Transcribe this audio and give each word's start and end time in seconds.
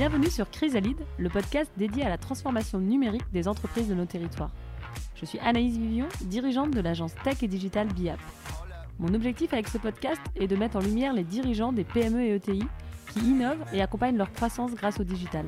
Bienvenue 0.00 0.30
sur 0.30 0.48
Chrysalide, 0.50 1.04
le 1.18 1.28
podcast 1.28 1.70
dédié 1.76 2.06
à 2.06 2.08
la 2.08 2.16
transformation 2.16 2.78
numérique 2.78 3.30
des 3.34 3.46
entreprises 3.46 3.86
de 3.86 3.92
nos 3.92 4.06
territoires. 4.06 4.50
Je 5.14 5.26
suis 5.26 5.38
Anaïs 5.40 5.76
Vivion, 5.76 6.08
dirigeante 6.22 6.70
de 6.70 6.80
l'agence 6.80 7.14
Tech 7.22 7.42
et 7.42 7.48
Digital 7.48 7.86
BIAP. 7.88 8.18
Mon 8.98 9.12
objectif 9.12 9.52
avec 9.52 9.68
ce 9.68 9.76
podcast 9.76 10.22
est 10.36 10.46
de 10.46 10.56
mettre 10.56 10.76
en 10.76 10.80
lumière 10.80 11.12
les 11.12 11.22
dirigeants 11.22 11.70
des 11.70 11.84
PME 11.84 12.22
et 12.22 12.34
ETI 12.36 12.64
qui 13.12 13.18
innovent 13.20 13.62
et 13.74 13.82
accompagnent 13.82 14.16
leur 14.16 14.32
croissance 14.32 14.74
grâce 14.74 14.98
au 15.00 15.04
digital. 15.04 15.44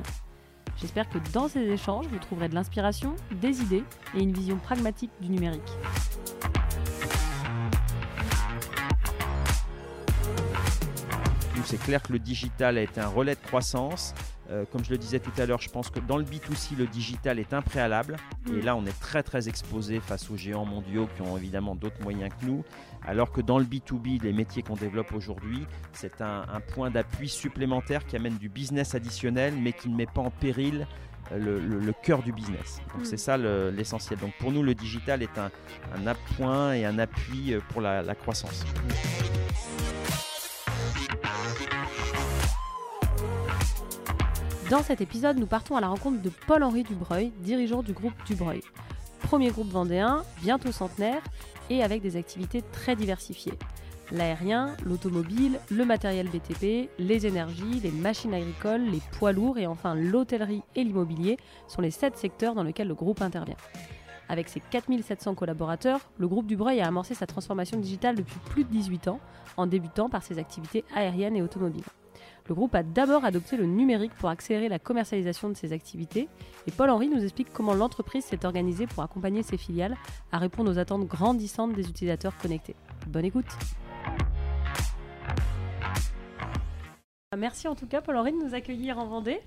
J'espère 0.77 1.09
que 1.09 1.17
dans 1.33 1.47
ces 1.47 1.61
échanges, 1.61 2.05
vous 2.05 2.19
trouverez 2.19 2.47
de 2.47 2.53
l'inspiration, 2.53 3.15
des 3.31 3.59
idées 3.59 3.83
et 4.13 4.21
une 4.21 4.33
vision 4.33 4.57
pragmatique 4.57 5.09
du 5.19 5.29
numérique. 5.29 5.61
C'est 11.65 11.81
clair 11.81 12.03
que 12.03 12.13
le 12.13 12.19
digital 12.19 12.77
a 12.77 12.81
été 12.81 13.01
un 13.01 13.07
relais 13.07 13.33
de 13.33 13.41
croissance. 13.41 14.13
Euh, 14.49 14.65
comme 14.71 14.83
je 14.83 14.89
le 14.89 14.97
disais 14.97 15.19
tout 15.19 15.31
à 15.37 15.45
l'heure, 15.45 15.61
je 15.61 15.69
pense 15.69 15.89
que 15.89 15.99
dans 15.99 16.17
le 16.17 16.25
B2C, 16.25 16.75
le 16.77 16.85
digital 16.85 17.39
est 17.39 17.53
impréalable. 17.53 18.17
Et 18.53 18.61
là, 18.61 18.75
on 18.75 18.85
est 18.85 18.99
très 18.99 19.23
très 19.23 19.47
exposé 19.47 19.99
face 19.99 20.29
aux 20.29 20.37
géants 20.37 20.65
mondiaux 20.65 21.07
qui 21.15 21.21
ont 21.21 21.37
évidemment 21.37 21.75
d'autres 21.75 22.01
moyens 22.01 22.31
que 22.39 22.45
nous. 22.45 22.63
Alors 23.05 23.31
que 23.31 23.41
dans 23.41 23.57
le 23.57 23.65
B2B, 23.65 24.21
les 24.21 24.33
métiers 24.33 24.63
qu'on 24.63 24.75
développe 24.75 25.13
aujourd'hui, 25.13 25.65
c'est 25.93 26.21
un, 26.21 26.45
point 26.73 26.89
d'appui 26.89 27.29
supplémentaire 27.29 28.05
qui 28.05 28.15
amène 28.15 28.37
du 28.37 28.49
business 28.49 28.95
additionnel, 28.95 29.53
mais 29.59 29.73
qui 29.73 29.89
ne 29.89 29.95
met 29.95 30.05
pas 30.05 30.21
en 30.21 30.29
péril 30.29 30.87
euh, 31.31 31.59
le, 31.59 31.93
cœur 32.03 32.21
du 32.21 32.31
business. 32.31 32.81
Donc 32.95 33.05
c'est 33.05 33.17
ça 33.17 33.37
l'essentiel. 33.37 34.19
Donc 34.19 34.33
pour 34.39 34.51
nous, 34.51 34.63
le 34.63 34.75
digital 34.75 35.21
est 35.21 35.37
un, 35.37 36.07
appoint 36.07 36.73
et 36.73 36.85
un 36.85 36.99
appui 36.99 37.53
euh, 37.53 37.59
pour 37.69 37.81
la, 37.81 38.01
la 38.01 38.15
croissance. 38.15 38.65
Dans 44.73 44.81
cet 44.81 45.01
épisode, 45.01 45.37
nous 45.37 45.45
partons 45.45 45.77
à 45.77 45.81
la 45.81 45.87
rencontre 45.87 46.19
de 46.23 46.31
Paul-Henri 46.47 46.81
Dubreuil, 46.81 47.31
dirigeant 47.41 47.83
du 47.83 47.93
groupe 47.93 48.15
Dubreuil. 48.25 48.63
Premier 49.19 49.51
groupe 49.51 49.69
vendéen, 49.69 50.23
bientôt 50.41 50.71
centenaire, 50.71 51.21
et 51.69 51.83
avec 51.83 52.01
des 52.01 52.15
activités 52.15 52.63
très 52.71 52.95
diversifiées. 52.95 53.53
L'aérien, 54.11 54.75
l'automobile, 54.83 55.59
le 55.69 55.85
matériel 55.85 56.27
BTP, 56.27 56.89
les 56.97 57.27
énergies, 57.27 57.81
les 57.83 57.91
machines 57.91 58.33
agricoles, 58.33 58.81
les 58.81 59.01
poids 59.11 59.31
lourds 59.31 59.59
et 59.59 59.67
enfin 59.67 59.93
l'hôtellerie 59.93 60.63
et 60.75 60.83
l'immobilier 60.83 61.37
sont 61.67 61.81
les 61.81 61.91
sept 61.91 62.17
secteurs 62.17 62.55
dans 62.55 62.63
lesquels 62.63 62.87
le 62.87 62.95
groupe 62.95 63.21
intervient. 63.21 63.57
Avec 64.27 64.49
ses 64.49 64.59
4700 64.59 65.35
collaborateurs, 65.35 65.99
le 66.17 66.27
groupe 66.27 66.47
Dubreuil 66.47 66.81
a 66.81 66.87
amorcé 66.87 67.13
sa 67.13 67.27
transformation 67.27 67.77
digitale 67.77 68.15
depuis 68.15 68.39
plus 68.49 68.63
de 68.63 68.71
18 68.71 69.07
ans, 69.09 69.19
en 69.55 69.67
débutant 69.67 70.09
par 70.09 70.23
ses 70.23 70.39
activités 70.39 70.83
aériennes 70.95 71.35
et 71.35 71.43
automobiles. 71.43 71.83
Le 72.49 72.55
groupe 72.55 72.75
a 72.75 72.83
d'abord 72.83 73.23
adopté 73.23 73.55
le 73.55 73.65
numérique 73.65 74.13
pour 74.15 74.27
accélérer 74.27 74.67
la 74.67 74.77
commercialisation 74.77 75.47
de 75.47 75.53
ses 75.53 75.71
activités 75.71 76.27
et 76.67 76.71
Paul-Henri 76.71 77.07
nous 77.07 77.23
explique 77.23 77.53
comment 77.53 77.73
l'entreprise 77.73 78.25
s'est 78.25 78.45
organisée 78.45 78.85
pour 78.85 79.01
accompagner 79.01 79.43
ses 79.43 79.57
filiales 79.57 79.95
à 80.33 80.39
répondre 80.39 80.69
aux 80.69 80.77
attentes 80.77 81.07
grandissantes 81.07 81.71
des 81.73 81.87
utilisateurs 81.87 82.37
connectés. 82.37 82.75
Bonne 83.07 83.23
écoute 83.23 83.45
Merci 87.37 87.69
en 87.69 87.75
tout 87.75 87.87
cas 87.87 88.01
Paul-Henri 88.01 88.33
de 88.33 88.45
nous 88.45 88.53
accueillir 88.53 88.99
en 88.99 89.05
Vendée. 89.05 89.39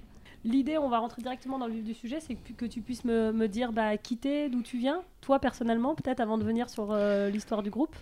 L'idée, 0.45 0.79
on 0.79 0.89
va 0.89 0.99
rentrer 0.99 1.21
directement 1.21 1.59
dans 1.59 1.67
le 1.67 1.75
vif 1.75 1.85
du 1.85 1.95
sujet, 1.95 2.21
c'est 2.21 2.35
que, 2.35 2.67
tu 2.67 2.81
puisses 2.81 3.05
me, 3.05 3.47
dire 3.47 3.73
bah, 3.73 3.97
qui 3.97 4.17
t'es, 4.17 4.49
d'où 4.49 4.63
tu 4.63 4.79
viens, 4.79 5.03
toi 5.21 5.39
personnellement, 5.39 5.95
peut-être 5.95 6.21
avant 6.21 6.39
de 6.39 6.45
venir 6.45 6.71
sur 6.71 6.93
euh, 6.93 7.29
l'histoire 7.31 7.63
du 7.63 7.71
groupe. 7.71 7.97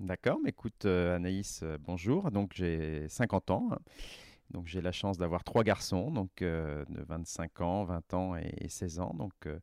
D'accord, 0.00 0.38
mais 0.42 0.50
écoute 0.50 0.84
euh, 0.84 1.14
Anaïs, 1.14 1.60
euh, 1.62 1.78
bonjour. 1.86 2.30
Donc 2.30 2.52
j'ai 2.54 3.06
50 3.08 3.50
ans. 3.50 3.68
Donc 4.52 4.66
j'ai 4.66 4.80
la 4.80 4.92
chance 4.92 5.18
d'avoir 5.18 5.44
trois 5.44 5.64
garçons, 5.64 6.10
donc 6.10 6.42
euh, 6.42 6.84
de 6.90 7.02
25 7.02 7.60
ans, 7.62 7.84
20 7.84 8.14
ans 8.14 8.36
et, 8.36 8.68
16 8.68 9.00
ans. 9.00 9.14
Donc 9.14 9.32
euh, 9.46 9.58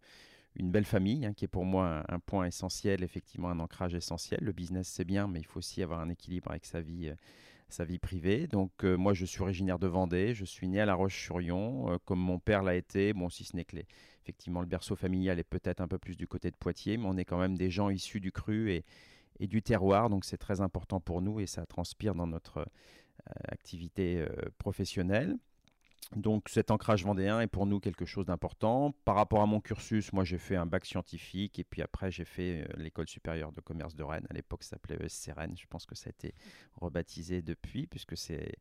une 0.56 0.72
belle 0.72 0.86
famille 0.86 1.26
hein, 1.26 1.34
qui 1.34 1.46
est 1.46 1.50
pour 1.50 1.66
moi 1.66 2.04
un, 2.10 2.20
point 2.20 2.46
essentiel, 2.46 3.04
effectivement 3.04 3.50
un 3.50 3.60
ancrage 3.60 3.94
essentiel. 3.94 4.40
Le 4.42 4.52
business 4.52 4.88
c'est 4.88 5.06
bien, 5.06 5.28
mais 5.28 5.40
il 5.40 5.46
faut 5.46 5.60
aussi 5.60 5.84
avoir 5.84 6.00
un 6.00 6.10
équilibre 6.10 6.50
avec 6.50 6.66
sa 6.66 6.82
vie, 6.82 7.10
euh, 7.10 7.16
sa 7.70 7.86
vie 7.86 8.00
privée. 8.00 8.48
Donc 8.48 8.84
moi 8.84 9.14
je 9.14 9.26
suis 9.26 9.42
originaire 9.42 9.78
de 9.78 9.88
Vendée, 9.88 10.34
je 10.34 10.46
suis 10.46 10.68
né 10.68 10.82
à 10.82 10.86
La 10.88 10.96
Roche-sur-Yon, 10.96 12.00
comme 12.06 12.20
mon 12.20 12.40
père 12.40 12.64
l'a 12.64 12.76
été. 12.76 13.14
Bon, 13.14 13.30
si 13.30 13.44
ce 13.44 13.56
n'est 13.56 13.66
que 13.66 13.76
les, 13.76 13.86
effectivement 14.24 14.62
le 14.62 14.68
berceau 14.68 14.96
familial 14.96 15.38
est 15.38 15.44
peut-être 15.44 15.82
un 15.82 15.88
peu 15.88 16.00
plus 16.00 16.18
du 16.18 16.28
côté 16.28 16.50
de 16.50 16.56
Poitiers, 16.56 16.98
mais 16.98 17.06
on 17.06 17.16
est 17.16 17.26
quand 17.26 17.38
même 17.38 17.56
des 17.56 17.70
gens 17.70 17.92
issus 17.92 18.20
du 18.20 18.32
cru 18.32 18.72
et, 18.72 18.86
et 19.40 19.46
du 19.46 19.62
terroir, 19.62 20.10
donc 20.10 20.26
c'est 20.26 20.38
très 20.38 20.62
important 20.62 21.00
pour 21.00 21.22
nous 21.22 21.40
et 21.40 21.46
ça 21.46 21.68
transpire 21.68 22.16
dans 22.16 22.28
notre 22.28 22.66
activité 23.48 24.18
euh, 24.20 24.28
professionnelle. 24.58 25.38
Donc 26.16 26.50
cet 26.50 26.72
ancrage 26.72 27.04
vendéen 27.04 27.40
est 27.40 27.48
pour 27.48 27.68
nous 27.68 27.80
quelque 27.80 28.06
chose 28.06 28.26
d'important. 28.26 28.96
Par 29.06 29.16
rapport 29.16 29.42
à 29.42 29.46
mon 29.46 29.60
cursus, 29.60 30.12
moi 30.12 30.24
j'ai 30.24 30.40
fait 30.40 30.56
un 30.56 30.66
bac 30.66 30.84
scientifique 30.84 31.60
et 31.60 31.64
puis 31.64 31.84
après 31.84 32.10
j'ai 32.10 32.26
fait 32.26 32.64
euh, 32.64 32.74
l'école 32.78 33.08
supérieure 33.08 33.52
de 33.52 33.62
commerce 33.62 33.96
de 33.96 34.02
Rennes. 34.02 34.26
À 34.32 34.34
l'époque 34.34 34.64
ça 34.64 34.72
s'appelait 34.72 34.98
ESC 35.06 35.32
Rennes. 35.36 35.56
Je 35.56 35.68
pense 35.68 35.86
que 35.86 35.94
ça 35.94 36.08
a 36.08 36.10
été 36.10 36.34
rebaptisé 36.82 37.44
depuis 37.44 37.86
puisque 37.86 38.18
c'est 38.18 38.56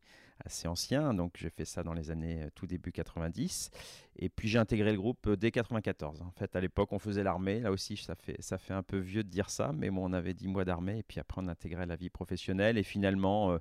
assez 0.45 0.67
ancien. 0.67 1.15
Donc 1.15 1.37
j'ai 1.39 1.49
fait 1.49 1.65
ça 1.65 1.81
dans 1.81 1.93
les 1.93 2.11
années 2.11 2.47
tout 2.53 2.67
début 2.67 2.91
90. 2.91 3.71
Et 4.17 4.29
puis 4.29 4.47
j'ai 4.47 4.59
intégré 4.59 4.91
le 4.91 4.99
groupe 4.99 5.27
dès 5.31 5.49
94. 5.49 6.21
En 6.21 6.31
fait 6.31 6.55
à 6.55 6.61
l'époque 6.61 6.91
on 6.91 6.99
faisait 6.99 7.23
l'armée. 7.23 7.61
Là 7.61 7.71
aussi 7.71 7.97
ça 7.97 8.13
fait, 8.13 8.39
ça 8.43 8.59
fait 8.59 8.75
un 8.75 8.83
peu 8.83 8.99
vieux 8.99 9.23
de 9.23 9.29
dire 9.29 9.49
ça. 9.49 9.71
Mais 9.73 9.89
bon 9.89 10.07
on 10.07 10.13
avait 10.13 10.35
10 10.35 10.49
mois 10.49 10.65
d'armée 10.65 10.99
et 10.99 11.03
puis 11.03 11.19
après 11.19 11.41
on 11.43 11.47
intégrait 11.47 11.87
la 11.87 11.95
vie 11.95 12.11
professionnelle. 12.11 12.77
Et 12.77 12.83
finalement 12.83 13.57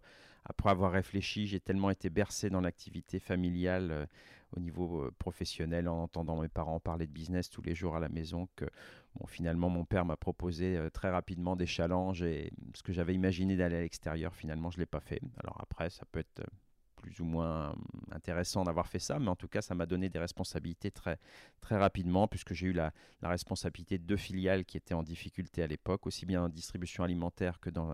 après 0.49 0.71
avoir 0.71 0.93
réfléchi, 0.93 1.47
j'ai 1.47 1.61
tellement 1.61 1.91
été 1.91 2.11
bercé 2.11 2.51
dans 2.51 2.61
l'activité 2.61 3.19
familiale 3.19 3.91
euh, 3.91 4.07
au 4.57 4.61
niveau 4.61 5.03
euh, 5.03 5.15
professionnel 5.19 5.89
en 5.89 6.03
entendant 6.03 6.41
mes 6.41 6.49
parents 6.49 6.81
parler 6.81 7.07
de 7.07 7.13
business 7.13 7.51
tous 7.51 7.63
les 7.63 7.75
jours 7.75 7.97
à 7.97 8.01
la 8.01 8.09
maison 8.09 8.49
que 8.57 8.65
finalement 9.27 9.69
mon 9.69 9.85
père 9.85 10.05
m'a 10.05 10.17
proposé 10.17 10.77
euh, 10.77 10.91
très 10.91 11.11
rapidement 11.11 11.55
des 11.55 11.67
challenges 11.67 12.23
et 12.23 12.53
ce 12.75 12.83
que 12.83 12.93
j'avais 12.93 13.15
imaginé 13.15 13.57
d'aller 13.57 13.77
à 13.77 13.81
l'extérieur, 13.81 14.35
finalement 14.35 14.71
je 14.71 14.79
ne 14.79 14.83
l'ai 14.83 14.87
pas 14.87 15.01
fait. 15.01 15.21
Alors 15.39 15.59
après, 15.61 15.91
ça 15.91 16.05
peut 16.11 16.21
être 16.21 16.43
plus 17.01 17.21
ou 17.21 17.25
moins 17.25 17.75
intéressant 18.11 18.65
d'avoir 18.65 18.87
fait 18.87 18.99
ça, 18.99 19.19
mais 19.19 19.29
en 19.29 19.37
tout 19.37 19.49
cas, 19.49 19.63
ça 19.63 19.75
m'a 19.75 19.87
donné 19.87 20.09
des 20.09 20.19
responsabilités 20.19 20.91
très, 20.91 21.19
très 21.61 21.77
rapidement, 21.77 22.29
puisque 22.29 22.53
j'ai 22.53 22.67
eu 22.67 22.73
la, 22.73 22.93
responsabilité 23.23 23.99
de 23.99 24.05
deux 24.05 24.17
filiales 24.17 24.65
qui 24.65 24.77
étaient 24.77 24.95
en 24.95 25.03
difficulté 25.03 25.63
à 25.63 25.67
l'époque, 25.67 26.07
aussi 26.07 26.27
bien 26.27 26.45
en 26.45 26.49
distribution 26.49 27.05
alimentaire 27.05 27.61
que 27.61 27.71
dans 27.71 27.93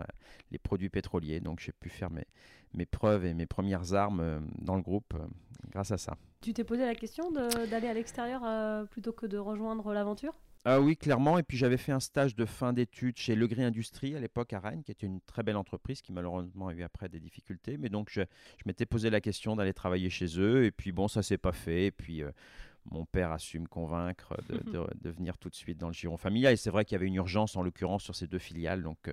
les 0.50 0.58
produits 0.58 0.90
pétroliers. 0.90 1.40
Donc 1.40 1.60
j'ai 1.60 1.72
pu 1.72 1.88
faire 1.88 2.10
mes, 2.10 2.26
mes 2.74 2.86
preuves 2.86 3.24
et 3.24 3.34
mes 3.34 3.46
premières 3.46 3.94
armes 3.94 4.20
euh, 4.20 4.40
dans 4.58 4.76
le 4.76 4.82
groupe 4.82 5.14
euh, 5.14 5.26
grâce 5.70 5.90
à 5.90 5.98
ça. 5.98 6.16
Tu 6.40 6.52
t'es 6.52 6.64
posé 6.64 6.84
la 6.84 6.94
question 6.94 7.30
d'aller 7.30 7.88
à 7.88 7.94
l'extérieur 7.94 8.42
euh, 8.44 8.84
plutôt 8.84 9.12
que 9.12 9.26
de 9.26 9.38
rejoindre 9.38 9.92
l'aventure? 9.92 10.34
Ah 10.66 10.80
oui, 10.80 10.96
clairement. 10.96 11.38
Et 11.38 11.42
puis 11.42 11.58
j'avais 11.58 11.76
fait 11.76 11.92
un 11.92 12.00
stage 12.00 12.34
de 12.34 12.46
fin 12.46 12.72
d'études 12.72 13.18
chez 13.18 13.34
Legris 13.34 13.62
Industrie 13.62 14.16
à 14.16 14.20
l'époque 14.20 14.54
à 14.54 14.60
Rennes, 14.60 14.82
qui 14.82 14.92
était 14.92 15.06
une 15.06 15.20
très 15.20 15.42
belle 15.42 15.58
entreprise 15.58 16.00
qui 16.00 16.10
malheureusement 16.10 16.68
a 16.68 16.72
eu 16.72 16.82
après 16.82 17.10
des 17.10 17.20
difficultés. 17.20 17.76
Mais 17.76 17.90
donc 17.90 18.08
je, 18.10 18.22
m'étais 18.64 18.86
posé 18.86 19.10
la 19.10 19.20
question 19.20 19.56
d'aller 19.56 19.74
travailler 19.74 20.08
chez 20.08 20.40
eux. 20.40 20.64
Et 20.64 20.70
puis 20.70 20.90
bon, 20.90 21.06
ça 21.06 21.22
s'est 21.22 21.36
pas 21.36 21.52
fait. 21.52 21.86
Et 21.86 21.90
puis 21.90 22.22
euh, 22.22 22.30
mon 22.90 23.04
père 23.04 23.30
a 23.30 23.38
su 23.38 23.58
me 23.58 23.66
convaincre 23.66 24.34
de, 24.48 25.10
venir 25.10 25.36
tout 25.36 25.50
de 25.50 25.54
suite 25.54 25.76
dans 25.76 25.88
le 25.88 25.92
giron 25.92 26.16
familial. 26.16 26.54
Et 26.54 26.56
c'est 26.56 26.70
vrai 26.70 26.86
qu'il 26.86 26.94
y 26.94 26.98
avait 26.98 27.08
une 27.08 27.16
urgence 27.16 27.56
en 27.56 27.62
l'occurrence 27.62 28.02
sur 28.02 28.14
ces 28.14 28.26
deux 28.26 28.38
filiales. 28.38 28.82
Donc 28.82 29.08
euh, 29.08 29.12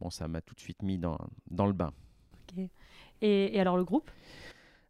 bon, 0.00 0.08
ça 0.08 0.28
m'a 0.28 0.40
tout 0.40 0.54
de 0.54 0.60
suite 0.60 0.82
mis 0.82 0.98
dans, 0.98 1.18
dans 1.50 1.66
le 1.66 1.72
bain. 1.72 1.92
Et 3.22 3.58
alors 3.60 3.76
le 3.76 3.84
groupe? 3.84 4.08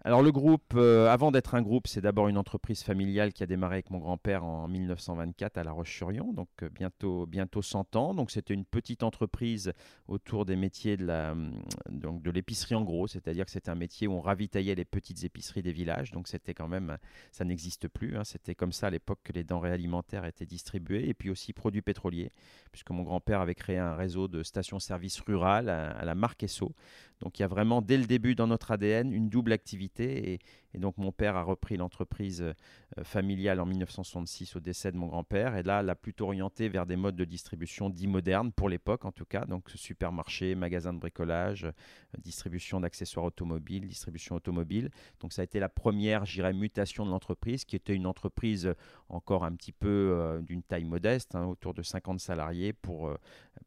Alors 0.05 0.21
le 0.21 0.33
groupe, 0.33 0.75
euh, 0.75 1.07
avant 1.09 1.31
d'être 1.31 1.55
un 1.55 1.63
groupe, 1.63 1.87
c'est 1.87 2.01
d'abord 2.01 2.27
une 2.27 2.37
entreprise 2.37 2.83
familiale 2.83 3.33
qui 3.33 3.45
a 3.45 3.47
démarré 3.47 3.77
avec 3.77 3.91
mon 3.91 3.99
grand-père 3.99 4.45
en 4.45 4.67
1924 4.67 5.59
à 5.59 5.65
La 5.65 5.71
Roche-sur-Yon, 5.71 6.33
donc 6.33 6.49
euh, 6.63 6.69
bientôt, 6.71 7.25
bientôt 7.27 7.63
100 7.63 7.95
ans. 7.95 8.13
Donc 8.13 8.33
c'était 8.33 8.53
une 8.53 8.65
petite 8.65 9.05
entreprise 9.05 9.73
autour 10.09 10.45
des 10.45 10.57
métiers 10.57 10.97
donc 10.97 12.21
de 12.21 12.31
l'épicerie 12.33 12.75
en 12.75 12.83
gros, 12.83 13.07
c'est-à-dire 13.07 13.45
que 13.45 13.53
c'était 13.53 13.71
un 13.71 13.77
métier 13.77 14.09
où 14.09 14.15
on 14.15 14.21
ravitaillait 14.21 14.75
les 14.75 14.85
petites 14.85 15.23
épiceries 15.23 15.63
des 15.63 15.73
villages. 15.73 16.11
Donc 16.11 16.27
c'était 16.27 16.55
quand 16.55 16.69
même, 16.69 16.99
ça 17.31 17.45
n'existe 17.45 17.87
plus. 17.87 18.17
Hein. 18.17 18.25
c'était 18.25 18.57
comme 18.57 18.73
ça 18.73 18.89
à 18.89 18.91
l'époque 18.91 19.21
que 19.23 19.33
les 19.33 19.45
denrées 19.45 19.71
alimentaires 19.71 20.25
étaient 20.25 20.47
distribuées, 20.47 21.09
et 21.09 21.15
puis 21.15 21.31
aussi 21.31 21.53
produits 21.53 21.83
pétroliers, 21.83 22.33
puisque 22.73 22.91
mon 22.91 23.05
grand-père 23.05 23.41
avait 23.41 23.55
créé 23.55 23.79
un 23.79 23.95
réseau 23.95 24.27
de 24.27 24.43
stations-service 24.43 25.21
rurales 25.21 25.69
à, 25.69 25.93
à 25.93 26.05
la 26.05 26.17
marque 26.17 26.43
Esso. 26.43 26.75
Donc 27.21 27.39
il 27.39 27.43
y 27.43 27.45
a 27.45 27.49
vraiment 27.49 27.83
dès 27.83 27.97
le 27.97 28.05
début 28.05 28.35
dans 28.35 28.47
notre 28.47 28.71
ADN 28.71 29.13
une 29.13 29.29
double 29.29 29.53
activité 29.53 30.33
et, 30.35 30.39
et 30.75 30.79
donc 30.79 30.99
mon 30.99 31.13
père 31.13 31.37
a 31.37 31.43
repris 31.43 31.77
l'entreprise 31.77 32.43
euh, 32.43 33.05
familiale 33.05 33.61
en 33.61 33.67
1966 33.67 34.57
au 34.57 34.61
décès 34.61 34.93
de 34.93 34.97
mon 34.97 35.07
grand-père 35.07 35.57
et 35.57 35.63
là 35.63 35.83
l'a 35.83 35.95
plutôt 35.95 36.27
orienté 36.27 36.69
vers 36.69 36.87
des 36.87 36.97
modes 36.97 37.17
de 37.17 37.25
distribution 37.25 37.91
dits 37.91 38.07
modernes 38.07 38.53
pour 38.53 38.69
l'époque 38.69 39.05
en 39.05 39.13
tout 39.13 39.25
cas, 39.25 39.45
donc 39.45 39.71
supermarché, 39.75 40.55
magasin 40.55 40.93
de 40.93 40.99
bricolage, 40.99 41.65
euh, 41.65 41.73
distribution 42.19 42.81
d'accessoires 42.81 43.27
automobiles, 43.27 43.87
distribution 43.87 44.37
automobile. 44.37 44.91
Donc 45.21 45.33
ça 45.33 45.43
a 45.43 45.45
été 45.45 45.61
la 45.61 45.69
première, 45.69 46.25
j'irais, 46.25 46.53
mutation 46.53 47.05
de 47.05 47.11
l'entreprise 47.11 47.65
qui 47.65 47.77
était 47.77 47.95
une 47.95 48.07
entreprise 48.07 48.75
encore 49.09 49.45
un 49.45 49.55
petit 49.55 49.73
peu 49.73 49.89
euh, 49.89 50.41
d'une 50.41 50.63
taille 50.63 50.85
modeste, 50.85 51.35
hein, 51.35 51.47
autour 51.47 51.75
de 51.75 51.83
50 51.83 52.21
salariés 52.21 52.73
pour 52.73 53.11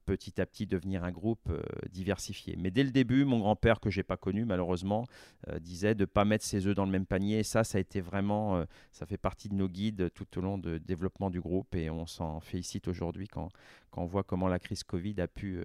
petit 0.05 0.39
à 0.41 0.45
petit 0.45 0.65
devenir 0.65 1.03
un 1.03 1.11
groupe 1.11 1.51
diversifié. 1.91 2.55
Mais 2.57 2.71
dès 2.71 2.83
le 2.83 2.91
début, 2.91 3.25
mon 3.25 3.39
grand-père 3.39 3.79
que 3.79 3.89
j'ai 3.89 4.03
pas 4.03 4.17
connu 4.17 4.45
malheureusement 4.45 5.05
disait 5.59 5.95
de 5.95 6.05
pas 6.05 6.25
mettre 6.25 6.45
ses 6.45 6.67
œufs 6.67 6.75
dans 6.75 6.85
le 6.85 6.91
panier. 7.03 7.39
Et 7.39 7.43
ça, 7.43 7.65
ça 7.65 7.77
a 7.77 7.81
été 7.81 7.99
vraiment, 7.99 8.63
ça 8.91 9.05
fait 9.05 9.17
partie 9.17 9.49
de 9.49 9.55
nos 9.55 9.67
guides 9.67 10.09
tout 10.13 10.37
au 10.37 10.41
long 10.41 10.57
du 10.57 10.79
développement 10.79 11.29
du 11.29 11.41
groupe 11.41 11.75
et 11.75 11.89
on 11.89 12.05
s'en 12.05 12.39
félicite 12.39 12.87
aujourd'hui 12.87 13.27
quand, 13.27 13.49
quand 13.91 14.03
on 14.03 14.05
voit 14.05 14.23
comment 14.23 14.47
la 14.47 14.59
crise 14.59 14.83
Covid 14.83 15.19
a 15.19 15.27
pu 15.27 15.59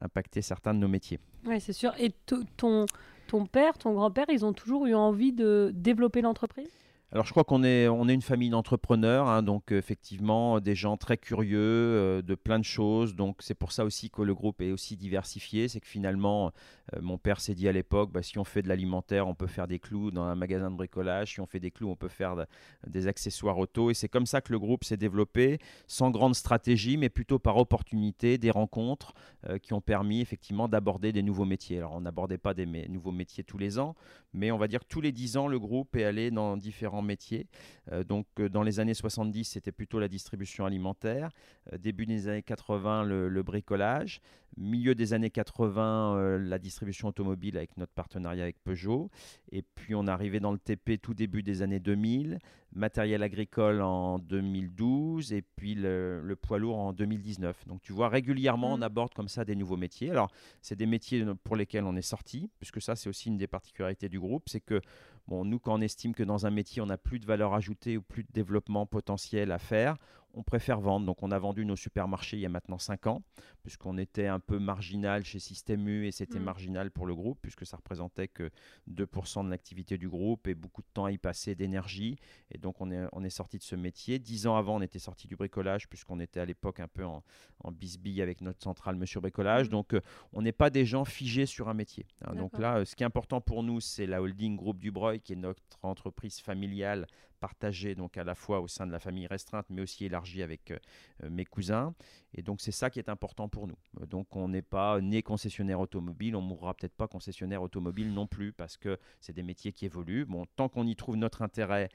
impacter 0.00 0.42
certains 0.42 0.74
de 0.74 0.80
nos 0.80 0.88
métiers. 0.88 1.20
Oui, 1.46 1.60
c'est 1.60 1.72
sûr. 1.72 1.92
Et 2.00 2.10
ton, 2.56 2.86
ton 3.28 3.46
père, 3.46 3.78
ton 3.78 3.94
grand-père, 3.94 4.26
ils 4.28 4.44
ont 4.44 4.52
toujours 4.52 4.86
eu 4.86 4.94
envie 4.94 5.32
de 5.32 5.70
développer 5.74 6.20
l'entreprise? 6.20 6.83
Alors 7.14 7.24
je 7.24 7.30
crois 7.30 7.44
qu'on 7.44 7.62
est, 7.62 7.86
on 7.86 8.08
est 8.08 8.14
une 8.14 8.22
famille 8.22 8.50
d'entrepreneurs, 8.50 9.28
hein, 9.28 9.44
donc 9.44 9.70
effectivement 9.70 10.58
des 10.58 10.74
gens 10.74 10.96
très 10.96 11.16
curieux 11.16 11.60
euh, 11.60 12.22
de 12.22 12.34
plein 12.34 12.58
de 12.58 12.64
choses. 12.64 13.14
Donc 13.14 13.36
c'est 13.38 13.54
pour 13.54 13.70
ça 13.70 13.84
aussi 13.84 14.10
que 14.10 14.20
le 14.20 14.34
groupe 14.34 14.60
est 14.60 14.72
aussi 14.72 14.96
diversifié. 14.96 15.68
C'est 15.68 15.78
que 15.78 15.86
finalement, 15.86 16.50
euh, 16.92 17.00
mon 17.00 17.16
père 17.16 17.40
s'est 17.40 17.54
dit 17.54 17.68
à 17.68 17.72
l'époque, 17.72 18.10
bah, 18.10 18.24
si 18.24 18.36
on 18.36 18.42
fait 18.42 18.62
de 18.62 18.68
l'alimentaire, 18.68 19.28
on 19.28 19.34
peut 19.36 19.46
faire 19.46 19.68
des 19.68 19.78
clous 19.78 20.10
dans 20.10 20.24
un 20.24 20.34
magasin 20.34 20.72
de 20.72 20.76
bricolage. 20.76 21.34
Si 21.34 21.40
on 21.40 21.46
fait 21.46 21.60
des 21.60 21.70
clous, 21.70 21.88
on 21.88 21.94
peut 21.94 22.08
faire 22.08 22.46
des 22.84 23.06
accessoires 23.06 23.58
auto. 23.58 23.92
Et 23.92 23.94
c'est 23.94 24.08
comme 24.08 24.26
ça 24.26 24.40
que 24.40 24.50
le 24.50 24.58
groupe 24.58 24.82
s'est 24.82 24.96
développé, 24.96 25.60
sans 25.86 26.10
grande 26.10 26.34
stratégie, 26.34 26.96
mais 26.96 27.10
plutôt 27.10 27.38
par 27.38 27.58
opportunité, 27.58 28.38
des 28.38 28.50
rencontres 28.50 29.14
euh, 29.48 29.58
qui 29.58 29.72
ont 29.72 29.80
permis 29.80 30.20
effectivement 30.20 30.66
d'aborder 30.66 31.12
des 31.12 31.22
nouveaux 31.22 31.44
métiers. 31.44 31.78
Alors 31.78 31.92
on 31.92 32.00
n'abordait 32.00 32.38
pas 32.38 32.54
des 32.54 32.66
nouveaux 32.88 33.12
métiers 33.12 33.44
tous 33.44 33.58
les 33.58 33.78
ans, 33.78 33.94
mais 34.32 34.50
on 34.50 34.58
va 34.58 34.66
dire 34.66 34.80
que 34.80 34.88
tous 34.88 35.00
les 35.00 35.12
dix 35.12 35.36
ans, 35.36 35.46
le 35.46 35.60
groupe 35.60 35.94
est 35.94 36.02
allé 36.02 36.32
dans 36.32 36.56
différents 36.56 37.03
métier. 37.04 37.46
Euh, 37.92 38.04
donc 38.04 38.26
euh, 38.38 38.48
dans 38.48 38.62
les 38.62 38.80
années 38.80 38.94
70, 38.94 39.44
c'était 39.44 39.72
plutôt 39.72 39.98
la 39.98 40.08
distribution 40.08 40.66
alimentaire. 40.66 41.30
Euh, 41.72 41.78
début 41.78 42.06
des 42.06 42.28
années 42.28 42.42
80, 42.42 43.04
le, 43.04 43.42
bricolage. 43.42 44.20
Milieu 44.56 44.94
des 44.94 45.14
années 45.14 45.30
80, 45.30 46.38
la 46.38 46.58
distribution 46.60 47.08
automobile 47.08 47.56
avec 47.56 47.76
notre 47.76 47.92
partenariat 47.92 48.44
avec 48.44 48.62
Peugeot. 48.62 49.10
Et 49.50 49.62
puis 49.62 49.96
on 49.96 50.06
est 50.06 50.10
arrivé 50.10 50.38
dans 50.38 50.52
le 50.52 50.58
TP 50.58 50.96
tout 51.02 51.12
début 51.12 51.42
des 51.42 51.62
années 51.62 51.80
2000, 51.80 52.38
matériel 52.72 53.24
agricole 53.24 53.82
en 53.82 54.20
2012 54.20 55.32
et 55.32 55.42
puis 55.42 55.74
le, 55.74 56.36
poids 56.40 56.58
lourd 56.58 56.78
en 56.78 56.92
2019. 56.92 57.66
Donc 57.66 57.82
tu 57.82 57.92
vois, 57.92 58.08
régulièrement, 58.08 58.74
on 58.74 58.78
mmh. 58.78 58.82
aborde 58.84 59.14
comme 59.14 59.28
ça 59.28 59.44
des 59.44 59.56
nouveaux 59.56 59.76
métiers. 59.76 60.12
Alors, 60.12 60.30
c'est 60.60 60.76
des 60.76 60.86
métiers 60.86 61.24
pour 61.42 61.56
lesquels 61.56 61.84
on 61.84 61.96
est 61.96 62.02
sorti, 62.02 62.48
puisque 62.60 62.80
ça, 62.80 62.94
c'est 62.94 63.08
aussi 63.08 63.30
une 63.30 63.38
des 63.38 63.48
particularités 63.48 64.08
du 64.08 64.20
groupe, 64.20 64.48
c'est 64.48 64.60
que 64.60 64.80
Bon, 65.26 65.44
nous, 65.44 65.58
quand 65.58 65.74
on 65.74 65.80
estime 65.80 66.14
que 66.14 66.22
dans 66.22 66.46
un 66.46 66.50
métier, 66.50 66.82
on 66.82 66.86
n'a 66.86 66.98
plus 66.98 67.18
de 67.18 67.26
valeur 67.26 67.54
ajoutée 67.54 67.96
ou 67.96 68.02
plus 68.02 68.24
de 68.24 68.32
développement 68.32 68.84
potentiel 68.84 69.52
à 69.52 69.58
faire, 69.58 69.96
on 70.34 70.42
préfère 70.42 70.80
vendre. 70.80 71.06
Donc 71.06 71.22
on 71.22 71.30
a 71.30 71.38
vendu 71.38 71.64
nos 71.64 71.76
supermarchés 71.76 72.36
il 72.36 72.40
y 72.40 72.46
a 72.46 72.50
maintenant 72.50 72.78
5 72.78 73.06
ans, 73.06 73.22
puisqu'on 73.62 73.98
était 73.98 74.26
un 74.26 74.40
peu 74.40 74.58
marginal 74.58 75.24
chez 75.24 75.38
Système 75.38 75.86
U 75.88 76.06
et 76.06 76.12
c'était 76.12 76.38
mm. 76.38 76.44
marginal 76.44 76.90
pour 76.90 77.06
le 77.06 77.14
groupe, 77.14 77.38
puisque 77.40 77.66
ça 77.66 77.76
représentait 77.76 78.28
que 78.28 78.50
2% 78.90 79.44
de 79.44 79.50
l'activité 79.50 79.98
du 79.98 80.08
groupe 80.08 80.46
et 80.46 80.54
beaucoup 80.54 80.82
de 80.82 80.88
temps 80.92 81.06
à 81.06 81.12
y 81.12 81.18
passer 81.18 81.54
d'énergie. 81.54 82.16
Et 82.50 82.58
donc 82.58 82.80
on 82.80 82.90
est, 82.90 83.06
on 83.12 83.24
est 83.24 83.30
sorti 83.30 83.58
de 83.58 83.62
ce 83.62 83.76
métier. 83.76 84.18
Dix 84.18 84.46
ans 84.46 84.56
avant, 84.56 84.76
on 84.76 84.82
était 84.82 84.98
sorti 84.98 85.26
du 85.26 85.36
bricolage, 85.36 85.88
puisqu'on 85.88 86.20
était 86.20 86.40
à 86.40 86.44
l'époque 86.44 86.80
un 86.80 86.88
peu 86.88 87.04
en, 87.04 87.22
en 87.62 87.72
bisbille 87.72 88.22
avec 88.22 88.40
notre 88.40 88.62
centrale 88.62 88.96
Monsieur 88.96 89.20
Bricolage. 89.20 89.68
Mm. 89.68 89.70
Donc 89.70 89.94
euh, 89.94 90.00
on 90.32 90.42
n'est 90.42 90.52
pas 90.52 90.70
des 90.70 90.84
gens 90.84 91.04
figés 91.04 91.46
sur 91.46 91.68
un 91.68 91.74
métier. 91.74 92.06
Hein. 92.22 92.34
Donc 92.34 92.58
là, 92.58 92.78
euh, 92.78 92.84
ce 92.84 92.96
qui 92.96 93.02
est 93.02 93.06
important 93.06 93.40
pour 93.40 93.62
nous, 93.62 93.80
c'est 93.80 94.06
la 94.06 94.20
holding 94.20 94.56
Groupe 94.56 94.78
Dubreuil, 94.78 95.20
qui 95.20 95.32
est 95.32 95.36
notre 95.36 95.62
entreprise 95.82 96.40
familiale 96.40 97.06
partagé 97.34 97.94
donc 97.94 98.16
à 98.16 98.24
la 98.24 98.34
fois 98.34 98.60
au 98.60 98.68
sein 98.68 98.86
de 98.86 98.92
la 98.92 98.98
famille 98.98 99.26
restreinte, 99.26 99.66
mais 99.70 99.82
aussi 99.82 100.04
élargi 100.04 100.42
avec 100.42 100.70
euh, 100.70 100.78
euh, 101.22 101.30
mes 101.30 101.44
cousins. 101.44 101.94
Et 102.34 102.42
donc 102.42 102.60
c'est 102.60 102.72
ça 102.72 102.90
qui 102.90 102.98
est 102.98 103.08
important 103.08 103.48
pour 103.48 103.66
nous. 103.66 103.78
Euh, 104.00 104.06
donc 104.06 104.34
on 104.36 104.48
n'est 104.48 104.62
pas 104.62 105.00
né 105.00 105.22
concessionnaire 105.22 105.80
automobile, 105.80 106.36
on 106.36 106.40
mourra 106.40 106.74
peut-être 106.74 106.94
pas 106.94 107.06
concessionnaire 107.06 107.62
automobile 107.62 108.12
non 108.12 108.26
plus 108.26 108.52
parce 108.52 108.76
que 108.76 108.98
c'est 109.20 109.32
des 109.32 109.42
métiers 109.42 109.72
qui 109.72 109.84
évoluent. 109.84 110.24
Bon, 110.24 110.44
tant 110.56 110.68
qu'on 110.68 110.86
y 110.86 110.96
trouve 110.96 111.16
notre 111.16 111.42
intérêt 111.42 111.88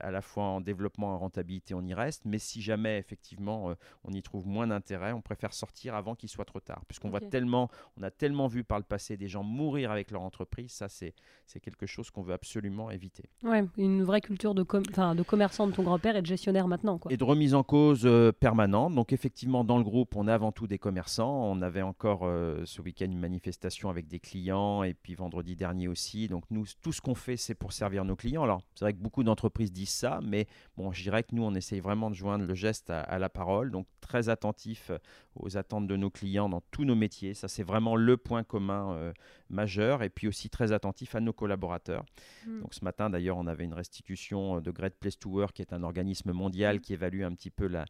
à 0.00 0.10
la 0.10 0.22
fois 0.22 0.44
en 0.44 0.62
développement 0.62 1.12
et 1.12 1.14
en 1.16 1.18
rentabilité, 1.18 1.74
on 1.74 1.82
y 1.82 1.92
reste. 1.92 2.24
Mais 2.24 2.38
si 2.38 2.62
jamais 2.62 2.98
effectivement 2.98 3.74
on 4.04 4.12
y 4.12 4.22
trouve 4.22 4.46
moins 4.46 4.66
d'intérêt, 4.66 5.12
on 5.12 5.20
préfère 5.20 5.52
sortir 5.52 5.94
avant 5.94 6.14
qu'il 6.14 6.30
soit 6.30 6.46
trop 6.46 6.60
tard, 6.60 6.84
puisqu'on 6.86 7.10
voit 7.10 7.20
tellement, 7.20 7.70
on 7.98 8.02
a 8.02 8.10
tellement 8.10 8.46
vu 8.46 8.64
par 8.64 8.78
le 8.78 8.84
passé 8.84 9.18
des 9.18 9.28
gens 9.28 9.42
mourir 9.42 9.90
avec 9.90 10.10
leur 10.10 10.22
entreprise. 10.22 10.72
Ça 10.72 10.88
c'est 10.88 11.14
c'est 11.44 11.60
quelque 11.60 11.86
chose 11.86 12.10
qu'on 12.10 12.22
veut 12.22 12.34
absolument 12.34 12.90
éviter. 12.90 13.28
Ouais, 13.42 13.64
une 13.76 14.02
vraie 14.02 14.20
culture 14.20 14.54
de 14.54 14.62
com 14.82 15.14
de 15.14 15.22
commerçant 15.22 15.66
de 15.66 15.72
ton 15.72 15.82
grand-père 15.82 16.16
et 16.16 16.22
de 16.22 16.26
gestionnaire 16.26 16.68
maintenant. 16.68 16.98
Quoi. 16.98 17.12
Et 17.12 17.16
de 17.16 17.24
remise 17.24 17.54
en 17.54 17.62
cause 17.62 18.02
euh, 18.04 18.32
permanente. 18.32 18.94
Donc 18.94 19.12
effectivement, 19.12 19.64
dans 19.64 19.78
le 19.78 19.84
groupe, 19.84 20.16
on 20.16 20.28
est 20.28 20.32
avant 20.32 20.52
tout 20.52 20.66
des 20.66 20.78
commerçants. 20.78 21.50
On 21.50 21.62
avait 21.62 21.82
encore 21.82 22.20
euh, 22.24 22.62
ce 22.64 22.82
week-end 22.82 23.06
une 23.06 23.18
manifestation 23.18 23.90
avec 23.90 24.08
des 24.08 24.20
clients 24.20 24.82
et 24.82 24.94
puis 24.94 25.14
vendredi 25.14 25.56
dernier 25.56 25.88
aussi. 25.88 26.28
Donc 26.28 26.44
nous, 26.50 26.64
tout 26.82 26.92
ce 26.92 27.00
qu'on 27.00 27.14
fait, 27.14 27.36
c'est 27.36 27.54
pour 27.54 27.72
servir 27.72 28.04
nos 28.04 28.16
clients. 28.16 28.42
Alors 28.42 28.62
c'est 28.74 28.84
vrai 28.84 28.92
que 28.92 28.98
beaucoup 28.98 29.24
d'entreprises 29.24 29.72
disent 29.72 29.90
ça, 29.90 30.20
mais 30.22 30.46
bon, 30.76 30.92
je 30.92 31.02
dirais 31.02 31.22
que 31.22 31.34
nous, 31.34 31.42
on 31.42 31.54
essaye 31.54 31.80
vraiment 31.80 32.10
de 32.10 32.14
joindre 32.14 32.44
le 32.44 32.54
geste 32.54 32.90
à, 32.90 33.18
la 33.18 33.28
parole. 33.28 33.70
Donc 33.70 33.86
très 34.00 34.28
attentif 34.28 34.90
euh, 34.90 34.98
aux 35.34 35.56
attentes 35.56 35.86
de 35.86 35.96
nos 35.96 36.10
clients 36.10 36.48
dans 36.48 36.62
tous 36.70 36.84
nos 36.84 36.94
métiers. 36.94 37.34
Ça, 37.34 37.48
c'est 37.48 37.62
vraiment 37.62 37.96
le 37.96 38.16
point 38.16 38.44
commun 38.44 39.12
majeur. 39.50 40.02
Et 40.02 40.10
puis 40.10 40.28
aussi 40.28 40.50
très 40.50 40.72
attentif 40.72 41.14
à 41.14 41.20
nos 41.20 41.32
collaborateurs. 41.32 42.04
Hmm. 42.46 42.60
Donc 42.60 42.74
ce 42.74 42.84
matin, 42.84 43.10
d'ailleurs, 43.10 43.36
on 43.36 43.46
avait 43.46 43.64
une 43.64 43.74
restitution 43.74 44.60
de 44.60 44.70
Great 44.70 44.94
Place 44.98 45.18
to 45.18 45.30
Work, 45.30 45.56
qui 45.56 45.62
est 45.62 45.72
un 45.72 45.82
organisme 45.82 46.32
mondial 46.32 46.80
qui 46.80 46.92
évalue 46.92 47.22
un 47.22 47.34
petit 47.34 47.50
peu 47.50 47.66
la, 47.66 47.84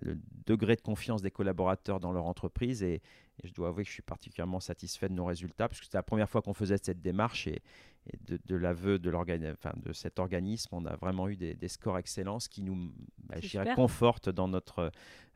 le 0.00 0.18
degré 0.46 0.76
de 0.76 0.80
confiance 0.80 1.22
des 1.22 1.30
collaborateurs 1.30 2.00
dans 2.00 2.12
leur 2.12 2.26
entreprise. 2.26 2.82
Et, 2.82 3.02
je 3.42 3.54
dois 3.54 3.68
avouer 3.68 3.84
que 3.84 3.88
je 3.88 3.94
suis 3.94 4.02
particulièrement 4.02 4.60
satisfait 4.60 5.08
de 5.08 5.14
nos 5.14 5.24
résultats, 5.24 5.66
puisque 5.66 5.84
c'était 5.84 5.96
la 5.96 6.02
première 6.02 6.28
fois 6.28 6.42
qu'on 6.42 6.52
faisait 6.52 6.76
cette 6.76 7.00
démarche. 7.00 7.46
Et, 7.46 7.62
de, 8.46 8.56
l'aveu 8.56 8.98
de, 8.98 9.12
enfin, 9.12 9.72
de 9.84 9.92
cet 9.92 10.18
organisme, 10.18 10.68
on 10.72 10.84
a 10.86 10.96
vraiment 10.96 11.28
eu 11.28 11.36
des, 11.36 11.68
scores 11.68 11.98
excellents, 11.98 12.40
ce 12.40 12.48
qui 12.48 12.62
nous 12.62 12.92
bah, 13.24 13.36
conforte 13.74 14.28
dans 14.28 14.48
notre 14.48 14.90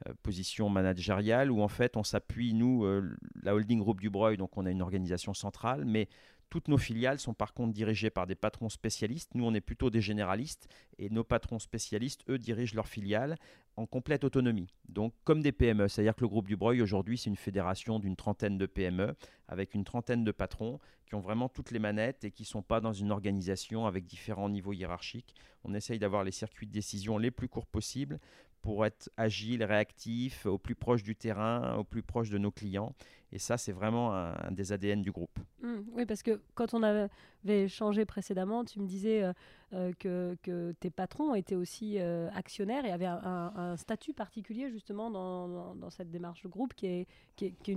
euh, 0.06 0.12
position 0.22 0.68
managériale, 0.68 1.50
où 1.50 1.60
en 1.60 1.68
fait 1.68 1.96
on 1.96 2.02
s'appuie, 2.02 2.54
nous, 2.54 2.84
euh, 2.84 3.16
la 3.42 3.54
holding 3.54 3.78
groupe 3.78 4.00
du 4.00 4.10
Breuil, 4.10 4.36
donc 4.36 4.56
on 4.56 4.66
a 4.66 4.70
une 4.70 4.82
organisation 4.82 5.34
centrale, 5.34 5.84
mais 5.84 6.08
toutes 6.54 6.68
nos 6.68 6.78
filiales 6.78 7.18
sont 7.18 7.34
par 7.34 7.52
contre 7.52 7.72
dirigées 7.72 8.10
par 8.10 8.28
des 8.28 8.36
patrons 8.36 8.68
spécialistes. 8.68 9.34
Nous, 9.34 9.44
on 9.44 9.52
est 9.54 9.60
plutôt 9.60 9.90
des 9.90 10.00
généralistes 10.00 10.68
et 10.98 11.10
nos 11.10 11.24
patrons 11.24 11.58
spécialistes, 11.58 12.22
eux, 12.28 12.38
dirigent 12.38 12.76
leurs 12.76 12.86
filiales 12.86 13.36
en 13.76 13.86
complète 13.86 14.22
autonomie. 14.22 14.72
Donc, 14.88 15.14
comme 15.24 15.42
des 15.42 15.50
PME. 15.50 15.88
C'est-à-dire 15.88 16.14
que 16.14 16.20
le 16.20 16.28
groupe 16.28 16.46
du 16.46 16.56
Breuil, 16.56 16.80
aujourd'hui, 16.80 17.18
c'est 17.18 17.28
une 17.28 17.34
fédération 17.34 17.98
d'une 17.98 18.14
trentaine 18.14 18.56
de 18.56 18.66
PME 18.66 19.16
avec 19.48 19.74
une 19.74 19.82
trentaine 19.82 20.22
de 20.22 20.30
patrons 20.30 20.78
qui 21.06 21.16
ont 21.16 21.20
vraiment 21.20 21.48
toutes 21.48 21.72
les 21.72 21.80
manettes 21.80 22.22
et 22.22 22.30
qui 22.30 22.44
ne 22.44 22.46
sont 22.46 22.62
pas 22.62 22.80
dans 22.80 22.92
une 22.92 23.10
organisation 23.10 23.86
avec 23.86 24.04
différents 24.04 24.48
niveaux 24.48 24.72
hiérarchiques. 24.72 25.34
On 25.64 25.74
essaye 25.74 25.98
d'avoir 25.98 26.22
les 26.22 26.30
circuits 26.30 26.68
de 26.68 26.72
décision 26.72 27.18
les 27.18 27.32
plus 27.32 27.48
courts 27.48 27.66
possibles 27.66 28.20
pour 28.64 28.86
être 28.86 29.10
agile, 29.18 29.62
réactif, 29.62 30.46
au 30.46 30.56
plus 30.56 30.74
proche 30.74 31.02
du 31.02 31.14
terrain, 31.14 31.76
au 31.76 31.84
plus 31.84 32.02
proche 32.02 32.30
de 32.30 32.38
nos 32.38 32.50
clients. 32.50 32.94
Et 33.30 33.38
ça, 33.38 33.58
c'est 33.58 33.72
vraiment 33.72 34.14
un, 34.14 34.50
des 34.52 34.72
ADN 34.72 35.02
du 35.02 35.12
groupe. 35.12 35.38
Mmh, 35.60 35.80
oui, 35.92 36.06
parce 36.06 36.22
que 36.22 36.40
quand 36.54 36.72
on 36.72 36.82
avait 36.82 37.10
échangé 37.44 38.06
précédemment, 38.06 38.64
tu 38.64 38.80
me 38.80 38.86
disais 38.86 39.22
euh, 39.22 39.34
euh, 39.74 39.92
que, 39.98 40.38
que, 40.42 40.72
tes 40.80 40.88
patrons 40.88 41.34
étaient 41.34 41.56
aussi 41.56 41.98
euh, 41.98 42.30
actionnaires 42.34 42.86
et 42.86 42.90
avaient 42.90 43.04
un, 43.04 43.76
statut 43.76 44.14
particulier 44.14 44.70
justement 44.70 45.10
dans, 45.10 45.74
dans, 45.74 45.90
cette 45.90 46.10
démarche 46.10 46.42
de 46.42 46.48
groupe 46.48 46.72
qui, 46.72 46.86
est, 46.86 47.06
qui, 47.36 47.44
est, 47.44 47.54
qui, 47.62 47.76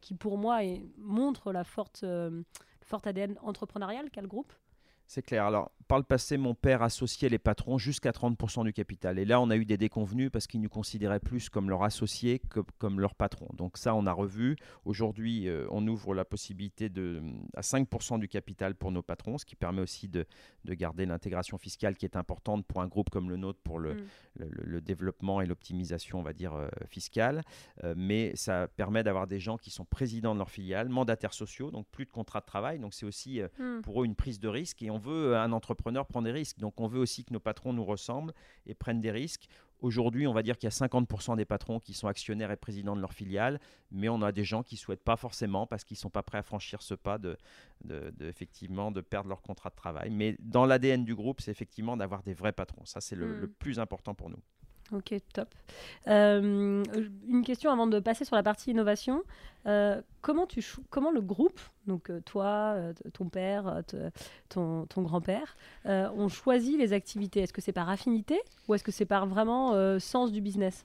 qui 0.00 0.14
pour 0.14 0.38
moi, 0.38 0.62
est, 0.62 0.80
montre 0.96 1.50
la 1.50 1.64
forte, 1.64 2.04
forte 2.82 3.06
ADN 3.08 3.36
entrepreneuriale 3.42 4.10
qu'a 4.10 4.20
le 4.20 4.28
groupe? 4.28 4.52
C'est 5.08 5.22
clair. 5.22 5.44
Alors, 5.44 5.72
par 5.90 5.98
le 5.98 6.04
passé, 6.04 6.36
mon 6.36 6.54
père 6.54 6.84
associait 6.84 7.28
les 7.28 7.40
patrons 7.40 7.76
jusqu'à 7.76 8.12
30% 8.12 8.62
du 8.62 8.72
capital. 8.72 9.18
Et 9.18 9.24
là, 9.24 9.40
on 9.40 9.50
a 9.50 9.56
eu 9.56 9.64
des 9.64 9.76
déconvenus 9.76 10.30
parce 10.30 10.46
qu'ils 10.46 10.60
nous 10.60 10.68
considéraient 10.68 11.18
plus 11.18 11.48
comme 11.48 11.68
leurs 11.68 11.82
associés 11.82 12.38
que 12.38 12.60
comme 12.78 13.00
leurs 13.00 13.16
patrons. 13.16 13.48
Donc 13.54 13.76
ça, 13.76 13.96
on 13.96 14.06
a 14.06 14.12
revu. 14.12 14.54
Aujourd'hui, 14.84 15.48
euh, 15.48 15.66
on 15.72 15.84
ouvre 15.88 16.14
la 16.14 16.24
possibilité 16.24 16.90
de, 16.90 17.20
à 17.56 17.62
5% 17.62 18.20
du 18.20 18.28
capital 18.28 18.76
pour 18.76 18.92
nos 18.92 19.02
patrons, 19.02 19.36
ce 19.36 19.44
qui 19.44 19.56
permet 19.56 19.82
aussi 19.82 20.06
de, 20.06 20.26
de 20.64 20.74
garder 20.74 21.06
l'intégration 21.06 21.58
fiscale 21.58 21.96
qui 21.96 22.04
est 22.04 22.14
importante 22.14 22.64
pour 22.68 22.82
un 22.82 22.86
groupe 22.86 23.10
comme 23.10 23.28
le 23.28 23.36
nôtre 23.36 23.58
pour 23.64 23.80
le, 23.80 23.94
mm. 23.94 23.98
le, 24.38 24.80
développement 24.80 25.40
et 25.40 25.46
l'optimisation, 25.46 26.20
on 26.20 26.22
va 26.22 26.34
dire, 26.34 26.54
euh, 26.54 26.68
fiscale. 26.88 27.42
Euh, 27.82 27.94
mais 27.96 28.30
ça 28.36 28.68
permet 28.68 29.02
d'avoir 29.02 29.26
des 29.26 29.40
gens 29.40 29.56
qui 29.56 29.70
sont 29.70 29.86
présidents 29.86 30.34
de 30.34 30.38
leur 30.38 30.50
filiale, 30.50 30.88
mandataires 30.88 31.34
sociaux, 31.34 31.72
donc 31.72 31.88
plus 31.88 32.04
de 32.04 32.12
contrats 32.12 32.38
de 32.38 32.46
travail. 32.46 32.78
Donc 32.78 32.94
c'est 32.94 33.06
aussi 33.06 33.40
mm. 33.58 33.80
pour 33.82 34.02
eux 34.02 34.04
une 34.06 34.14
prise 34.14 34.38
de 34.38 34.46
risque. 34.46 34.82
Et 34.82 34.90
on 34.92 34.98
veut 34.98 35.36
un 35.36 35.50
entrepreneur 35.50 35.79
entrepreneur 35.80 36.06
prend 36.06 36.22
des 36.22 36.32
risques. 36.32 36.58
Donc 36.58 36.78
on 36.80 36.86
veut 36.86 37.00
aussi 37.00 37.24
que 37.24 37.32
nos 37.32 37.40
patrons 37.40 37.72
nous 37.72 37.84
ressemblent 37.84 38.34
et 38.66 38.74
prennent 38.74 39.00
des 39.00 39.10
risques. 39.10 39.48
Aujourd'hui, 39.80 40.26
on 40.26 40.34
va 40.34 40.42
dire 40.42 40.58
qu'il 40.58 40.66
y 40.66 40.72
a 40.72 40.76
50% 40.86 41.36
des 41.36 41.46
patrons 41.46 41.80
qui 41.80 41.94
sont 41.94 42.06
actionnaires 42.06 42.50
et 42.50 42.56
présidents 42.56 42.94
de 42.94 43.00
leur 43.00 43.14
filiale, 43.14 43.58
mais 43.90 44.10
on 44.10 44.20
a 44.20 44.30
des 44.30 44.44
gens 44.44 44.62
qui 44.62 44.74
ne 44.74 44.78
souhaitent 44.78 45.02
pas 45.02 45.16
forcément 45.16 45.66
parce 45.66 45.84
qu'ils 45.84 45.94
ne 45.94 46.00
sont 46.00 46.10
pas 46.10 46.22
prêts 46.22 46.36
à 46.36 46.42
franchir 46.42 46.82
ce 46.82 46.92
pas 46.92 47.16
de, 47.16 47.38
de, 47.84 48.12
effectivement, 48.20 48.90
de 48.90 49.00
perdre 49.00 49.30
leur 49.30 49.40
contrat 49.40 49.70
de 49.70 49.74
travail. 49.74 50.10
Mais 50.10 50.36
dans 50.38 50.66
l'ADN 50.66 51.06
du 51.06 51.14
groupe, 51.14 51.40
c'est 51.40 51.50
effectivement 51.50 51.96
d'avoir 51.96 52.22
des 52.22 52.34
vrais 52.34 52.52
patrons. 52.52 52.84
Ça, 52.84 53.00
c'est 53.00 53.16
le, 53.16 53.26
hmm. 53.26 53.40
le 53.40 53.48
plus 53.48 53.78
important 53.78 54.14
pour 54.14 54.28
nous. 54.28 54.42
Ok, 54.92 55.14
top. 55.32 55.48
Euh, 56.08 56.82
une 57.28 57.44
question 57.44 57.70
avant 57.70 57.86
de 57.86 58.00
passer 58.00 58.24
sur 58.24 58.34
la 58.34 58.42
partie 58.42 58.72
innovation. 58.72 59.22
Euh, 59.66 60.00
comment, 60.20 60.46
tu 60.46 60.64
comment 60.88 61.12
le 61.12 61.20
groupe, 61.20 61.60
donc 61.86 62.10
euh, 62.10 62.20
toi, 62.22 62.76
ton 63.12 63.28
père, 63.28 63.82
ton, 64.48 64.86
ton 64.86 65.02
grand-père, 65.02 65.56
ont 65.84 66.28
choisi 66.28 66.76
les 66.76 66.92
activités? 66.92 67.40
Est-ce 67.40 67.52
que 67.52 67.60
c'est 67.60 67.72
par 67.72 67.88
affinité 67.88 68.40
ou 68.66 68.74
est-ce 68.74 68.84
que 68.84 68.92
c'est 68.92 69.06
par 69.06 69.26
vraiment 69.26 69.98
sens 70.00 70.32
du 70.32 70.40
business? 70.40 70.84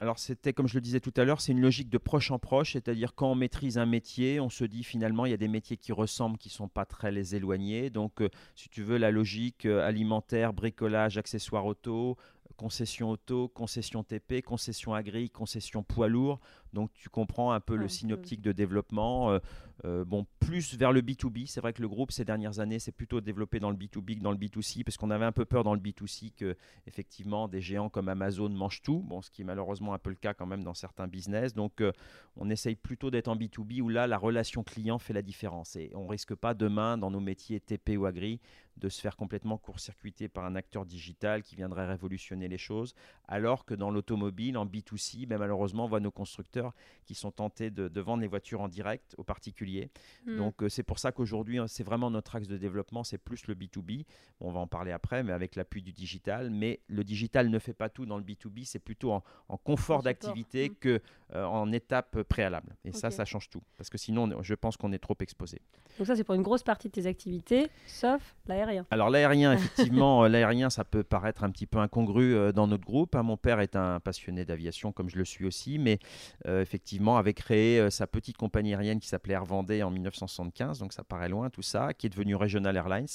Alors 0.00 0.20
c'était, 0.20 0.52
comme 0.52 0.68
je 0.68 0.74
le 0.74 0.80
disais 0.80 1.00
tout 1.00 1.12
à 1.16 1.24
l'heure, 1.24 1.40
c'est 1.40 1.50
une 1.50 1.60
logique 1.60 1.88
de 1.88 1.98
proche 1.98 2.30
en 2.30 2.38
proche, 2.38 2.74
c'est-à-dire 2.74 3.16
quand 3.16 3.32
on 3.32 3.34
maîtrise 3.34 3.78
un 3.78 3.86
métier, 3.86 4.38
on 4.38 4.48
se 4.48 4.62
dit 4.62 4.84
finalement 4.84 5.26
il 5.26 5.30
y 5.30 5.34
a 5.34 5.38
des 5.38 5.48
métiers 5.48 5.76
qui 5.76 5.90
ressemblent, 5.90 6.38
qui 6.38 6.50
ne 6.50 6.52
sont 6.52 6.68
pas 6.68 6.84
très 6.84 7.10
les 7.10 7.34
éloignés. 7.34 7.90
Donc 7.90 8.22
si 8.54 8.68
tu 8.68 8.84
veux, 8.84 8.96
la 8.96 9.10
logique 9.10 9.66
alimentaire, 9.66 10.52
bricolage, 10.52 11.18
accessoires 11.18 11.66
auto, 11.66 12.16
concession 12.58 13.08
auto, 13.08 13.48
concession 13.48 14.02
TP, 14.02 14.42
concession 14.42 14.92
agri, 14.94 15.30
concession 15.30 15.82
poids 15.82 16.08
lourd. 16.08 16.40
Donc 16.72 16.92
tu 16.94 17.08
comprends 17.08 17.52
un 17.52 17.60
peu 17.60 17.76
le 17.76 17.88
synoptique 17.88 18.40
de 18.40 18.52
développement. 18.52 19.30
Euh, 19.30 19.38
euh, 19.84 20.04
bon, 20.04 20.26
plus 20.40 20.74
vers 20.74 20.92
le 20.92 21.02
B2B. 21.02 21.46
C'est 21.46 21.60
vrai 21.60 21.72
que 21.72 21.80
le 21.80 21.88
groupe 21.88 22.10
ces 22.10 22.24
dernières 22.24 22.58
années 22.58 22.78
s'est 22.78 22.92
plutôt 22.92 23.20
développé 23.20 23.60
dans 23.60 23.70
le 23.70 23.76
B2B 23.76 24.18
que 24.18 24.22
dans 24.22 24.32
le 24.32 24.36
B2C, 24.36 24.82
parce 24.82 24.96
qu'on 24.96 25.10
avait 25.10 25.24
un 25.24 25.32
peu 25.32 25.44
peur 25.44 25.62
dans 25.62 25.74
le 25.74 25.80
B2C 25.80 26.32
que 26.34 26.56
effectivement 26.86 27.46
des 27.46 27.60
géants 27.60 27.88
comme 27.88 28.08
Amazon 28.08 28.48
mangent 28.48 28.82
tout. 28.82 29.00
Bon, 29.06 29.22
ce 29.22 29.30
qui 29.30 29.42
est 29.42 29.44
malheureusement 29.44 29.94
un 29.94 29.98
peu 29.98 30.10
le 30.10 30.16
cas 30.16 30.34
quand 30.34 30.46
même 30.46 30.64
dans 30.64 30.74
certains 30.74 31.06
business. 31.06 31.54
Donc 31.54 31.80
euh, 31.80 31.92
on 32.36 32.50
essaye 32.50 32.74
plutôt 32.74 33.10
d'être 33.10 33.28
en 33.28 33.36
B2B 33.36 33.80
où 33.80 33.88
là 33.88 34.06
la 34.06 34.18
relation 34.18 34.64
client 34.64 34.98
fait 34.98 35.12
la 35.12 35.22
différence 35.22 35.76
et 35.76 35.92
on 35.94 36.06
risque 36.06 36.34
pas 36.34 36.54
demain 36.54 36.98
dans 36.98 37.10
nos 37.10 37.20
métiers 37.20 37.60
TP 37.60 37.96
ou 37.96 38.06
agri 38.06 38.40
de 38.78 38.88
se 38.88 39.00
faire 39.00 39.16
complètement 39.16 39.58
court-circuiter 39.58 40.28
par 40.28 40.44
un 40.44 40.54
acteur 40.54 40.86
digital 40.86 41.42
qui 41.42 41.56
viendrait 41.56 41.86
révolutionner 41.86 42.48
les 42.48 42.58
choses, 42.58 42.94
alors 43.28 43.66
que 43.66 43.74
dans 43.74 43.90
l'automobile, 43.90 44.56
en 44.56 44.66
B2C, 44.66 45.26
ben 45.26 45.38
malheureusement, 45.38 45.84
on 45.84 45.88
voit 45.88 46.00
nos 46.00 46.10
constructeurs 46.10 46.72
qui 47.04 47.14
sont 47.14 47.30
tentés 47.30 47.70
de, 47.70 48.00
vendre 48.00 48.22
les 48.22 48.28
voitures 48.28 48.60
en 48.60 48.68
direct 48.68 49.14
aux 49.18 49.24
particuliers. 49.24 49.90
Hmm. 50.26 50.36
Donc 50.36 50.62
euh, 50.62 50.68
c'est 50.68 50.82
pour 50.82 50.98
ça 50.98 51.12
qu'aujourd'hui, 51.12 51.58
hein, 51.58 51.66
c'est 51.68 51.84
vraiment 51.84 52.10
notre 52.10 52.36
axe 52.36 52.48
de 52.48 52.56
développement, 52.56 53.04
c'est 53.04 53.18
plus 53.18 53.46
le 53.46 53.54
B2B. 53.54 54.04
on 54.40 54.50
va 54.50 54.60
en 54.60 54.66
parler 54.66 54.92
après, 54.92 55.22
mais 55.22 55.32
avec 55.32 55.56
l'appui 55.56 55.82
du 55.82 55.92
digital. 55.92 56.50
Mais 56.50 56.80
le 56.88 57.04
digital 57.04 57.50
ne 57.50 57.58
fait 57.58 57.74
pas 57.74 57.90
tout 57.90 58.06
dans 58.06 58.16
le 58.16 58.24
B2B, 58.24 58.64
c'est 58.64 58.78
plutôt 58.78 59.12
en, 59.12 59.22
confort 59.58 60.02
d'activité 60.02 60.68
qu'en 60.68 60.74
hmm. 60.74 60.78
que 60.80 61.00
euh, 61.34 61.44
en 61.44 61.70
étape 61.72 62.22
préalable. 62.22 62.74
Et 62.84 62.92
ça, 62.92 63.10
ça 63.10 63.26
change 63.26 63.50
tout. 63.50 63.62
Parce 63.76 63.90
que 63.90 63.98
sinon, 63.98 64.42
je 64.42 64.54
pense 64.54 64.78
qu'on 64.78 64.92
est 64.92 64.98
trop 64.98 65.16
exposé. 65.20 65.60
Donc 65.98 66.06
ça, 66.06 66.16
c'est 66.16 66.24
pour 66.24 66.34
une 66.34 66.42
grosse 66.42 66.62
partie 66.62 66.88
de 66.88 66.92
tes 66.92 67.06
activités, 67.06 67.68
sauf 67.86 68.34
l'aérien. 68.46 68.86
Alors 68.90 69.10
l'aérien, 69.10 69.52
effectivement, 69.52 70.24
euh, 70.24 70.28
l'aérien, 70.28 70.70
ça 70.70 70.84
peut 70.84 71.02
paraître 71.02 71.44
un 71.44 71.50
petit 71.50 71.66
peu 71.66 71.78
incongru 71.78 72.52
dans 72.54 72.66
notre 72.66 72.84
groupe. 72.84 73.14
Mon 73.22 73.36
père 73.36 73.60
est 73.60 73.76
un 73.76 74.00
passionné 74.00 74.44
d'aviation, 74.44 74.92
comme 74.92 75.08
je 75.08 75.18
le 75.18 75.24
suis 75.24 75.44
aussi, 75.44 75.78
mais 75.78 75.98
effectivement, 76.46 77.16
avait 77.16 77.34
créé 77.34 77.90
sa 77.90 78.06
petite 78.06 78.36
compagnie 78.36 78.74
aérienne 78.74 79.00
qui 79.00 79.08
s'appelait 79.08 79.34
Air 79.34 79.44
Vendée 79.44 79.82
en 79.82 79.90
1975, 79.90 80.78
donc 80.78 80.92
ça 80.92 81.04
paraît 81.04 81.28
loin 81.28 81.50
tout 81.50 81.62
ça, 81.62 81.94
qui 81.94 82.06
est 82.06 82.10
devenu 82.10 82.34
Regional 82.34 82.76
Airlines, 82.76 83.06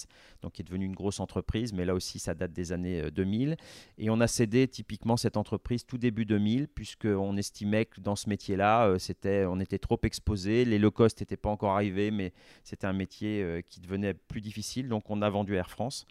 donc 0.41 0.53
qui 0.53 0.61
est 0.61 0.65
devenu 0.65 0.85
une 0.85 0.95
grosse 0.95 1.19
entreprise, 1.19 1.73
mais 1.73 1.85
là 1.85 1.93
aussi 1.93 2.19
ça 2.19 2.33
date 2.33 2.53
des 2.53 2.71
années 2.71 3.11
2000. 3.11 3.57
Et 3.97 4.09
on 4.09 4.19
a 4.19 4.27
cédé 4.27 4.67
typiquement 4.67 5.17
cette 5.17 5.37
entreprise 5.37 5.85
tout 5.85 5.97
début 5.97 6.25
2000, 6.25 6.67
puisqu'on 6.67 7.37
estimait 7.37 7.85
que 7.85 8.01
dans 8.01 8.15
ce 8.15 8.29
métier-là, 8.29 8.95
c'était, 8.99 9.45
on 9.45 9.59
était 9.59 9.79
trop 9.79 9.99
exposé, 10.03 10.65
les 10.65 10.79
low 10.79 10.91
cost 10.91 11.19
n'étaient 11.19 11.37
pas 11.37 11.49
encore 11.49 11.71
arrivés, 11.71 12.11
mais 12.11 12.33
c'était 12.63 12.87
un 12.87 12.93
métier 12.93 13.63
qui 13.69 13.79
devenait 13.79 14.13
plus 14.13 14.41
difficile, 14.41 14.87
donc 14.87 15.09
on 15.09 15.21
a 15.21 15.29
vendu 15.29 15.55
Air 15.55 15.69
France. 15.69 16.05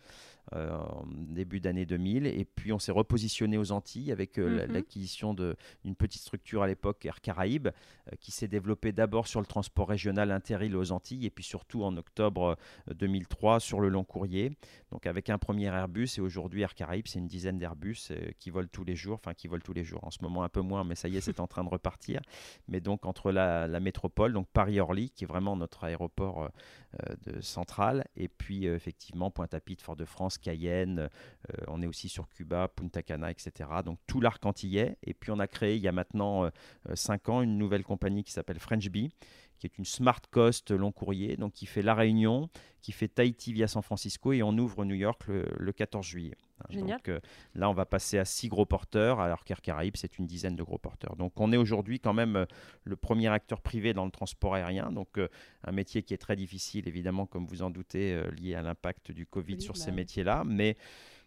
Euh, 0.55 0.77
en 0.77 1.07
début 1.07 1.61
d'année 1.61 1.87
2000. 1.87 2.27
Et 2.27 2.45
puis 2.45 2.73
on 2.73 2.79
s'est 2.79 2.93
repositionné 2.93 3.57
aux 3.57 3.73
Antilles 3.73 4.13
avec 4.13 4.39
euh, 4.39 4.67
mhm. 4.67 4.73
l'acquisition 4.73 5.35
d'une 5.35 5.95
petite 5.97 6.21
structure 6.21 6.63
à 6.63 6.67
l'époque, 6.67 7.07
Air 7.07 7.23
Caraïbes, 7.23 7.69
euh, 7.69 8.17
qui 8.21 8.33
s'est 8.33 8.49
développée 8.49 8.93
d'abord 8.93 9.29
sur 9.29 9.41
le 9.41 9.47
transport 9.47 9.89
régional 9.89 10.31
interîle 10.31 10.77
aux 10.77 10.93
Antilles 10.93 11.25
et 11.25 11.31
puis 11.31 11.45
surtout 11.45 11.85
en 11.85 11.97
octobre 11.97 12.59
2003 12.93 13.61
sur 13.61 13.81
le 13.81 13.89
long 13.89 14.05
courrier. 14.05 14.53
Donc 14.91 15.07
avec 15.07 15.31
un 15.31 15.39
premier 15.39 15.67
Airbus 15.67 16.09
et 16.19 16.21
aujourd'hui 16.21 16.63
Air 16.63 16.75
Caraïbes, 16.75 17.07
c'est 17.07 17.21
une 17.21 17.29
dizaine 17.29 17.57
d'Airbus 17.57 18.13
qui 18.39 18.51
volent 18.51 18.69
tous 18.71 18.85
les 18.85 18.97
jours, 18.97 19.15
enfin 19.15 19.33
qui 19.33 19.47
volent 19.47 19.63
tous 19.65 19.73
les 19.73 19.85
jours. 19.85 20.05
En 20.05 20.11
ce 20.11 20.19
moment 20.23 20.43
un 20.43 20.51
peu 20.51 20.61
moins, 20.61 20.85
mais 20.85 20.97
ça 20.97 21.09
y 21.09 21.17
est, 21.17 21.23
c'est 21.23 21.41
en 21.41 21.47
train 21.47 21.65
de 21.65 21.71
repartir. 21.71 22.21
Mais 22.69 22.81
donc 22.81 23.07
entre 23.07 23.33
la, 23.33 23.69
la 23.69 23.81
métropole, 23.81 24.35
donc 24.35 24.49
Paris-Orly, 24.53 25.11
qui 25.11 25.25
est 25.25 25.27
vraiment 25.27 25.57
notre 25.57 25.85
aéroport 25.85 26.51
de 27.25 27.41
central, 27.41 28.05
et 28.17 28.29
puis 28.29 28.67
effectivement 28.67 29.31
Pointe-à-Pitre, 29.31 29.83
Fort-de-France, 29.83 30.39
Cayenne, 30.43 31.09
euh, 31.51 31.65
on 31.69 31.81
est 31.81 31.87
aussi 31.87 32.09
sur 32.09 32.29
Cuba, 32.29 32.69
Punta 32.69 33.03
Cana, 33.03 33.31
etc. 33.31 33.71
Donc 33.85 33.99
tout 34.07 34.21
l'arc 34.21 34.45
antillais. 34.45 34.97
Et 35.03 35.15
puis 35.15 35.31
on 35.31 35.39
a 35.39 35.47
créé 35.47 35.77
il 35.77 35.83
y 35.83 35.89
a 35.89 35.93
maintenant 35.93 36.51
5 36.93 37.29
euh, 37.29 37.33
ans 37.33 37.43
une 37.43 37.57
nouvelle 37.57 37.85
compagnie 37.85 38.25
qui 38.25 38.33
s'appelle 38.33 38.59
French 38.59 38.89
Bee 38.91 39.11
qui 39.63 39.69
est 39.69 39.79
une 39.79 39.85
smart 39.85 40.21
coast 40.33 40.73
long 40.73 40.91
courrier, 40.91 41.37
donc 41.37 41.53
qui 41.53 41.67
fait 41.67 41.83
La 41.83 41.95
Réunion, 41.95 42.51
qui 42.81 42.91
fait 42.91 43.07
Tahiti 43.07 43.53
via 43.53 43.69
San 43.69 43.81
Francisco 43.81 44.33
et 44.33 44.43
on 44.43 44.59
ouvre 44.59 44.85
New 44.85 44.97
York 44.97 45.23
le, 45.29 45.73
14 45.73 46.05
juillet. 46.05 46.37
Donc 46.73 47.09
euh, 47.09 47.21
là, 47.55 47.71
on 47.71 47.73
va 47.73 47.87
passer 47.87 48.19
à 48.19 48.25
6 48.25 48.49
gros 48.49 48.67
porteurs, 48.67 49.21
alors 49.21 49.45
qu'Air 49.45 49.63
Caraïbes, 49.63 49.95
c'est 49.97 50.19
une 50.19 50.27
dizaine 50.27 50.57
de 50.57 50.65
gros 50.65 50.79
porteurs. 50.79 51.15
Donc 51.15 51.39
on 51.39 51.53
est 51.53 51.57
aujourd'hui 51.57 52.01
quand 52.01 52.13
même 52.13 52.45
le 52.83 52.97
premier 52.97 53.29
acteur 53.29 53.61
privé 53.61 53.95
dans 53.95 54.05
le 54.05 54.11
transport 54.11 54.57
aérien, 54.57 54.91
donc 54.91 55.21
un 55.63 55.73
métier 55.73 56.03
qui 56.03 56.13
est 56.13 56.19
très 56.19 56.35
difficile, 56.35 56.89
évidemment, 56.89 57.27
comme 57.27 57.47
vous 57.47 57.63
en 57.63 57.71
doutez, 57.71 58.21
lié 58.33 58.57
à 58.57 58.63
l'impact 58.63 59.13
du 59.13 59.27
Covid 59.27 59.61
sur 59.61 59.77
ces 59.77 59.93
bah 59.93 59.99
métiers-là, 59.99 60.43
mais 60.45 60.77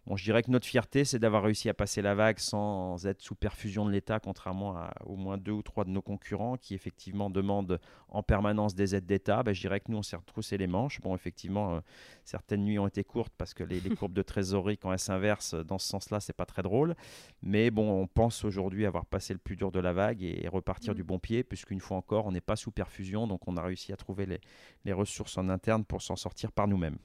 Bon, 0.07 0.15
je 0.15 0.23
dirais 0.23 0.43
que 0.43 0.51
notre 0.51 0.67
fierté, 0.67 1.03
c'est 1.03 1.17
d'avoir 1.17 1.41
réussi 1.41 1.67
à 1.67 1.73
passer 1.73 2.03
la 2.03 2.13
vague 2.13 2.37
sans 2.37 3.07
être 3.07 3.23
sous 3.23 3.33
perfusion 3.33 3.85
de 3.85 3.91
l'État, 3.91 4.19
contrairement 4.19 4.77
à 4.77 4.93
au 5.05 5.15
moins 5.15 5.39
deux 5.39 5.51
ou 5.51 5.63
trois 5.63 5.83
de 5.83 5.89
nos 5.89 6.03
concurrents 6.03 6.57
qui 6.57 6.75
effectivement 6.75 7.31
demandent 7.31 7.79
en 8.09 8.21
permanence 8.21 8.75
des 8.75 8.93
aides 8.93 9.07
d'État. 9.07 9.41
Ben, 9.41 9.53
je 9.53 9.61
dirais 9.61 9.79
que 9.79 9.91
nous, 9.91 9.97
on 9.97 10.03
s'est 10.03 10.15
retroussé 10.15 10.59
les 10.59 10.67
manches. 10.67 11.01
Bon, 11.01 11.15
effectivement, 11.15 11.77
euh, 11.77 11.79
certaines 12.23 12.63
nuits 12.63 12.77
ont 12.77 12.85
été 12.85 13.03
courtes 13.03 13.33
parce 13.35 13.55
que 13.55 13.63
les, 13.63 13.81
courbes 13.95 14.13
de 14.13 14.21
trésorerie, 14.21 14.77
quand 14.77 14.93
elles 14.93 14.99
s'inversent 14.99 15.55
dans 15.55 15.79
ce 15.79 15.87
sens-là, 15.87 16.19
c'est 16.19 16.33
pas 16.33 16.45
très 16.45 16.61
drôle. 16.61 16.95
Mais 17.41 17.71
bon, 17.71 17.89
on 17.89 18.05
pense 18.05 18.45
aujourd'hui 18.45 18.85
avoir 18.85 19.07
passé 19.07 19.33
le 19.33 19.39
plus 19.39 19.55
dur 19.55 19.71
de 19.71 19.79
la 19.79 19.93
vague 19.93 20.21
et, 20.21 20.47
repartir 20.47 20.93
mmh. 20.93 20.97
du 20.97 21.03
bon 21.03 21.17
pied, 21.17 21.43
puisqu'une 21.43 21.79
fois 21.79 21.97
encore, 21.97 22.27
on 22.27 22.31
n'est 22.31 22.41
pas 22.41 22.55
sous 22.55 22.71
perfusion, 22.71 23.25
donc 23.25 23.47
on 23.47 23.57
a 23.57 23.61
réussi 23.63 23.91
à 23.91 23.97
trouver 23.97 24.27
les, 24.27 24.39
les 24.85 24.93
ressources 24.93 25.35
en 25.39 25.49
interne 25.49 25.83
pour 25.83 26.03
s'en 26.03 26.15
sortir 26.15 26.51
par 26.51 26.67
nous-mêmes. 26.67 26.99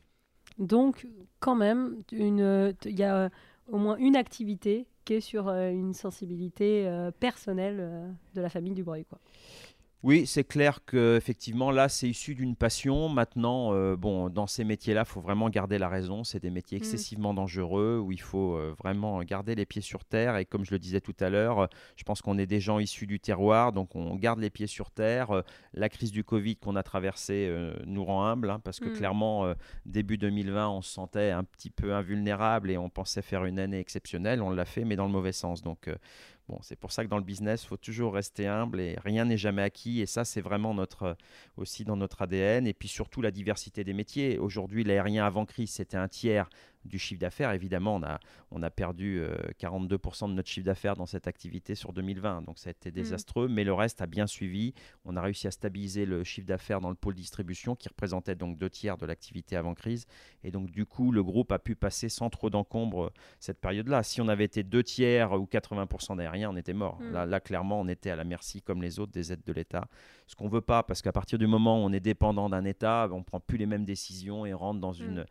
Donc, 0.60 1.08
quand 1.40 1.56
même, 1.56 2.02
il 2.12 2.38
y 2.38 3.02
a 3.02 3.16
euh, 3.16 3.28
au 3.66 3.78
moins 3.78 3.96
une 3.96 4.14
activité 4.14 4.86
qui 5.06 5.14
est 5.14 5.20
sur 5.20 5.48
euh, 5.48 5.70
une 5.70 5.94
sensibilité 5.94 6.86
euh, 6.86 7.10
personnelle 7.10 8.14
de 8.34 8.40
la 8.40 8.50
famille 8.50 8.74
du 8.74 8.84
Breuil. 8.84 9.06
Quoi. 9.06 9.18
Oui, 10.02 10.26
c'est 10.26 10.44
clair 10.44 10.82
que 10.86 11.18
effectivement 11.18 11.70
là, 11.70 11.90
c'est 11.90 12.08
issu 12.08 12.34
d'une 12.34 12.56
passion. 12.56 13.10
Maintenant, 13.10 13.74
euh, 13.74 13.96
bon, 13.96 14.30
dans 14.30 14.46
ces 14.46 14.64
métiers-là, 14.64 15.02
il 15.02 15.10
faut 15.10 15.20
vraiment 15.20 15.50
garder 15.50 15.76
la 15.76 15.90
raison. 15.90 16.24
C'est 16.24 16.40
des 16.40 16.48
métiers 16.48 16.78
mmh. 16.78 16.82
excessivement 16.82 17.34
dangereux 17.34 18.00
où 18.02 18.10
il 18.10 18.20
faut 18.20 18.54
euh, 18.54 18.74
vraiment 18.78 19.22
garder 19.24 19.54
les 19.54 19.66
pieds 19.66 19.82
sur 19.82 20.06
terre. 20.06 20.38
Et 20.38 20.46
comme 20.46 20.64
je 20.64 20.70
le 20.70 20.78
disais 20.78 21.02
tout 21.02 21.14
à 21.20 21.28
l'heure, 21.28 21.68
je 21.96 22.04
pense 22.04 22.22
qu'on 22.22 22.38
est 22.38 22.46
des 22.46 22.60
gens 22.60 22.78
issus 22.78 23.06
du 23.06 23.20
terroir, 23.20 23.72
donc 23.72 23.94
on 23.94 24.16
garde 24.16 24.38
les 24.38 24.48
pieds 24.48 24.66
sur 24.66 24.90
terre. 24.90 25.42
La 25.74 25.90
crise 25.90 26.12
du 26.12 26.24
Covid 26.24 26.56
qu'on 26.56 26.76
a 26.76 26.82
traversée 26.82 27.48
euh, 27.50 27.74
nous 27.84 28.04
rend 28.04 28.24
humble, 28.24 28.48
hein, 28.48 28.58
parce 28.58 28.80
que 28.80 28.88
mmh. 28.88 28.94
clairement, 28.94 29.52
début 29.84 30.16
2020, 30.16 30.70
on 30.70 30.80
se 30.80 30.90
sentait 30.90 31.30
un 31.30 31.44
petit 31.44 31.68
peu 31.68 31.92
invulnérable 31.92 32.70
et 32.70 32.78
on 32.78 32.88
pensait 32.88 33.20
faire 33.20 33.44
une 33.44 33.58
année 33.58 33.78
exceptionnelle. 33.78 34.40
On 34.40 34.48
l'a 34.48 34.64
fait, 34.64 34.86
mais 34.86 34.96
dans 34.96 35.06
le 35.06 35.12
mauvais 35.12 35.32
sens. 35.32 35.60
Donc 35.60 35.90
C'est 36.62 36.78
pour 36.78 36.92
ça 36.92 37.04
que 37.04 37.10
dans 37.10 37.18
le 37.18 37.24
business, 37.24 37.62
il 37.64 37.66
faut 37.66 37.76
toujours 37.76 38.14
rester 38.14 38.46
humble 38.46 38.80
et 38.80 38.96
rien 39.04 39.24
n'est 39.24 39.36
jamais 39.36 39.62
acquis. 39.62 40.00
Et 40.00 40.06
ça, 40.06 40.24
c'est 40.24 40.40
vraiment 40.40 40.74
notre, 40.74 41.16
aussi 41.56 41.84
dans 41.84 41.96
notre 41.96 42.22
ADN. 42.22 42.66
Et 42.66 42.72
puis 42.72 42.88
surtout 42.88 43.22
la 43.22 43.30
diversité 43.30 43.84
des 43.84 43.92
métiers. 43.92 44.38
Aujourd'hui, 44.38 44.84
l'aérien 44.84 45.24
avant 45.24 45.46
crise, 45.46 45.70
c'était 45.70 45.96
un 45.96 46.08
tiers 46.08 46.48
du 46.84 46.98
chiffre 46.98 47.20
d'affaires. 47.20 47.52
Évidemment, 47.52 47.96
on 47.96 48.02
a, 48.02 48.18
on 48.50 48.62
a 48.62 48.70
perdu 48.70 49.22
42% 49.58 50.24
euh, 50.24 50.28
de 50.28 50.32
notre 50.34 50.48
chiffre 50.48 50.66
d'affaires 50.66 50.96
dans 50.96 51.06
cette 51.06 51.26
activité 51.26 51.74
sur 51.74 51.92
2020. 51.92 52.42
Donc 52.42 52.58
ça 52.58 52.68
a 52.68 52.72
été 52.72 52.90
mmh. 52.90 52.94
désastreux, 52.94 53.48
mais 53.48 53.64
le 53.64 53.72
reste 53.72 54.00
a 54.00 54.06
bien 54.06 54.26
suivi. 54.26 54.74
On 55.04 55.16
a 55.16 55.20
réussi 55.20 55.46
à 55.46 55.50
stabiliser 55.50 56.06
le 56.06 56.24
chiffre 56.24 56.46
d'affaires 56.46 56.80
dans 56.80 56.88
le 56.88 56.94
pôle 56.94 57.14
distribution 57.14 57.76
qui 57.76 57.88
représentait 57.88 58.34
donc 58.34 58.58
deux 58.58 58.70
tiers 58.70 58.96
de 58.96 59.06
l'activité 59.06 59.56
avant 59.56 59.74
crise. 59.74 60.06
Et 60.44 60.50
donc 60.50 60.70
du 60.70 60.86
coup, 60.86 61.12
le 61.12 61.22
groupe 61.22 61.52
a 61.52 61.58
pu 61.58 61.74
passer 61.74 62.08
sans 62.08 62.30
trop 62.30 62.50
d'encombre 62.50 63.12
cette 63.38 63.60
période-là. 63.60 64.02
Si 64.02 64.20
on 64.20 64.28
avait 64.28 64.44
été 64.44 64.62
deux 64.62 64.82
tiers 64.82 65.32
ou 65.32 65.44
80% 65.44 66.16
d'aérien, 66.16 66.50
on 66.50 66.56
était 66.56 66.72
mort. 66.72 67.00
Mmh. 67.00 67.12
Là, 67.12 67.26
là, 67.26 67.40
clairement, 67.40 67.80
on 67.80 67.88
était 67.88 68.10
à 68.10 68.16
la 68.16 68.24
merci, 68.24 68.62
comme 68.62 68.82
les 68.82 68.98
autres, 68.98 69.12
des 69.12 69.32
aides 69.32 69.44
de 69.44 69.52
l'État. 69.52 69.86
Ce 70.26 70.34
qu'on 70.34 70.48
veut 70.48 70.60
pas, 70.60 70.82
parce 70.82 71.02
qu'à 71.02 71.12
partir 71.12 71.38
du 71.38 71.46
moment 71.46 71.82
où 71.82 71.86
on 71.86 71.92
est 71.92 72.00
dépendant 72.00 72.48
d'un 72.48 72.64
État, 72.64 73.08
on 73.10 73.22
prend 73.22 73.40
plus 73.40 73.58
les 73.58 73.66
mêmes 73.66 73.84
décisions 73.84 74.46
et 74.46 74.52
rentre 74.52 74.80
dans 74.80 74.92
mmh. 74.92 75.04
une 75.04 75.26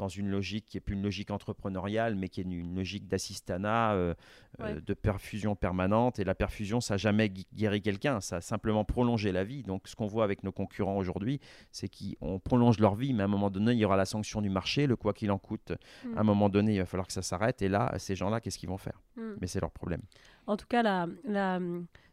dans 0.00 0.08
une 0.08 0.30
logique 0.30 0.64
qui 0.64 0.78
est 0.78 0.80
plus 0.80 0.94
une 0.94 1.02
logique 1.02 1.30
entrepreneuriale, 1.30 2.14
mais 2.14 2.30
qui 2.30 2.40
est 2.40 2.44
une, 2.44 2.74
logique 2.74 3.06
d'assistanat, 3.06 3.92
euh, 3.92 4.14
euh, 4.60 4.80
de 4.80 4.94
perfusion 4.94 5.54
permanente. 5.54 6.18
Et 6.18 6.24
la 6.24 6.34
perfusion, 6.34 6.80
ça 6.80 6.94
n'a 6.94 6.98
jamais 6.98 7.28
guéri 7.28 7.82
quelqu'un, 7.82 8.22
ça 8.22 8.36
a 8.36 8.40
simplement 8.40 8.82
prolongé 8.86 9.30
la 9.30 9.44
vie. 9.44 9.62
Donc 9.62 9.88
ce 9.88 9.94
qu'on 9.94 10.06
voit 10.06 10.24
avec 10.24 10.42
nos 10.42 10.52
concurrents 10.52 10.96
aujourd'hui, 10.96 11.38
c'est 11.70 11.90
qu'on 11.90 12.38
prolonge 12.38 12.78
leur 12.78 12.94
vie, 12.94 13.12
mais 13.12 13.24
à 13.24 13.26
un 13.26 13.28
moment 13.28 13.50
donné, 13.50 13.72
il 13.72 13.78
y 13.78 13.84
aura 13.84 13.98
la 13.98 14.06
sanction 14.06 14.40
du 14.40 14.48
marché, 14.48 14.86
le 14.86 14.96
quoi 14.96 15.12
qu'il 15.12 15.30
en 15.30 15.38
coûte. 15.38 15.72
Mm. 16.06 16.16
À 16.16 16.20
un 16.20 16.24
moment 16.24 16.48
donné, 16.48 16.76
il 16.76 16.78
va 16.78 16.86
falloir 16.86 17.06
que 17.06 17.12
ça 17.12 17.22
s'arrête. 17.22 17.60
Et 17.60 17.68
là, 17.68 17.92
ces 17.98 18.14
gens-là, 18.14 18.40
qu'est-ce 18.40 18.56
qu'ils 18.56 18.70
vont 18.70 18.78
faire? 18.78 19.02
Mm. 19.16 19.32
Mais 19.38 19.46
c'est 19.48 19.60
leur 19.60 19.70
problème. 19.70 20.00
En 20.46 20.56
tout 20.56 20.66
cas, 20.66 20.82
la, 20.82 21.08
la, 21.24 21.60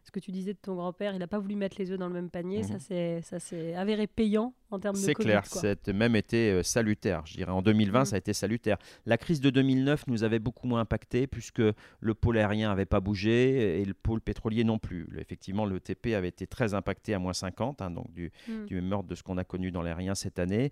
ce 0.08 0.10
que 0.10 0.20
tu 0.20 0.32
disais 0.32 0.54
de 0.54 0.58
ton 0.58 0.74
grand-père, 0.74 1.12
il 1.12 1.18
n'a 1.18 1.26
pas 1.26 1.38
voulu 1.38 1.54
mettre 1.54 1.76
les 1.78 1.90
œufs 1.90 1.98
dans 1.98 2.08
le 2.08 2.14
même 2.14 2.30
panier. 2.30 2.62
Mhm. 2.62 3.20
Ça 3.22 3.38
s'est 3.38 3.74
avéré 3.74 4.06
payant 4.06 4.54
en 4.70 4.78
termes 4.78 4.96
de 4.96 5.00
C'est 5.00 5.12
clair, 5.12 5.44
ça 5.44 5.74
a 5.86 5.92
même 5.92 6.16
été 6.16 6.50
euh, 6.50 6.62
salutaire. 6.62 7.26
Je 7.26 7.34
dirais 7.34 7.52
en 7.52 7.60
2020, 7.60 7.98
mhm. 7.98 8.04
ça 8.06 8.16
a 8.16 8.18
été 8.18 8.32
salutaire. 8.32 8.78
La 9.04 9.18
crise 9.18 9.42
de 9.42 9.50
2009 9.50 10.06
nous 10.06 10.24
avait 10.24 10.38
beaucoup 10.38 10.66
moins 10.66 10.80
impacté 10.80 11.26
puisque 11.26 11.60
le 12.00 12.14
pôle 12.14 12.38
aérien 12.38 12.70
n'avait 12.70 12.86
pas 12.86 13.00
bougé 13.00 13.82
et 13.82 13.84
le 13.84 13.92
pôle 13.92 14.22
pétrolier 14.22 14.64
non 14.64 14.78
plus. 14.78 15.06
Effectivement, 15.18 15.66
le 15.66 15.78
TP 15.78 16.14
avait 16.14 16.28
été 16.28 16.46
très 16.46 16.72
impacté 16.72 17.12
à 17.12 17.18
moins 17.18 17.34
50, 17.34 17.82
hein, 17.82 17.90
donc 17.90 18.10
du, 18.14 18.32
mhm. 18.48 18.64
du 18.64 18.74
même 18.76 18.90
ordre 18.92 19.10
de 19.10 19.14
ce 19.14 19.22
qu'on 19.22 19.36
a 19.36 19.44
connu 19.44 19.70
dans 19.70 19.82
l'aérien 19.82 20.14
cette 20.14 20.38
année. 20.38 20.70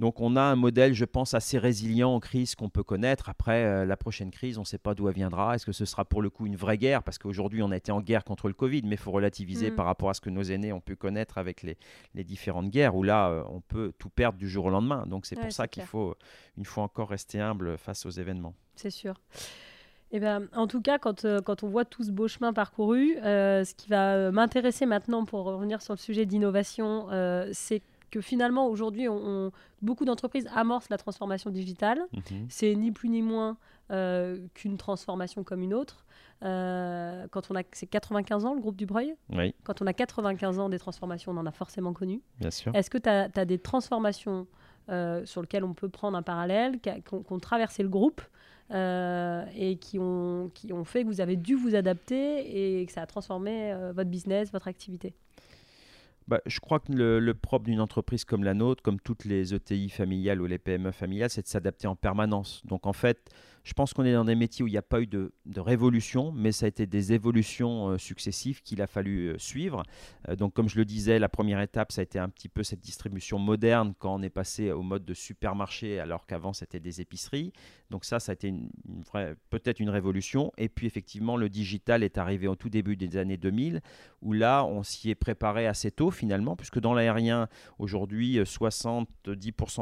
Donc 0.00 0.18
on 0.22 0.34
a 0.34 0.40
un 0.40 0.56
modèle, 0.56 0.94
je 0.94 1.04
pense, 1.04 1.34
assez 1.34 1.58
résilient 1.58 2.14
en 2.14 2.20
crise 2.20 2.54
qu'on 2.54 2.70
peut 2.70 2.82
connaître. 2.82 3.28
Après, 3.28 3.64
euh, 3.64 3.84
la 3.84 3.98
prochaine 3.98 4.30
crise, 4.30 4.56
on 4.56 4.62
ne 4.62 4.66
sait 4.66 4.78
pas 4.78 4.94
d'où 4.94 5.08
elle 5.08 5.14
viendra. 5.14 5.54
Est-ce 5.54 5.66
que 5.66 5.72
ce 5.72 5.84
sera 5.84 6.06
pour 6.06 6.22
le 6.22 6.30
coup 6.30 6.46
une 6.46 6.56
vraie 6.56 6.78
guerre? 6.78 7.02
Parce 7.02 7.18
qu'aujourd'hui, 7.18 7.62
on 7.62 7.70
a 7.70 7.76
été 7.76 7.92
en 7.92 8.00
guerre 8.00 8.24
contre 8.24 8.48
le 8.48 8.54
Covid, 8.54 8.80
mais 8.84 8.94
il 8.94 8.98
faut 8.98 9.10
relativiser 9.10 9.70
mm. 9.70 9.74
par 9.76 9.84
rapport 9.84 10.08
à 10.08 10.14
ce 10.14 10.22
que 10.22 10.30
nos 10.30 10.42
aînés 10.42 10.72
ont 10.72 10.80
pu 10.80 10.96
connaître 10.96 11.36
avec 11.36 11.62
les, 11.62 11.76
différentes 12.24 12.70
guerres, 12.70 12.96
où 12.96 13.02
là, 13.02 13.28
euh, 13.28 13.42
on 13.50 13.60
peut 13.60 13.92
tout 13.98 14.08
perdre 14.08 14.38
du 14.38 14.48
jour 14.48 14.64
au 14.64 14.70
lendemain. 14.70 15.04
Donc 15.06 15.26
c'est 15.26 15.36
pour 15.36 15.52
ça 15.52 15.68
qu'il 15.68 15.82
faut, 15.82 16.16
une 16.56 16.64
fois 16.64 16.84
encore, 16.84 17.10
rester 17.10 17.38
humble 17.38 17.76
face 17.76 18.06
aux 18.06 18.10
événements. 18.10 18.54
C'est 18.76 18.90
sûr. 18.90 19.20
Eh 20.12 20.18
ben, 20.18 20.48
en 20.54 20.66
tout 20.66 20.80
cas, 20.80 20.98
quand, 20.98 21.26
euh, 21.26 21.42
quand 21.42 21.62
on 21.62 21.68
voit 21.68 21.84
tout 21.84 22.04
ce 22.04 22.10
beau 22.10 22.26
chemin 22.26 22.54
parcouru, 22.54 23.16
ce 23.22 23.74
qui 23.74 23.90
va 23.90 24.30
m'intéresser 24.30 24.86
maintenant 24.86 25.26
pour 25.26 25.44
revenir 25.44 25.82
sur 25.82 25.92
le 25.92 25.98
sujet 25.98 26.24
d'innovation, 26.24 27.08
c'est 27.52 27.82
que 28.10 28.20
finalement, 28.20 28.66
aujourd'hui, 28.66 29.08
on, 29.08 29.52
beaucoup 29.82 30.04
d'entreprises 30.04 30.46
amorcent 30.54 30.88
la 30.90 30.98
transformation 30.98 31.50
digitale. 31.50 32.00
Mhm. 32.12 32.46
C'est 32.48 32.74
ni 32.74 32.90
plus 32.90 33.08
ni 33.08 33.22
moins 33.22 33.56
euh, 33.90 34.38
qu'une 34.54 34.76
transformation 34.76 35.44
comme 35.44 35.62
une 35.62 35.74
autre. 35.74 36.04
Euh, 36.42 37.26
quand 37.30 37.50
on 37.50 37.56
a, 37.56 37.62
c'est 37.72 37.86
95 37.86 38.44
ans 38.44 38.54
le 38.54 38.60
groupe 38.60 38.76
Dubreuil. 38.76 39.14
Oui. 39.30 39.54
Quand 39.64 39.82
on 39.82 39.86
a 39.86 39.92
95 39.92 40.58
ans 40.58 40.68
des 40.68 40.78
transformations, 40.78 41.32
on 41.32 41.36
en 41.36 41.46
a 41.46 41.52
forcément 41.52 41.92
connu. 41.92 42.22
Bien 42.38 42.50
sûr. 42.50 42.74
Est-ce 42.74 42.90
que 42.90 42.98
tu 42.98 43.08
as, 43.08 43.44
des 43.44 43.58
transformations 43.58 44.46
euh, 44.88 45.24
sur 45.24 45.40
lesquelles 45.40 45.64
on 45.64 45.74
peut 45.74 45.88
prendre 45.88 46.16
un 46.16 46.22
parallèle, 46.22 46.80
qui 46.80 46.90
ont, 47.12 47.38
traversé 47.38 47.82
le 47.82 47.88
groupe 47.88 48.22
et 48.72 49.78
qui 49.80 49.98
ont, 49.98 50.50
qui 50.54 50.72
ont 50.72 50.84
fait 50.84 51.02
que 51.02 51.08
vous 51.08 51.20
avez 51.20 51.34
dû 51.34 51.56
vous 51.56 51.74
adapter 51.74 52.80
et 52.80 52.86
que 52.86 52.92
ça 52.92 53.02
a 53.02 53.06
transformé 53.06 53.74
votre 53.92 54.08
business, 54.08 54.52
votre 54.52 54.68
activité? 54.68 55.14
Bah, 56.30 56.40
je 56.46 56.60
crois 56.60 56.78
que 56.78 56.92
le, 56.92 57.34
propre 57.34 57.64
d'une 57.64 57.80
entreprise 57.80 58.24
comme 58.24 58.44
la 58.44 58.54
nôtre, 58.54 58.84
comme 58.84 59.00
toutes 59.00 59.24
les 59.24 59.52
ETI 59.52 59.88
familiales 59.88 60.40
ou 60.40 60.46
les 60.46 60.58
PME 60.58 60.92
familiales, 60.92 61.28
c'est 61.28 61.42
de 61.42 61.48
s'adapter 61.48 61.88
en 61.88 61.96
permanence. 61.96 62.62
Donc 62.64 62.86
en 62.86 62.92
fait, 62.92 63.30
je 63.64 63.72
pense 63.74 63.92
qu'on 63.92 64.04
est 64.04 64.12
dans 64.12 64.24
des 64.24 64.34
métiers 64.34 64.64
où 64.64 64.68
il 64.68 64.72
n'y 64.72 64.78
a 64.78 64.82
pas 64.82 65.00
eu 65.00 65.06
de, 65.06 65.32
révolution, 65.56 66.32
mais 66.32 66.52
ça 66.52 66.66
a 66.66 66.68
été 66.68 66.86
des 66.86 67.12
évolutions 67.12 67.90
euh, 67.90 67.98
successives 67.98 68.62
qu'il 68.62 68.80
a 68.80 68.86
fallu 68.86 69.28
euh, 69.28 69.38
suivre. 69.38 69.82
Euh, 70.28 70.36
donc, 70.36 70.54
comme 70.54 70.68
je 70.68 70.76
le 70.76 70.84
disais, 70.84 71.18
la 71.18 71.28
première 71.28 71.60
étape, 71.60 71.92
ça 71.92 72.00
a 72.00 72.04
été 72.04 72.18
un 72.18 72.28
petit 72.28 72.48
peu 72.48 72.62
cette 72.62 72.80
distribution 72.80 73.38
moderne 73.38 73.92
quand 73.98 74.14
on 74.14 74.22
est 74.22 74.30
passé 74.30 74.72
au 74.72 74.82
mode 74.82 75.04
de 75.04 75.12
supermarché, 75.12 76.00
alors 76.00 76.26
qu'avant 76.26 76.52
c'était 76.52 76.80
des 76.80 77.00
épiceries. 77.00 77.52
Donc 77.90 78.04
ça, 78.04 78.20
ça 78.20 78.32
a 78.32 78.34
été 78.34 78.54
peut-être 79.50 79.80
une 79.80 79.90
révolution. 79.90 80.52
Et 80.56 80.68
puis 80.68 80.86
effectivement, 80.86 81.36
le 81.36 81.48
digital 81.48 82.02
est 82.02 82.16
arrivé 82.18 82.46
au 82.46 82.54
tout 82.54 82.70
début 82.70 82.96
des 82.96 83.16
années 83.16 83.36
2000, 83.36 83.80
où 84.22 84.32
là, 84.32 84.64
on 84.64 84.82
s'y 84.82 85.10
est 85.10 85.14
préparé 85.14 85.66
assez 85.66 85.90
tôt 85.90 86.10
finalement, 86.10 86.56
puisque 86.56 86.78
dans 86.78 86.94
l'aérien, 86.94 87.48
aujourd'hui, 87.78 88.38
70% 88.38 89.06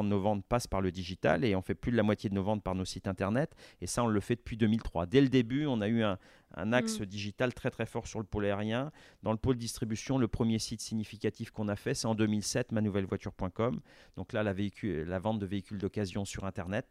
de 0.02 0.08
nos 0.08 0.20
ventes 0.20 0.44
passent 0.44 0.66
par 0.66 0.80
le 0.80 0.90
digital 0.90 1.44
et 1.44 1.54
on 1.54 1.62
fait 1.62 1.74
plus 1.74 1.92
de 1.92 1.96
la 1.96 2.02
moitié 2.02 2.30
de 2.30 2.34
nos 2.34 2.42
ventes 2.42 2.62
par 2.62 2.74
nos 2.74 2.84
sites 2.84 3.06
internet. 3.06 3.54
Et 3.80 3.86
ça, 3.86 4.04
on 4.04 4.08
le 4.08 4.20
fait 4.20 4.36
depuis 4.36 4.56
2003. 4.56 5.06
Dès 5.06 5.20
le 5.20 5.28
début, 5.28 5.66
on 5.66 5.80
a 5.80 5.88
eu 5.88 6.02
un, 6.02 6.18
un 6.56 6.72
axe 6.72 7.00
mm. 7.00 7.06
digital 7.06 7.54
très 7.54 7.70
très 7.70 7.86
fort 7.86 8.06
sur 8.06 8.18
le 8.18 8.24
pôle 8.24 8.44
aérien. 8.46 8.90
Dans 9.22 9.32
le 9.32 9.38
pôle 9.38 9.56
distribution, 9.56 10.18
le 10.18 10.28
premier 10.28 10.58
site 10.58 10.80
significatif 10.80 11.50
qu'on 11.50 11.68
a 11.68 11.76
fait, 11.76 11.94
c'est 11.94 12.06
en 12.06 12.14
2007, 12.14 12.72
manouvellevoiture.com. 12.72 13.80
Donc 14.16 14.32
là, 14.32 14.42
la, 14.42 14.52
véhicule, 14.52 15.04
la 15.04 15.18
vente 15.18 15.38
de 15.38 15.46
véhicules 15.46 15.78
d'occasion 15.78 16.24
sur 16.24 16.44
Internet. 16.44 16.86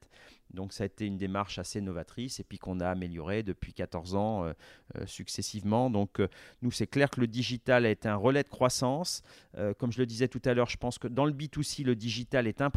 Donc 0.54 0.74
ça 0.74 0.84
a 0.84 0.86
été 0.86 1.06
une 1.06 1.18
démarche 1.18 1.60
assez 1.60 1.82
novatrice 1.82 2.40
et 2.40 2.44
puis 2.44 2.58
qu'on 2.58 2.80
a 2.80 2.88
amélioré 2.88 3.44
depuis 3.44 3.74
14 3.74 4.16
ans 4.16 4.46
euh, 4.46 4.54
euh, 4.96 5.06
successivement. 5.06 5.90
Donc 5.90 6.20
euh, 6.20 6.28
nous, 6.62 6.72
c'est 6.72 6.88
clair 6.88 7.10
que 7.10 7.20
le 7.20 7.28
digital 7.28 7.86
a 7.86 7.90
été 7.90 8.08
un 8.08 8.16
relais 8.16 8.44
de 8.44 8.50
croissance. 8.50 9.24
comme 9.80 9.92
je 9.92 10.00
le 10.00 10.06
disais 10.06 10.28
tout 10.28 10.42
à 10.46 10.54
l'heure, 10.54 10.70
je 10.70 10.78
pense 10.78 10.98
que 11.00 11.08
dans 11.08 11.26
le 11.26 11.34
B2C, 11.34 11.84
le 11.84 11.96
digital 11.96 12.48
est 12.48 12.62
un 12.62 12.70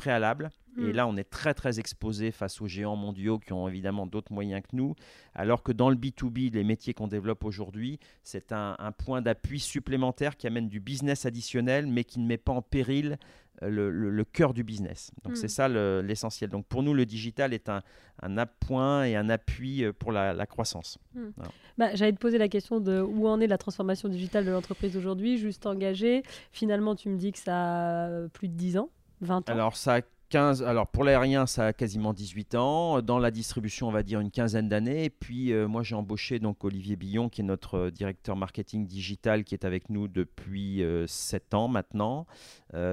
Et 0.79 0.93
mm. 0.93 0.93
là, 0.93 1.07
on 1.07 1.17
est 1.17 1.29
très 1.29 1.55
très 1.55 1.81
exposé 1.81 2.31
face 2.31 2.61
aux 2.61 2.67
géants 2.67 2.97
mondiaux 2.97 3.39
qui 3.39 3.53
ont 3.53 3.69
évidemment 3.69 4.07
d'autres 4.07 4.33
moyens 4.33 4.63
que 4.63 4.77
nous. 4.77 4.95
Alors 5.35 5.63
que 5.63 5.73
dans 5.73 5.91
le 5.91 5.97
B2B, 5.97 6.53
les 6.53 6.65
métiers 6.65 6.95
qu'on 6.95 7.09
développe 7.09 7.45
aujourd'hui, 7.45 7.99
c'est 8.23 8.53
un, 8.53 8.77
point 8.99 9.23
d'appui 9.23 9.61
supplémentaire 9.61 10.37
qui 10.37 10.47
amène 10.47 10.69
du 10.69 10.81
business 10.81 11.27
additionnel, 11.27 11.87
mais 11.87 12.05
qui 12.05 12.21
ne 12.21 12.27
met 12.27 12.39
pas 12.39 12.53
en 12.53 12.63
péril 12.63 13.19
euh, 13.63 13.91
le, 13.91 14.25
cœur 14.25 14.55
du 14.55 14.65
business. 14.65 15.11
Donc 15.25 15.37
c'est 15.37 15.47
hmm. 15.47 15.49
ça 15.49 15.69
l'essentiel. 16.03 16.51
Donc 16.51 16.67
pour 16.67 16.83
nous, 16.83 16.95
le 16.95 17.07
digital 17.07 17.53
est 17.53 17.69
un, 17.69 17.83
un 18.23 18.39
appoint 18.39 19.05
et 19.05 19.17
un 19.17 19.29
appui 19.29 19.85
euh, 19.85 19.93
pour 19.93 20.13
la, 20.13 20.47
croissance. 20.47 20.99
Hmm. 21.15 21.31
Bah, 21.79 21.95
J'allais 21.95 22.13
te 22.13 22.19
poser 22.19 22.39
la 22.39 22.49
question 22.49 22.81
de 22.81 23.01
où 23.01 23.27
en 23.27 23.41
est 23.41 23.47
la 23.47 23.59
transformation 23.59 24.09
digitale 24.09 24.45
de 24.45 24.51
l'entreprise 24.51 24.97
aujourd'hui, 24.97 25.39
juste 25.39 25.67
engagée. 25.67 26.23
Finalement, 26.53 26.95
tu 26.95 27.09
me 27.09 27.17
dis 27.17 27.33
que 27.33 27.39
ça 27.39 28.07
a 28.07 28.29
plus 28.29 28.49
de 28.49 28.55
10 28.55 28.79
ans, 28.79 28.91
20 29.21 29.51
ans. 29.51 29.53
Alors 29.53 29.77
ça 29.77 30.01
15, 30.31 30.63
alors 30.63 30.87
pour 30.87 31.03
l'aérien, 31.03 31.47
ça 31.47 31.67
a 31.67 31.73
quasiment 31.73 32.13
18 32.13 32.55
ans. 32.55 33.03
Dans 33.03 33.19
la 33.19 33.33
distribution, 33.33 33.89
on 33.89 33.91
va 33.91 34.05
dire 34.05 34.21
une 34.21 34.31
quinzaine 34.31 34.69
d'années. 34.69 35.05
Et 35.07 35.11
puis 35.11 35.53
euh, 35.53 35.67
moi, 35.67 35.83
j'ai 35.83 35.97
embauché 35.97 36.39
donc 36.39 36.63
Olivier 36.63 36.95
Billon, 36.95 37.29
qui 37.29 37.41
est 37.41 37.45
notre 37.45 37.75
euh, 37.75 37.91
directeur 37.91 38.37
marketing 38.37 38.87
digital, 38.87 39.43
qui 39.43 39.55
est 39.55 39.65
avec 39.65 39.91
nous 39.91 40.07
depuis 40.07 40.85
7 41.07 41.43
euh, 41.53 41.57
ans 41.57 41.67
maintenant. 41.67 42.27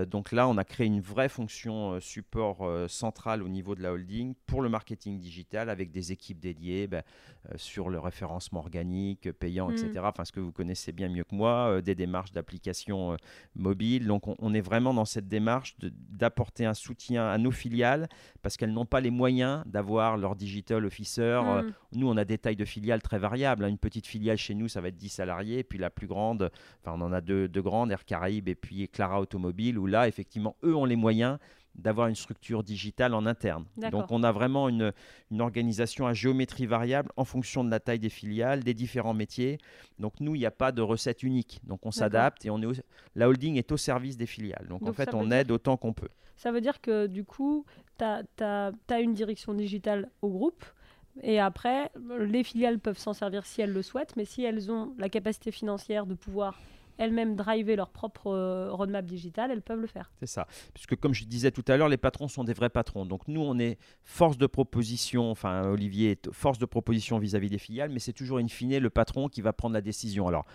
donc 0.08 0.32
là, 0.32 0.48
on 0.48 0.58
a 0.58 0.64
créé 0.64 0.88
une 0.88 1.00
vraie 1.00 1.30
fonction 1.30 2.00
support 2.00 2.68
centrale 2.90 3.44
au 3.44 3.48
niveau 3.48 3.76
de 3.76 3.84
la 3.84 3.94
holding 3.94 4.34
pour 4.48 4.64
le 4.64 4.70
marketing 4.70 5.20
digital, 5.20 5.70
avec 5.70 5.92
des 5.92 6.12
équipes 6.12 6.40
dédiées 6.40 6.88
ben, 6.88 7.04
sur 7.56 7.90
le 7.90 8.00
référencement 8.00 8.62
organique, 8.62 9.32
payant, 9.34 9.70
etc. 9.70 9.92
Mm. 9.94 10.06
Enfin, 10.06 10.26
ce 10.26 10.32
que 10.32 10.40
vous 10.40 10.52
connaissez 10.52 10.92
bien 10.92 11.10
mieux 11.10 11.24
que 11.24 11.36
moi, 11.36 11.82
des 11.84 11.94
démarches 11.94 12.32
d'application 12.32 13.16
mobile. 13.56 14.08
Donc 14.08 14.28
on, 14.28 14.36
on, 14.40 14.54
est 14.56 14.62
vraiment 14.62 14.96
dans 14.96 15.06
cette 15.06 15.28
démarche 15.28 15.76
d'apporter 15.80 16.66
un 16.66 16.74
soutien 16.74 17.27
à 17.30 17.38
nos 17.38 17.52
filiales 17.52 18.08
parce 18.42 18.58
qu'elles 18.58 18.74
n'ont 18.74 18.86
pas 18.86 19.02
les 19.02 19.12
moyens 19.12 19.64
d'avoir 19.66 20.18
leur 20.18 20.36
digital 20.36 20.86
officer. 20.86 21.22
Euh, 21.22 21.64
mm. 21.64 21.74
Nous, 21.96 22.10
on 22.10 22.18
a 22.18 22.26
des 22.26 22.38
tailles 22.38 22.56
de 22.56 22.66
filiales 22.66 23.02
très 23.02 23.20
variables. 23.20 23.64
Hein. 23.64 23.70
Une 23.70 23.78
petite 23.78 24.08
filiale 24.08 24.38
chez 24.38 24.56
nous, 24.56 24.68
ça 24.68 24.82
va 24.82 24.90
être 24.90 24.98
10 24.98 25.10
salariés. 25.10 25.64
Puis 25.64 25.80
la 25.80 25.90
plus 25.90 26.08
grande, 26.08 26.52
enfin, 26.82 26.98
on 26.98 27.02
en 27.02 27.14
a 27.14 27.22
deux, 27.22 27.48
deux 27.48 27.62
grandes, 27.62 27.92
Air 27.92 28.06
Caraïbes 28.06 28.48
et 28.50 28.56
puis 28.56 28.88
Clara 28.90 29.20
Automobile, 29.20 29.78
où 29.78 29.88
là, 29.88 30.08
effectivement, 30.08 30.56
eux 30.64 30.76
ont 30.76 30.86
les 30.86 30.96
moyens 30.96 31.38
d'avoir 31.78 32.08
une 32.08 32.16
structure 32.16 32.64
digitale 32.64 33.14
en 33.14 33.26
interne. 33.26 33.66
Donc 33.92 34.12
on 34.12 34.24
a 34.24 34.32
vraiment 34.32 34.70
une, 34.70 34.94
une, 35.32 35.42
organisation 35.42 36.08
à 36.08 36.14
géométrie 36.14 36.66
variable 36.66 37.12
en 37.18 37.26
fonction 37.26 37.64
de 37.64 37.70
la 37.70 37.80
taille 37.80 38.00
des 38.00 38.10
filiales, 38.10 38.64
des 38.64 38.74
différents 38.74 39.14
métiers. 39.14 39.60
Donc 40.00 40.14
nous, 40.20 40.36
il 40.36 40.40
n'y 40.40 40.46
a 40.46 40.52
pas 40.52 40.72
de 40.72 40.82
recette 40.82 41.24
unique. 41.24 41.60
Donc 41.64 41.86
on 41.86 41.92
s'adapte 41.92 42.46
et 42.46 42.50
on 42.50 42.62
est 42.62 42.68
la 43.16 43.28
holding 43.28 43.58
est 43.58 43.72
au 43.72 43.78
service 43.78 44.18
des 44.18 44.26
filiales. 44.26 44.68
Donc, 44.68 44.88
en 44.88 44.94
fait, 44.94 45.14
on 45.14 45.32
aide 45.32 45.52
autant 45.52 45.78
qu'on 45.78 45.94
peut. 45.94 46.10
Ça 46.36 46.52
veut 46.52 46.62
dire 46.62 46.82
que 46.82 47.08
du 47.08 47.24
coup, 47.24 47.66
tu 47.98 48.04
as, 48.04 48.24
as, 48.40 49.00
une 49.00 49.14
direction 49.14 49.54
digitale 49.54 50.10
au 50.22 50.30
groupe. 50.30 50.64
Et 51.24 51.40
après, 51.40 51.92
les 52.20 52.44
filiales 52.44 52.78
peuvent 52.78 53.00
s'en 53.00 53.14
servir 53.14 53.46
si 53.46 53.62
elles 53.62 53.74
le 53.74 53.82
souhaitent, 53.82 54.16
mais 54.16 54.26
si 54.26 54.44
elles 54.44 54.72
ont 54.72 54.94
la 55.00 55.10
capacité 55.10 55.52
financière 55.52 56.06
de 56.06 56.14
pouvoir 56.14 56.60
elles-mêmes 56.98 57.36
driver 57.36 57.76
leur 57.76 57.90
propre 57.90 58.28
euh, 58.28 58.72
roadmap 58.72 59.06
digital, 59.06 59.52
elles 59.52 59.62
peuvent 59.62 59.80
le 59.82 59.88
faire. 59.88 60.12
C'est 60.20 60.28
ça. 60.28 60.48
Puisque 60.74 60.96
comme 60.96 61.14
je 61.14 61.26
disais 61.26 61.52
tout 61.52 61.66
à 61.68 61.78
l'heure, 61.78 61.90
les 61.90 61.98
patrons 61.98 62.28
sont 62.28 62.44
des 62.44 62.54
vrais 62.54 62.70
patrons. 62.70 63.06
Donc 63.06 63.28
nous, 63.28 63.42
on 63.42 63.58
est 63.60 63.78
force 64.04 64.38
de 64.38 64.48
proposition, 64.48 65.32
enfin 65.32 65.64
Olivier 65.68 66.12
est 66.12 66.32
force 66.32 66.58
de 66.58 66.66
proposition 66.66 67.20
vis-à-vis 67.20 67.50
des 67.50 67.58
filiales, 67.58 67.90
mais 67.90 68.00
c'est 68.00 68.14
toujours 68.14 68.40
in 68.40 68.48
fine 68.48 68.78
le 68.78 68.90
patron 68.90 69.28
qui 69.30 69.42
va 69.42 69.54
prendre 69.54 69.74
la 69.74 69.82
décision. 69.82 70.28
Alors, 70.28 70.46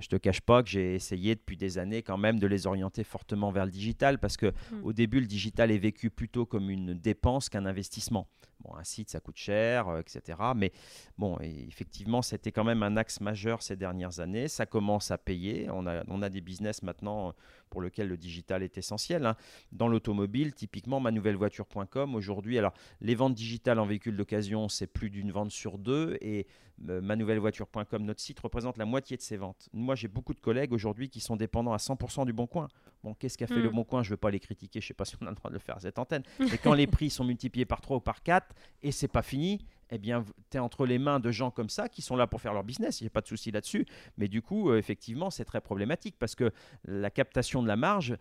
je 0.00 0.08
te 0.08 0.16
cache 0.16 0.40
pas 0.40 0.62
que 0.62 0.68
j'ai 0.68 0.94
essayé 0.94 1.34
depuis 1.34 1.56
des 1.56 1.78
années 1.78 2.02
quand 2.02 2.16
même 2.16 2.38
de 2.38 2.46
les 2.46 2.66
orienter 2.66 3.04
fortement 3.04 3.50
vers 3.50 3.64
le 3.64 3.70
digital 3.70 4.18
parce 4.18 4.36
que 4.36 4.46
hmm. 4.46 4.84
au 4.84 4.92
début 4.92 5.20
le 5.20 5.26
digital 5.26 5.70
est 5.70 5.78
vécu 5.78 6.10
plutôt 6.10 6.46
comme 6.46 6.70
une 6.70 6.94
dépense 6.94 7.48
qu'un 7.48 7.66
investissement. 7.66 8.28
Bon, 8.60 8.76
un 8.76 8.84
site 8.84 9.10
ça 9.10 9.20
coûte 9.20 9.36
cher, 9.36 9.88
euh, 9.88 10.00
etc. 10.00 10.38
Mais 10.54 10.72
bon, 11.18 11.38
effectivement, 11.40 12.22
c'était 12.22 12.52
quand 12.52 12.64
même 12.64 12.82
un 12.82 12.96
axe 12.96 13.20
majeur 13.20 13.62
ces 13.62 13.76
dernières 13.76 14.20
années. 14.20 14.46
Ça 14.46 14.66
commence 14.66 15.10
à 15.10 15.18
payer. 15.18 15.68
On 15.70 15.86
a, 15.86 16.04
on 16.08 16.22
a 16.22 16.28
des 16.28 16.40
business 16.40 16.82
maintenant 16.82 17.34
pour 17.72 17.80
lequel 17.80 18.06
le 18.06 18.18
digital 18.18 18.62
est 18.62 18.76
essentiel. 18.76 19.24
hein. 19.24 19.34
Dans 19.72 19.88
l'automobile, 19.88 20.52
typiquement, 20.52 21.00
manouvellevoiture.com, 21.00 22.14
aujourd'hui, 22.14 22.58
alors 22.58 22.74
les 23.00 23.14
ventes 23.14 23.34
digitales 23.34 23.78
en 23.78 23.86
véhicule 23.86 24.14
d'occasion, 24.14 24.68
c'est 24.68 24.86
plus 24.86 25.08
d'une 25.08 25.32
vente 25.32 25.50
sur 25.50 25.78
deux, 25.78 26.18
et 26.20 26.46
euh, 26.90 27.00
manouvellevoiture.com, 27.00 28.04
notre 28.04 28.20
site, 28.20 28.38
représente 28.40 28.76
la 28.76 28.84
moitié 28.84 29.16
de 29.16 29.22
ces 29.22 29.38
ventes. 29.38 29.70
Moi, 29.72 29.94
j'ai 29.94 30.08
beaucoup 30.08 30.34
de 30.34 30.40
collègues 30.40 30.72
aujourd'hui 30.74 31.08
qui 31.08 31.20
sont 31.20 31.36
dépendants 31.36 31.72
à 31.72 31.78
100% 31.78 32.26
du 32.26 32.34
Bon 32.34 32.46
Coin. 32.46 32.68
Bon, 33.02 33.14
qu'est-ce 33.14 33.38
qu'a 33.38 33.46
fait 33.46 33.56
Mm. 33.56 33.62
le 33.62 33.70
Bon 33.70 33.84
Coin? 33.84 34.02
Je 34.02 34.08
ne 34.10 34.12
veux 34.12 34.16
pas 34.18 34.30
les 34.30 34.38
critiquer, 34.40 34.80
je 34.80 34.84
ne 34.84 34.88
sais 34.88 34.94
pas 34.94 35.06
si 35.06 35.16
on 35.22 35.26
a 35.26 35.30
le 35.30 35.36
droit 35.36 35.50
de 35.50 35.54
le 35.54 35.60
faire 35.60 35.76
à 35.78 35.80
cette 35.80 35.98
antenne, 35.98 36.22
mais 36.38 36.58
quand 36.58 36.74
les 36.74 36.86
prix 36.86 37.08
sont 37.08 37.24
multipliés 37.24 37.64
par 37.64 37.80
3 37.80 37.96
ou 37.96 38.00
par 38.00 38.22
4, 38.22 38.54
et 38.82 38.92
c'est 38.92 39.08
pas 39.08 39.22
fini, 39.22 39.64
eh 39.94 39.98
bien, 39.98 40.24
tu 40.50 40.56
es 40.56 40.60
entre 40.60 40.86
les 40.86 40.98
mains 40.98 41.20
de 41.20 41.30
gens 41.30 41.50
comme 41.50 41.68
ça 41.68 41.88
qui 41.88 42.00
sont 42.00 42.16
là 42.16 42.26
pour 42.26 42.40
faire 42.40 42.54
leur 42.54 42.64
business, 42.64 43.00
il 43.00 43.04
n'y 43.04 43.08
a 43.08 43.10
pas 43.10 43.20
de 43.20 43.26
souci 43.26 43.50
là-dessus. 43.50 43.86
Mais 44.16 44.26
du 44.26 44.40
coup, 44.40 44.70
euh, 44.70 44.78
effectivement, 44.78 45.28
c'est 45.28 45.44
très 45.44 45.60
problématique 45.60 46.16
parce 46.18 46.34
que 46.34 46.50
la 46.84 47.10
captation 47.10 47.62
de 47.62 47.68
la 47.68 47.76
marge 47.76 48.16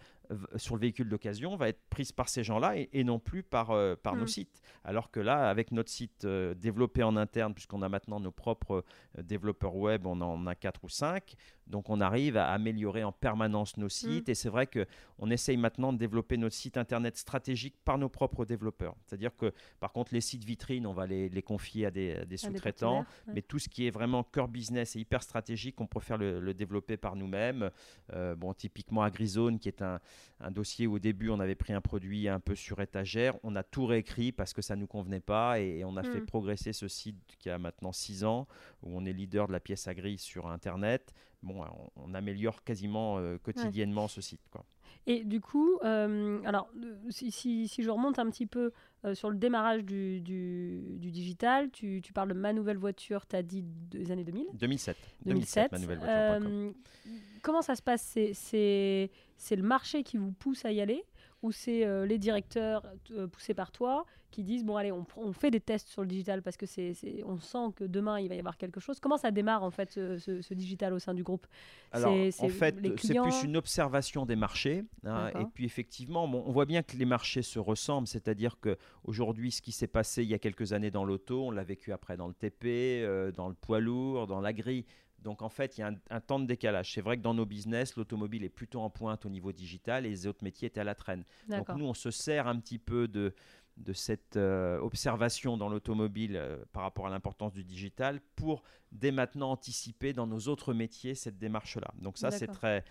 sur 0.56 0.76
le 0.76 0.82
véhicule 0.82 1.10
d'occasion 1.10 1.56
va 1.56 1.70
être 1.70 1.82
prise 1.89 2.12
par 2.12 2.30
ces 2.30 2.44
gens-là 2.44 2.78
et, 2.78 2.89
et 2.94 3.04
non 3.04 3.20
plus 3.20 3.44
par, 3.44 3.72
euh, 3.72 3.96
par 3.96 4.15
nos 4.15 4.24
Mm. 4.24 4.28
sites. 4.28 4.62
Alors 4.84 5.12
que 5.12 5.20
là, 5.20 5.50
avec 5.50 5.72
notre 5.72 5.89
site 5.89 6.26
euh, 6.26 6.54
développé 6.54 7.04
en 7.04 7.15
interne, 7.17 7.54
puisqu'on 7.54 7.82
a 7.82 7.89
maintenant 7.89 8.20
nos 8.20 8.32
propres 8.32 8.84
euh, 9.17 9.22
développeurs 9.24 9.76
web, 9.76 10.06
on 10.06 10.20
en 10.22 10.48
a 10.48 10.56
4 10.56 10.84
ou 10.84 10.89
5, 10.89 11.36
donc 11.67 11.89
on 11.89 12.02
arrive 12.02 12.38
à 12.38 12.48
améliorer 12.52 13.04
en 13.04 13.12
permanence 13.12 13.78
nos 13.78 13.89
sites. 13.89 14.28
Et 14.30 14.36
c'est 14.36 14.50
vrai 14.50 14.67
qu'on 14.67 15.30
essaye 15.32 15.58
maintenant 15.58 15.94
de 15.94 15.98
développer 15.98 16.38
notre 16.38 16.56
site 16.56 16.78
internet 16.78 17.15
stratégique 17.17 17.76
par 17.86 17.98
nos 17.98 18.10
propres 18.10 18.46
développeurs. 18.46 18.96
C'est-à-dire 19.06 19.36
que 19.36 19.54
par 19.80 19.91
contre, 19.91 20.13
les 20.13 20.22
sites 20.22 20.44
vitrines, 20.44 20.86
on 20.86 20.94
va 20.94 21.08
les, 21.08 21.30
les 21.30 21.41
confier 21.41 21.86
à 21.86 21.91
des, 21.91 22.26
sous-traitants. 22.38 23.00
ouais. 23.28 23.34
Mais 23.36 23.41
tout 23.41 23.60
ce 23.60 23.70
qui 23.70 23.88
est 23.88 23.91
vraiment 23.91 24.24
cœur 24.24 24.48
business 24.48 24.96
et 24.96 25.00
hyper 25.00 25.24
stratégique, 25.24 25.80
on 25.80 25.88
préfère 25.88 26.17
le, 26.17 26.39
le 26.39 26.54
développer 26.54 26.98
par 26.98 27.15
nous-mêmes. 27.15 27.70
Euh, 28.13 28.36
bon, 28.36 28.54
typiquement 28.54 29.04
AgriZone, 29.04 29.60
qui 29.60 29.67
est 29.70 29.82
un, 29.82 30.00
un 30.40 30.52
dossier 30.52 30.88
où 30.88 30.96
au 30.96 31.00
début 31.00 31.30
on 31.30 31.40
avait 31.40 31.56
pris 31.56 31.74
un 31.74 31.82
produit 31.82 32.28
un 32.28 32.40
peu 32.40 32.56
sur 32.56 32.80
étagère, 32.82 33.36
on 33.44 33.56
a 33.56 33.64
tout 33.64 33.86
réécrit 33.86 34.32
parce 34.32 34.54
que 34.54 34.62
ça 34.62 34.76
nous 34.76 34.88
convenait 34.88 35.20
pas 35.20 35.60
et, 35.60 35.80
et 35.80 35.86
on 35.86 35.98
a 35.98 36.04
fait 36.04 36.22
Mm. 36.22 36.26
progresser 36.26 36.74
ce 36.74 36.88
site 36.88 37.18
qui 37.40 37.50
a 37.50 37.58
maintenant 37.58 37.92
6 37.92 38.24
ans, 38.24 38.48
où 38.84 38.90
on 38.98 39.06
est 39.06 39.14
leader 39.14 39.48
de 39.48 39.52
la 39.54 39.60
pièce 39.60 39.88
agri 39.88 40.18
sur 40.18 40.48
Internet. 40.48 41.14
Bon, 41.44 41.64
on, 41.64 41.90
on 42.10 42.14
améliore 42.14 42.64
quasiment 42.64 43.18
euh, 43.18 43.38
quotidiennement 43.38 44.08
ce 44.08 44.22
site. 44.22 44.42
Quoi. 44.52 44.64
Et 45.08 45.24
du 45.24 45.42
coup, 45.42 45.80
euh, 45.84 46.40
alors, 46.46 46.70
euh, 46.84 46.96
si, 47.10 47.32
si- 47.32 47.68
si 47.68 47.82
je 47.84 47.90
remonte 47.90 48.20
un 48.20 48.30
petit 48.30 48.46
peu 48.46 48.72
euh, 49.06 49.16
sur 49.16 49.30
le 49.30 49.38
démarrage 49.38 49.84
du, 49.84 50.22
du- 50.22 50.98
du 51.00 51.12
digital, 51.12 51.70
tu, 51.72 52.02
tu 52.04 52.14
parles 52.14 52.30
de 52.30 52.34
ma 52.34 52.54
nouvelle 52.54 52.78
voiture, 52.78 53.26
tu 53.28 53.36
as 53.36 53.42
dit 53.44 53.64
des 53.64 54.12
années 54.12 54.24
2000 54.24 54.46
2007. 54.54 54.98
2007. 55.26 55.72
ma 55.72 55.80
nouvelle 55.80 55.98
voiture.com. 56.00 56.74
Euh, 57.08 57.12
comment 57.42 57.62
ça 57.62 57.76
se 57.76 57.82
passe? 57.82 58.02
C'est- 58.04 58.34
C'est 58.34 59.10
c'est 59.38 59.56
le 59.56 59.64
marché 59.64 60.04
qui 60.04 60.18
vous 60.18 60.32
pousse 60.32 60.66
à 60.66 60.72
y 60.72 60.82
aller? 60.82 61.04
Ou 61.42 61.52
c'est 61.52 61.86
euh, 61.86 62.06
les 62.06 62.18
directeurs 62.18 62.84
euh, 63.12 63.28
poussés 63.28 63.54
par 63.54 63.72
toi 63.72 64.06
qui 64.30 64.44
disent 64.44 64.64
bon 64.64 64.78
allez 64.78 64.92
on, 64.94 65.34
fait 65.34 65.52
des 65.52 65.60
tests 65.60 65.90
sur 65.90 66.02
le 66.02 66.08
digital 66.08 66.42
parce 66.42 66.56
que 66.56 66.66
c'est 66.66 66.94
on 67.26 67.38
sent 67.40 67.74
que 67.76 67.84
demain 67.84 68.18
il 68.20 68.30
va 68.30 68.36
y 68.36 68.40
avoir 68.40 68.58
quelque 68.58 68.80
chose. 68.80 69.00
Comment 69.00 69.18
ça 69.18 69.30
démarre 69.32 69.64
en 69.64 69.72
fait 69.72 69.92
ce, 69.92 70.18
ce- 70.20 70.42
ce 70.42 70.54
digital 70.54 70.94
au 70.94 71.00
sein 71.00 71.14
du 71.14 71.24
groupe? 71.24 71.46
Alors, 71.92 72.14
en 72.40 72.48
fait, 72.48 72.76
c'est 72.98 73.14
plus 73.22 73.44
une 73.44 73.58
observation 73.58 74.26
des 74.26 74.38
marchés. 74.38 74.86
hein, 75.06 75.30
et 75.42 75.46
puis, 75.46 75.66
effectivement, 75.66 76.28
bon, 76.28 76.44
on 76.46 76.52
voit 76.52 76.66
bien 76.66 76.82
que 76.84 76.96
les 76.96 77.06
marchés 77.06 77.42
se 77.42 77.60
ressemblent. 77.60 78.08
C'est-à-dire 78.08 78.58
qu'aujourd'hui, 78.62 79.52
ce 79.52 79.62
qui 79.62 79.72
s'est 79.74 79.88
passé 79.88 80.24
il 80.24 80.30
y 80.30 80.34
a 80.34 80.40
quelques 80.40 80.72
années 80.74 80.92
dans 80.92 81.04
l'auto, 81.04 81.48
on 81.48 81.52
l'a 81.52 81.64
vécu 81.64 81.92
après 81.92 82.16
dans 82.16 82.28
le 82.28 82.34
TP, 82.34 83.02
euh, 83.04 83.32
dans 83.32 83.50
le 83.50 83.56
poids 83.56 83.80
lourd, 83.82 84.28
dans 84.28 84.40
l'agri. 84.40 84.86
Donc, 85.22 85.42
en 85.42 85.50
fait, 85.50 85.78
il 85.78 85.82
y 85.82 85.84
a 85.84 85.88
un, 85.88 85.96
un 86.10 86.20
temps 86.20 86.40
de 86.40 86.46
décalage. 86.46 86.94
C'est 86.94 87.02
vrai 87.02 87.18
que 87.18 87.22
dans 87.22 87.34
nos 87.34 87.46
business, 87.46 87.96
l'automobile 87.96 88.44
est 88.44 88.50
plutôt 88.50 88.82
en 88.82 88.90
pointe 88.90 89.26
au 89.26 89.30
niveau 89.30 89.52
digital 89.52 90.06
et 90.06 90.10
les 90.10 90.28
autres 90.28 90.44
métiers 90.44 90.68
étaient 90.68 90.82
à 90.82 90.84
la 90.86 90.96
traîne. 90.96 91.24
Donc, 91.48 91.68
nous, 91.78 91.86
on 91.86 91.94
se 91.94 92.12
sert 92.12 92.48
un 92.48 92.60
petit 92.60 92.80
peu 92.80 93.08
de, 93.08 93.34
de 93.78 93.94
cette 93.94 94.38
euh, 94.38 94.80
observation 94.80 95.58
dans 95.58 95.70
l'automobile 95.70 96.36
euh, 96.36 96.64
par 96.72 96.84
rapport 96.84 97.08
à 97.08 97.10
l'importance 97.10 97.54
du 97.54 97.64
digital 97.64 98.20
pour 98.36 98.64
dès 98.92 99.12
maintenant 99.12 99.52
anticiper 99.52 100.14
dans 100.14 100.28
nos 100.28 100.40
autres 100.48 100.74
métiers 100.74 101.16
cette 101.16 101.38
démarche-là. 101.38 101.94
Donc 102.00 102.18
ça, 102.18 102.32
c'est 102.32 102.48
très, 102.48 102.84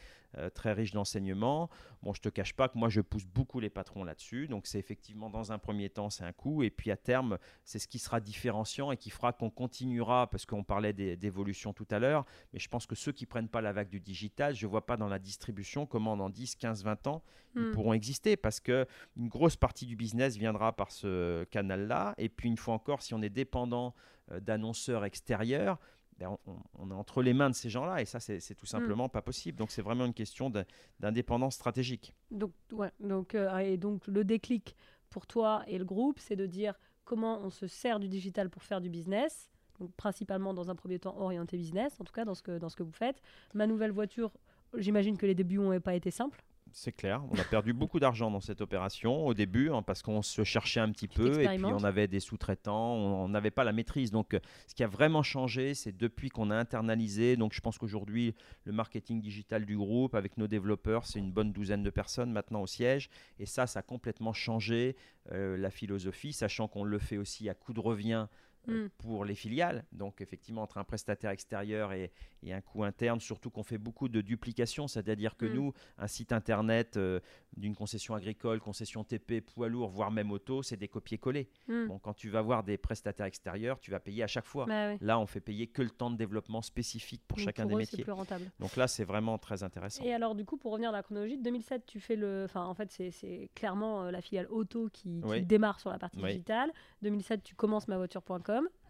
très 0.55 0.73
riche 0.73 0.93
d'enseignements. 0.93 1.69
Bon, 2.03 2.13
je 2.13 2.21
te 2.21 2.29
cache 2.29 2.55
pas 2.55 2.69
que 2.69 2.79
moi, 2.79 2.89
je 2.89 3.01
pousse 3.01 3.27
beaucoup 3.27 3.61
les 3.61 3.71
patrons 3.71 4.05
là-dessus. 4.05 4.49
Donc 4.49 4.67
c'est 4.67 4.79
effectivement, 4.79 5.31
dans 5.31 5.53
un 5.53 5.59
premier 5.59 5.91
temps, 5.91 6.11
c'est 6.11 6.25
un 6.25 6.33
coût. 6.33 6.63
Et 6.63 6.71
puis 6.71 6.91
à 6.91 6.97
terme, 6.97 7.39
c'est 7.65 7.79
ce 7.79 7.89
qui 7.89 7.99
sera 7.99 8.21
différenciant 8.21 8.93
et 8.93 8.97
qui 8.97 9.11
fera 9.11 9.33
qu'on 9.33 9.51
continuera, 9.51 10.29
parce 10.29 10.47
qu'on 10.47 10.65
parlait 10.65 10.93
d'évolution 10.93 11.73
tout 11.73 11.87
à 11.91 11.99
l'heure, 11.99 12.25
mais 12.53 12.59
je 12.59 12.69
pense 12.69 12.87
que 12.87 12.95
ceux 12.95 13.13
qui 13.13 13.27
prennent 13.27 13.49
pas 13.49 13.61
la 13.61 13.73
vague 13.73 13.89
du 13.89 14.01
digital, 14.01 14.55
je 14.55 14.67
vois 14.67 14.87
pas 14.87 14.97
dans 14.97 15.09
la 15.09 15.19
distribution 15.19 15.87
comment 15.87 16.17
dans 16.17 16.31
10, 16.31 16.57
15, 16.57 16.85
20 16.85 17.07
ans, 17.07 17.23
ils 17.55 17.63
Hmm. 17.63 17.73
pourront 17.73 17.93
exister 17.95 18.37
parce 18.37 18.61
que 18.61 18.87
une 19.17 19.29
grosse 19.29 19.57
partie 19.57 19.87
du 19.87 19.97
business 19.97 20.37
viendra 20.37 20.75
par 20.75 20.93
ce 20.93 21.45
canal-là. 21.45 22.15
Et 22.17 22.29
puis 22.29 22.49
une 22.49 22.57
fois 22.57 22.75
encore, 22.75 23.03
si 23.03 23.13
on 23.15 23.23
est 23.23 23.31
dépendant 23.31 23.95
euh, 24.31 24.41
d'annonceurs 24.41 25.05
extérieurs, 25.05 25.79
ben, 26.21 26.37
on, 26.79 26.91
est 26.91 26.95
entre 26.95 27.23
les 27.23 27.33
mains 27.33 27.49
de 27.49 27.55
ces 27.55 27.71
gens-là 27.71 28.03
et 28.03 28.05
ça, 28.05 28.21
c'est 28.21 28.55
tout 28.55 28.67
simplement 28.67 29.09
pas 29.09 29.23
possible. 29.23 29.57
Donc 29.57 29.71
c'est 29.71 29.81
vraiment 29.81 30.05
une 30.05 30.15
question 30.15 30.53
d'indépendance 31.01 31.55
stratégique. 31.55 32.15
Donc, 32.31 32.53
ouais, 32.73 32.91
donc, 33.01 33.35
euh, 33.35 33.59
et 33.59 33.79
donc 33.79 34.07
le 34.07 34.23
déclic 34.23 34.77
pour 35.09 35.27
toi 35.27 35.65
et 35.67 35.79
le 35.79 35.85
groupe, 35.87 36.19
c'est 36.19 36.37
de 36.37 36.47
dire 36.47 36.75
comment 37.05 37.41
on 37.41 37.49
se 37.49 37.67
sert 37.67 37.99
du 37.99 38.09
digital 38.09 38.51
pour 38.51 38.63
faire 38.63 38.83
du 38.83 38.91
business, 38.91 39.51
donc 39.81 39.93
principalement 39.95 40.53
dans 40.53 40.71
un 40.71 40.75
premier 40.75 40.99
temps 40.99 41.17
orienté 41.19 41.57
business, 41.57 41.99
en 41.99 42.05
tout 42.05 42.13
cas 42.13 42.27
dans 42.27 42.35
ce 42.35 42.43
que, 42.43 42.59
dans 42.59 42.69
ce 42.69 42.77
que 42.77 42.83
vous 42.83 42.93
faites. 42.93 43.23
Ma 43.55 43.67
nouvelle 43.67 43.91
voiture, 43.91 44.31
j'imagine 44.77 45.17
que 45.17 45.25
les 45.27 45.35
débuts 45.35 45.59
n'ont 45.59 45.81
pas 45.81 45.95
été 45.95 46.11
simples. 46.11 46.45
C'est 46.73 46.93
clair, 46.93 47.23
on 47.31 47.39
a 47.39 47.45
perdu 47.45 47.73
beaucoup 47.73 47.99
d'argent 47.99 48.31
dans 48.31 48.41
cette 48.41 48.61
opération 48.61 49.27
au 49.27 49.35
début 49.35 49.71
hein, 49.71 49.83
parce 49.83 50.03
qu'on 50.03 50.23
se 50.23 50.45
cherchait 50.45 50.81
un 50.81 50.91
petit 50.93 51.09
peu 51.09 51.43
et 51.43 51.49
puis 51.49 51.65
on 51.65 51.85
avait 51.85 52.07
des 52.07 52.21
sous-traitants, 52.21 52.95
on 52.95 53.29
n'avait 53.29 53.51
pas 53.51 53.65
la 53.65 53.73
maîtrise. 53.73 54.11
Donc 54.11 54.35
euh, 54.35 54.41
ce 54.67 54.75
qui 54.75 54.85
a 54.85 54.87
vraiment 54.87 55.23
changé, 55.23 55.75
c'est 55.75 55.97
depuis 55.97 56.29
qu'on 56.29 56.51
a 56.51 56.57
internalisé. 56.57 57.37
Donc 57.37 57.53
je 57.55 57.61
pense 57.61 57.79
qu'aujourd'hui, 57.79 58.35
le 58.65 58.73
marketing 58.73 59.21
digital 59.21 59.65
du 59.65 59.77
groupe 59.77 60.15
avec 60.15 60.39
nos 60.39 60.47
développeurs, 60.47 61.07
c'est 61.07 61.19
une 61.19 61.33
bonne 61.33 61.53
douzaine 61.53 61.83
de 61.83 61.91
personnes 61.91 62.33
maintenant 62.33 62.63
au 62.63 62.67
siège. 62.67 63.11
Et 63.39 63.47
ça, 63.47 63.67
ça 63.67 63.81
a 63.81 63.83
complètement 63.83 64.33
changé 64.33 64.97
euh, 65.33 65.57
la 65.57 65.71
philosophie, 65.71 66.33
sachant 66.33 66.69
qu'on 66.69 66.85
le 66.85 66.99
fait 66.99 67.19
aussi 67.19 67.49
à 67.49 67.55
coût 67.55 67.73
de 67.73 67.81
revient. 67.81 68.27
Euh, 68.69 68.87
Mm. 68.87 68.91
pour 68.99 69.25
les 69.25 69.35
filiales, 69.35 69.85
donc 69.93 70.21
effectivement 70.21 70.63
entre 70.63 70.79
un 70.79 70.85
prestataire 70.85 71.31
extérieur 71.31 71.93
et, 71.93 72.11
et 72.43 72.53
un 72.53 72.61
coût 72.61 72.85
interne, 72.85 73.21
surtout 73.21 73.51
qu'on 73.51 73.63
fait 73.63 73.79
beaucoup 73.79 74.09
de 74.09 74.21
duplication, 74.21 74.87
c'est-à-dire 74.89 75.37
que 75.37 75.47
Mm. 75.47 75.53
nous, 75.55 75.73
un 75.99 76.07
site 76.07 76.33
internet 76.33 76.97
euh, 76.97 77.21
d'une 77.57 77.75
concession 77.75 78.15
agricole, 78.15 78.61
concession 78.61 79.05
TP, 79.05 79.41
poids 79.41 79.69
lourd, 79.69 79.91
voire 79.91 80.11
même 80.11 80.31
auto, 80.31 80.63
c'est 80.63 80.77
des 80.77 80.89
copier-coller. 80.89 81.49
Hmm. 81.69 81.87
Bon, 81.89 81.99
quand 81.99 82.15
tu 82.15 82.29
vas 82.31 82.43
voir 82.43 82.63
des 82.63 82.77
prestataires 82.79 83.27
extérieurs, 83.27 83.79
tu 83.81 83.91
vas 83.91 84.01
payer 84.01 84.23
à 84.23 84.27
chaque 84.27 84.45
fois. 84.47 84.67
Bah. 84.67 84.97
Là, 85.01 85.19
on 85.19 85.27
fait 85.27 85.41
payer 85.41 85.67
que 85.67 85.83
le 85.83 85.91
temps 85.91 86.11
de 86.11 86.17
développement 86.17 86.63
spécifique 86.63 87.23
pour 87.27 87.39
Donc, 87.39 87.45
chacun 87.45 87.63
pour 87.63 87.71
des 87.71 87.75
eux, 87.77 87.79
métiers. 87.79 88.05
plus 88.05 88.13
rentable. 88.13 88.45
Donc 88.61 88.77
là, 88.77 88.87
c'est 88.89 89.05
vraiment 89.05 89.39
très 89.39 89.63
intéressant. 89.63 90.05
Et 90.05 90.13
alors, 90.15 90.35
du 90.35 90.45
coup, 90.45 90.57
pour 90.57 90.73
revenir 90.73 90.91
à 90.91 90.93
la 90.93 91.03
chronologie, 91.03 91.39
de 91.39 91.43
2007, 91.43 91.87
tu 91.87 92.01
fais 92.01 92.17
le. 92.17 92.45
Enfin, 92.45 92.65
en 92.65 92.75
fait, 92.75 92.91
c'est- 92.93 93.11
c'est 93.11 93.51
clairement 93.55 94.05
euh, 94.05 94.11
la 94.11 94.21
filiale 94.21 94.47
auto 94.51 94.89
qui, 94.93 95.21
qui 95.21 95.29
Oui. 95.29 95.43
démarre 95.43 95.81
sur 95.81 95.91
la 95.91 95.99
partie 95.99 96.21
Oui. 96.23 96.33
digitale. 96.33 96.73
2007, 97.03 97.43
tu 97.43 97.55
commences 97.55 97.89
mavoiture.com. 97.89 98.41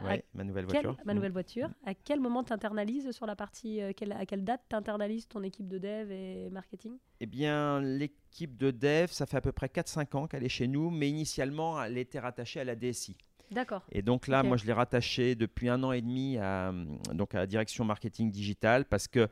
Ouais, 0.03 0.25
ma 0.35 0.44
nouvelle 0.44 0.66
quel- 0.66 0.85
voiture. 0.85 1.03
ma 1.05 1.12
Mm. 1.12 1.16
nouvelle 1.16 1.33
voiture. 1.33 1.68
À 1.85 1.94
quel 1.94 2.20
moment 2.20 2.42
tu 2.44 2.53
internalises 2.53 3.11
sur 3.12 3.27
la 3.27 3.37
partie. 3.37 3.81
euh, 3.81 3.92
quelle- 3.94 4.12
à 4.12 4.25
quelle 4.27 4.44
date 4.44 4.62
tu 4.68 4.77
internalises 4.77 5.29
ton 5.29 5.42
équipe 5.42 5.68
de 5.68 5.79
dev 5.79 6.11
et 6.11 6.49
marketing? 6.51 6.92
Eh 7.20 7.27
bien, 7.27 7.81
l'équipe 7.81 8.57
de 8.57 8.70
dev, 8.70 9.09
ça 9.09 9.27
fait 9.27 9.37
à 9.37 9.40
peu 9.40 9.53
près 9.53 9.68
4-5 9.68 10.14
ans 10.14 10.27
qu'elle 10.27 10.44
est 10.44 10.49
chez 10.49 10.66
nous, 10.68 10.90
mais 10.90 11.09
initialement, 11.09 11.83
elle 11.83 11.99
était 11.99 12.18
rattachée 12.20 12.61
à 12.61 12.64
la 12.64 12.75
DSI. 12.75 13.16
D'accord. 13.51 13.83
Et 13.90 14.01
donc 14.03 14.29
là, 14.29 14.42
moi, 14.44 14.57
je 14.57 14.64
l'ai 14.64 14.73
rattaché 14.73 15.35
depuis 15.35 15.68
un 15.68 15.83
an 15.83 15.90
et 15.92 16.01
demi 16.01 16.38
à, 16.38 16.73
donc 17.12 17.35
à 17.35 17.38
la 17.38 17.46
direction 17.46 17.85
marketing 17.85 18.31
digital 18.31 18.85
parce 18.85 19.09
que, 19.09 19.27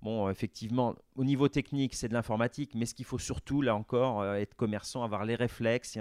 bon, 0.00 0.30
effectivement, 0.30 0.94
au 1.16 1.24
niveau 1.24 1.48
technique, 1.48 1.94
c'est 1.94 2.08
de 2.08 2.14
l'informatique, 2.14 2.74
mais 2.76 2.86
ce 2.86 2.94
qu'il 2.94 3.04
faut 3.04 3.18
surtout, 3.18 3.62
là 3.62 3.74
encore, 3.74 4.20
euh, 4.20 4.34
être 4.36 4.54
commerçant, 4.54 5.02
avoir 5.02 5.24
les 5.24 5.34
réflexes 5.34 5.96
et 5.96 6.00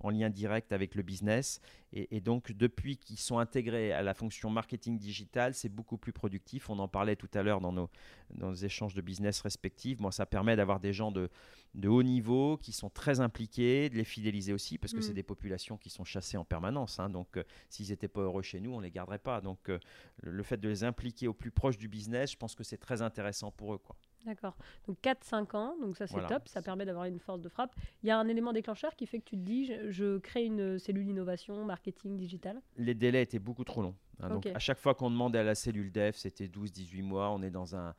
en, 0.00 0.08
en 0.08 0.10
lien 0.10 0.30
direct 0.30 0.72
avec 0.72 0.94
le 0.94 1.02
business. 1.02 1.60
Et, 1.92 2.16
et 2.16 2.20
donc, 2.20 2.52
depuis 2.52 2.96
qu'ils 2.96 3.18
sont 3.18 3.38
intégrés 3.38 3.92
à 3.92 4.02
la 4.02 4.14
fonction 4.14 4.50
marketing 4.50 4.98
digital, 4.98 5.54
c'est 5.54 5.68
beaucoup 5.68 5.98
plus 5.98 6.12
productif. 6.12 6.70
On 6.70 6.78
en 6.78 6.88
parlait 6.88 7.16
tout 7.16 7.30
à 7.34 7.42
l'heure 7.42 7.60
dans 7.60 7.72
nos, 7.72 7.90
dans 8.34 8.48
nos 8.48 8.54
échanges 8.54 8.94
de 8.94 9.00
business 9.02 9.40
respectifs. 9.40 9.98
Moi, 10.00 10.12
ça 10.12 10.26
permet 10.26 10.56
d'avoir 10.56 10.80
des 10.80 10.92
gens 10.92 11.10
de, 11.12 11.28
de 11.74 11.88
haut 11.88 12.02
niveau 12.02 12.56
qui 12.58 12.72
sont 12.72 12.90
très 12.90 13.20
impliqués, 13.20 13.88
de 13.90 13.96
les 13.96 14.04
fidéliser 14.04 14.52
aussi, 14.52 14.78
parce 14.78 14.92
que 14.92 14.98
Mm. 14.98 15.02
c'est 15.02 15.14
des 15.14 15.22
populations 15.22 15.76
qui 15.76 15.90
sont 15.90 16.04
chassées 16.04 16.36
en 16.36 16.44
permanence. 16.44 16.98
hein. 17.00 17.10
donc, 17.10 17.36
euh, 17.36 17.44
s'ils 17.68 17.88
n'étaient 17.90 18.08
pas 18.08 18.20
heureux 18.22 18.42
chez 18.42 18.60
nous, 18.60 18.72
on 18.72 18.78
ne 18.78 18.84
les 18.84 18.90
garderait 18.90 19.18
pas. 19.18 19.40
Donc, 19.40 19.68
euh, 19.68 19.78
le, 20.22 20.30
le 20.32 20.42
fait 20.42 20.56
de 20.58 20.68
les 20.68 20.84
impliquer 20.84 21.26
au 21.28 21.34
plus 21.34 21.50
proche 21.50 21.76
du 21.78 21.88
business, 21.88 22.32
je 22.32 22.36
pense 22.36 22.54
que 22.54 22.64
c'est 22.64 22.78
très 22.78 23.02
intéressant 23.02 23.50
pour 23.50 23.74
eux. 23.74 23.78
Quoi. 23.78 23.96
D'accord. 24.26 24.54
Donc 24.86 24.98
4-5 25.02 25.56
ans, 25.56 25.74
donc 25.80 25.96
ça 25.96 26.06
c'est 26.06 26.12
Voilà. 26.12 26.28
top, 26.28 26.46
ça 26.48 26.60
permet 26.60 26.84
d'avoir 26.84 27.06
une 27.06 27.18
force 27.18 27.40
de 27.40 27.48
frappe. 27.48 27.74
Il 28.02 28.08
y 28.08 28.10
a 28.10 28.18
un 28.18 28.28
élément 28.28 28.52
déclencheur 28.52 28.94
qui 28.94 29.06
fait 29.06 29.18
que 29.18 29.24
tu 29.24 29.36
te 29.36 29.40
dis 29.42 29.64
je, 29.66 29.90
je 29.90 30.18
crée 30.18 30.44
une 30.44 30.78
cellule 30.78 31.08
innovation, 31.08 31.64
marketing, 31.64 32.16
digital? 32.16 32.60
Les 32.76 32.94
délais 32.94 33.22
étaient 33.22 33.38
beaucoup 33.38 33.64
trop 33.64 33.80
longs. 33.82 33.94
hein. 34.20 34.28
donc, 34.28 34.46
à 34.46 34.58
chaque 34.58 34.78
fois 34.78 34.94
qu'on 34.94 35.10
demandait 35.10 35.38
à 35.38 35.42
la 35.44 35.54
cellule 35.54 35.90
dev, 35.90 36.12
c'était 36.14 36.46
12-18 36.48 37.02
mois. 37.02 37.30
On 37.30 37.40
est 37.42 37.50
dans 37.50 37.74
un, 37.76 37.94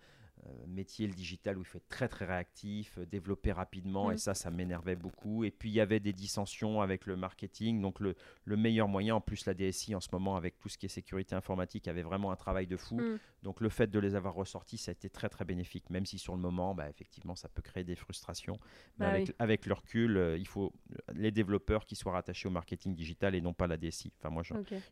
métier, 0.68 1.08
le 1.08 1.14
digital, 1.14 1.58
où 1.58 1.62
il 1.62 1.66
faut 1.66 1.78
être 1.78 1.88
très 1.90 2.08
très 2.08 2.26
réactif, 2.26 2.98
développer 3.00 3.52
rapidement, 3.52 4.10
Mm. 4.10 4.14
et 4.14 4.18
ça, 4.18 4.34
ça 4.34 4.50
m'énervait 4.52 4.96
beaucoup. 4.96 5.44
Et 5.44 5.52
puis 5.52 5.70
il 5.70 5.74
y 5.74 5.82
avait 5.82 6.00
des 6.00 6.14
dissensions 6.14 6.82
avec 6.82 7.06
le 7.06 7.16
marketing, 7.16 7.82
donc 7.82 8.00
le, 8.00 8.16
le 8.46 8.58
meilleur 8.58 8.88
moyen, 8.88 9.16
en 9.16 9.22
plus 9.22 9.46
la 9.46 9.54
DSI 9.54 9.94
en 9.96 10.00
ce 10.00 10.10
moment, 10.12 10.36
avec 10.36 10.58
tout 10.60 10.70
ce 10.70 10.78
qui 10.78 10.86
est 10.88 10.90
sécurité 10.90 11.36
informatique, 11.36 11.88
avait 11.88 12.02
vraiment 12.02 12.32
un 12.32 12.36
travail 12.36 12.68
de 12.68 12.78
fou. 12.78 12.96
Mm. 13.00 13.20
Donc 13.44 13.60
le 13.62 13.70
fait 13.70 13.88
de 13.88 14.00
les 14.00 14.16
avoir 14.16 14.34
ressortis, 14.36 14.78
ça 14.78 14.92
a 14.92 14.94
été 14.94 15.10
très 15.10 15.30
très 15.30 15.46
bénéfique, 15.46 15.90
même 15.90 16.06
si 16.06 16.18
sur 16.20 16.36
le 16.36 16.42
moment, 16.42 16.76
bah, 16.76 16.90
effectivement, 16.90 17.36
ça 17.36 17.50
peut 17.50 17.62
créer 17.62 17.84
des 17.84 17.96
frustrations. 17.96 18.58
Mais 19.00 19.06
Bah 19.06 19.12
avec, 19.14 19.28
oui. 19.28 19.34
avec 19.40 19.66
le 19.66 19.74
recul, 19.74 20.18
euh, 20.18 20.38
il 20.38 20.48
faut 20.48 20.72
les 21.14 21.32
développeurs 21.32 21.86
qui 21.86 21.96
soient 21.96 22.12
rattachés 22.14 22.48
au 22.48 22.52
marketing 22.52 22.94
digital 22.96 23.34
et 23.36 23.42
non 23.42 23.54
pas 23.54 23.68
la 23.68 23.78
DSI. 23.78 24.12
Enfin, 24.20 24.30
moi, 24.30 24.44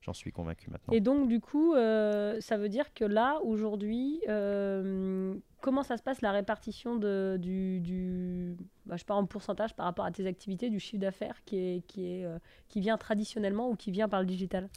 j'en 0.01 0.13
suis 0.13 0.31
convaincu 0.31 0.69
maintenant. 0.69 0.93
Et 0.93 0.99
donc, 1.01 1.27
du 1.27 1.39
coup, 1.39 1.73
euh, 1.75 2.39
ça 2.41 2.57
veut 2.57 2.69
dire 2.69 2.93
que 2.93 3.05
là, 3.05 3.39
aujourd'hui, 3.43 4.21
euh, 4.27 5.35
comment 5.61 5.83
ça 5.83 5.97
se 5.97 6.03
passe 6.03 6.21
la 6.21 6.31
répartition 6.31 6.95
de, 6.95 7.37
du, 7.39 7.79
du 7.79 8.55
bah, 8.85 8.95
je 8.95 8.99
sais 8.99 9.05
pas, 9.05 9.15
en 9.15 9.25
pourcentage 9.25 9.75
par 9.75 9.85
rapport 9.85 10.05
à 10.05 10.11
tes 10.11 10.25
activités, 10.25 10.69
du 10.69 10.79
chiffre 10.79 11.01
d'affaires 11.01 11.43
qui, 11.45 11.57
est, 11.57 11.87
qui, 11.87 12.05
est, 12.05 12.25
euh, 12.25 12.39
qui 12.67 12.79
vient 12.79 12.97
traditionnellement 12.97 13.69
ou 13.69 13.75
qui 13.75 13.91
vient 13.91 14.09
par 14.09 14.21
le 14.21 14.25
digital? 14.25 14.69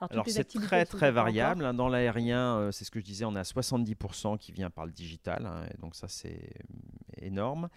Alors 0.00 0.24
c'est 0.28 0.44
très 0.44 0.84
très 0.84 1.10
variable. 1.10 1.64
hein. 1.64 1.74
Dans 1.74 1.88
l'aérien, 1.88 2.56
euh, 2.56 2.72
c'est 2.72 2.84
ce 2.84 2.90
que 2.90 3.00
je 3.00 3.04
disais, 3.04 3.24
on 3.24 3.34
à 3.34 3.42
70% 3.42 4.38
qui 4.38 4.52
vient 4.52 4.70
par 4.70 4.86
le 4.86 4.92
digital, 4.92 5.44
hein, 5.46 5.66
et 5.72 5.76
donc 5.78 5.96
ça 5.96 6.06
c'est 6.06 6.38
euh, 6.38 7.26
énorme. 7.26 7.68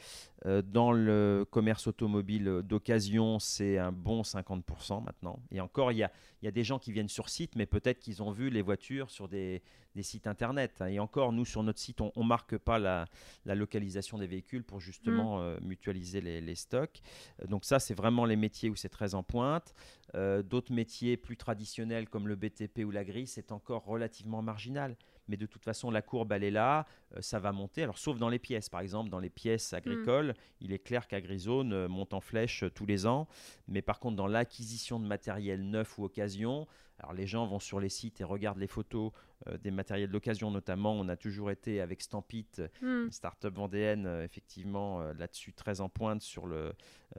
Euh, 0.45 0.62
dans 0.62 0.91
le 0.91 1.45
commerce 1.49 1.88
automobile 1.88 2.62
d'occasion, 2.63 3.39
c'est 3.39 3.77
un 3.80 3.91
bon 3.91 4.21
50% 4.21 5.04
maintenant. 5.04 5.39
Et 5.51 5.62
encore, 5.62 5.91
il 5.91 5.97
y 5.97 6.04
a, 6.04 6.12
il 6.41 6.45
y 6.45 6.47
a 6.47 6.51
des 6.51 6.63
gens 6.63 6.77
qui 6.77 6.91
viennent 6.91 7.10
sur 7.10 7.27
site, 7.30 7.56
mais 7.56 7.65
peut-être 7.65 7.99
qu'ils 7.99 8.21
ont 8.21 8.32
vu 8.32 8.49
les 8.51 8.62
voitures 8.62 9.10
sur 9.10 9.27
des, 9.27 9.63
des 9.95 10.04
sites 10.04 10.27
internet. 10.27 10.71
hein. 10.82 10.88
Et 10.88 10.99
encore, 10.99 11.32
nous 11.34 11.45
sur 11.45 11.63
notre 11.63 11.80
site, 11.80 12.01
on 12.01 12.12
ne 12.15 12.23
marque 12.23 12.58
pas 12.58 12.80
la, 12.80 13.06
la 13.45 13.56
localisation 13.56 14.17
des 14.17 14.27
véhicules 14.27 14.63
pour 14.63 14.80
justement 14.80 15.39
Mm. 15.39 15.41
euh, 15.41 15.60
mutualiser 15.62 16.21
les, 16.21 16.41
les 16.41 16.56
stocks. 16.56 17.01
Euh, 17.41 17.47
Donc 17.47 17.65
ça, 17.65 17.80
c'est 17.80 17.93
vraiment 17.93 18.25
les 18.25 18.36
métiers 18.36 18.69
où 18.69 18.75
c'est 18.75 18.89
très 18.89 19.15
en 19.15 19.23
pointe. 19.23 19.73
Euh, 20.15 20.41
D'autres 20.43 20.73
métiers 20.73 21.17
plus 21.17 21.38
traditionnels 21.38 22.08
comme 22.10 22.27
le 22.27 22.36
BTP 22.36 22.80
ou 22.86 22.91
la 22.91 23.04
grille, 23.04 23.27
c'est 23.27 23.51
encore 23.51 23.86
relativement 23.86 24.41
marginal. 24.41 24.95
Mais 25.27 25.38
de 25.38 25.45
toute 25.45 25.63
façon, 25.63 25.91
la 25.91 26.01
courbe, 26.01 26.32
elle 26.34 26.43
est 26.43 26.51
là, 26.51 26.86
euh, 27.15 27.21
ça 27.21 27.39
va 27.39 27.51
monter. 27.51 27.84
Alors, 27.84 27.97
sauf 27.97 28.17
dans 28.17 28.27
les 28.30 28.39
pièces, 28.39 28.67
par 28.69 28.82
exemple, 28.82 29.10
dans 29.10 29.19
les 29.19 29.30
pièces 29.30 29.71
agricoles, 29.73 30.34
il 30.60 30.73
est 30.73 30.80
clair 30.80 31.08
qu'AgriZone 31.08 31.88
monte 31.88 32.13
en 32.13 32.19
flèche 32.21 32.63
tous 32.75 32.86
les 32.86 33.06
ans. 33.06 33.27
Mais 33.67 33.82
par 33.82 33.99
contre, 33.99 34.15
dans 34.17 34.27
l'acquisition 34.27 34.99
de 34.99 35.06
matériel 35.06 35.62
neuf 35.63 35.97
ou 35.97 36.04
occasion, 36.06 36.67
alors 37.01 37.13
les 37.13 37.27
gens 37.27 37.45
vont 37.47 37.59
sur 37.59 37.79
les 37.79 37.89
sites 37.89 38.21
et 38.21 38.23
regardent 38.23 38.59
les 38.59 38.67
photos 38.67 39.11
euh, 39.47 39.57
des 39.57 39.71
matériels 39.71 40.11
d'occasion, 40.11 40.51
notamment. 40.51 40.93
On 40.93 41.09
a 41.09 41.15
toujours 41.17 41.49
été 41.49 41.81
avec 41.81 42.01
Stampit, 42.01 42.45
une 42.81 43.11
start-up 43.11 43.55
vendéenne, 43.55 44.05
euh, 44.05 44.23
effectivement, 44.23 45.01
euh, 45.01 45.13
là-dessus, 45.17 45.51
très 45.53 45.81
en 45.81 45.89
pointe 45.89 46.21
sur 46.21 46.45
le, 46.45 46.73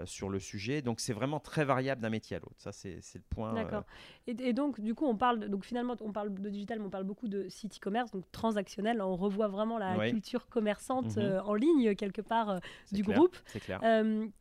sur 0.04 0.28
le 0.28 0.38
sujet. 0.38 0.82
Donc, 0.82 1.00
c'est 1.00 1.12
vraiment 1.12 1.40
très 1.40 1.64
variable 1.64 2.00
d'un 2.00 2.10
métier 2.10 2.36
à 2.36 2.40
l'autre. 2.40 2.54
Ça, 2.58 2.70
c'est 2.70 3.00
le 3.14 3.20
point. 3.28 3.54
D'accord. 3.54 3.82
Et, 4.28 4.36
et 4.38 4.52
donc, 4.52 4.80
du 4.80 4.94
coup, 4.94 5.04
on 5.06 5.16
parle, 5.16 5.40
de- 5.40 5.48
donc 5.48 5.64
finalement, 5.64 5.96
on 6.00 6.12
parle 6.12 6.32
de 6.32 6.48
digital, 6.48 6.78
mais 6.78 6.86
on 6.86 6.90
parle 6.90 7.04
beaucoup 7.04 7.26
de 7.26 7.48
site 7.48 7.76
e-commerce, 7.78 8.12
donc 8.12 8.24
transactionnel. 8.30 9.02
On 9.02 9.16
revoit 9.16 9.48
vraiment 9.48 9.78
la 9.78 9.98
Oui. 9.98 10.10
culture 10.10 10.46
commerçante 10.48 11.16
Mhm. 11.16 11.40
en 11.44 11.54
ligne, 11.54 11.94
quelque 11.96 12.22
part, 12.22 12.60
du 12.92 13.02
clair, 13.02 13.16
groupe. 13.18 13.36
C'est 13.46 13.58
clair. 13.60 13.80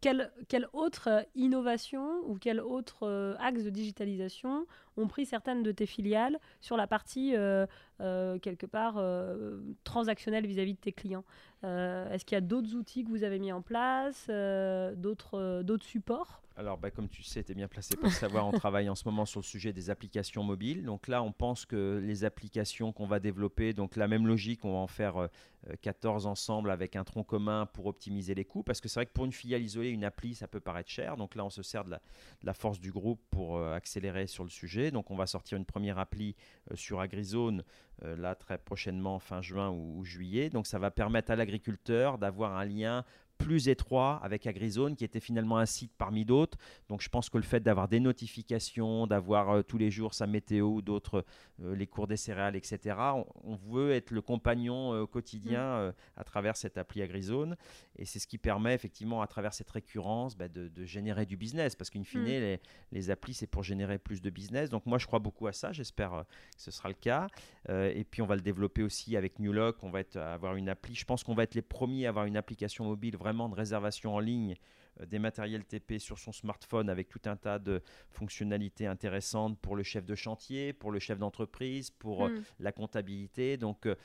Quelle, 0.01 0.32
quelle 0.47 0.67
autre 0.73 1.25
innovation 1.34 2.19
ou 2.30 2.38
quel 2.38 2.60
autre 2.60 3.36
axe 3.39 3.63
de 3.63 3.69
digitalisation 3.71 4.67
pris 5.08 5.26
certaines 5.26 5.64
de 5.64 5.72
tes 5.72 5.86
filiales 5.86 6.38
sur 6.60 6.78
la 6.78 6.88
partie, 6.88 7.36
euh, 7.36 7.66
euh, 8.00 8.40
quelque 8.40 8.66
part, 8.66 8.96
euh, 8.98 9.60
transactionnelle 9.84 10.46
vis-à-vis 10.46 10.74
de 10.74 10.80
tes 10.80 10.92
clients 10.92 11.26
Est-ce 11.63 12.26
qu'il 12.26 12.36
y 12.36 12.38
a 12.38 12.41
d'autres 12.41 12.76
outils 12.76 13.04
que 13.04 13.10
vous 13.10 13.24
avez 13.24 13.39
mis 13.39 13.52
en 13.52 13.62
place, 13.62 14.28
euh, 14.30 14.95
d'autres 14.95 15.38
euh, 15.38 15.63
d'autres 15.63 15.86
supports? 15.86 16.41
Alors, 16.58 16.78
bah, 16.78 16.91
comme 16.91 17.08
tu 17.08 17.24
sais, 17.24 17.43
tu 17.43 17.54
es 17.54 17.56
bien 17.56 17.67
placé 17.67 17.95
pour 17.95 18.06
le 18.06 18.13
savoir, 18.13 18.45
on 18.45 18.52
travaille 18.60 18.89
en 18.89 18.95
ce 18.95 19.08
moment 19.08 19.26
sur 19.26 19.39
le 19.39 19.45
sujet 19.45 19.71
des 19.71 19.89
applications 19.89 20.43
mobiles. 20.43 20.84
Donc 20.84 21.08
là, 21.08 21.24
on 21.24 21.32
pense 21.32 21.65
que 21.65 22.02
les 22.04 22.26
applications 22.26 22.91
qu'on 22.91 23.08
va 23.08 23.19
développer, 23.19 23.74
donc 23.74 23.95
la 23.95 24.08
même 24.08 24.28
logique, 24.28 24.65
on 24.65 24.74
va 24.74 24.80
en 24.80 24.88
faire 24.88 25.17
euh, 25.17 25.28
euh, 25.69 25.76
14 25.82 26.26
ensemble 26.26 26.71
avec 26.71 26.95
un 26.95 27.04
tronc 27.04 27.24
commun 27.24 27.67
pour 27.67 27.86
optimiser 27.86 28.34
les 28.34 28.45
coûts. 28.45 28.63
Parce 28.63 28.82
que 28.82 28.89
c'est 28.89 29.00
vrai 29.00 29.06
que 29.06 29.13
pour 29.13 29.26
une 29.26 29.32
filiale 29.32 29.62
isolée, 29.62 29.89
une 29.89 30.04
appli, 30.04 30.36
ça 30.36 30.47
peut 30.47 30.60
paraître 30.60 30.89
cher. 30.89 31.17
Donc 31.17 31.36
là, 31.36 31.45
on 31.45 31.50
se 31.50 31.63
sert 31.63 31.86
de 31.86 31.91
la, 31.91 31.97
de 31.97 32.45
la 32.45 32.54
force 32.54 32.80
du 32.80 32.91
groupe 32.91 33.21
pour 33.30 33.58
euh, 33.58 33.74
accélérer 33.74 34.28
sur 34.28 34.43
le 34.43 34.50
sujet. 34.50 34.91
Donc 34.91 35.12
on 35.12 35.15
va 35.15 35.28
sortir 35.28 35.58
une 35.58 35.65
première 35.65 36.00
appli 36.00 36.36
euh, 36.71 36.76
sur 36.76 37.00
AgriZone, 37.00 37.60
euh, 37.60 37.63
là 38.04 38.36
très 38.36 38.58
prochainement, 38.58 39.20
fin 39.20 39.42
juin 39.42 39.70
ou, 39.70 40.00
ou 40.00 40.04
juillet. 40.04 40.50
Donc 40.50 40.68
ça 40.68 40.80
va 40.80 40.92
permettre 40.92 41.32
à 41.32 41.36
l'agriculteur 41.36 42.18
d'avoir 42.18 42.56
un 42.58 42.66
lien 42.66 43.04
plus 43.43 43.67
étroit 43.67 44.19
avec 44.23 44.47
AgriZone, 44.47 44.95
qui 44.95 45.04
était 45.04 45.19
finalement 45.19 45.58
un 45.58 45.65
site 45.65 45.91
parmi 45.97 46.25
d'autres. 46.25 46.58
Donc 46.89 47.01
je 47.01 47.10
pense 47.10 47.30
que 47.30 47.38
le 47.38 47.43
fait 47.43 47.60
d'avoir 47.62 47.88
des 47.88 47.99
notifications, 47.99 49.08
d'avoir 49.08 49.49
euh, 49.49 49.62
tous 49.62 49.77
les 49.77 49.91
jours 49.91 50.13
sa 50.13 50.27
météo 50.27 50.67
ou 50.67 50.82
d'autres, 50.82 51.25
euh, 51.63 51.75
les 51.75 51.88
cours 51.88 52.08
des 52.08 52.17
céréales, 52.17 52.56
etc., 52.56 52.95
on, 53.15 53.25
on 53.43 53.56
veut 53.56 53.91
être 53.91 54.12
le 54.12 54.21
compagnon 54.21 54.93
euh, 54.93 55.01
au 55.01 55.08
quotidien 55.08 55.62
euh, 55.62 55.91
à 56.17 56.23
travers 56.23 56.56
cette 56.56 56.77
appli 56.77 57.01
AgriZone. 57.01 57.56
Et 57.97 58.06
c'est 58.06 58.19
ce 58.19 58.27
qui 58.27 58.38
permet 58.38 58.73
effectivement, 58.73 59.21
à 59.21 59.27
travers 59.27 59.54
cette 59.54 59.69
récurrence, 59.69 60.36
bah, 60.36 60.47
de, 60.47 60.67
de 60.67 60.86
générer 60.86 61.25
du 61.25 61.38
business. 61.38 61.75
Parce 61.75 61.89
qu'in 61.89 62.04
fine, 62.04 62.21
Mm. 62.21 62.25
les, 62.25 62.60
les 62.91 63.10
applis, 63.10 63.34
c'est 63.34 63.47
pour 63.47 63.63
générer 63.63 63.97
plus 63.97 64.21
de 64.21 64.30
business. 64.30 64.69
Donc 64.69 64.86
moi, 64.86 64.97
je 64.97 65.08
crois 65.08 65.19
beaucoup 65.19 65.47
à 65.47 65.54
ça. 65.54 65.71
J'espère 65.71 66.12
que 66.12 66.62
ce 66.62 66.71
sera 66.71 66.89
le 66.89 66.95
cas. 66.95 67.27
Et 67.69 68.04
puis 68.04 68.21
on 68.21 68.25
va 68.25 68.36
le 68.36 68.41
développer 68.41 68.84
aussi 68.84 69.15
avec 69.17 69.39
Newlock. 69.39 69.77
On 69.84 69.89
va 69.89 70.01
être, 70.01 70.17
avoir 70.17 70.56
une 70.56 70.69
appli. 70.69 70.93
Je 70.95 71.06
pense 71.06 71.23
qu'on 71.23 71.34
va 71.34 71.43
être 71.43 71.56
les 71.56 71.62
premiers 71.62 72.06
à 72.06 72.10
avoir 72.10 72.25
une 72.25 72.38
application 72.38 72.86
mobile 72.86 73.17
vraiment 73.17 73.31
de 73.34 73.56
réservation 73.56 74.15
en 74.15 74.20
ligne 74.20 74.56
euh, 75.00 75.06
des 75.06 75.20
matériels 75.20 75.63
TP 75.65 76.00
sur 76.00 76.20
son 76.20 76.32
smartphone 76.32 76.89
avec 76.89 77.08
tout 77.10 77.22
un 77.26 77.36
tas 77.36 77.60
de 77.60 77.82
fonctionnalités 78.10 78.88
intéressantes 78.88 79.58
pour 79.60 79.76
le 79.76 79.84
chef 79.84 80.06
de 80.06 80.15
chantier, 80.15 80.74
pour 80.74 80.91
le 80.91 81.00
chef 81.00 81.17
d'entreprise, 81.17 81.89
pour 81.89 82.26
euh, 82.26 82.30
Hmm. 82.30 82.41
la 82.60 82.72
comptabilité. 82.72 83.58
Donc, 83.58 83.86
euh, 83.86 83.96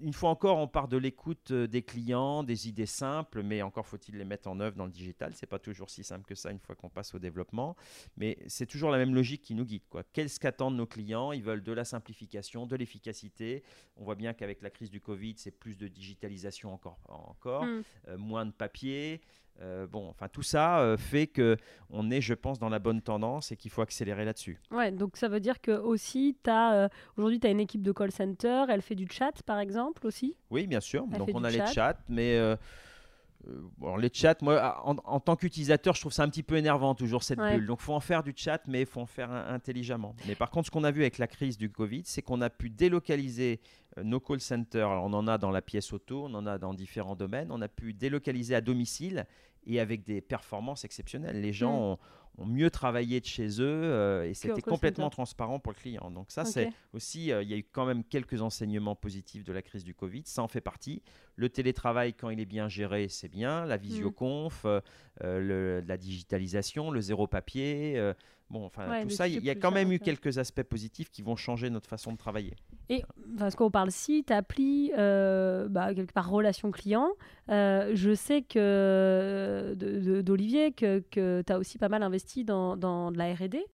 une 0.00 0.12
fois 0.12 0.30
encore, 0.30 0.58
on 0.58 0.68
part 0.68 0.88
de 0.88 0.96
l'écoute 0.96 1.50
euh, 1.50 1.66
des 1.66 1.82
clients, 1.82 2.42
des 2.42 2.68
idées 2.68 2.86
simples, 2.86 3.42
mais 3.42 3.62
encore 3.62 3.86
faut-il 3.86 4.16
les 4.16 4.24
mettre 4.24 4.48
en 4.48 4.60
œuvre 4.60 4.76
dans 4.76 4.86
le 4.86 4.90
digital. 4.90 5.32
C'est 5.34 5.46
pas 5.46 5.58
toujours 5.58 5.90
si 5.90 6.04
simple 6.04 6.24
que 6.24 6.34
ça 6.34 6.50
une 6.50 6.58
fois 6.58 6.74
qu'on 6.74 6.88
passe 6.88 7.14
au 7.14 7.18
développement, 7.18 7.76
mais 8.16 8.38
c'est 8.46 8.66
toujours 8.66 8.90
la 8.90 8.98
même 8.98 9.14
logique 9.14 9.42
qui 9.42 9.54
nous 9.54 9.64
guide. 9.64 9.82
Qu'est-ce 10.12 10.40
qu'attendent 10.40 10.76
nos 10.76 10.86
clients? 10.86 11.32
Ils 11.32 11.42
veulent 11.42 11.62
de 11.62 11.72
la 11.72 11.84
simplification, 11.84 12.66
de 12.66 12.76
l'efficacité. 12.76 13.62
On 13.96 14.04
voit 14.04 14.14
bien 14.14 14.32
qu'avec 14.34 14.62
la 14.62 14.70
crise 14.70 14.90
du 14.90 15.00
Covid, 15.00 15.34
c'est 15.36 15.50
plus 15.50 15.76
de 15.76 15.88
digitalisation 15.88 16.72
encore, 16.72 16.98
encore 17.08 17.64
Hmm. 17.64 17.82
euh, 18.08 18.18
moins 18.18 18.46
de 18.46 18.52
papier. 18.52 19.20
Euh, 19.62 19.86
bon, 19.86 20.08
enfin 20.08 20.28
tout 20.28 20.42
ça 20.42 20.80
euh, 20.80 20.96
fait 20.96 21.26
que 21.26 21.56
on 21.90 22.10
est, 22.10 22.20
je 22.20 22.34
pense, 22.34 22.58
dans 22.58 22.68
la 22.68 22.78
bonne 22.78 23.00
tendance 23.00 23.52
et 23.52 23.56
qu'il 23.56 23.70
faut 23.70 23.80
accélérer 23.80 24.24
là-dessus. 24.24 24.60
Ouais, 24.70 24.90
donc 24.90 25.16
ça 25.16 25.28
veut 25.28 25.40
dire 25.40 25.60
que 25.60 25.72
aussi, 25.72 26.36
euh, 26.46 26.88
aujourd'hui, 27.16 27.40
tu 27.40 27.46
as 27.46 27.50
une 27.50 27.60
équipe 27.60 27.82
de 27.82 27.92
call 27.92 28.12
center, 28.12 28.64
elle 28.68 28.82
fait 28.82 28.94
du 28.94 29.06
chat, 29.10 29.42
par 29.44 29.58
exemple, 29.58 30.06
aussi? 30.06 30.36
Oui, 30.50 30.66
bien 30.66 30.80
sûr. 30.80 31.06
Elle 31.10 31.18
Donc 31.18 31.30
on 31.32 31.44
a 31.44 31.50
chat. 31.50 31.66
les 31.66 31.72
chats, 31.72 31.98
mais 32.08 32.56
alors, 33.80 33.98
les 33.98 34.10
chats, 34.12 34.34
moi, 34.42 34.80
en, 34.84 34.96
en 35.04 35.20
tant 35.20 35.36
qu'utilisateur, 35.36 35.94
je 35.94 36.00
trouve 36.00 36.12
ça 36.12 36.22
un 36.24 36.28
petit 36.28 36.42
peu 36.42 36.56
énervant 36.56 36.94
toujours 36.94 37.22
cette 37.22 37.38
Ouais. 37.38 37.56
bulle. 37.56 37.66
Donc 37.66 37.80
faut 37.80 37.94
en 37.94 38.00
faire 38.00 38.22
du 38.22 38.32
chat, 38.36 38.60
mais 38.66 38.80
il 38.80 38.86
faut 38.86 39.00
en 39.00 39.06
faire 39.06 39.30
un- 39.30 39.54
intelligemment. 39.54 40.14
Mais 40.26 40.34
par 40.34 40.50
contre, 40.50 40.66
ce 40.66 40.70
qu'on 40.70 40.84
a 40.84 40.90
vu 40.90 41.02
avec 41.02 41.18
la 41.18 41.26
crise 41.26 41.56
du 41.58 41.70
Covid, 41.70 42.02
c'est 42.04 42.22
qu'on 42.22 42.40
a 42.40 42.50
pu 42.50 42.70
délocaliser 42.70 43.60
euh, 43.98 44.02
nos 44.02 44.20
call 44.20 44.40
centers. 44.40 44.88
Alors, 44.88 45.04
on 45.04 45.12
en 45.12 45.26
a 45.28 45.38
dans 45.38 45.50
la 45.50 45.62
pièce 45.62 45.92
auto, 45.92 46.24
on 46.24 46.34
en 46.34 46.46
a 46.46 46.58
dans 46.58 46.74
différents 46.74 47.16
domaines. 47.16 47.48
On 47.52 47.62
a 47.62 47.68
pu 47.68 47.92
délocaliser 47.92 48.54
à 48.54 48.60
domicile 48.60 49.26
et 49.66 49.80
avec 49.80 50.04
des 50.04 50.20
performances 50.20 50.84
exceptionnelles. 50.84 51.40
Les 51.40 51.52
gens 51.52 51.72
Mm. 51.76 51.82
ont, 51.82 51.98
ont 52.38 52.46
mieux 52.46 52.68
travaillé 52.70 53.18
de 53.20 53.24
chez 53.24 53.48
eux 53.62 53.64
euh, 53.66 54.24
et 54.28 54.34
c'était 54.34 54.60
complètement 54.70 55.08
transparent 55.10 55.58
pour 55.58 55.72
le 55.72 55.78
client. 55.78 56.10
Donc 56.10 56.26
ça, 56.30 56.44
c'est 56.44 56.68
aussi, 56.92 57.32
euh, 57.32 57.42
il 57.42 57.48
y 57.48 57.54
a 57.54 57.56
eu 57.56 57.64
quand 57.64 57.86
même 57.86 58.04
quelques 58.04 58.42
enseignements 58.42 58.94
positifs 58.94 59.42
de 59.42 59.52
la 59.54 59.62
crise 59.62 59.84
du 59.84 59.94
Covid. 59.94 60.22
Ça 60.26 60.42
en 60.42 60.48
fait 60.48 60.60
partie. 60.60 61.02
Le 61.36 61.48
télétravail, 61.48 62.12
quand 62.12 62.28
il 62.28 62.38
est 62.38 62.44
bien 62.44 62.68
géré, 62.68 63.08
c'est 63.08 63.28
bien. 63.30 63.64
La 63.64 63.78
visioconf, 63.78 64.64
euh, 64.66 64.80
euh, 65.24 65.40
le- 65.40 65.80
la 65.86 65.96
digitalisation, 65.96 66.90
le 66.90 67.00
zéro 67.00 67.26
papier. 67.26 68.12
Bon, 68.50 68.64
enfin, 68.64 68.88
Ouais, 68.88 69.02
tout 69.02 69.10
ça, 69.10 69.28
il 69.28 69.44
y 69.44 69.50
a 69.50 69.54
quand 69.54 69.70
même 69.70 69.92
eu 69.92 69.98
quelques 69.98 70.38
aspects 70.38 70.62
positifs 70.62 71.10
qui 71.10 71.22
vont 71.22 71.36
changer 71.36 71.70
notre 71.70 71.88
façon 71.88 72.12
de 72.12 72.16
travailler. 72.16 72.54
Et 72.88 73.02
parce 73.38 73.54
qu'on 73.56 73.70
parle 73.70 73.90
site, 73.90 74.30
appli, 74.30 74.92
euh, 74.96 75.68
bah, 75.68 75.94
quelque 75.94 76.12
part 76.12 76.30
relation 76.30 76.70
client, 76.70 77.08
euh, 77.50 77.92
je 77.94 78.14
sais 78.14 78.42
que 78.42 79.74
d'Olivier 80.22 80.72
que, 80.72 81.00
que 81.10 81.42
tu 81.46 81.52
as 81.52 81.58
aussi 81.58 81.78
pas 81.78 81.88
mal 81.88 82.02
investi 82.02 82.44
dans, 82.44 82.76
dans 82.76 83.10
de 83.12 83.18
la 83.18 83.34
R&D. 83.34 83.64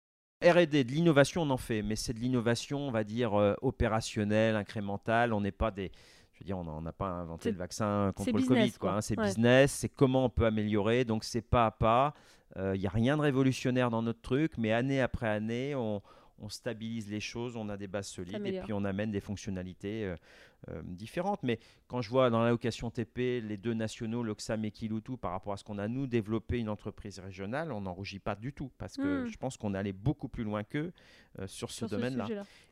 R&D, 0.44 0.84
de 0.84 0.90
l'innovation, 0.90 1.42
on 1.42 1.50
en 1.50 1.56
fait, 1.56 1.82
mais 1.82 1.94
c'est 1.94 2.12
de 2.14 2.18
l'innovation, 2.18 2.80
on 2.88 2.90
va 2.90 3.04
dire, 3.04 3.34
euh, 3.38 3.54
opérationnelle, 3.62 4.56
incrémentale. 4.56 5.32
On 5.32 5.40
n'est 5.40 5.52
pas 5.52 5.70
des... 5.70 5.92
Je 6.32 6.40
veux 6.40 6.44
dire, 6.46 6.58
on 6.58 6.80
n'a 6.80 6.92
pas 6.92 7.06
inventé 7.08 7.52
le 7.52 7.58
vaccin 7.58 8.10
contre 8.16 8.30
le 8.32 8.38
business, 8.38 8.48
Covid. 8.58 8.72
quoi, 8.72 8.88
quoi. 8.88 8.98
hein. 8.98 9.00
C'est 9.02 9.16
Ouais. 9.18 9.26
business, 9.26 9.70
c'est 9.72 9.88
comment 9.88 10.24
on 10.24 10.30
peut 10.30 10.46
améliorer. 10.46 11.04
Donc, 11.04 11.22
c'est 11.22 11.42
pas 11.42 11.66
à 11.66 11.70
pas. 11.70 12.14
Il 12.56 12.80
n'y 12.80 12.86
a 12.86 12.90
rien 12.90 13.16
de 13.16 13.22
révolutionnaire 13.22 13.90
dans 13.90 14.02
notre 14.02 14.20
truc, 14.20 14.52
mais 14.58 14.72
année 14.72 15.00
après 15.00 15.28
année, 15.28 15.74
on, 15.74 16.02
on 16.42 16.48
stabilise 16.48 17.08
les 17.08 17.20
choses, 17.20 17.56
on 17.56 17.68
a 17.68 17.76
des 17.76 17.86
bases 17.86 18.08
solides 18.08 18.44
et 18.44 18.60
puis 18.60 18.72
on 18.72 18.84
amène 18.84 19.10
des 19.10 19.20
fonctionnalités 19.20 20.04
euh, 20.04 20.16
euh, 20.68 20.82
différentes. 20.84 21.42
Mais 21.42 21.58
quand 21.86 22.02
je 22.02 22.10
vois 22.10 22.30
dans 22.30 22.42
l'allocation 22.42 22.90
TP 22.90 23.40
les 23.40 23.56
deux 23.56 23.74
nationaux, 23.74 24.22
l'Oxam 24.22 24.64
et 24.64 24.72
Kiloutou, 24.72 25.16
par 25.16 25.30
rapport 25.30 25.52
à 25.52 25.56
ce 25.56 25.64
qu'on 25.64 25.78
a 25.78 25.88
nous 25.88 26.06
développé 26.06 26.58
une 26.58 26.68
entreprise 26.68 27.20
régionale, 27.20 27.70
on 27.70 27.82
n'en 27.82 27.94
rougit 27.94 28.18
pas 28.18 28.34
du 28.34 28.52
tout 28.52 28.70
parce 28.76 28.96
que 28.96 29.24
hmm. 29.24 29.26
je 29.28 29.38
pense 29.38 29.56
qu'on 29.56 29.74
est 29.74 29.78
allé 29.78 29.92
beaucoup 29.92 30.28
plus 30.28 30.42
loin 30.42 30.64
qu'eux 30.64 30.92
euh, 31.38 31.46
sur 31.46 31.70
ce 31.70 31.86
domaine-là. 31.86 32.26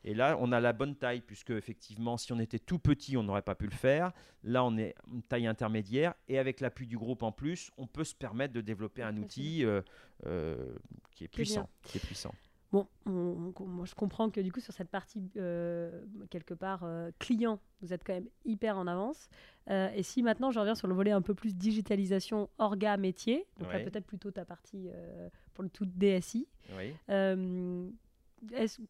et 0.04 0.14
là, 0.14 0.36
on 0.40 0.50
a 0.50 0.60
la 0.60 0.72
bonne 0.72 0.96
taille 0.96 1.20
puisque 1.20 1.50
effectivement, 1.50 2.16
si 2.16 2.32
on 2.32 2.40
était 2.40 2.58
tout 2.58 2.80
petit, 2.80 3.16
on 3.16 3.22
n'aurait 3.22 3.42
pas 3.42 3.54
pu 3.54 3.66
le 3.66 3.76
faire. 3.76 4.12
Là, 4.42 4.64
on 4.64 4.76
est 4.78 4.94
une 5.12 5.22
taille 5.22 5.46
intermédiaire 5.46 6.14
et 6.28 6.38
avec 6.38 6.60
l'appui 6.60 6.88
du 6.88 6.98
groupe 6.98 7.22
en 7.22 7.30
plus, 7.30 7.70
on 7.76 7.86
peut 7.86 8.04
se 8.04 8.14
permettre 8.14 8.52
de 8.52 8.60
développer 8.60 9.02
un 9.02 9.16
outil 9.16 9.64
qui 11.14 11.24
est 11.24 11.28
puissant, 11.28 11.68
qui 11.84 11.98
est 11.98 12.04
puissant. 12.04 12.34
Bon, 12.72 12.86
moi 13.04 13.84
je 13.84 13.94
comprends 13.96 14.30
que 14.30 14.40
du 14.40 14.52
coup 14.52 14.60
sur 14.60 14.72
cette 14.72 14.90
partie 14.90 15.28
euh, 15.36 16.04
quelque 16.30 16.54
part 16.54 16.82
euh, 16.84 17.10
client, 17.18 17.58
vous 17.82 17.92
êtes 17.92 18.04
quand 18.04 18.12
même 18.12 18.28
hyper 18.44 18.78
en 18.78 18.86
avance. 18.86 19.28
Euh, 19.70 19.90
et 19.94 20.04
si 20.04 20.22
maintenant 20.22 20.52
je 20.52 20.60
reviens 20.60 20.76
sur 20.76 20.86
le 20.86 20.94
volet 20.94 21.10
un 21.10 21.22
peu 21.22 21.34
plus 21.34 21.56
digitalisation 21.56 22.48
orga 22.58 22.96
métier, 22.96 23.46
donc 23.58 23.72
là 23.72 23.80
peut-être 23.80 24.06
plutôt 24.06 24.30
ta 24.30 24.44
partie 24.44 24.88
pour 25.54 25.64
le 25.64 25.70
tout 25.70 25.86
DSI. 25.86 26.46
Oui 26.76 26.94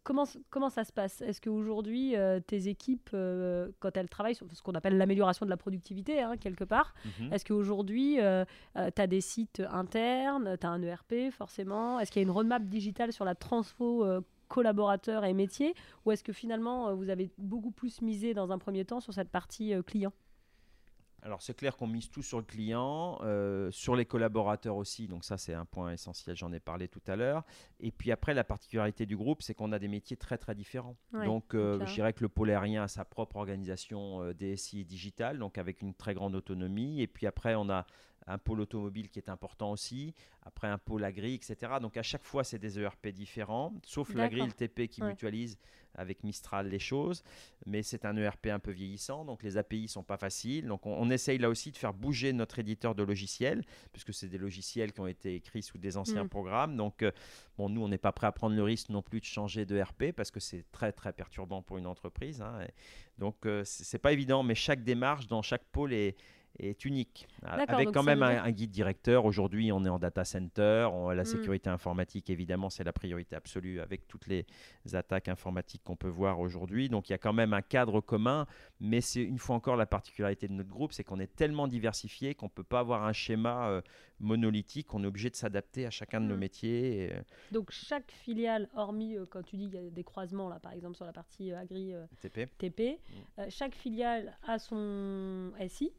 comment, 0.02 0.24
comment 0.50 0.70
ça 0.70 0.84
se 0.84 0.92
passe? 0.92 1.20
Est-ce 1.22 1.40
qu'aujourd'hui, 1.40 2.16
euh, 2.16 2.40
tes 2.40 2.68
équipes, 2.68 3.10
euh, 3.14 3.70
quand 3.80 3.96
elles 3.96 4.08
travaillent 4.08 4.34
sur 4.34 4.46
ce 4.52 4.62
qu'on 4.62 4.72
appelle 4.72 4.96
l'amélioration 4.96 5.46
de 5.46 5.50
la 5.50 5.56
productivité, 5.56 6.20
hein, 6.20 6.36
quelque 6.36 6.64
part, 6.64 6.94
mhm. 7.04 7.32
est-ce 7.32 7.44
qu'aujourd'hui, 7.44 8.20
euh, 8.20 8.44
tu 8.74 9.02
as 9.02 9.06
des 9.06 9.20
sites 9.20 9.62
internes, 9.70 10.56
tu 10.58 10.66
as 10.66 10.70
un 10.70 10.82
ERP 10.82 11.30
forcément? 11.30 11.98
Est-ce 12.00 12.10
qu'il 12.10 12.20
y 12.20 12.24
a 12.24 12.26
une 12.26 12.30
roadmap 12.30 12.64
digitale 12.64 13.12
sur 13.12 13.24
la 13.24 13.34
transfo 13.34 14.04
collaborateurs 14.48 15.24
et 15.24 15.34
métiers? 15.34 15.74
Ou 16.04 16.12
est-ce 16.12 16.24
que 16.24 16.32
finalement, 16.32 16.94
vous 16.94 17.08
avez 17.08 17.30
beaucoup 17.38 17.70
plus 17.70 18.02
misé 18.02 18.34
dans 18.34 18.50
un 18.50 18.58
premier 18.58 18.84
temps 18.84 19.00
sur 19.00 19.12
cette 19.12 19.30
partie 19.30 19.74
client? 19.86 20.12
Alors 21.22 21.42
c'est 21.42 21.54
clair 21.54 21.76
qu'on 21.76 21.86
mise 21.86 22.10
tout 22.10 22.22
sur 22.22 22.38
le 22.38 22.44
client, 22.44 23.18
euh, 23.22 23.70
sur 23.70 23.94
les 23.96 24.06
collaborateurs 24.06 24.76
aussi, 24.76 25.06
donc 25.06 25.24
ça 25.24 25.36
c'est 25.36 25.54
un 25.54 25.64
point 25.64 25.92
essentiel, 25.92 26.36
j'en 26.36 26.52
ai 26.52 26.60
parlé 26.60 26.88
tout 26.88 27.02
à 27.06 27.16
l'heure. 27.16 27.44
Et 27.78 27.90
puis 27.90 28.10
après 28.10 28.34
la 28.34 28.44
particularité 28.44 29.06
du 29.06 29.16
groupe, 29.16 29.42
c'est 29.42 29.54
qu'on 29.54 29.72
a 29.72 29.78
des 29.78 29.88
métiers 29.88 30.16
très 30.16 30.38
très 30.38 30.54
différents. 30.54 30.96
donc 31.12 31.54
euh, 31.54 31.84
je 31.84 31.94
dirais 31.94 32.12
que 32.12 32.22
le 32.22 32.28
pôle 32.28 32.50
aérien 32.50 32.84
a 32.84 32.88
sa 32.88 33.04
propre 33.04 33.36
organisation 33.36 34.22
euh, 34.22 34.34
DSI 34.34 34.80
et 34.80 34.84
digitale, 34.84 35.38
donc 35.38 35.58
avec 35.58 35.82
une 35.82 35.94
très 35.94 36.14
grande 36.14 36.34
autonomie. 36.34 37.02
Et 37.02 37.06
puis 37.06 37.26
après 37.26 37.54
on 37.54 37.68
a 37.68 37.86
un 38.26 38.38
pôle 38.38 38.60
automobile 38.60 39.08
qui 39.08 39.18
est 39.18 39.28
important 39.28 39.72
aussi, 39.72 40.14
après 40.42 40.68
un 40.68 40.78
pôle 40.78 41.04
agri, 41.04 41.34
etc. 41.34 41.74
Donc 41.80 41.96
à 41.96 42.02
chaque 42.02 42.24
fois, 42.24 42.44
c'est 42.44 42.58
des 42.58 42.78
ERP 42.78 43.08
différents, 43.08 43.72
sauf 43.84 44.14
l'agri 44.14 44.40
et 44.40 44.46
le 44.46 44.52
TP 44.52 44.88
qui 44.88 45.02
mutualisent 45.02 45.58
avec 45.94 46.22
Mistral 46.22 46.68
les 46.68 46.78
choses, 46.78 47.22
mais 47.66 47.82
c'est 47.82 48.04
un 48.04 48.16
ERP 48.16 48.46
un 48.46 48.58
peu 48.58 48.70
vieillissant, 48.70 49.24
donc 49.24 49.42
les 49.42 49.56
API 49.56 49.88
sont 49.88 50.02
pas 50.02 50.16
faciles. 50.16 50.66
Donc 50.66 50.86
on, 50.86 51.10
essaye 51.10 51.38
là 51.38 51.48
aussi 51.48 51.72
de 51.72 51.76
faire 51.76 51.92
bouger 51.92 52.32
notre 52.32 52.58
éditeur 52.58 52.94
de 52.94 53.02
logiciels, 53.02 53.64
puisque 53.92 54.14
c'est 54.14 54.28
des 54.28 54.38
logiciels 54.38 54.92
qui 54.92 55.00
ont 55.00 55.06
été 55.06 55.34
écrits 55.34 55.62
sous 55.62 55.78
des 55.78 55.96
anciens 55.96 56.24
mm. 56.24 56.28
programmes. 56.28 56.76
Donc 56.76 57.02
euh, 57.02 57.10
bon, 57.58 57.68
nous, 57.68 57.82
on 57.82 57.88
n'est 57.88 57.98
pas 57.98 58.12
prêt 58.12 58.28
à 58.28 58.32
prendre 58.32 58.54
le 58.54 58.62
risque 58.62 58.88
non 58.88 59.02
plus 59.02 59.20
de 59.20 59.24
changer 59.24 59.66
de 59.66 59.76
ERP, 59.76 60.12
parce 60.12 60.30
que 60.30 60.40
c'est 60.40 60.64
très 60.70 60.92
très 60.92 61.12
perturbant 61.12 61.62
pour 61.62 61.78
une 61.78 61.86
entreprise. 61.86 62.40
Hein. 62.40 62.66
donc 63.18 63.46
euh, 63.46 63.62
c'est 63.64 63.98
pas 63.98 64.12
évident, 64.12 64.42
mais 64.42 64.54
chaque 64.54 64.84
démarche 64.84 65.26
dans 65.26 65.42
chaque 65.42 65.64
pôle 65.64 65.92
est 65.92 66.16
est 66.58 66.84
unique. 66.84 67.26
Avec 67.42 67.90
quand 67.92 68.02
même 68.02 68.22
un, 68.22 68.50
guide 68.50 68.70
directeur. 68.70 69.24
Aujourd'hui, 69.24 69.72
on 69.72 69.84
est 69.84 69.88
en 69.88 69.98
data 69.98 70.24
center. 70.24 70.88
la 71.14 71.22
hmm. 71.22 71.24
sécurité 71.24 71.70
informatique, 71.70 72.30
évidemment, 72.30 72.70
c'est 72.70 72.84
la 72.84 72.92
priorité 72.92 73.36
absolue 73.36 73.80
avec 73.80 74.06
toutes 74.08 74.26
les 74.26 74.46
attaques 74.92 75.28
informatiques 75.28 75.82
qu'on 75.84 75.96
peut 75.96 76.08
voir 76.08 76.40
aujourd'hui. 76.40 76.88
Donc, 76.88 77.08
il 77.08 77.12
y 77.12 77.14
a 77.14 77.18
quand 77.18 77.32
même 77.32 77.52
un 77.52 77.62
cadre 77.62 78.00
commun. 78.00 78.46
Mais 78.80 79.00
c'est 79.00 79.22
une 79.22 79.38
fois 79.38 79.56
encore 79.56 79.76
la 79.76 79.86
particularité 79.86 80.48
de 80.48 80.52
notre 80.52 80.70
groupe, 80.70 80.92
c'est 80.92 81.04
qu'on 81.04 81.20
est 81.20 81.34
tellement 81.34 81.68
diversifié 81.68 82.34
qu'on 82.34 82.46
ne 82.46 82.50
peut 82.50 82.64
pas 82.64 82.80
avoir 82.80 83.04
un 83.04 83.12
schéma 83.12 83.68
euh, 83.68 83.82
monolithique. 84.18 84.92
On 84.94 85.04
est 85.04 85.06
obligé 85.06 85.30
de 85.30 85.36
s'adapter 85.36 85.86
à 85.86 85.90
chacun 85.90 86.20
de 86.20 86.26
nos 86.26 86.36
hmm. 86.36 86.40
métiers. 86.40 87.10
Euh, 87.12 87.20
Donc, 87.52 87.70
chaque 87.70 88.10
filiale, 88.10 88.68
hormis 88.74 89.16
euh, 89.16 89.26
quand 89.26 89.42
tu 89.42 89.56
dis 89.56 89.68
qu'il 89.70 89.82
y 89.82 89.86
a 89.86 89.90
des 89.90 90.04
croisements, 90.04 90.48
là, 90.48 90.58
par 90.58 90.72
exemple, 90.72 90.96
sur 90.96 91.04
la 91.04 91.12
partie 91.12 91.52
agri 91.52 91.92
TP, 92.20 92.48
TP 92.58 92.98
hmm. 93.38 93.42
chaque 93.48 93.74
filiale 93.74 94.36
a 94.46 94.58
son 94.58 95.52
SI. 95.68 95.92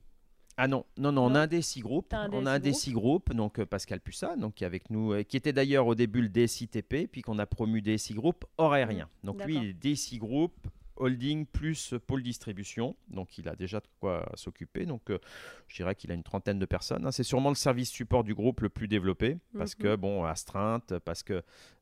Ah 0.57 0.67
non, 0.67 0.85
non, 0.97 1.11
non, 1.11 1.25
on 1.25 1.35
a 1.35 1.41
un 1.41 1.47
DSI 1.47 1.79
Group. 1.81 2.13
on 2.31 2.45
a 2.45 2.51
un 2.51 2.59
DSI 2.59 2.91
Group, 2.91 3.33
donc 3.33 3.59
euh, 3.59 3.65
Pascal 3.65 3.99
Pussa, 3.99 4.35
donc, 4.35 4.55
qui 4.55 4.63
est 4.63 4.67
avec 4.67 4.89
nous, 4.89 5.13
euh, 5.13 5.23
qui 5.23 5.37
était 5.37 5.53
d'ailleurs 5.53 5.87
au 5.87 5.95
début 5.95 6.21
le 6.21 6.29
DSI 6.29 6.67
TP, 6.67 7.07
puis 7.11 7.21
qu'on 7.21 7.39
a 7.39 7.45
promu 7.45 7.81
DSI 7.81 8.13
Group 8.13 8.45
hors 8.57 8.73
aérien. 8.73 9.07
Mmh, 9.23 9.25
donc 9.27 9.45
lui, 9.45 9.55
il 9.55 9.65
est 9.69 9.73
DSI 9.73 10.17
Group 10.17 10.53
holding 11.01 11.45
plus 11.45 11.95
pôle 12.07 12.23
distribution. 12.23 12.95
Donc 13.09 13.37
il 13.37 13.49
a 13.49 13.55
déjà 13.55 13.79
de 13.79 13.87
quoi 13.99 14.29
s'occuper. 14.35 14.85
Donc 14.85 15.09
euh, 15.09 15.19
je 15.67 15.75
dirais 15.75 15.95
qu'il 15.95 16.11
a 16.11 16.13
une 16.13 16.23
trentaine 16.23 16.59
de 16.59 16.65
personnes. 16.65 17.05
Hein. 17.05 17.11
C'est 17.11 17.23
sûrement 17.23 17.49
le 17.49 17.55
service 17.55 17.89
support 17.89 18.23
du 18.23 18.33
groupe 18.33 18.61
le 18.61 18.69
plus 18.69 18.87
développé 18.87 19.37
parce 19.57 19.75
que, 19.75 19.89
mhm. 19.89 19.95
bon, 19.95 20.23
astreinte, 20.23 20.97
parce 20.99 21.23
que 21.23 21.33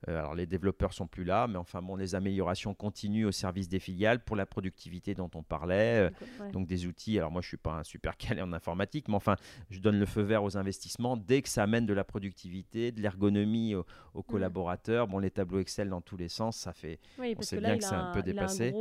euh, 0.07 0.19
alors 0.19 0.35
les 0.35 0.45
développeurs 0.45 0.93
sont 0.93 1.07
plus 1.07 1.23
là, 1.23 1.47
mais 1.47 1.57
enfin, 1.57 1.81
bon, 1.81 1.95
les 1.95 2.15
améliorations 2.15 2.73
continuent 2.73 3.25
au 3.25 3.31
service 3.31 3.67
des 3.67 3.79
filiales 3.79 4.23
pour 4.23 4.35
la 4.35 4.45
productivité 4.45 5.13
dont 5.13 5.29
on 5.35 5.43
parlait. 5.43 6.09
Euh, 6.09 6.49
donc 6.51 6.67
des 6.67 6.85
outils. 6.85 7.17
Alors 7.17 7.31
moi, 7.31 7.41
je 7.41 7.47
suis 7.47 7.57
pas 7.57 7.73
un 7.73 7.83
super 7.83 8.17
calé 8.17 8.41
en 8.41 8.53
informatique, 8.53 9.07
mais 9.07 9.15
enfin, 9.15 9.35
je 9.69 9.79
donne 9.79 9.99
le 9.99 10.05
feu 10.05 10.21
vert 10.21 10.43
aux 10.43 10.57
investissements 10.57 11.17
dès 11.17 11.41
que 11.41 11.49
ça 11.49 11.63
amène 11.63 11.85
de 11.85 11.93
la 11.93 12.03
productivité, 12.03 12.91
de 12.91 13.01
l'ergonomie 13.01 13.75
aux, 13.75 13.85
mm. 14.15 14.23
collaborateurs. 14.23 15.07
Bon, 15.07 15.19
les 15.19 15.31
tableaux 15.31 15.59
Excel 15.59 15.89
dans 15.89 16.01
tous 16.01 16.17
les 16.17 16.29
sens, 16.29 16.57
ça 16.57 16.73
fait. 16.73 16.99
on 17.19 17.41
sait 17.41 17.59
bien 17.59 17.77
que 17.77 17.83
c'est 17.83 17.95
un 17.95 18.11
peu 18.11 18.21
dépassé 18.21 18.73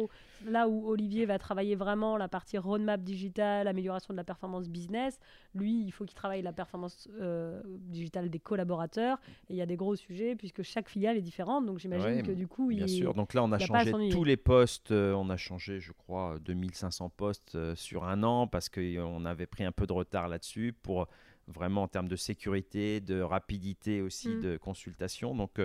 là 0.44 0.68
où 0.68 0.88
Olivier 0.88 1.26
va 1.26 1.38
travailler 1.38 1.74
vraiment 1.74 2.16
la 2.16 2.28
partie 2.28 2.58
roadmap 2.58 3.02
digitale, 3.02 3.68
amélioration 3.68 4.12
de 4.14 4.16
la 4.16 4.24
performance 4.24 4.68
business, 4.68 5.18
lui, 5.54 5.84
il 5.84 5.90
faut 5.90 6.04
qu'il 6.04 6.14
travaille 6.14 6.42
la 6.42 6.52
performance 6.52 7.08
euh, 7.20 7.60
digitale 7.66 8.30
des 8.30 8.38
collaborateurs. 8.38 9.18
Et 9.48 9.54
il 9.54 9.56
y 9.56 9.62
a 9.62 9.66
des 9.66 9.76
gros 9.76 9.96
sujets 9.96 10.36
puisque 10.36 10.62
chaque 10.62 10.88
filiale 10.88 11.16
est 11.16 11.22
différente. 11.22 11.66
Donc 11.66 11.78
j'imagine 11.78 12.22
que 12.22 12.32
du 12.32 12.46
coup, 12.46 12.68
bien 12.68 12.86
sûr. 12.86 13.14
Donc 13.14 13.34
là, 13.34 13.42
on 13.44 13.52
a 13.52 13.58
changé 13.58 13.92
tous 14.10 14.24
les 14.24 14.36
postes. 14.36 14.90
Euh, 14.90 15.12
on 15.14 15.30
a 15.30 15.36
changé, 15.36 15.80
je 15.80 15.92
crois, 15.92 16.38
2500 16.40 17.10
postes 17.10 17.54
euh, 17.54 17.74
sur 17.74 18.04
un 18.04 18.22
an 18.22 18.46
parce 18.46 18.68
qu'on 18.68 19.24
avait 19.24 19.46
pris 19.46 19.64
un 19.64 19.72
peu 19.72 19.86
de 19.86 19.92
retard 19.92 20.28
là-dessus 20.28 20.72
pour 20.72 21.08
vraiment 21.46 21.82
en 21.82 21.88
termes 21.88 22.08
de 22.08 22.16
sécurité, 22.16 23.00
de 23.00 23.20
rapidité 23.20 24.02
aussi 24.02 24.28
mm. 24.28 24.40
de 24.40 24.56
consultation. 24.58 25.34
Donc 25.34 25.60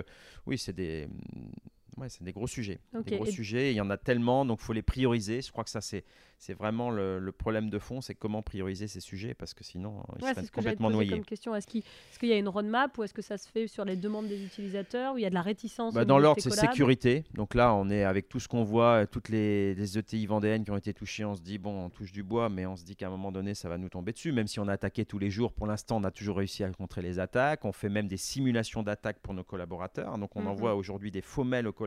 oui, 0.46 0.56
c'est 0.56 0.72
des 0.72 1.08
Ouais, 1.96 2.08
c'est 2.08 2.24
des 2.24 2.32
gros 2.32 2.46
sujets. 2.46 2.80
Des 3.04 3.16
gros 3.16 3.26
sujets, 3.26 3.72
il 3.72 3.76
y 3.76 3.80
en 3.80 3.90
a 3.90 3.96
tellement, 3.96 4.44
donc 4.44 4.58
il 4.60 4.64
faut 4.64 4.72
les 4.72 4.82
prioriser. 4.82 5.42
Je 5.42 5.52
crois 5.52 5.64
que 5.64 5.70
ça, 5.70 5.80
c'est 5.80 6.04
c'est 6.38 6.54
vraiment 6.54 6.90
le, 6.90 7.32
problème 7.32 7.70
de 7.70 7.78
fond, 7.78 8.00
c'est 8.00 8.14
comment 8.14 8.42
prioriser 8.42 8.86
ces 8.86 9.00
sujets 9.00 9.34
parce 9.34 9.54
que 9.54 9.64
sinon 9.64 10.02
ils 10.18 10.24
ouais, 10.24 10.34
seraient 10.34 10.46
complètement 10.48 10.90
noyés. 10.90 11.10
Comme 11.10 11.24
question, 11.24 11.54
est-ce 11.54 11.66
qu'il 11.66 12.28
y 12.28 12.32
a 12.32 12.36
une 12.36 12.48
roadmap 12.48 12.96
ou 12.98 13.02
est-ce 13.02 13.14
que 13.14 13.22
ça 13.22 13.38
se 13.38 13.48
fait 13.48 13.66
sur 13.66 13.84
les 13.84 13.96
demandes 13.96 14.28
des 14.28 14.44
utilisateurs 14.44 15.14
ou 15.14 15.18
il 15.18 15.22
y 15.22 15.26
a 15.26 15.30
de 15.30 15.34
la 15.34 15.42
réticence 15.42 15.94
bah, 15.94 16.04
Dans 16.04 16.18
l'ordre, 16.18 16.40
c'est 16.42 16.50
sécurité. 16.50 17.24
Donc 17.34 17.54
là, 17.54 17.74
on 17.74 17.88
est 17.88 18.04
avec 18.04 18.28
tout 18.28 18.40
ce 18.40 18.48
qu'on 18.48 18.62
voit, 18.62 19.06
toutes 19.06 19.30
les, 19.30 19.74
les, 19.74 19.98
ETI 19.98 20.26
vendéennes 20.26 20.64
qui 20.64 20.70
ont 20.70 20.76
été 20.76 20.92
touchées, 20.92 21.24
on 21.24 21.34
se 21.34 21.40
dit 21.40 21.58
bon, 21.58 21.86
on 21.86 21.90
touche 21.90 22.12
du 22.12 22.22
bois, 22.22 22.48
mais 22.48 22.66
on 22.66 22.76
se 22.76 22.84
dit 22.84 22.94
qu'à 22.94 23.06
un 23.06 23.10
moment 23.10 23.32
donné, 23.32 23.54
ça 23.54 23.68
va 23.68 23.78
nous 23.78 23.88
tomber 23.88 24.12
dessus. 24.12 24.32
Même 24.32 24.46
si 24.46 24.60
on 24.60 24.68
a 24.68 24.72
attaqué 24.72 25.04
tous 25.04 25.18
les 25.18 25.30
jours, 25.30 25.52
pour 25.52 25.66
l'instant, 25.66 25.96
on 25.96 26.04
a 26.04 26.10
toujours 26.10 26.36
réussi 26.36 26.62
à 26.62 26.70
contrer 26.70 27.02
les 27.02 27.18
attaques. 27.18 27.64
On 27.64 27.72
fait 27.72 27.88
même 27.88 28.06
des 28.06 28.16
simulations 28.16 28.82
d'attaques 28.82 29.20
pour 29.20 29.34
nos 29.34 29.44
collaborateurs. 29.44 30.18
Donc 30.18 30.36
on 30.36 30.42
mhm. 30.42 30.48
envoie 30.48 30.74
aujourd'hui 30.74 31.10
des 31.10 31.22
faux 31.22 31.44
mails 31.44 31.66
aux 31.66 31.72
collaborateurs 31.72 31.83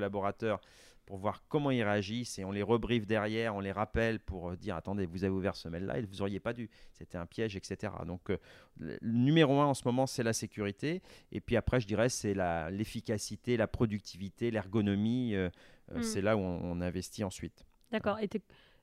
pour 1.07 1.17
voir 1.17 1.41
comment 1.47 1.71
ils 1.71 1.83
réagissent 1.83 2.38
et 2.38 2.43
on 2.43 2.51
les 2.51 2.62
rebriefe 2.62 3.07
derrière, 3.07 3.55
on 3.55 3.62
les 3.62 3.71
rappelle 3.71 4.19
pour 4.19 4.49
euh, 4.49 4.55
dire 4.57 4.75
attendez, 4.75 5.05
vous 5.05 5.23
avez 5.23 5.33
ouvert 5.33 5.55
ce 5.55 5.69
mail-là 5.69 5.97
et 5.97 6.01
vous 6.01 6.21
auriez 6.21 6.41
pas 6.41 6.51
dû, 6.51 6.69
c'était 6.91 7.17
un 7.17 7.25
piège, 7.25 7.55
etc. 7.55 7.93
Donc 8.05 8.29
euh, 8.29 8.38
le 8.77 8.99
numéro 9.01 9.60
un 9.62 9.65
en 9.67 9.73
ce 9.73 9.83
moment, 9.86 10.05
c'est 10.05 10.21
la 10.21 10.33
sécurité 10.33 11.01
et 11.31 11.39
puis 11.39 11.55
après, 11.55 11.79
je 11.79 11.88
dirais, 11.88 12.10
c'est 12.10 12.36
l'efficacité, 12.69 13.55
la, 13.55 13.67
productivité, 13.67 14.51
l'ergonomie. 14.51 15.33
Euh, 15.33 15.49
hmm. 15.93 16.03
C'est 16.03 16.21
là 16.21 16.36
où 16.36 16.41
on, 16.41 16.81
investit 16.81 17.23
ensuite. 17.23 17.65
D'accord. 17.91 18.19
Et, 18.19 18.29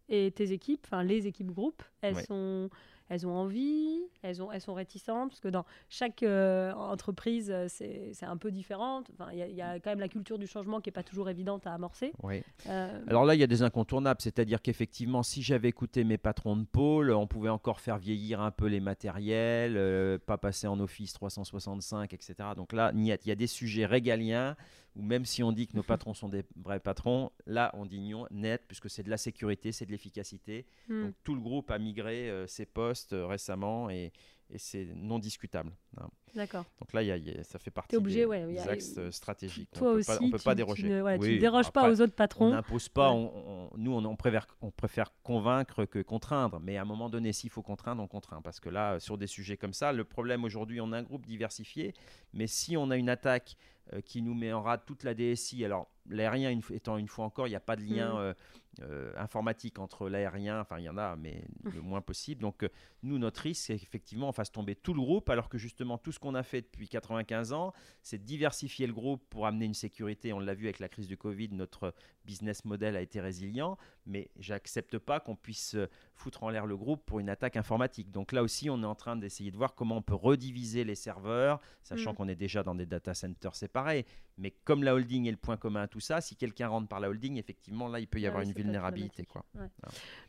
et, 0.08 0.32
tes 0.32 0.52
équipes, 0.52 0.80
enfin 0.86 1.02
les 1.02 1.26
équipes 1.26 1.50
groupes, 1.50 1.82
elles 2.00 2.24
sont 2.24 2.70
elles 3.08 3.26
ont 3.26 3.34
envie, 3.34 4.00
elles, 4.22 4.42
ont, 4.42 4.50
elles 4.50 4.60
sont 4.60 4.74
réticentes, 4.74 5.30
parce 5.30 5.40
que 5.40 5.48
dans 5.48 5.64
chaque 5.88 6.22
euh, 6.22 6.72
entreprise, 6.72 7.50
euh, 7.50 7.66
c'est 7.68 8.24
un 8.24 8.36
peu 8.36 8.50
différent. 8.50 9.02
Il 9.32 9.38
y, 9.38 9.62
a 9.62 9.78
quand 9.78 9.90
même 9.90 10.00
la 10.00 10.08
culture 10.08 10.38
du 10.38 10.46
changement 10.46 10.80
qui 10.80 10.88
n'est 10.88 10.92
pas 10.92 11.02
toujours 11.02 11.28
évidente 11.28 11.66
à 11.66 11.74
amorcer. 11.74 12.12
Oui. 12.22 12.42
Euh, 12.66 13.00
Alors 13.06 13.24
là, 13.24 13.34
il 13.34 13.40
y 13.40 13.44
a 13.44 13.46
des 13.46 13.62
incontournables, 13.62 14.20
c'est-à-dire 14.22 14.62
qu'effectivement, 14.62 15.22
si 15.22 15.42
j'avais 15.42 15.68
écouté 15.68 16.04
mes 16.04 16.18
patrons 16.18 16.56
de 16.56 16.64
pôle, 16.64 17.10
on 17.10 17.26
pouvait 17.26 17.50
encore 17.50 17.80
faire 17.80 17.98
vieillir 17.98 18.40
un 18.40 18.50
peu 18.50 18.66
les 18.66 18.80
matériels, 18.80 20.18
pas 20.20 20.38
passer 20.38 20.66
en 20.66 20.80
Office 20.80 21.12
365, 21.12 22.12
etc. 22.14 22.34
Donc 22.56 22.72
là, 22.72 22.90
il 22.94 23.04
y 23.04 23.30
a 23.30 23.34
des 23.34 23.46
sujets 23.46 23.86
régaliens 23.86 24.56
ou 24.96 25.02
même 25.02 25.24
si 25.24 25.42
on 25.42 25.52
dit 25.52 25.66
que 25.66 25.76
nos 25.76 25.82
patrons 25.82 26.14
sont 26.14 26.28
des 26.28 26.44
vrais 26.56 26.80
patrons, 26.80 27.30
là 27.46 27.70
on 27.74 27.84
dit 27.84 28.00
non, 28.00 28.26
net, 28.30 28.62
puisque 28.66 28.88
c'est 28.88 29.02
de 29.02 29.10
la 29.10 29.16
sécurité, 29.16 29.72
c'est 29.72 29.86
de 29.86 29.90
l'efficacité. 29.90 30.66
Hmm. 30.88 31.06
Donc 31.06 31.14
tout 31.24 31.34
le 31.34 31.40
groupe 31.40 31.70
a 31.70 31.78
migré 31.78 32.30
euh, 32.30 32.46
ses 32.46 32.66
postes 32.66 33.12
euh, 33.12 33.26
récemment 33.26 33.90
et, 33.90 34.12
et 34.54 34.58
c'est 34.58 34.86
non 34.94 35.18
discutable. 35.18 35.72
hein. 35.98 36.08
D'accord. 36.34 36.64
Donc 36.80 36.92
là, 36.92 37.02
il 37.02 37.06
y 37.06 37.12
a- 37.12 37.16
il 37.16 37.28
y 37.28 37.38
a- 37.38 37.44
ça 37.44 37.58
fait 37.58 37.70
partie 37.70 37.96
obligé, 37.96 38.20
des, 38.20 38.24
ouais, 38.26 38.46
des 38.46 38.58
a- 38.58 38.70
axes 38.70 38.94
euh, 38.98 39.10
stratégiques. 39.10 39.70
Toi 39.72 39.88
on 39.90 39.92
peut 39.92 39.98
aussi, 40.00 40.06
pas, 40.06 40.18
on 40.22 40.30
peut 40.30 40.38
tu, 40.38 40.44
pas 40.44 40.52
tu 40.52 40.56
déroger. 40.56 40.88
ne, 40.88 41.00
voilà, 41.00 41.18
tu 41.18 41.34
ne 41.34 41.38
déroges 41.38 41.70
pas 41.70 41.88
aux 41.90 42.00
autres 42.00 42.12
On 42.14 42.16
patrons. 42.16 42.50
n'impose 42.50 42.88
pas, 42.88 43.10
Ouais. 43.12 43.16
on- 43.16 43.66
on- 43.66 43.70
nous 43.76 43.92
on, 43.92 44.04
on 44.04 44.16
préfère, 44.16 44.46
on 44.62 44.70
préfère 44.70 45.12
convaincre 45.22 45.84
que 45.84 46.00
contraindre, 46.02 46.58
mais 46.60 46.76
à 46.76 46.82
un 46.82 46.84
moment 46.84 47.08
donné, 47.08 47.32
s'il 47.32 47.50
faut 47.50 47.62
contraindre, 47.62 48.02
on 48.02 48.08
contraint. 48.08 48.40
Parce 48.42 48.58
que 48.60 48.68
là, 48.68 48.98
sur 49.00 49.18
des 49.18 49.26
sujets 49.28 49.56
comme 49.56 49.72
ça, 49.74 49.92
le 49.92 50.04
problème 50.04 50.44
aujourd'hui, 50.44 50.80
on 50.80 50.90
a 50.92 50.98
un 50.98 51.02
groupe 51.02 51.26
diversifié, 51.26 51.94
mais 52.32 52.46
si 52.46 52.76
on 52.76 52.90
a 52.90 52.96
une 52.96 53.08
attaque 53.08 53.56
euh, 53.92 54.00
qui 54.00 54.22
nous 54.22 54.32
met 54.34 54.50
en 54.50 54.62
rade 54.62 54.80
toute 54.86 55.04
la 55.04 55.12
DSI, 55.12 55.62
alors 55.62 55.88
l'aérien 56.08 56.50
une 56.50 56.62
étant 56.70 56.96
une 56.96 57.06
fois 57.06 57.26
encore, 57.26 57.46
il 57.46 57.50
n'y 57.50 57.56
a 57.56 57.60
pas 57.60 57.76
de 57.76 57.82
lien 57.82 58.14
Mm. 58.14 58.16
euh, 58.18 58.34
euh, 58.80 59.12
informatique 59.16 59.78
entre 59.78 60.08
l'aérien, 60.08 60.60
enfin 60.60 60.78
il 60.78 60.84
y 60.84 60.88
en 60.88 60.96
a, 60.96 61.16
mais 61.16 61.44
le 61.74 61.80
moins 61.80 62.00
possible. 62.00 62.40
Donc 62.40 62.62
euh, 62.62 62.68
nous, 63.02 63.18
notre 63.18 63.42
risque, 63.42 63.64
c'est 63.66 63.78
qu'effectivement, 63.78 64.28
on 64.28 64.32
fasse 64.32 64.50
tomber 64.50 64.74
tout 64.74 64.94
le 64.94 65.00
groupe, 65.00 65.28
alors 65.30 65.48
que 65.48 65.58
justement, 65.58 65.98
tout 65.98 66.12
ce 66.12 66.18
qu'on 66.18 66.34
a 66.34 66.42
fait 66.42 66.62
depuis 66.62 66.88
95 66.88 67.52
ans, 67.52 67.72
c'est 68.02 68.22
diversifier 68.22 68.86
le 68.86 68.92
groupe 68.92 69.22
pour 69.28 69.46
amener 69.46 69.66
une 69.66 69.74
sécurité. 69.74 70.32
On 70.32 70.40
l'a 70.40 70.54
vu 70.54 70.64
avec 70.64 70.78
la 70.78 70.88
crise 70.88 71.08
du 71.08 71.16
Covid, 71.16 71.48
notre 71.52 71.94
business 72.24 72.64
model 72.64 72.96
a 72.96 73.02
été 73.02 73.20
résilient, 73.20 73.76
mais 74.06 74.30
j'accepte 74.38 74.98
pas 74.98 75.20
qu'on 75.20 75.36
puisse 75.36 75.74
euh, 75.74 75.88
foutre 76.14 76.42
en 76.42 76.50
l'air 76.50 76.66
le 76.66 76.76
groupe 76.76 77.04
pour 77.04 77.20
une 77.20 77.28
attaque 77.28 77.56
informatique. 77.56 78.10
Donc 78.10 78.32
là 78.32 78.42
aussi, 78.42 78.70
on 78.70 78.82
est 78.82 78.86
en 78.86 78.94
train 78.94 79.16
d'essayer 79.16 79.50
de 79.50 79.56
voir 79.56 79.74
comment 79.74 79.98
on 79.98 80.02
peut 80.02 80.14
rediviser 80.14 80.84
les 80.84 80.94
serveurs, 80.94 81.60
sachant 81.82 82.12
Mm. 82.12 82.16
qu'on 82.16 82.28
est 82.28 82.34
déjà 82.34 82.62
dans 82.62 82.74
des 82.74 82.86
data 82.86 83.14
centers 83.14 83.54
séparés. 83.54 84.06
Mais 84.38 84.50
comme 84.50 84.82
la 84.82 84.94
holding 84.94 85.26
est 85.26 85.30
le 85.30 85.36
point 85.36 85.56
commun 85.56 85.82
à 85.82 85.88
tout 85.88 86.00
ça, 86.00 86.20
si 86.20 86.36
quelqu'un 86.36 86.68
rentre 86.68 86.88
par 86.88 87.00
la 87.00 87.08
holding, 87.08 87.36
effectivement, 87.38 87.88
là, 87.88 88.00
il 88.00 88.08
peut 88.08 88.20
y 88.20 88.26
Ah 88.26 88.28
avoir 88.28 88.42
ouais, 88.42 88.48
une 88.48 88.54
vulnérabilité. 88.64 89.24
Quoi. 89.24 89.44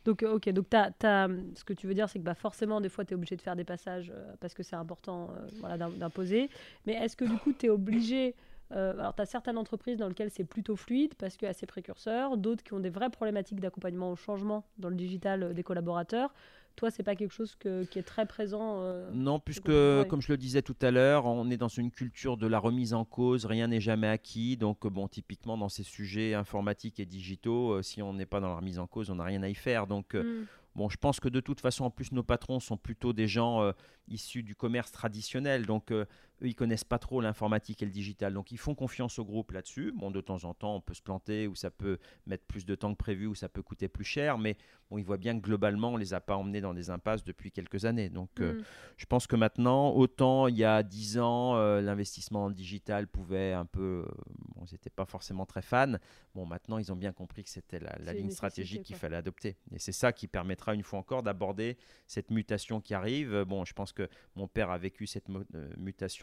Donc, 0.04 0.22
euh, 0.22 0.34
ok, 0.36 0.48
donc 0.50 0.68
t'as- 0.70 0.90
t'as- 0.92 1.28
ce 1.54 1.64
que 1.64 1.72
tu 1.72 1.86
veux 1.86 1.94
dire, 1.94 2.08
c'est 2.08 2.18
que 2.18 2.24
bah, 2.24 2.34
forcément, 2.34 2.80
des 2.80 2.88
fois, 2.88 3.04
tu 3.04 3.12
es 3.12 3.16
obligé 3.16 3.36
de 3.36 3.42
faire 3.42 3.56
des 3.56 3.64
passages 3.64 4.12
euh, 4.14 4.34
parce 4.40 4.54
que 4.54 4.62
c'est 4.62 4.76
important 4.76 5.30
euh, 5.36 5.46
voilà, 5.60 5.76
d'imposer. 5.76 6.48
Mais 6.86 6.94
est-ce 6.94 7.16
que 7.16 7.24
du 7.24 7.36
coup, 7.38 7.52
tu 7.52 7.66
es 7.66 7.68
obligé. 7.70 8.34
euh, 8.72 8.92
alors, 8.98 9.14
tu 9.14 9.22
as 9.22 9.26
certaines 9.26 9.58
entreprises 9.58 9.96
dans 9.98 10.08
lesquelles 10.08 10.30
c'est 10.30 10.44
plutôt 10.44 10.76
fluide 10.76 11.14
parce 11.14 11.36
qu'il 11.36 11.46
y 11.46 11.48
a 11.48 11.50
assez 11.50 11.66
précurseurs, 11.66 12.36
d'autres 12.36 12.62
qui 12.64 12.72
ont 12.74 12.80
des 12.80 12.90
vraies 12.90 13.10
problématiques 13.10 13.60
d'accompagnement 13.60 14.10
au 14.10 14.16
changement 14.16 14.64
dans 14.78 14.88
le 14.88 14.96
digital 14.96 15.42
euh, 15.42 15.52
des 15.52 15.62
collaborateurs. 15.62 16.34
Toi, 16.76 16.90
c'est 16.90 17.02
pas 17.02 17.16
quelque 17.16 17.32
chose 17.32 17.56
que- 17.58 17.84
qui 17.84 17.98
est 17.98 18.02
très 18.02 18.26
présent. 18.26 18.82
euh, 18.82 19.10
Non, 19.12 19.40
puisque, 19.40 19.70
comme 20.08 20.20
je 20.20 20.30
le 20.30 20.36
disais 20.36 20.62
tout 20.62 20.76
à 20.82 20.90
l'heure, 20.90 21.24
on 21.26 21.48
est 21.50 21.56
dans 21.56 21.68
une 21.68 21.90
culture 21.90 22.36
de 22.36 22.46
la 22.46 22.58
remise 22.58 22.92
en 22.94 23.04
cause, 23.04 23.46
rien 23.46 23.66
n'est 23.68 23.80
jamais 23.80 24.08
acquis. 24.08 24.56
Donc, 24.56 24.84
euh, 24.84 24.90
bon, 24.90 25.08
typiquement, 25.08 25.56
dans 25.56 25.68
ces 25.70 25.82
sujets 25.84 26.34
informatiques 26.34 27.00
et 27.00 27.06
digitaux, 27.06 27.72
euh, 27.72 27.82
si 27.82 28.02
on 28.02 28.12
n'est 28.12 28.26
pas 28.26 28.40
dans 28.40 28.48
la 28.48 28.56
remise 28.56 28.78
en 28.78 28.86
cause, 28.86 29.10
on 29.10 29.14
n'a 29.16 29.24
rien 29.24 29.42
à 29.42 29.48
y 29.48 29.54
faire. 29.54 29.86
Donc, 29.86 30.14
euh, 30.14 30.22
hmm, 30.42 30.46
Bon, 30.74 30.90
je 30.90 30.98
pense 30.98 31.20
que 31.20 31.30
de 31.30 31.40
toute 31.40 31.62
façon, 31.62 31.86
en 31.86 31.90
plus, 31.90 32.12
nos 32.12 32.22
patrons 32.22 32.60
sont 32.60 32.76
plutôt 32.76 33.14
des 33.14 33.26
gens 33.26 33.62
euh, 33.62 33.72
issus 34.08 34.42
du 34.42 34.54
commerce 34.54 34.92
traditionnel. 34.92 35.64
Donc, 35.64 35.90
euh, 35.90 36.04
eux, 36.42 36.48
ils 36.48 36.54
connaissent 36.54 36.84
pas 36.84 36.98
trop 36.98 37.20
l'informatique 37.20 37.82
et 37.82 37.86
le 37.86 37.90
digital. 37.90 38.34
Donc, 38.34 38.52
ils 38.52 38.58
font 38.58 38.74
confiance 38.74 39.18
au 39.18 39.24
groupe 39.24 39.52
là-dessus. 39.52 39.92
Bon, 39.94 40.10
de 40.10 40.20
temps 40.20 40.44
en 40.44 40.54
temps, 40.54 40.76
on 40.76 40.80
peut 40.80 40.94
se 40.94 41.02
planter 41.02 41.46
ou 41.46 41.54
ça 41.54 41.70
peut 41.70 41.98
mettre 42.26 42.44
plus 42.44 42.66
de 42.66 42.74
temps 42.74 42.92
que 42.92 42.98
prévu 42.98 43.26
ou 43.26 43.34
ça 43.34 43.48
peut 43.48 43.62
coûter 43.62 43.88
plus 43.88 44.04
cher. 44.04 44.38
Mais 44.38 44.56
bon, 44.90 44.98
ils 44.98 45.04
voient 45.04 45.16
bien 45.16 45.38
que 45.38 45.44
globalement, 45.44 45.90
on 45.90 45.96
les 45.96 46.14
a 46.14 46.20
pas 46.20 46.36
emmenés 46.36 46.60
dans 46.60 46.74
des 46.74 46.90
impasses 46.90 47.24
depuis 47.24 47.50
quelques 47.50 47.84
années. 47.84 48.10
Donc, 48.10 48.40
euh, 48.40 48.54
hmm. 48.54 48.64
je 48.96 49.06
pense 49.06 49.26
que 49.26 49.36
maintenant, 49.36 49.90
autant 49.90 50.48
il 50.48 50.56
y 50.56 50.64
a 50.64 50.82
10 50.82 51.18
ans, 51.18 51.56
euh, 51.56 51.80
l'investissement 51.80 52.44
en 52.44 52.50
digital 52.50 53.06
pouvait 53.06 53.52
un 53.52 53.64
peu. 53.66 54.04
euh, 54.06 54.12
bon, 54.54 54.64
ils 54.66 54.74
n'étaient 54.74 54.90
pas 54.90 55.06
forcément 55.06 55.46
très 55.46 55.62
fans. 55.62 55.94
Bon, 56.34 56.44
maintenant, 56.46 56.78
ils 56.78 56.92
ont 56.92 56.96
bien 56.96 57.12
compris 57.12 57.44
que 57.44 57.50
c'était 57.50 57.80
la, 57.80 58.12
ligne 58.12 58.30
stratégique 58.30 58.82
qu'il 58.82 58.96
fallait 58.96 59.16
adopter. 59.16 59.56
Et 59.72 59.78
c'est 59.78 59.92
ça 59.92 60.12
qui 60.12 60.28
permettra, 60.28 60.74
une 60.74 60.82
fois 60.82 60.98
encore, 60.98 61.22
d'aborder 61.22 61.76
cette 62.06 62.30
mutation 62.30 62.80
qui 62.80 62.94
arrive. 62.94 63.32
Euh, 63.32 63.44
Bon, 63.46 63.64
je 63.64 63.72
pense 63.74 63.92
que 63.92 64.08
mon 64.34 64.48
père 64.48 64.70
a 64.70 64.78
vécu 64.78 65.06
cette 65.06 65.28
mo- 65.28 65.44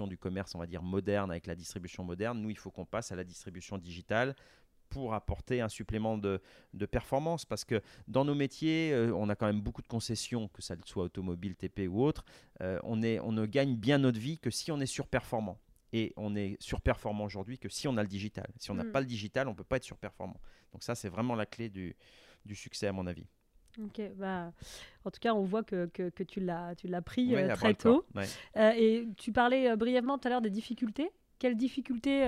du 0.08 0.18
commerce, 0.18 0.56
on 0.56 0.60
va 0.60 0.68
dire, 0.68 0.84
moderne, 0.84 1.32
avec 1.32 1.48
la 1.48 1.56
distribution 1.56 2.04
moderne. 2.04 2.42
Nous, 2.42 2.50
il 2.50 2.58
faut 2.58 2.72
qu'on 2.72 2.86
passe 2.86 3.12
à 3.12 3.16
la 3.16 3.24
distribution 3.24 3.78
digitale 3.78 4.36
pour 4.90 5.14
apporter 5.16 5.60
un 5.62 5.70
supplément 5.70 6.18
de, 6.20 6.40
de 6.74 6.86
performance 6.86 7.46
parce 7.46 7.66
que 7.66 7.82
dans 8.08 8.24
nos 8.26 8.36
métiers, 8.36 8.92
euh, 8.94 9.12
on 9.16 9.28
a 9.30 9.36
quand 9.36 9.48
même 9.48 9.62
beaucoup 9.62 9.82
de 9.82 9.88
concessions, 9.88 10.48
que 10.50 10.62
ça 10.62 10.76
soit 10.86 11.06
automobile, 11.06 11.56
TP 11.56 11.88
ou 11.90 12.04
autre. 12.04 12.24
Euh, 12.62 12.80
on, 12.84 13.02
est, 13.02 13.20
on 13.20 13.32
ne 13.32 13.46
gagne 13.48 13.76
bien 13.76 13.98
notre 13.98 14.20
vie 14.20 14.38
que 14.38 14.52
si 14.52 14.72
on 14.72 14.80
est 14.80 14.86
surperformant. 14.86 15.60
Et 15.96 16.12
on 16.18 16.36
est 16.36 16.58
surperformant 16.60 17.24
aujourd'hui 17.24 17.60
que 17.60 17.70
si 17.70 17.88
on 17.88 17.98
a 17.98 18.02
le 18.02 18.08
digital. 18.08 18.48
Si 18.58 18.72
on 18.72 18.76
n'a 18.76 18.84
Mm. 18.84 18.92
pas 18.92 19.00
le 19.00 19.06
digital, 19.06 19.48
on 19.48 19.52
ne 19.52 19.56
peut 19.56 19.64
pas 19.64 19.78
être 19.78 19.84
surperformant. 19.84 20.40
Donc 20.72 20.84
ça, 20.84 20.96
c'est 20.96 21.10
vraiment 21.10 21.36
la 21.36 21.46
clé 21.46 21.70
du, 21.70 21.96
du 22.46 22.56
succès, 22.56 22.88
à 22.88 22.92
mon 22.92 23.06
avis. 23.06 23.28
Ok, 23.82 24.02
bah, 24.18 24.52
en 25.04 25.12
tout 25.12 25.20
cas, 25.20 25.34
on 25.34 25.44
voit 25.44 25.64
que, 25.64 25.88
que, 25.88 26.10
que 26.10 26.24
tu 26.24 26.40
l'as 26.40 26.76
tu 26.76 26.88
l'as 26.88 27.02
pris 27.02 27.36
euh, 27.36 27.56
très 27.56 27.74
tôt. 27.74 28.06
Ouais. 28.14 28.26
Euh, 28.58 28.72
et 28.76 29.08
tu 29.18 29.32
parlais 29.32 29.72
euh, 29.72 29.76
brièvement 29.76 30.18
tout 30.18 30.28
à 30.28 30.32
l'heure 30.32 30.42
des 30.42 30.52
difficultés. 30.52 31.10
Quelles 31.40 31.58
difficultés 31.58 32.22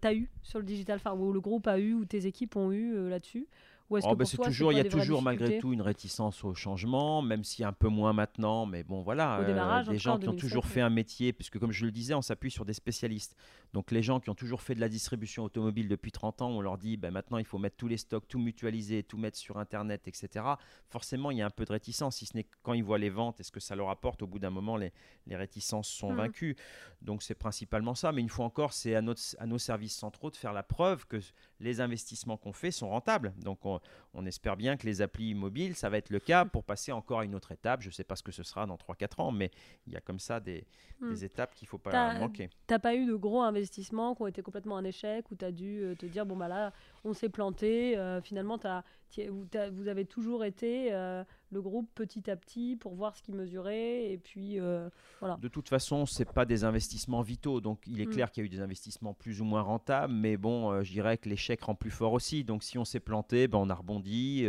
tu 0.00 0.08
as 0.08 0.14
eues 0.14 0.30
sur 0.42 0.58
le 0.58 0.64
digital, 0.64 0.96
enfin, 0.96 1.12
ou 1.14 1.32
le 1.32 1.40
groupe 1.40 1.66
a 1.66 1.78
eu, 1.78 1.92
ou 1.92 2.04
tes 2.04 2.26
équipes 2.26 2.56
ont 2.56 2.72
eu 2.72 3.10
là-dessus? 3.10 3.46
Ou 3.90 3.98
est-ce 3.98 4.06
Oh, 4.06 4.12
que 4.12 4.16
bah, 4.16 4.24
c'est 4.24 4.38
toujours, 4.38 4.72
il 4.72 4.76
y 4.76 4.80
a 4.80 4.84
toujours 4.84 5.20
malgré 5.20 5.58
tout 5.58 5.72
une 5.72 5.82
réticence 5.82 6.42
au 6.42 6.54
changement, 6.54 7.20
même 7.20 7.44
si 7.44 7.64
un 7.64 7.72
peu 7.72 7.88
moins 7.88 8.12
maintenant. 8.14 8.64
Mais 8.64 8.82
bon, 8.82 9.02
voilà, 9.02 9.38
Au 9.40 9.42
euh, 9.42 9.98
gens 9.98 10.14
en 10.14 10.18
qui 10.18 10.28
ont 10.28 10.32
2007, 10.32 10.40
toujours 10.40 10.66
fait 10.66 10.80
un 10.80 10.88
métier, 10.90 11.32
puisque 11.34 11.58
comme 11.58 11.70
je 11.72 11.84
le 11.84 11.92
disais, 11.92 12.14
on 12.14 12.22
s'appuie 12.22 12.50
sur 12.50 12.64
des 12.64 12.72
spécialistes. 12.72 13.36
Donc 13.74 13.90
les 13.90 14.02
gens 14.02 14.20
qui 14.20 14.30
ont 14.30 14.34
toujours 14.34 14.62
fait 14.62 14.74
de 14.74 14.80
la 14.80 14.88
distribution 14.88 15.44
automobile 15.44 15.88
depuis 15.88 16.12
30 16.12 16.40
ans, 16.42 16.48
on 16.50 16.60
leur 16.62 16.78
dit, 16.78 16.96
ben, 16.96 17.10
maintenant 17.10 17.38
il 17.38 17.44
faut 17.44 17.58
mettre 17.58 17.76
tous 17.76 17.88
les 17.88 17.98
stocks, 17.98 18.26
tout 18.26 18.38
mutualiser, 18.38 19.02
tout 19.02 19.18
mettre 19.18 19.36
sur 19.36 19.58
Internet, 19.58 20.08
etc. 20.08 20.44
Forcément, 20.88 21.30
il 21.30 21.38
y 21.38 21.42
a 21.42 21.46
un 21.46 21.50
peu 21.50 21.64
de 21.66 21.72
réticence, 21.72 22.16
si 22.16 22.26
ce 22.26 22.36
n'est 22.36 22.46
quand 22.62 22.72
ils 22.72 22.84
voient 22.84 22.98
les 22.98 23.10
ventes 23.10 23.40
et 23.40 23.42
ce 23.42 23.52
que 23.52 23.60
ça 23.60 23.76
leur 23.76 23.90
apporte, 23.90 24.22
au 24.22 24.26
bout 24.26 24.38
d'un 24.38 24.50
moment, 24.50 24.76
les, 24.76 24.92
les 25.26 25.36
réticences 25.36 25.88
sont 25.88 26.10
Mhm. 26.10 26.16
vaincues. 26.16 26.56
Donc 27.02 27.22
c'est 27.22 27.34
principalement 27.34 27.94
ça. 27.94 28.12
Mais 28.12 28.22
une 28.22 28.28
fois 28.30 28.46
encore, 28.46 28.72
c'est 28.72 28.94
à, 28.94 29.02
notre, 29.02 29.20
à 29.38 29.46
nos 29.46 29.58
services 29.58 29.94
centraux 29.96 30.30
de 30.30 30.36
faire 30.36 30.52
la 30.52 30.62
preuve 30.62 31.06
que 31.06 31.18
les 31.64 31.80
investissements 31.80 32.36
qu'on 32.36 32.52
fait 32.52 32.70
sont 32.70 32.88
rentables. 32.88 33.32
Donc 33.38 33.64
on, 33.66 33.80
on 34.12 34.26
espère 34.26 34.56
bien 34.56 34.76
que 34.76 34.86
les 34.86 35.02
applis 35.02 35.34
mobiles, 35.34 35.74
ça 35.74 35.88
va 35.88 35.98
être 35.98 36.10
le 36.10 36.20
cas 36.20 36.44
pour 36.44 36.62
passer 36.62 36.92
encore 36.92 37.20
à 37.20 37.24
une 37.24 37.34
autre 37.34 37.52
étape. 37.52 37.80
Je 37.82 37.88
ne 37.88 37.92
sais 37.92 38.04
pas 38.04 38.16
ce 38.16 38.22
que 38.22 38.32
ce 38.32 38.42
sera 38.42 38.66
dans 38.66 38.76
3-4 38.76 39.20
ans, 39.20 39.32
mais 39.32 39.50
il 39.86 39.92
y 39.92 39.96
a 39.96 40.00
comme 40.00 40.18
ça 40.20 40.40
des, 40.40 40.66
Hmm. 41.00 41.10
des 41.10 41.24
étapes 41.24 41.54
qu'il 41.54 41.66
ne 41.66 41.70
faut 41.70 41.78
pas 41.78 42.18
manquer. 42.18 42.48
T'as 42.66 42.78
pas 42.78 42.94
eu 42.94 43.06
de 43.06 43.14
gros 43.14 43.42
investissements 43.42 44.14
qui 44.14 44.22
ont 44.22 44.26
été 44.28 44.42
complètement 44.42 44.76
un 44.76 44.84
échec, 44.84 45.28
où 45.30 45.34
tu 45.34 45.44
as 45.44 45.50
dû 45.50 45.82
euh, 45.82 45.94
te 45.96 46.06
dire, 46.06 46.24
bon, 46.24 46.36
bah 46.36 46.46
là, 46.46 46.72
on 47.04 47.12
s'est 47.12 47.28
planté. 47.28 47.96
euh, 47.96 48.20
finalement, 48.20 48.58
t'as- 48.58 48.82
t'y- 49.10 49.28
vous, 49.28 49.88
avez 49.88 50.04
toujours 50.04 50.44
été 50.44 50.92
euh, 50.92 51.22
le 51.50 51.60
groupe 51.62 51.88
petit 51.94 52.30
à 52.30 52.36
petit 52.36 52.76
pour 52.76 52.94
voir 52.94 53.16
ce 53.16 53.22
qu'ils 53.22 53.34
mesuraient. 53.34 54.10
Et 54.10 54.18
puis, 54.18 54.58
euh, 54.58 54.88
voilà. 55.20 55.36
De 55.36 55.48
toute 55.48 55.68
façon, 55.68 56.06
ce 56.06 56.22
pas 56.24 56.44
des 56.46 56.64
investissements 56.64 57.22
vitaux. 57.22 57.60
Donc, 57.60 57.82
il 57.86 58.00
est 58.00 58.06
Mm. 58.06 58.10
clair 58.10 58.30
qu'il 58.32 58.42
y 58.42 58.44
a 58.44 58.46
eu 58.46 58.50
des 58.50 58.60
investissements 58.60 59.14
plus 59.14 59.40
ou 59.40 59.44
moins 59.44 59.62
rentables. 59.62 60.12
Mais 60.12 60.36
bon, 60.36 60.82
je 60.82 60.90
dirais 60.92 61.18
que 61.18 61.28
l'échec 61.28 61.60
rend 61.62 61.74
plus 61.74 61.90
fort 61.90 62.12
aussi. 62.14 62.42
Donc, 62.44 62.62
si 62.64 62.78
on 62.78 62.84
s'est 62.84 63.00
planté, 63.00 63.46
ben, 63.48 63.58
on 63.58 63.68
a 63.70 63.74
rebondi. 63.74 64.46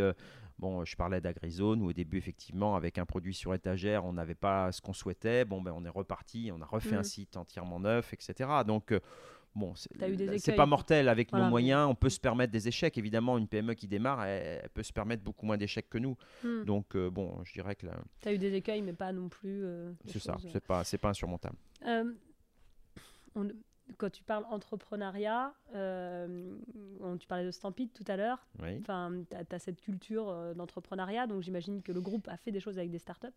bon, 0.57 0.85
je 0.85 0.95
parlais 0.95 1.19
d'AgriZone 1.19 1.81
où 1.81 1.89
au 1.89 1.93
début, 1.93 2.17
effectivement, 2.17 2.77
avec 2.77 2.97
un 2.97 3.05
produit 3.05 3.33
sur 3.33 3.53
étagère, 3.53 4.05
on 4.05 4.13
n'avait 4.13 4.35
pas 4.35 4.71
ce 4.71 4.81
qu'on 4.81 4.93
souhaitait. 4.93 5.43
Bon, 5.43 5.61
ben, 5.61 5.73
on 5.75 5.83
est 5.83 5.89
reparti. 5.89 6.49
On 6.53 6.61
a 6.61 6.65
refait 6.65 6.95
Mm. 6.95 6.99
un 6.99 7.03
site 7.03 7.35
entièrement 7.35 7.81
neuf, 7.81 8.13
etc. 8.13 8.49
Donc, 8.65 8.93
bon, 9.55 9.73
c'est 9.75 10.55
pas 10.55 10.65
mortel. 10.65 11.07
Avec 11.09 11.29
Voilà, 11.31 11.45
nos 11.45 11.49
moyens, 11.49 11.87
on 11.89 11.95
peut 11.95 12.09
se 12.09 12.19
permettre 12.19 12.51
des 12.51 12.67
échecs. 12.67 12.97
Évidemment, 12.97 13.37
une 13.37 13.47
PME 13.47 13.73
qui 13.73 13.87
démarre, 13.87 14.23
elle, 14.25 14.61
elle 14.63 14.69
peut 14.69 14.83
se 14.83 14.93
permettre 14.93 15.23
beaucoup 15.23 15.45
moins 15.45 15.57
d'échecs 15.57 15.89
que 15.89 15.97
nous. 15.97 16.17
Hmm. 16.43 16.63
Donc, 16.65 16.95
euh, 16.95 17.09
bon, 17.09 17.43
je 17.43 17.53
dirais 17.53 17.75
que 17.75 17.85
là, 17.87 17.93
Tu 18.21 18.27
as 18.29 18.33
eu 18.33 18.37
des 18.37 18.53
écueils, 18.53 18.81
mais 18.81 18.93
pas 18.93 19.11
non 19.11 19.29
plus. 19.29 19.63
euh, 19.65 19.91
c'est 20.05 20.19
ça. 20.19 20.33
euh, 20.33 20.49
C'est 20.51 20.63
pas, 20.65 20.83
pas 21.01 21.09
insurmontable. 21.09 21.55
Euh, 21.85 22.11
on- 23.35 23.47
quand 23.97 24.09
tu 24.11 24.23
parles 24.23 24.45
entrepreneuriat, 24.49 25.53
tu 25.71 27.27
parlais 27.27 27.45
de 27.45 27.51
Stampede 27.51 27.93
tout 27.93 28.03
à 28.07 28.17
l'heure. 28.17 28.47
Oui. 28.61 28.77
Enfin, 28.81 29.11
tu 29.29 29.55
as, 29.55 29.59
cette 29.59 29.79
culture 29.81 30.53
d'entrepreneuriat, 30.55 31.27
donc 31.27 31.43
j'imagine 31.43 31.81
que 31.83 31.91
le 31.91 32.01
groupe 32.01 32.27
a 32.27 32.35
fait 32.37 32.51
des 32.51 32.59
choses 32.59 32.77
avec 32.79 32.89
des 32.89 32.97
startups. 32.99 33.27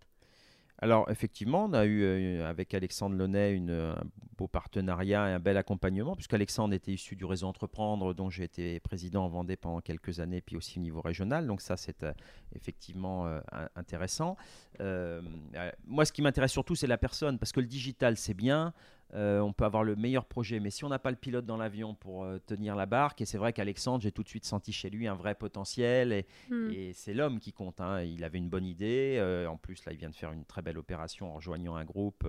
Alors 0.81 1.11
effectivement, 1.11 1.65
on 1.65 1.73
a 1.73 1.85
eu 1.85 2.03
euh, 2.03 2.49
avec 2.49 2.73
Alexandre 2.73 3.17
Launay 3.17 3.61
un 3.69 3.97
beau 4.37 4.47
partenariat 4.47 5.29
et 5.29 5.33
un 5.33 5.41
bel 5.41 5.57
accompagnement, 5.57 6.15
puisqu'Alexandre 6.15 6.73
était 6.73 6.93
issu 6.93 7.17
du 7.17 7.25
réseau 7.25 7.49
Entreprendre, 7.49 8.15
dont 8.15 8.31
j'ai 8.31 8.45
été 8.45 8.79
président 8.79 9.25
en 9.25 9.29
Vendée 9.29 9.57
pendant 9.57 9.81
quelques 9.81 10.21
années, 10.21 10.41
puis 10.41 10.57
aussi 10.57 10.79
au 10.79 10.83
niveau 10.83 11.01
régional. 11.01 11.49
Donc 11.49 11.61
ça, 11.61 11.77
c'est 11.77 12.05
euh, 12.05 12.13
effectivement 12.55 13.27
euh, 13.27 13.41
intéressant. 13.75 14.37
Moi, 14.79 16.05
ce 16.05 16.13
qui 16.13 16.23
m'intéresse 16.23 16.53
surtout, 16.53 16.77
c'est 16.77 16.87
la 16.87 16.99
personne, 16.99 17.39
parce 17.39 17.51
que 17.51 17.61
le 17.61 17.67
digital, 17.67 18.17
c'est 18.17 18.35
bien. 18.35 18.73
Euh, 19.15 19.41
on 19.41 19.53
peut 19.53 19.65
avoir 19.65 19.85
le 19.85 19.97
meilleur 19.97 20.25
projet, 20.27 20.61
mais 20.61 20.71
si 20.71 20.85
on 20.85 20.89
n'a 20.89 20.99
pas 20.99 21.11
le 21.11 21.17
pilote 21.17 21.47
dans 21.47 21.57
l'avion 21.57 21.95
pour 21.95 22.25
euh, 22.25 22.39
tenir 22.47 22.77
la 22.77 22.87
barque, 22.87 23.21
et 23.21 23.25
c'est 23.25 23.39
vrai 23.39 23.53
qu'Alexandre, 23.53 24.03
j'ai 24.03 24.13
tout 24.13 24.23
de 24.23 24.29
suite 24.29 24.45
senti 24.45 24.73
chez 24.73 24.91
lui 24.91 25.07
un 25.09 25.15
vrai 25.15 25.35
potentiel, 25.35 26.13
et, 26.13 26.27
Hmm. 26.51 26.71
et 26.71 26.93
c'est 26.93 27.15
l'homme 27.15 27.41
qui 27.41 27.53
compte. 27.53 27.81
hein. 27.81 28.03
Il 28.03 28.23
avait 28.25 28.39
une 28.39 28.49
bonne 28.49 28.67
idée, 28.67 29.17
euh, 29.19 29.47
en 29.47 29.57
plus 29.57 29.85
là 29.85 29.93
il 29.93 29.99
vient 29.99 30.11
de 30.11 30.15
faire 30.15 30.33
une 30.33 30.45
très 30.45 30.63
belle 30.63 30.79
opération 30.79 31.31
en 31.31 31.35
rejoignant 31.35 31.77
un 31.77 31.85
groupe 31.85 32.27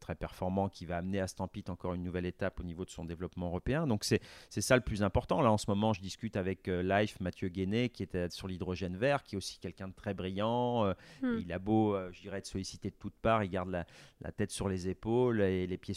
très 0.00 0.14
performant 0.14 0.68
qui 0.68 0.86
va 0.86 0.98
amener 0.98 1.20
à 1.20 1.26
Stampit 1.26 1.64
encore 1.68 1.94
une 1.94 2.02
nouvelle 2.02 2.26
étape 2.26 2.60
au 2.60 2.62
niveau 2.62 2.84
de 2.84 2.90
son 2.90 3.04
développement 3.04 3.46
européen. 3.46 3.86
Donc 3.86 4.04
c'est 4.04 4.20
ça 4.50 4.76
le 4.76 4.82
plus 4.82 5.02
important. 5.02 5.40
Là 5.42 5.50
en 5.50 5.58
ce 5.58 5.66
moment 5.68 5.92
je 5.92 6.00
discute 6.00 6.36
avec 6.36 6.66
Life, 6.66 7.18
Mathieu 7.20 7.48
Guéné, 7.48 7.88
qui 7.88 8.02
était 8.02 8.28
sur 8.30 8.48
l'hydrogène 8.48 8.96
vert, 8.96 9.22
qui 9.22 9.34
est 9.34 9.38
aussi 9.38 9.58
quelqu'un 9.58 9.88
de 9.88 9.94
très 9.94 10.14
brillant. 10.14 10.92
Hmm. 11.22 11.38
Il 11.40 11.52
a 11.52 11.58
beau, 11.58 11.96
je 12.12 12.20
dirais, 12.20 12.38
être 12.38 12.46
sollicité 12.46 12.90
de 12.90 12.96
toutes 12.98 13.14
parts, 13.20 13.42
il 13.44 13.50
garde 13.50 13.70
la, 13.70 13.86
la 14.20 14.32
tête 14.32 14.50
sur 14.50 14.68
les 14.68 14.88
épaules 14.88 15.40
et 15.40 15.66
les 15.66 15.78
pieds 15.78 15.94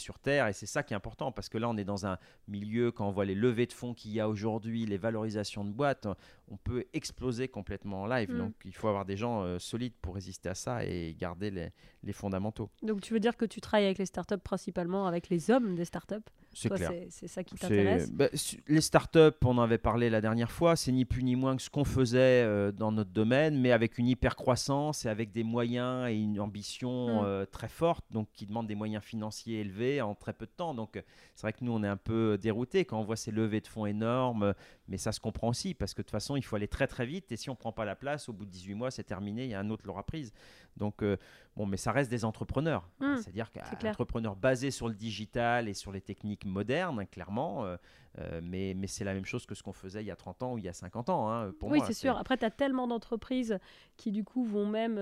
Et 0.48 0.52
c'est 0.52 0.66
ça 0.66 0.82
qui 0.82 0.94
est 0.94 0.96
important 0.96 1.32
parce 1.32 1.48
que 1.48 1.58
là, 1.58 1.68
on 1.68 1.76
est 1.76 1.84
dans 1.84 2.06
un 2.06 2.18
milieu, 2.48 2.92
quand 2.92 3.08
on 3.08 3.12
voit 3.12 3.24
les 3.24 3.34
levées 3.34 3.66
de 3.66 3.72
fonds 3.72 3.94
qu'il 3.94 4.12
y 4.12 4.20
a 4.20 4.28
aujourd'hui, 4.28 4.86
les 4.86 4.98
valorisations 4.98 5.64
de 5.64 5.70
boîtes, 5.70 6.06
on 6.50 6.56
peut 6.56 6.84
exploser 6.92 7.48
complètement 7.48 8.02
en 8.02 8.06
live. 8.06 8.30
Mm. 8.30 8.38
Donc 8.38 8.52
il 8.64 8.74
faut 8.74 8.88
avoir 8.88 9.04
des 9.04 9.16
gens 9.16 9.42
euh, 9.42 9.58
solides 9.58 9.94
pour 10.02 10.14
résister 10.14 10.48
à 10.48 10.54
ça 10.54 10.84
et 10.84 11.14
garder 11.18 11.50
les, 11.50 11.70
les 12.02 12.12
fondamentaux. 12.12 12.70
Donc 12.82 13.00
tu 13.00 13.14
veux 13.14 13.20
dire 13.20 13.36
que 13.36 13.44
tu 13.44 13.60
travailles 13.60 13.86
avec 13.86 13.98
les 13.98 14.06
startups 14.06 14.38
principalement 14.38 15.06
avec 15.06 15.28
les 15.28 15.50
hommes 15.50 15.74
des 15.74 15.84
startups? 15.84 16.14
C'est 16.52 16.68
clair. 16.68 16.92
c'est- 17.10 17.26
ça 17.26 17.42
qui 17.42 17.56
t'intéresse? 17.56 18.12
bah, 18.12 18.28
les 18.68 18.80
startups, 18.80 19.18
on 19.44 19.58
en 19.58 19.62
avait 19.62 19.78
parlé 19.78 20.08
la 20.10 20.20
dernière 20.20 20.52
fois, 20.52 20.76
c'est 20.76 20.92
ni 20.92 21.04
plus 21.04 21.24
ni 21.24 21.34
moins 21.34 21.56
que 21.56 21.62
ce 21.62 21.70
qu'on 21.70 21.84
faisait 21.84 22.42
euh, 22.44 22.70
dans 22.70 22.92
notre 22.92 23.10
domaine, 23.10 23.58
mais 23.60 23.72
avec 23.72 23.98
une 23.98 24.06
hyper 24.06 24.36
croissance 24.36 25.04
et 25.04 25.08
avec 25.08 25.32
des 25.32 25.42
moyens 25.42 26.08
et 26.08 26.14
une 26.14 26.38
ambition 26.40 26.84
Mm. 26.84 27.24
euh, 27.24 27.46
très 27.46 27.68
forte, 27.68 28.04
donc 28.10 28.28
qui 28.32 28.46
demande 28.46 28.66
des 28.66 28.74
moyens 28.74 29.02
financiers 29.02 29.60
élevés 29.60 30.00
en 30.00 30.14
très 30.14 30.32
peu 30.32 30.46
de 30.46 30.50
temps. 30.56 30.74
Donc 30.74 31.02
c'est 31.34 31.42
vrai 31.42 31.52
que 31.52 31.64
nous, 31.64 31.72
on 31.72 31.82
est 31.82 31.88
un 31.88 31.96
peu 31.96 32.38
déroutés 32.40 32.84
quand 32.84 33.00
on 33.00 33.04
voit 33.04 33.16
ces 33.16 33.30
levées 33.32 33.60
de 33.60 33.66
fonds 33.66 33.86
énormes, 33.86 34.54
mais 34.88 34.98
ça 34.98 35.12
se 35.12 35.20
comprend 35.20 35.48
aussi 35.48 35.74
parce 35.74 35.94
que 35.94 36.02
de 36.02 36.06
toute 36.06 36.12
façon, 36.12 36.36
il 36.36 36.42
faut 36.42 36.56
aller 36.56 36.68
très 36.68 36.86
très 36.86 37.06
vite 37.06 37.32
et 37.32 37.36
si 37.36 37.50
on 37.50 37.56
prend 37.56 37.72
pas 37.72 37.84
la 37.84 37.96
place, 37.96 38.28
au 38.28 38.32
bout 38.32 38.44
de 38.44 38.50
18 38.50 38.74
mois, 38.74 38.90
c'est 38.90 39.04
terminé, 39.04 39.44
il 39.44 39.50
y 39.50 39.54
a 39.54 39.60
un 39.60 39.70
autre 39.70 39.86
l'aura 39.86 40.04
prise. 40.04 40.32
Donc 40.76 41.02
euh, 41.02 41.16
bon, 41.56 41.66
mais 41.66 41.76
ça 41.76 41.92
reste 41.92 42.10
des 42.10 42.24
entrepreneurs. 42.24 42.88
Mm. 43.00 43.16
C'est-à-dire 43.16 43.50
qu'un 43.50 43.62
entrepreneur 43.90 44.36
basé 44.36 44.70
sur 44.70 44.88
le 44.88 44.94
digital 44.94 45.68
et 45.68 45.74
sur 45.74 45.92
les 45.92 46.00
techniques 46.00 46.44
modernes, 46.44 47.06
clairement. 47.06 47.64
euh, 47.64 47.76
euh, 48.20 48.40
mais 48.44 48.74
mais 48.76 48.86
c'est 48.86 49.02
la 49.02 49.12
même 49.12 49.24
chose 49.24 49.44
que 49.44 49.56
ce 49.56 49.62
qu'on 49.64 49.72
faisait 49.72 50.00
il 50.00 50.06
y 50.06 50.10
a 50.12 50.16
30 50.16 50.44
ans 50.44 50.52
ou 50.54 50.58
il 50.58 50.64
y 50.64 50.68
a 50.68 50.72
50 50.72 51.08
ans. 51.10 51.28
hein, 51.32 51.52
pour 51.58 51.68
oui, 51.70 51.80
c'est 51.84 51.94
sûr. 51.94 52.16
Après, 52.16 52.36
tu 52.36 52.44
as 52.44 52.50
tellement 52.50 52.86
d'entreprises 52.86 53.58
qui, 53.96 54.12
du 54.12 54.22
coup, 54.22 54.44
vont 54.44 54.66
même 54.66 55.00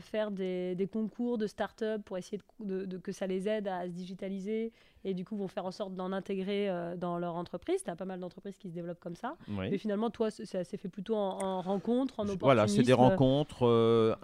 faire 0.00 0.30
des, 0.32 0.74
des 0.74 0.86
concours 0.88 1.38
de 1.38 1.46
start-up 1.46 2.02
pour 2.04 2.18
essayer 2.18 2.38
de, 2.60 2.64
de- 2.80 2.84
de- 2.86 2.98
que 2.98 3.12
ça 3.12 3.26
les 3.28 3.48
aide 3.48 3.68
à 3.68 3.84
se 3.86 3.92
digitaliser 3.92 4.72
et, 5.04 5.14
du 5.14 5.24
coup, 5.24 5.36
vont 5.36 5.46
faire 5.48 5.64
en 5.66 5.70
sorte 5.70 5.94
d'en 5.94 6.10
intégrer 6.10 6.68
dans 6.96 7.18
leur 7.18 7.36
entreprise. 7.36 7.84
Tu 7.84 7.90
as 7.90 7.94
pas 7.96 8.04
mal 8.06 8.18
d'entreprises 8.18 8.56
qui 8.58 8.68
se 8.68 8.74
développent 8.74 8.98
comme 9.00 9.14
ça. 9.16 9.36
Oui. 9.48 9.70
Mais 9.70 9.78
finalement, 9.78 10.10
toi, 10.10 10.30
ça 10.32 10.64
s'est 10.64 10.76
fait 10.76 10.88
plutôt 10.88 11.14
en, 11.14 11.38
en 11.40 11.60
rencontre, 11.62 12.14
en 12.18 12.22
opportunisme. 12.24 12.40
Voilà, 12.44 12.66
c'est 12.66 12.82
des 12.82 12.94
rencontres 12.94 13.64
euh, 13.66 14.16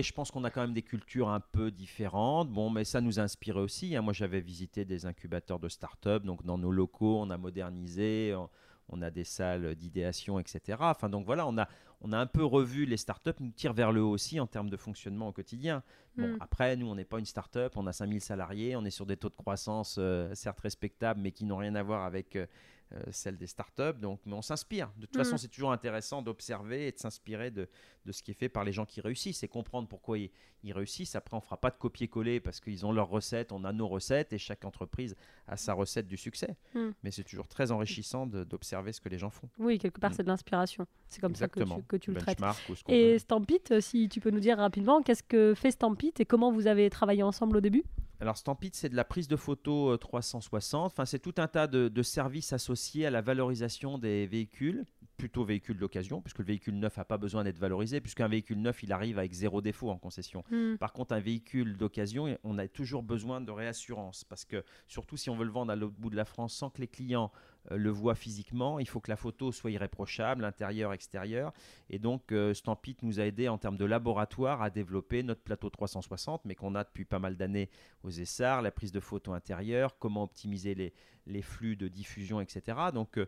intégrées. 0.00 0.08
Je 0.08 0.12
pense 0.14 0.30
qu'on 0.30 0.44
a 0.44 0.50
quand 0.50 0.60
même 0.62 0.74
des 0.74 0.82
cultures 0.82 1.28
un 1.28 1.40
peu 1.40 1.70
différentes. 1.70 2.50
Bon, 2.50 2.70
mais 2.70 2.84
ça 2.84 3.00
nous 3.00 3.18
a 3.18 3.22
inspiré 3.22 3.60
aussi. 3.60 3.94
hein. 3.96 4.02
Moi, 4.02 4.12
j'avais 4.12 4.40
visité 4.40 4.84
des 4.84 5.06
incubateurs 5.06 5.58
de 5.60 5.68
start-up. 5.68 6.24
Donc, 6.24 6.44
dans 6.44 6.58
nos 6.58 6.70
locaux, 6.72 7.18
on 7.20 7.30
a 7.30 7.36
modernisé. 7.36 8.34
On, 8.36 8.48
on 8.92 9.02
a 9.02 9.10
des 9.10 9.22
salles 9.24 9.76
d'idéation, 9.76 10.40
etc. 10.40 10.78
Enfin, 10.80 11.08
donc 11.08 11.24
voilà, 11.24 11.46
on 11.46 11.56
a, 11.58 11.68
on 12.00 12.12
a 12.12 12.18
un 12.18 12.26
peu 12.26 12.44
revu 12.44 12.86
les 12.86 12.96
startups, 12.96 13.30
nous 13.38 13.52
tirent 13.52 13.72
vers 13.72 13.92
le 13.92 14.02
haut 14.02 14.10
aussi 14.10 14.40
en 14.40 14.48
termes 14.48 14.68
de 14.68 14.76
fonctionnement 14.76 15.28
au 15.28 15.32
quotidien. 15.32 15.84
Bon, 16.16 16.26
Mm. 16.26 16.36
après, 16.40 16.76
nous, 16.76 16.88
on 16.88 16.96
n'est 16.96 17.04
pas 17.04 17.20
une 17.20 17.24
start-up, 17.24 17.74
on 17.76 17.86
a 17.86 17.92
5000 17.92 18.20
salariés, 18.20 18.74
on 18.74 18.84
est 18.84 18.90
sur 18.90 19.06
des 19.06 19.16
taux 19.16 19.28
de 19.28 19.36
croissance 19.36 19.94
euh, 20.00 20.34
certes 20.34 20.58
respectables, 20.58 21.20
mais 21.20 21.30
qui 21.30 21.44
n'ont 21.44 21.58
rien 21.58 21.76
à 21.76 21.84
voir 21.84 22.02
avec 22.04 22.34
euh, 22.34 22.46
euh, 22.92 23.00
celles 23.12 23.36
des 23.36 23.46
startups. 23.46 23.98
Donc, 24.00 24.20
mais 24.26 24.32
on 24.34 24.42
s'inspire. 24.42 24.90
De 24.96 25.06
toute 25.06 25.14
Mm. 25.14 25.18
façon, 25.18 25.36
c'est 25.36 25.48
toujours 25.48 25.72
intéressant 25.72 26.22
d'observer 26.22 26.88
et 26.88 26.92
de 26.92 26.98
s'inspirer 26.98 27.50
de, 27.50 27.68
de 28.04 28.12
ce 28.12 28.22
qui 28.22 28.30
est 28.32 28.34
fait 28.34 28.48
par 28.48 28.64
les 28.64 28.72
gens 28.72 28.84
qui 28.86 29.00
réussissent 29.00 29.42
et 29.44 29.48
comprendre 29.48 29.86
pourquoi 29.88 30.18
ils, 30.18 30.30
ils 30.64 30.72
réussissent. 30.72 31.14
Après, 31.14 31.36
on 31.36 31.40
fera 31.40 31.56
pas 31.56 31.70
de 31.70 31.76
copier-coller 31.76 32.40
parce 32.40 32.58
qu'ils 32.60 32.84
ont 32.84 32.92
leurs 32.92 33.08
recettes, 33.08 33.52
on 33.52 33.62
a 33.64 33.72
nos 33.72 33.86
recettes 33.86 34.32
et 34.32 34.38
chaque 34.38 34.64
entreprise 34.64 35.14
a 35.46 35.56
sa 35.56 35.72
recette 35.74 36.08
du 36.08 36.16
succès. 36.16 36.56
Mm. 36.74 36.88
Mais 37.04 37.10
c'est 37.12 37.24
toujours 37.24 37.46
très 37.48 37.70
enrichissant 37.70 38.26
d'observer 38.26 38.92
ce 38.92 39.00
que 39.00 39.08
les 39.08 39.18
gens 39.18 39.30
font. 39.30 39.48
Oui, 39.58 39.78
quelque 39.78 40.00
part, 40.00 40.10
Mm. 40.10 40.14
c'est 40.14 40.22
de 40.24 40.28
l'inspiration. 40.28 40.86
C'est 41.08 41.20
comme 41.20 41.30
Exactement. 41.32 41.76
ça 41.76 41.82
que 41.82 41.82
tu, 41.82 41.86
que 41.86 41.96
tu 41.96 42.12
le 42.12 42.20
traites. 42.20 42.40
Et. 42.88 43.18
Stampit, 43.20 43.60
euh, 43.70 43.80
si 43.80 44.08
tu 44.08 44.20
peux 44.20 44.30
nous 44.30 44.40
dire 44.40 44.58
rapidement, 44.58 45.02
qu'est-ce 45.02 45.22
que 45.22 45.54
fait 45.54 45.70
Stampit 45.70 46.12
et 46.18 46.24
comment 46.24 46.50
vous 46.50 46.66
avez 46.66 46.90
travaillé 46.90 47.22
ensemble 47.22 47.56
au 47.56 47.60
début? 47.60 47.84
Alors 48.20 48.36
Stampede, 48.36 48.74
c'est 48.74 48.90
de 48.90 48.96
la 48.96 49.04
prise 49.04 49.28
de 49.28 49.36
photos 49.36 49.94
euh, 49.94 49.96
360. 49.96 50.92
Enfin, 50.92 51.06
c'est 51.06 51.18
tout 51.18 51.34
un 51.38 51.48
tas 51.48 51.66
de, 51.66 51.88
de 51.88 52.02
services 52.02 52.52
associés 52.52 53.06
à 53.06 53.10
la 53.10 53.22
valorisation 53.22 53.96
des 53.96 54.26
véhicules, 54.26 54.84
plutôt 55.16 55.42
véhicules 55.42 55.78
d'occasion, 55.78 56.20
puisque 56.20 56.40
le 56.40 56.44
véhicule 56.44 56.78
neuf 56.78 56.98
n'a 56.98 57.04
pas 57.06 57.16
besoin 57.16 57.44
d'être 57.44 57.58
valorisé, 57.58 58.00
puisqu'un 58.02 58.28
véhicule 58.28 58.60
neuf, 58.60 58.82
il 58.82 58.92
arrive 58.92 59.18
avec 59.18 59.32
zéro 59.32 59.62
défaut 59.62 59.88
en 59.88 59.96
concession. 59.96 60.44
Hmm. 60.50 60.76
Par 60.76 60.92
contre, 60.92 61.14
un 61.14 61.20
véhicule 61.20 61.78
d'occasion, 61.78 62.36
on 62.44 62.58
a 62.58 62.68
toujours 62.68 63.02
besoin 63.02 63.40
de 63.40 63.50
réassurance, 63.50 64.24
parce 64.24 64.44
que 64.44 64.64
surtout 64.86 65.16
si 65.16 65.30
on 65.30 65.36
veut 65.36 65.46
le 65.46 65.50
vendre 65.50 65.72
à 65.72 65.76
l'autre 65.76 65.96
bout 65.98 66.10
de 66.10 66.16
la 66.16 66.26
France 66.26 66.54
sans 66.54 66.68
que 66.68 66.80
les 66.82 66.88
clients 66.88 67.32
euh, 67.34 67.49
le 67.70 67.90
voient 67.90 68.14
physiquement, 68.14 68.78
il 68.78 68.88
faut 68.88 69.00
que 69.00 69.10
la 69.10 69.16
photo 69.16 69.52
soit 69.52 69.70
irréprochable, 69.70 70.44
intérieur, 70.44 70.92
extérieur. 70.92 71.52
Et 71.88 71.98
donc, 71.98 72.32
euh, 72.32 72.54
Stampit 72.54 72.96
nous 73.02 73.20
a 73.20 73.24
aidé 73.24 73.48
en 73.48 73.58
termes 73.58 73.76
de 73.76 73.84
laboratoire 73.84 74.62
à 74.62 74.70
développer 74.70 75.22
notre 75.22 75.42
plateau 75.42 75.70
360, 75.70 76.44
mais 76.44 76.54
qu'on 76.54 76.74
a 76.74 76.84
depuis 76.84 77.04
pas 77.04 77.18
mal 77.18 77.36
d'années 77.36 77.68
aux 78.02 78.10
Essars, 78.10 78.62
la 78.62 78.70
prise 78.70 78.92
de 78.92 79.00
photo 79.00 79.32
intérieure, 79.32 79.98
comment 79.98 80.22
optimiser 80.22 80.74
les, 80.74 80.92
les 81.30 81.42
flux 81.42 81.76
de 81.76 81.88
diffusion, 81.88 82.40
etc. 82.40 82.76
Donc, 82.92 83.18
euh, 83.18 83.26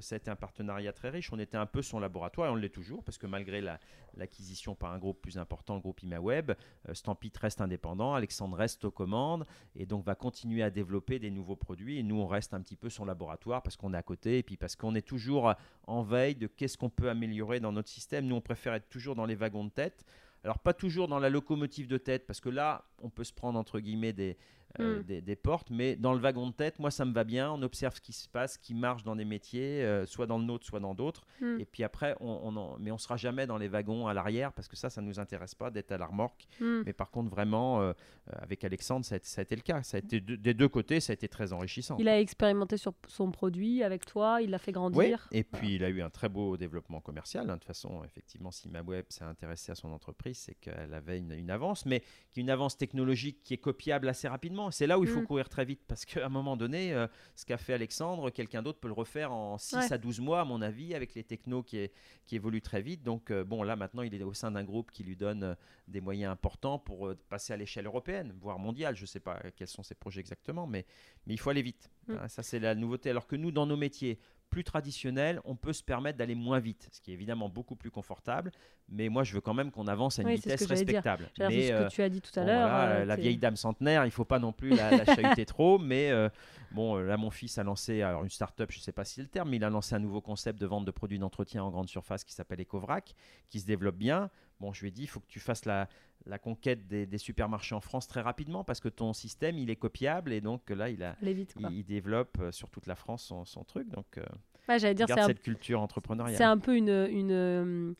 ça 0.00 0.16
un 0.26 0.36
partenariat 0.36 0.92
très 0.92 1.10
riche. 1.10 1.32
On 1.32 1.38
était 1.38 1.56
un 1.56 1.66
peu 1.66 1.82
son 1.82 1.98
laboratoire 1.98 2.48
et 2.48 2.50
on 2.50 2.56
l'est 2.56 2.68
toujours, 2.68 3.02
parce 3.04 3.18
que 3.18 3.26
malgré 3.26 3.60
la- 3.60 3.78
l'acquisition 4.16 4.74
par 4.74 4.92
un 4.92 4.98
groupe 4.98 5.20
plus 5.20 5.38
important, 5.38 5.74
le 5.74 5.80
groupe 5.80 6.02
ImaWeb, 6.02 6.52
euh, 6.88 6.94
Stampit 6.94 7.32
reste 7.40 7.60
indépendant, 7.60 8.14
Alexandre 8.14 8.56
reste 8.56 8.84
aux 8.84 8.90
commandes 8.90 9.46
et 9.76 9.86
donc 9.86 10.04
va 10.04 10.14
continuer 10.14 10.62
à 10.62 10.70
développer 10.70 11.18
des 11.18 11.30
nouveaux 11.30 11.56
produits. 11.56 11.98
Et 11.98 12.02
nous, 12.02 12.16
on 12.16 12.26
reste 12.26 12.54
un 12.54 12.60
petit 12.60 12.76
peu 12.76 12.90
son 12.90 13.04
laboratoire 13.04 13.62
parce 13.62 13.76
qu'on 13.76 13.94
est 13.94 13.96
à 13.96 14.02
côté 14.02 14.38
et 14.38 14.42
puis 14.42 14.56
parce 14.56 14.76
qu'on 14.76 14.94
est 14.94 15.06
toujours 15.06 15.48
euh, 15.50 15.54
en 15.86 16.02
veille 16.02 16.34
de 16.36 16.46
qu'est-ce 16.46 16.78
qu'on 16.78 16.90
peut 16.90 17.10
améliorer 17.10 17.60
dans 17.60 17.72
notre 17.72 17.88
système. 17.88 18.26
Nous, 18.26 18.36
on 18.36 18.40
préfère 18.40 18.74
être 18.74 18.88
toujours 18.88 19.14
dans 19.14 19.26
les 19.26 19.34
wagons 19.34 19.64
de 19.64 19.70
tête. 19.70 20.04
Alors, 20.42 20.58
pas 20.58 20.74
toujours 20.74 21.08
dans 21.08 21.18
la 21.18 21.30
locomotive 21.30 21.88
de 21.88 21.96
tête 21.96 22.26
parce 22.26 22.40
que 22.40 22.50
là, 22.50 22.84
on 23.02 23.08
peut 23.08 23.24
se 23.24 23.32
prendre 23.32 23.58
entre 23.58 23.80
guillemets 23.80 24.12
des, 24.12 24.36
euh, 24.80 25.00
Mm. 25.00 25.02
des, 25.04 25.20
des 25.22 25.36
portes, 25.36 25.70
mais 25.70 25.96
dans 25.96 26.12
le 26.12 26.18
wagon 26.20 26.48
de 26.48 26.52
tête, 26.52 26.78
moi, 26.78 26.90
ça 26.90 27.04
me 27.04 27.12
va 27.12 27.24
bien. 27.24 27.50
On 27.52 27.62
observe 27.62 27.94
ce 27.96 28.00
qui 28.00 28.12
se 28.12 28.28
passe, 28.28 28.54
ce 28.54 28.58
qui 28.58 28.74
marche 28.74 29.04
dans 29.04 29.16
des 29.16 29.24
métiers, 29.24 29.82
euh, 29.84 30.06
soit 30.06 30.26
dans 30.26 30.38
le 30.38 30.44
nôtre, 30.44 30.66
soit 30.66 30.80
dans 30.80 30.94
d'autres. 30.94 31.26
Mm. 31.40 31.60
Et 31.60 31.64
puis 31.64 31.84
après, 31.84 32.16
on, 32.20 32.40
on 32.42 32.56
en- 32.56 32.76
mais 32.78 32.90
on 32.90 32.98
sera 32.98 33.16
jamais 33.16 33.46
dans 33.46 33.56
les 33.58 33.68
wagons 33.68 34.06
à 34.06 34.14
l'arrière 34.14 34.52
parce 34.52 34.68
que 34.68 34.76
ça, 34.76 34.90
ça 34.90 35.00
nous 35.02 35.20
intéresse 35.20 35.54
pas 35.54 35.70
d'être 35.70 35.92
à 35.92 35.98
la 35.98 36.06
remorque. 36.06 36.46
Hmm. 36.60 36.82
Mais 36.86 36.92
par 36.92 37.10
contre, 37.10 37.30
vraiment, 37.30 37.80
euh, 37.82 37.92
avec 38.32 38.64
Alexandre, 38.64 39.04
ça 39.04 39.14
a, 39.14 39.18
été- 39.18 39.26
ça 39.26 39.40
a 39.40 39.44
été 39.44 39.54
le 39.56 39.62
cas. 39.62 39.82
Ça 39.82 39.96
a 39.96 40.00
été 40.00 40.20
de- 40.20 40.36
des 40.36 40.54
deux 40.54 40.68
côtés, 40.68 41.00
ça 41.00 41.12
a 41.12 41.14
été 41.14 41.28
très 41.28 41.52
enrichissant. 41.52 41.96
Il 41.98 42.08
a 42.08 42.18
expérimenté 42.20 42.76
sur 42.76 42.94
son 43.08 43.30
produit 43.30 43.82
avec 43.82 44.04
toi, 44.06 44.40
il 44.42 44.50
l'a 44.50 44.58
fait 44.58 44.70
Oui, 44.70 44.74
grandir. 44.74 45.28
et 45.32 45.44
puis 45.44 45.74
il 45.76 45.84
a 45.84 45.88
eu 45.88 46.02
un 46.02 46.10
très 46.10 46.28
beau 46.28 46.56
développement 46.56 47.00
commercial. 47.00 47.48
hein. 47.50 47.54
De 47.54 47.58
toute 47.58 47.66
façon, 47.66 48.02
effectivement, 48.04 48.50
si 48.50 48.68
MaWeb 48.68 49.04
s'est 49.08 49.24
intéressé 49.24 49.72
à 49.72 49.74
son 49.74 49.92
entreprise, 49.92 50.38
c'est 50.38 50.54
qu'elle 50.54 50.94
avait 50.94 51.18
une, 51.18 51.32
une 51.32 51.50
avance, 51.50 51.86
mais 51.86 52.02
une 52.36 52.50
avance 52.50 52.76
technologique 52.76 53.42
qui 53.44 53.54
est 53.54 53.58
copiable 53.58 54.08
assez 54.08 54.28
rapidement. 54.28 54.63
C'est 54.70 54.86
là 54.86 54.98
où 54.98 55.04
il 55.04 55.10
faut 55.10 55.20
Mm. 55.20 55.26
courir 55.26 55.48
très 55.48 55.64
vite, 55.64 55.80
parce 55.86 56.04
qu'à 56.04 56.26
un 56.26 56.28
moment 56.28 56.56
donné, 56.56 56.92
euh, 56.92 57.06
ce 57.36 57.44
qu'a 57.44 57.56
fait 57.58 57.74
Alexandre, 57.74 58.30
quelqu'un 58.30 58.62
d'autre 58.62 58.78
peut 58.80 58.88
le 58.88 58.94
refaire 58.94 59.32
en 59.32 59.58
6 59.58 59.76
Ouais. 59.76 59.92
à 59.92 59.98
12 59.98 60.20
mois, 60.20 60.40
à 60.40 60.44
mon 60.44 60.60
avis, 60.62 60.94
avec 60.94 61.14
les 61.14 61.24
technos 61.24 61.62
qui, 61.62 61.78
est- 61.78 61.92
qui 62.26 62.36
évoluent 62.36 62.62
très 62.62 62.82
vite. 62.82 63.02
Donc, 63.02 63.30
euh, 63.30 63.44
bon, 63.44 63.62
là, 63.62 63.76
maintenant, 63.76 64.02
il 64.02 64.14
est 64.14 64.22
au 64.22 64.34
sein 64.34 64.50
d'un 64.50 64.64
groupe 64.64 64.90
qui 64.90 65.02
lui 65.04 65.16
donne 65.16 65.42
euh, 65.42 65.54
des 65.88 66.00
moyens 66.00 66.32
importants 66.32 66.78
pour 66.78 67.12
passer 67.28 67.52
à 67.52 67.56
l'échelle 67.56 67.86
européenne, 67.86 68.32
voire 68.40 68.58
mondiale. 68.58 68.96
Je 68.96 69.02
ne 69.02 69.06
sais 69.06 69.20
pas 69.20 69.40
quels 69.56 69.68
sont 69.68 69.82
ses 69.82 69.94
projets 69.94 70.20
exactement, 70.20 70.66
mais, 70.66 70.84
mais 71.26 71.34
il 71.34 71.38
faut 71.38 71.50
aller 71.50 71.62
vite. 71.62 71.90
Mm. 72.08 72.12
Hein, 72.14 72.28
ça, 72.28 72.42
c'est 72.42 72.58
la 72.58 72.74
nouveauté. 72.74 73.10
Alors 73.10 73.26
que 73.26 73.36
nous, 73.36 73.50
dans 73.50 73.66
nos 73.66 73.76
métiers, 73.76 74.18
plus 74.54 74.62
traditionnels, 74.62 75.40
on 75.44 75.56
peut 75.56 75.72
se 75.72 75.82
permettre 75.82 76.16
d'aller 76.16 76.36
moins 76.36 76.60
vite, 76.60 76.88
ce 76.92 77.00
qui 77.00 77.10
est 77.10 77.14
évidemment 77.14 77.48
beaucoup 77.48 77.74
plus 77.74 77.90
confortable. 77.90 78.52
Mais 78.88 79.08
moi, 79.08 79.24
je 79.24 79.34
veux 79.34 79.40
quand 79.40 79.52
même 79.52 79.72
qu'on 79.72 79.88
avance 79.88 80.20
à 80.20 80.22
une 80.22 80.28
Oui, 80.28 80.36
c'est 80.36 80.42
ce 80.42 80.48
vitesse 80.50 80.68
que 80.68 80.74
j'allais 80.76 80.84
dire. 80.84 81.02
respectable. 81.02 81.30
Mais, 81.40 81.66
ce 81.66 81.72
euh, 81.72 81.84
que 81.88 81.90
tu 81.90 82.02
as 82.02 82.08
dit 82.08 82.20
tout 82.20 82.30
à 82.38 82.42
bon, 82.42 82.46
l'heure. 82.46 82.68
voilà, 82.68 82.88
euh, 82.90 83.04
la 83.04 83.16
vieille 83.16 83.36
dame 83.36 83.56
centenaire, 83.56 84.04
il 84.04 84.12
faut 84.12 84.24
pas 84.24 84.38
non 84.38 84.52
plus 84.52 84.70
la, 84.70 84.92
la 84.92 85.04
chahuter 85.04 85.44
trop. 85.44 85.78
Mais 85.80 86.12
euh, 86.12 86.28
bon, 86.70 86.96
euh, 86.98 87.02
là, 87.02 87.16
mon 87.16 87.30
fils 87.30 87.58
a 87.58 87.64
lancé 87.64 88.02
alors 88.02 88.22
une 88.22 88.30
start-up, 88.30 88.70
je 88.70 88.78
sais 88.78 88.92
pas 88.92 89.04
si 89.04 89.14
c'est 89.14 89.22
le 89.22 89.28
terme, 89.28 89.50
mais 89.50 89.56
il 89.56 89.64
a 89.64 89.70
lancé 89.70 89.96
un 89.96 89.98
nouveau 89.98 90.20
concept 90.20 90.60
de 90.60 90.66
vente 90.66 90.84
de 90.84 90.92
produits 90.92 91.18
d'entretien 91.18 91.64
en 91.64 91.70
grande 91.70 91.88
surface 91.88 92.22
qui 92.22 92.32
s'appelle 92.32 92.60
Ecovrac, 92.60 93.16
qui 93.50 93.58
se 93.58 93.66
développe 93.66 93.96
bien. 93.96 94.30
Bon, 94.60 94.72
je 94.72 94.80
lui 94.82 94.88
ai 94.88 94.90
dit, 94.90 95.02
il 95.02 95.06
faut 95.08 95.20
que 95.20 95.26
tu 95.26 95.40
fasses 95.40 95.64
la, 95.64 95.88
la 96.26 96.38
conquête 96.38 96.86
des, 96.86 97.06
des 97.06 97.18
supermarchés 97.18 97.74
en 97.74 97.80
France 97.80 98.06
très 98.06 98.20
rapidement 98.20 98.64
parce 98.64 98.80
que 98.80 98.88
ton 98.88 99.12
système, 99.12 99.58
il 99.58 99.70
est 99.70 99.76
copiable 99.76 100.32
et 100.32 100.40
donc 100.40 100.70
là, 100.70 100.88
il 100.90 101.02
a. 101.02 101.16
Vite. 101.22 101.54
Il, 101.58 101.70
il 101.70 101.84
développe 101.84 102.38
euh, 102.40 102.52
sur 102.52 102.70
toute 102.70 102.86
la 102.86 102.94
France 102.94 103.24
son, 103.24 103.44
son 103.44 103.64
truc, 103.64 103.88
donc 103.88 104.18
euh, 104.18 104.24
Ouais, 104.68 104.78
J'allais 104.78 104.94
dire, 104.94 105.06
c'est 105.08 105.20
un, 105.20 105.26
cette 105.26 105.42
culture 105.42 105.80
entrepreneuriale. 105.82 106.36
c'est 106.38 106.44
un 106.44 106.56
peu 106.56 106.74
une, 106.74 106.88
une, 107.10 107.32
euh, 107.32 107.92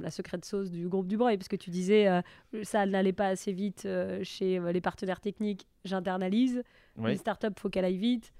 la 0.00 0.10
secrète 0.10 0.44
sauce 0.44 0.70
du 0.70 0.88
groupe 0.88 1.06
du 1.08 1.16
Breuil, 1.16 1.36
parce 1.36 1.48
que 1.48 1.56
tu 1.56 1.70
disais 1.70 2.08
euh, 2.08 2.20
ça 2.62 2.86
n'allait 2.86 3.12
pas 3.12 3.26
assez 3.28 3.52
vite 3.52 3.84
euh, 3.86 4.20
chez 4.22 4.58
euh, 4.58 4.72
les 4.72 4.80
partenaires 4.80 5.20
techniques, 5.20 5.66
j'internalise. 5.84 6.62
Une 6.96 7.16
start-up, 7.16 7.58
faut 7.58 7.68
qu'elle 7.68 7.84
aille 7.84 7.96
vite. 7.96 8.32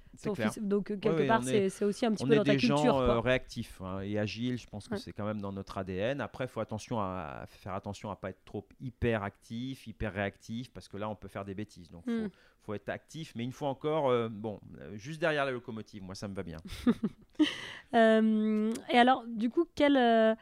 donc 0.60 0.86
quelque 1.00 1.26
part, 1.26 1.42
c'est 1.42 1.84
aussi 1.84 2.06
un 2.06 2.12
petit 2.12 2.24
peu 2.24 2.36
dans 2.36 2.44
ta 2.44 2.56
culture. 2.56 2.76
On 2.76 2.78
est 2.78 3.06
des 3.06 3.12
gens 3.12 3.20
réactifs 3.20 3.80
hein, 3.80 4.00
et 4.00 4.18
agiles. 4.18 4.58
Je 4.58 4.66
pense 4.66 4.88
que 4.88 4.96
c'est 4.96 5.12
quand 5.12 5.24
même 5.24 5.40
dans 5.40 5.52
notre 5.52 5.78
ADN. 5.78 6.20
Après, 6.20 6.44
il 6.44 6.48
faut 6.48 6.60
attention 6.60 7.00
à, 7.00 7.44
faire 7.46 7.74
attention 7.74 8.10
à 8.10 8.16
pas 8.16 8.30
être 8.30 8.44
trop 8.44 8.66
hyper 8.80 9.22
actif, 9.22 9.86
hyper 9.86 10.12
réactif, 10.12 10.70
parce 10.72 10.88
que 10.88 10.96
là, 10.96 11.08
on 11.08 11.14
peut 11.14 11.28
faire 11.28 11.44
des 11.44 11.54
bêtises. 11.54 11.90
Donc, 11.90 12.04
il 12.06 12.24
faut, 12.24 12.30
faut, 12.62 12.74
être 12.74 12.88
actif. 12.88 13.32
Mais 13.36 13.44
une 13.44 13.52
fois 13.52 13.68
encore, 13.68 14.28
bon, 14.30 14.60
juste 14.94 15.20
derrière 15.20 15.44
la 15.44 15.52
locomotive, 15.52 16.02
moi, 16.02 16.14
ça 16.14 16.28
me 16.28 16.34
va 16.34 16.42
bien. 16.42 16.58
et 17.92 18.98
alors, 18.98 19.24
du 19.26 19.48
coup, 19.48 19.66
quel 19.74 20.36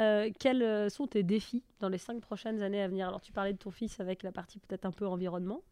euh, 0.00 0.30
quels 0.40 0.62
euh, 0.62 0.88
sont 0.88 1.06
tes 1.06 1.22
défis 1.22 1.62
dans 1.78 1.88
les 1.88 1.98
cinq 1.98 2.20
prochaines 2.20 2.62
années 2.62 2.82
à 2.82 2.88
venir? 2.88 3.06
Alors, 3.06 3.20
tu 3.20 3.32
parlais 3.32 3.52
de 3.52 3.58
ton 3.58 3.70
fils 3.70 4.00
avec 4.00 4.22
la 4.22 4.32
partie 4.32 4.58
peut-être 4.58 4.84
un 4.86 4.90
peu 4.90 5.06
environnement. 5.06 5.62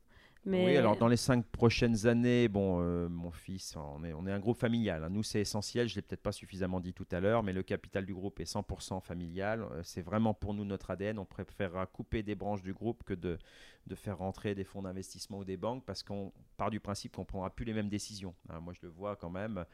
Mais... 0.45 0.65
Oui, 0.65 0.77
alors 0.77 0.97
dans 0.97 1.07
les 1.07 1.17
cinq 1.17 1.47
prochaines 1.47 2.07
années, 2.07 2.49
bon, 2.49 2.81
euh, 2.81 3.09
mon 3.09 3.31
fils, 3.31 3.77
on 3.77 4.03
est, 4.03 4.13
on 4.13 4.27
est 4.27 4.33
un 4.33 4.41
groupe 4.41 4.59
familial. 4.59 5.05
Hein. 5.05 5.11
Nous, 5.11 5.23
c'est 5.23 5.41
essentiel. 5.41 5.89
Je 5.89 5.95
ne 5.95 5.97
l'ai 5.97 6.03
peut-être 6.03 6.23
pas 6.23 6.33
suffisamment 6.33 6.81
dit 6.81 6.93
tout 6.93 7.07
à 7.13 7.21
l'heure, 7.21 7.45
mais 7.45 7.53
le 7.53 7.63
capital 7.63 8.05
du 8.05 8.13
groupe 8.13 8.41
est 8.41 8.53
100% 8.53 9.01
familial. 9.03 9.67
c'est 9.85 10.03
vraiment 10.03 10.35
pour 10.35 10.55
nous 10.55 10.65
notre 10.65 10.91
ADN. 10.91 11.19
On 11.19 11.25
préférera 11.25 11.87
couper 11.87 12.23
des 12.23 12.35
branches 12.35 12.63
du 12.63 12.73
groupe 12.73 13.05
que 13.05 13.15
de, 13.15 13.39
de 13.87 13.95
faire 13.95 14.19
rentrer 14.19 14.55
des 14.55 14.65
fonds 14.65 14.83
d'investissement 14.83 15.39
ou 15.39 15.45
des 15.45 15.57
banques 15.57 15.85
parce 15.85 16.03
qu'on 16.03 16.33
part 16.57 16.71
du 16.71 16.81
principe 16.81 17.15
qu'on 17.15 17.23
ne 17.23 17.27
prendra 17.27 17.51
plus 17.51 17.65
les 17.65 17.75
mêmes 17.75 17.89
décisions. 17.89 18.35
Hein. 18.49 18.61
moi, 18.61 18.73
je 18.73 18.81
le 18.83 18.89
vois 18.89 19.15
quand 19.17 19.31
même 19.31 19.65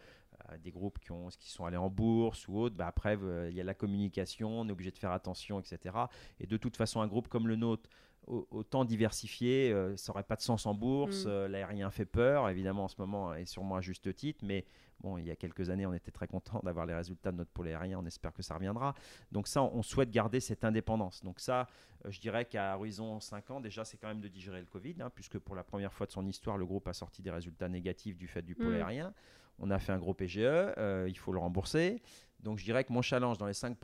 des 0.62 0.70
groupes 0.70 0.99
qui, 0.99 1.12
ont, 1.12 1.28
qui 1.28 1.51
sont 1.51 1.64
allés 1.64 1.76
en 1.76 1.91
bourse 1.91 2.49
ou 2.49 2.59
autre, 2.59 2.76
bah 2.76 2.86
après, 2.86 3.18
il 3.49 3.55
y 3.55 3.61
a 3.61 3.64
la 3.64 3.74
communication, 3.74 4.61
on 4.61 4.68
est 4.68 4.72
obligé 4.72 4.91
de 4.91 4.99
faire 4.99 5.12
attention, 5.12 5.61
etc. 5.61 5.97
Et 6.41 6.47
de 6.47 6.57
toute 6.57 6.76
façon, 6.76 7.01
un 7.01 7.07
groupe 7.07 7.28
comme 7.28 7.49
le 7.49 7.57
nôtre, 7.57 7.89
autant 8.26 8.84
diversifié, 8.84 9.72
euh, 9.72 9.97
ça 9.97 10.12
n'aurait 10.12 10.22
pas 10.22 10.36
de 10.36 10.43
sens 10.43 10.66
en 10.66 10.74
bourse. 10.74 11.24
Mm. 11.24 11.28
Euh, 11.28 11.49
l'aérien 11.49 11.91
fait 11.91 12.05
peur, 12.05 12.49
évidemment, 12.49 12.84
en 12.84 12.89
ce 12.89 12.97
moment, 12.99 13.34
et 13.34 13.47
sûrement 13.47 13.76
à 13.76 13.80
juste 13.80 14.14
titre, 14.14 14.45
mais 14.45 14.66
bon, 15.01 15.18
il 15.18 15.24
y 15.24 15.30
a 15.30 15.36
quelques 15.36 15.70
années, 15.70 15.86
on 15.86 15.95
était 15.95 16.11
très 16.11 16.26
content 16.26 16.61
d'avoir 16.64 16.86
les 16.86 16.95
résultats 16.95 17.32
de 17.32 17.39
notre 17.39 17.51
pôle 17.51 17.68
aérien. 17.68 17.99
On 17.99 18.07
espère 18.07 18.32
que 18.32 18.43
ça 18.43 18.55
reviendra. 18.55 18.95
Donc, 19.32 19.49
ça, 19.49 19.62
on 19.62 19.82
souhaite 19.82 20.11
garder 20.11 20.41
cette 20.41 20.64
indépendance. 20.64 21.22
Donc, 21.24 21.41
ça, 21.41 21.68
euh, 22.05 22.11
je 22.11 22.20
dirais 22.20 22.45
qu'à 22.45 22.76
horizon 22.76 23.20
5 23.20 23.51
ans, 23.51 23.61
déjà, 23.61 23.84
c'est 23.84 23.97
quand 23.97 24.09
même 24.09 24.20
de 24.20 24.28
digérer 24.28 24.61
le 24.61 24.66
Covid, 24.66 24.97
hein, 25.01 25.11
puisque 25.14 25.39
pour 25.39 25.55
la 25.55 25.64
première 25.64 25.93
fois 25.93 26.07
de 26.07 26.12
son 26.12 26.26
histoire, 26.26 26.59
le 26.59 26.66
groupe 26.66 26.86
a 26.89 26.93
sorti 26.93 27.22
des 27.22 27.30
résultats 27.30 27.68
négatifs 27.68 28.16
du 28.16 28.28
fait 28.28 28.43
du 28.43 28.55
pôle 28.55 28.74
mm. 28.74 28.76
aérien. 28.76 29.14
On 29.59 29.71
a 29.71 29.79
fait 29.79 29.93
un 29.93 29.99
gros 29.99 30.15
PGE, 30.15 30.39
euh, 30.39 31.07
il 31.09 31.19
faut 31.19 31.33
le 31.33 31.39
rembourser. 31.39 32.01
Donc 32.41 32.59
je 32.59 32.65
dirais 32.65 32.85
que 32.85 32.93
mon 32.93 33.03
challenge 33.03 33.39
dans 33.39 33.47
les 33.47 33.55
cinq 33.55 33.77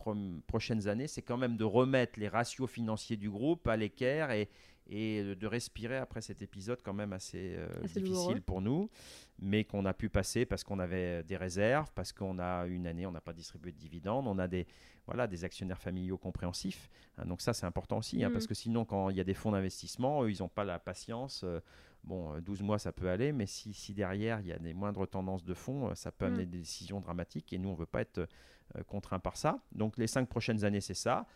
prochaines 0.46 0.86
années, 0.86 1.08
c'est 1.08 1.22
quand 1.22 1.36
même 1.36 1.56
de 1.56 1.64
remettre 1.64 2.20
les 2.20 2.28
ratios 2.28 2.70
financiers 2.70 3.16
du 3.16 3.28
groupe 3.28 3.66
à 3.66 3.76
l'équerre 3.76 4.30
et, 4.30 4.48
et 4.88 5.34
de 5.34 5.46
respirer 5.46 5.96
après 5.96 6.20
cet 6.20 6.42
épisode 6.42 6.80
quand 6.82 6.92
même 6.92 7.12
assez, 7.12 7.54
euh, 7.56 7.68
difficile 7.82 8.42
pour 8.42 8.60
nous, 8.60 8.90
mais 9.38 9.64
qu'on 9.64 9.84
a 9.86 9.94
pu 9.94 10.08
passer 10.08 10.46
parce 10.46 10.62
qu'on 10.62 10.78
avait 10.78 11.22
des 11.24 11.36
réserves, 11.36 11.90
parce 11.94 12.12
qu'on 12.12 12.38
a 12.38 12.66
une 12.66 12.86
année, 12.86 13.06
on 13.06 13.12
n'a 13.12 13.20
pas 13.20 13.32
distribué 13.32 13.72
de 13.72 13.78
dividendes, 13.78 14.26
on 14.28 14.38
a 14.38 14.46
des, 14.46 14.66
voilà, 15.06 15.26
des 15.26 15.44
actionnaires 15.44 15.80
familiaux 15.80 16.18
compréhensifs. 16.18 16.90
Hein. 17.18 17.24
donc 17.26 17.40
ça, 17.40 17.54
c'est 17.54 17.66
important 17.66 17.98
aussi, 17.98 18.22
hein, 18.22 18.30
parce 18.30 18.44
mmh. 18.44 18.48
que 18.48 18.54
sinon, 18.54 18.84
quand 18.84 19.10
il 19.10 19.16
y 19.16 19.20
a 19.20 19.24
des 19.24 19.34
fonds 19.34 19.52
d'investissement, 19.52 20.26
ils 20.26 20.40
n'ont 20.40 20.48
pas 20.48 20.64
la 20.64 20.78
patience. 20.78 21.42
Euh, 21.44 21.60
Bon, 22.04 22.38
12 22.38 22.60
euh, 22.60 22.64
mois, 22.64 22.78
ça 22.78 22.92
peut 22.92 23.08
aller, 23.08 23.32
mais 23.32 23.46
si, 23.46 23.72
si, 23.72 23.94
derrière, 23.94 24.40
il 24.40 24.46
y 24.46 24.52
a 24.52 24.58
des 24.58 24.74
moindres 24.74 25.08
tendances 25.08 25.44
de 25.44 25.54
fond, 25.54 25.90
euh, 25.90 25.94
ça 25.94 26.12
peut 26.12 26.26
amener 26.26 26.44
mm. 26.44 26.50
des 26.50 26.58
décisions 26.58 27.00
dramatiques 27.00 27.52
et 27.52 27.58
nous, 27.58 27.70
on 27.70 27.72
ne 27.72 27.78
veut 27.78 27.86
pas 27.86 28.02
être 28.02 28.18
euh, 28.18 28.82
contraints 28.86 29.18
par 29.18 29.36
ça. 29.36 29.58
Donc, 29.72 29.96
les 29.96 30.06
cinq 30.06 30.28
prochaines 30.28 30.64
années, 30.64 30.80
c'est 30.80 30.94
ça. 30.94 31.26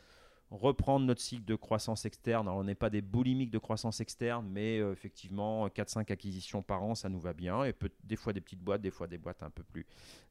Reprendre 0.50 1.04
notre 1.04 1.20
cycle 1.20 1.44
de 1.44 1.54
croissance 1.54 2.04
externe. 2.04 2.48
Alors, 2.48 2.58
on 2.58 2.64
n'est 2.64 2.74
pas 2.74 2.90
des 2.90 3.02
boulimiques 3.02 3.50
de 3.50 3.58
croissance 3.58 4.00
externe, 4.00 4.48
mais 4.50 4.78
effectivement, 4.78 5.68
4-5 5.68 6.10
acquisitions 6.10 6.62
par 6.62 6.82
an, 6.82 6.94
ça 6.94 7.10
nous 7.10 7.20
va 7.20 7.34
bien. 7.34 7.64
Et 7.64 7.74
peut, 7.74 7.90
des 8.04 8.16
fois 8.16 8.32
des 8.32 8.40
petites 8.40 8.62
boîtes, 8.62 8.80
des 8.80 8.90
fois 8.90 9.06
des 9.06 9.18
boîtes 9.18 9.42
un 9.42 9.50
peu 9.50 9.62
plus 9.62 9.84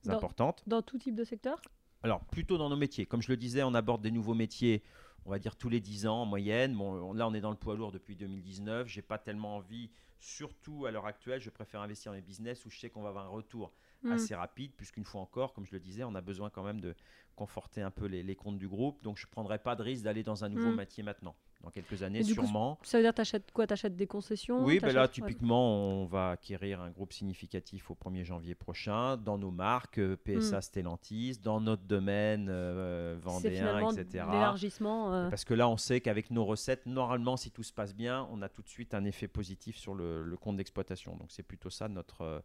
importantes. 0.07 0.63
Dans 0.65 0.81
tout 0.81 0.97
type 0.97 1.13
de 1.13 1.23
secteur? 1.23 1.61
Alors, 2.01 2.25
plutôt 2.25 2.57
dans 2.57 2.67
nos 2.67 2.75
métiers. 2.75 3.05
Comme 3.05 3.21
je 3.21 3.29
le 3.29 3.37
disais, 3.37 3.61
on 3.61 3.75
aborde 3.75 4.01
des 4.01 4.09
nouveaux 4.09 4.33
métiers 4.33 4.81
on 5.27 5.31
va 5.31 5.39
dire 5.39 5.57
tous 5.57 5.69
les 5.69 5.81
10 5.81 6.07
ans 6.07 6.21
en 6.21 6.25
moyenne. 6.25 6.73
Bon, 6.73 7.13
là, 7.13 7.27
on 7.27 7.33
est 7.33 7.41
dans 7.41 7.51
le 7.51 7.57
poids 7.57 7.75
lourd 7.75 7.91
depuis 7.91 8.15
2019. 8.15 8.87
J'ai 8.87 9.01
pas 9.01 9.17
tellement 9.17 9.57
envie 9.57 9.89
Surtout 10.19 10.85
à 10.85 10.91
l'heure 10.91 11.05
actuelle, 11.05 11.39
je 11.39 11.49
préfère 11.49 11.81
investir 11.81 12.11
dans 12.11 12.15
les 12.15 12.21
business 12.21 12.65
où 12.65 12.69
je 12.69 12.79
sais 12.79 12.89
qu'on 12.89 13.01
va 13.01 13.09
avoir 13.09 13.25
un 13.25 13.29
retour 13.29 13.73
mm. 14.03 14.11
assez 14.11 14.35
rapide, 14.35 14.73
puisqu'une 14.75 15.05
fois 15.05 15.21
encore, 15.21 15.53
comme 15.53 15.65
je 15.65 15.71
le 15.71 15.79
disais, 15.79 16.03
on 16.03 16.15
a 16.15 16.21
besoin 16.21 16.49
quand 16.49 16.63
même 16.63 16.81
de 16.81 16.95
conforter 17.35 17.81
un 17.81 17.91
peu 17.91 18.05
les, 18.05 18.35
comptes 18.35 18.57
du 18.57 18.67
groupe. 18.67 19.01
Donc 19.03 19.17
je 19.17 19.25
ne 19.25 19.31
prendrai 19.31 19.59
pas 19.59 19.75
de 19.75 19.83
risque 19.83 20.03
d'aller 20.03 20.23
dans 20.23 20.43
un 20.43 20.49
nouveau 20.49 20.71
mm. 20.71 20.75
métier 20.75 21.03
maintenant 21.03 21.35
dans 21.61 21.71
quelques 21.71 22.03
années, 22.03 22.23
sûrement. 22.23 22.77
ça 22.83 22.97
veut 22.97 23.03
dire 23.03 23.13
tu 23.13 23.53
quoi? 23.53 23.65
Tu 23.65 23.73
achètes 23.73 23.95
des 23.95 24.05
concessions? 24.05 24.63
Oui, 24.63 24.79
ben 24.79 24.93
là, 24.93 25.07
typiquement, 25.07 26.01
on 26.01 26.05
va 26.05 26.31
acquérir 26.31 26.81
un 26.81 26.91
groupe 26.91 27.13
significatif 27.13 27.89
au 27.89 27.95
1er 27.95 28.23
janvier 28.23 28.53
prochain 28.53 29.17
dans 29.17 29.37
nos 29.37 29.51
marques, 29.51 29.97
euh, 29.97 30.15
PSA 30.15 30.59
hmm. 30.59 30.61
Stellantis, 30.61 31.39
dans 31.41 31.59
notre 31.59 31.83
domaine 31.83 32.47
euh, 32.49 33.17
vendéen, 33.19 33.89
etc. 33.89 34.25
L'élargissement. 34.31 35.13
Euh. 35.13 35.29
Parce 35.29 35.45
que 35.45 35.53
là, 35.53 35.67
on 35.67 35.77
sait 35.77 35.99
qu'avec 35.99 36.29
nos 36.29 36.45
recettes, 36.45 36.85
normalement, 36.85 37.37
si 37.37 37.49
tout 37.49 37.63
se 37.63 37.73
passe 37.73 37.95
bien, 37.95 38.27
on 38.31 38.41
a 38.41 38.49
tout 38.49 38.61
de 38.61 38.69
suite 38.69 38.93
un 38.93 39.05
effet 39.05 39.27
positif 39.27 39.77
sur 39.77 39.95
le, 39.95 40.37
compte 40.39 40.57
d'exploitation. 40.57 41.15
Donc, 41.15 41.31
c'est 41.31 41.43
plutôt 41.43 41.71
ça 41.71 41.87
notre, 41.87 42.43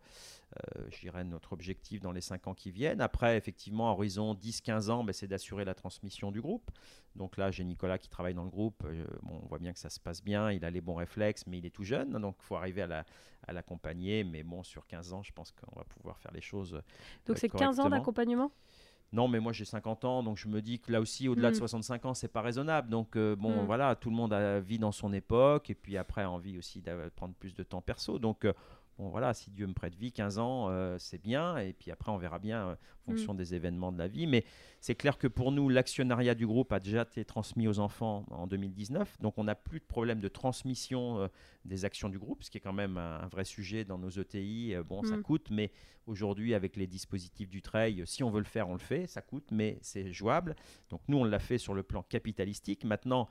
je 0.91 1.01
dirais, 1.01 1.25
notre 1.25 1.53
objectif 1.53 2.01
dans 2.01 2.13
les 2.13 2.23
5 2.23 2.47
ans 2.47 2.55
qui 2.55 2.71
viennent. 2.71 3.03
Après, 3.03 3.37
effectivement, 3.37 3.91
à 3.91 3.93
horizon 3.93 4.35
10-15 4.35 4.91
ans, 4.91 5.05
ben, 5.05 5.13
c'est 5.13 5.27
d'assurer 5.27 5.67
la 5.67 5.75
transmission 5.75 6.33
du 6.33 6.41
groupe. 6.41 6.71
Donc 7.15 7.37
là, 7.37 7.51
j'ai 7.51 7.65
Nicolas 7.65 7.99
qui 7.99 8.09
travaille 8.09 8.35
dans 8.35 8.45
le 8.45 8.51
groupe. 8.51 8.87
Euh, 9.03 9.18
bon, 9.22 9.40
on 9.42 9.46
voit 9.46 9.59
bien 9.59 9.72
que 9.72 9.78
ça 9.78 9.90
se 9.90 10.00
passe 10.00 10.22
bien. 10.22 10.50
Il 10.50 10.64
a 10.64 10.70
les 10.70 10.80
bons 10.80 10.94
réflexes, 10.94 11.46
mais 11.46 11.59
il 11.59 11.66
est 11.66 11.70
tout 11.70 11.84
jeune. 11.84 12.11
Donc 12.12 12.36
il 12.40 12.44
faut 12.44 12.57
arriver 12.57 12.82
à 12.82 13.53
l'accompagner. 13.53 14.24
mais 14.24 14.42
bon, 14.42 14.62
sur 14.62 14.86
15 14.86 15.12
ans, 15.12 15.22
je 15.22 15.32
pense 15.32 15.53
qu'on 15.53 15.76
va 15.78 15.84
pouvoir 15.84 16.18
faire 16.18 16.32
les 16.32 16.40
choses. 16.40 16.72
Donc 17.26 17.36
euh, 17.36 17.40
c'est 17.40 17.48
15 17.48 17.80
ans 17.80 17.88
d'accompagnement? 17.88 18.53
Non, 19.12 19.28
mais 19.28 19.40
moi 19.40 19.53
j'ai 19.53 19.66
50 19.66 20.07
ans, 20.07 20.22
donc 20.22 20.38
je 20.38 20.48
me 20.48 20.62
dis 20.62 20.80
que 20.80 20.90
là 20.90 20.98
aussi, 20.98 21.28
au-delà 21.28 21.50
de 21.50 21.57
65 21.57 22.03
hmm. 22.03 22.07
ans, 22.07 22.14
c'est 22.14 22.28
pas 22.28 22.40
raisonnable. 22.40 22.88
Donc 22.88 23.16
euh, 23.16 23.36
bon, 23.36 23.62
hmm. 23.62 23.66
voilà, 23.66 23.94
tout 23.94 24.09
le 24.09 24.16
monde 24.16 24.32
a 24.32 24.59
vie 24.59 24.78
dans 24.78 24.92
son 24.92 25.12
époque, 25.12 25.68
et 25.68 25.74
puis 25.74 25.98
après 25.98 26.22
a 26.22 26.30
envie 26.30 26.57
aussi 26.57 26.80
de 26.80 27.11
prendre 27.14 27.34
plus 27.34 27.55
de 27.55 27.62
temps 27.62 27.82
perso. 27.82 28.18
Donc 28.18 28.46
bon 28.99 29.09
voilà, 29.09 29.34
si 29.34 29.51
Dieu 29.51 29.66
me 29.66 29.72
prête 29.72 29.95
vie, 29.95 30.12
15 30.12 30.38
ans, 30.38 30.68
euh, 30.70 30.97
c'est 30.99 31.20
bien, 31.20 31.57
et 31.59 31.72
puis 31.72 31.90
après 31.90 32.11
on 32.11 32.16
verra 32.16 32.38
bien 32.38 32.68
euh, 32.68 32.72
en 32.72 33.11
fonction 33.12 33.34
mm. 33.34 33.36
des 33.36 33.55
événements 33.55 33.93
de 33.93 33.99
la 33.99 34.09
vie. 34.09 34.26
Mais 34.26 34.45
c'est 34.80 34.95
clair 34.95 35.18
que 35.18 35.26
pour 35.26 35.53
nous, 35.53 35.68
l'actionnariat 35.68 36.34
du 36.34 36.47
groupe 36.47 36.72
a 36.72 36.80
déjà 36.80 37.03
été 37.03 37.24
transmis 37.24 37.68
aux 37.68 37.78
enfants 37.78 38.26
en 38.30 38.47
2019, 38.47 39.20
donc 39.20 39.38
on 39.38 39.45
n'a 39.45 39.55
plus 39.55 39.80
de 39.80 39.84
problème 39.84 40.20
de 40.20 40.28
transmission 40.28 41.20
euh, 41.20 41.28
des 41.64 41.84
actions 41.84 42.09
du 42.09 42.18
groupe, 42.18 42.43
ce 42.43 42.51
qui 42.51 42.59
est 42.59 42.62
quand 42.62 42.72
même 42.72 42.99
un, 42.99 43.28
vrai 43.28 43.45
sujet 43.45 43.84
dans 43.84 43.99
nos 43.99 44.11
ETI. 44.11 44.74
bon, 44.86 45.03
ça 45.05 45.16
mm. 45.16 45.22
coûte, 45.22 45.49
mais 45.51 45.72
aujourd'hui 46.07 46.55
avec 46.55 46.76
les 46.76 46.86
dispositifs 46.86 47.49
du 47.49 47.62
trail, 47.62 48.03
si 48.07 48.22
on 48.24 48.30
veut 48.30 48.40
le 48.40 48.45
faire, 48.45 48.68
on 48.68 48.74
le 48.74 48.78
fait, 48.78 49.07
ça 49.07 49.22
coûte, 49.22 49.49
mais 49.51 49.78
c'est 49.80 50.12
jouable. 50.12 50.57
Donc 50.90 51.01
nous, 51.09 51.18
on 51.18 51.24
l'a 51.24 51.38
fait 51.38 51.59
sur 51.59 51.74
le 51.74 51.82
plan 51.82 52.03
capitalistique. 52.03 52.84
Maintenant, 52.84 53.28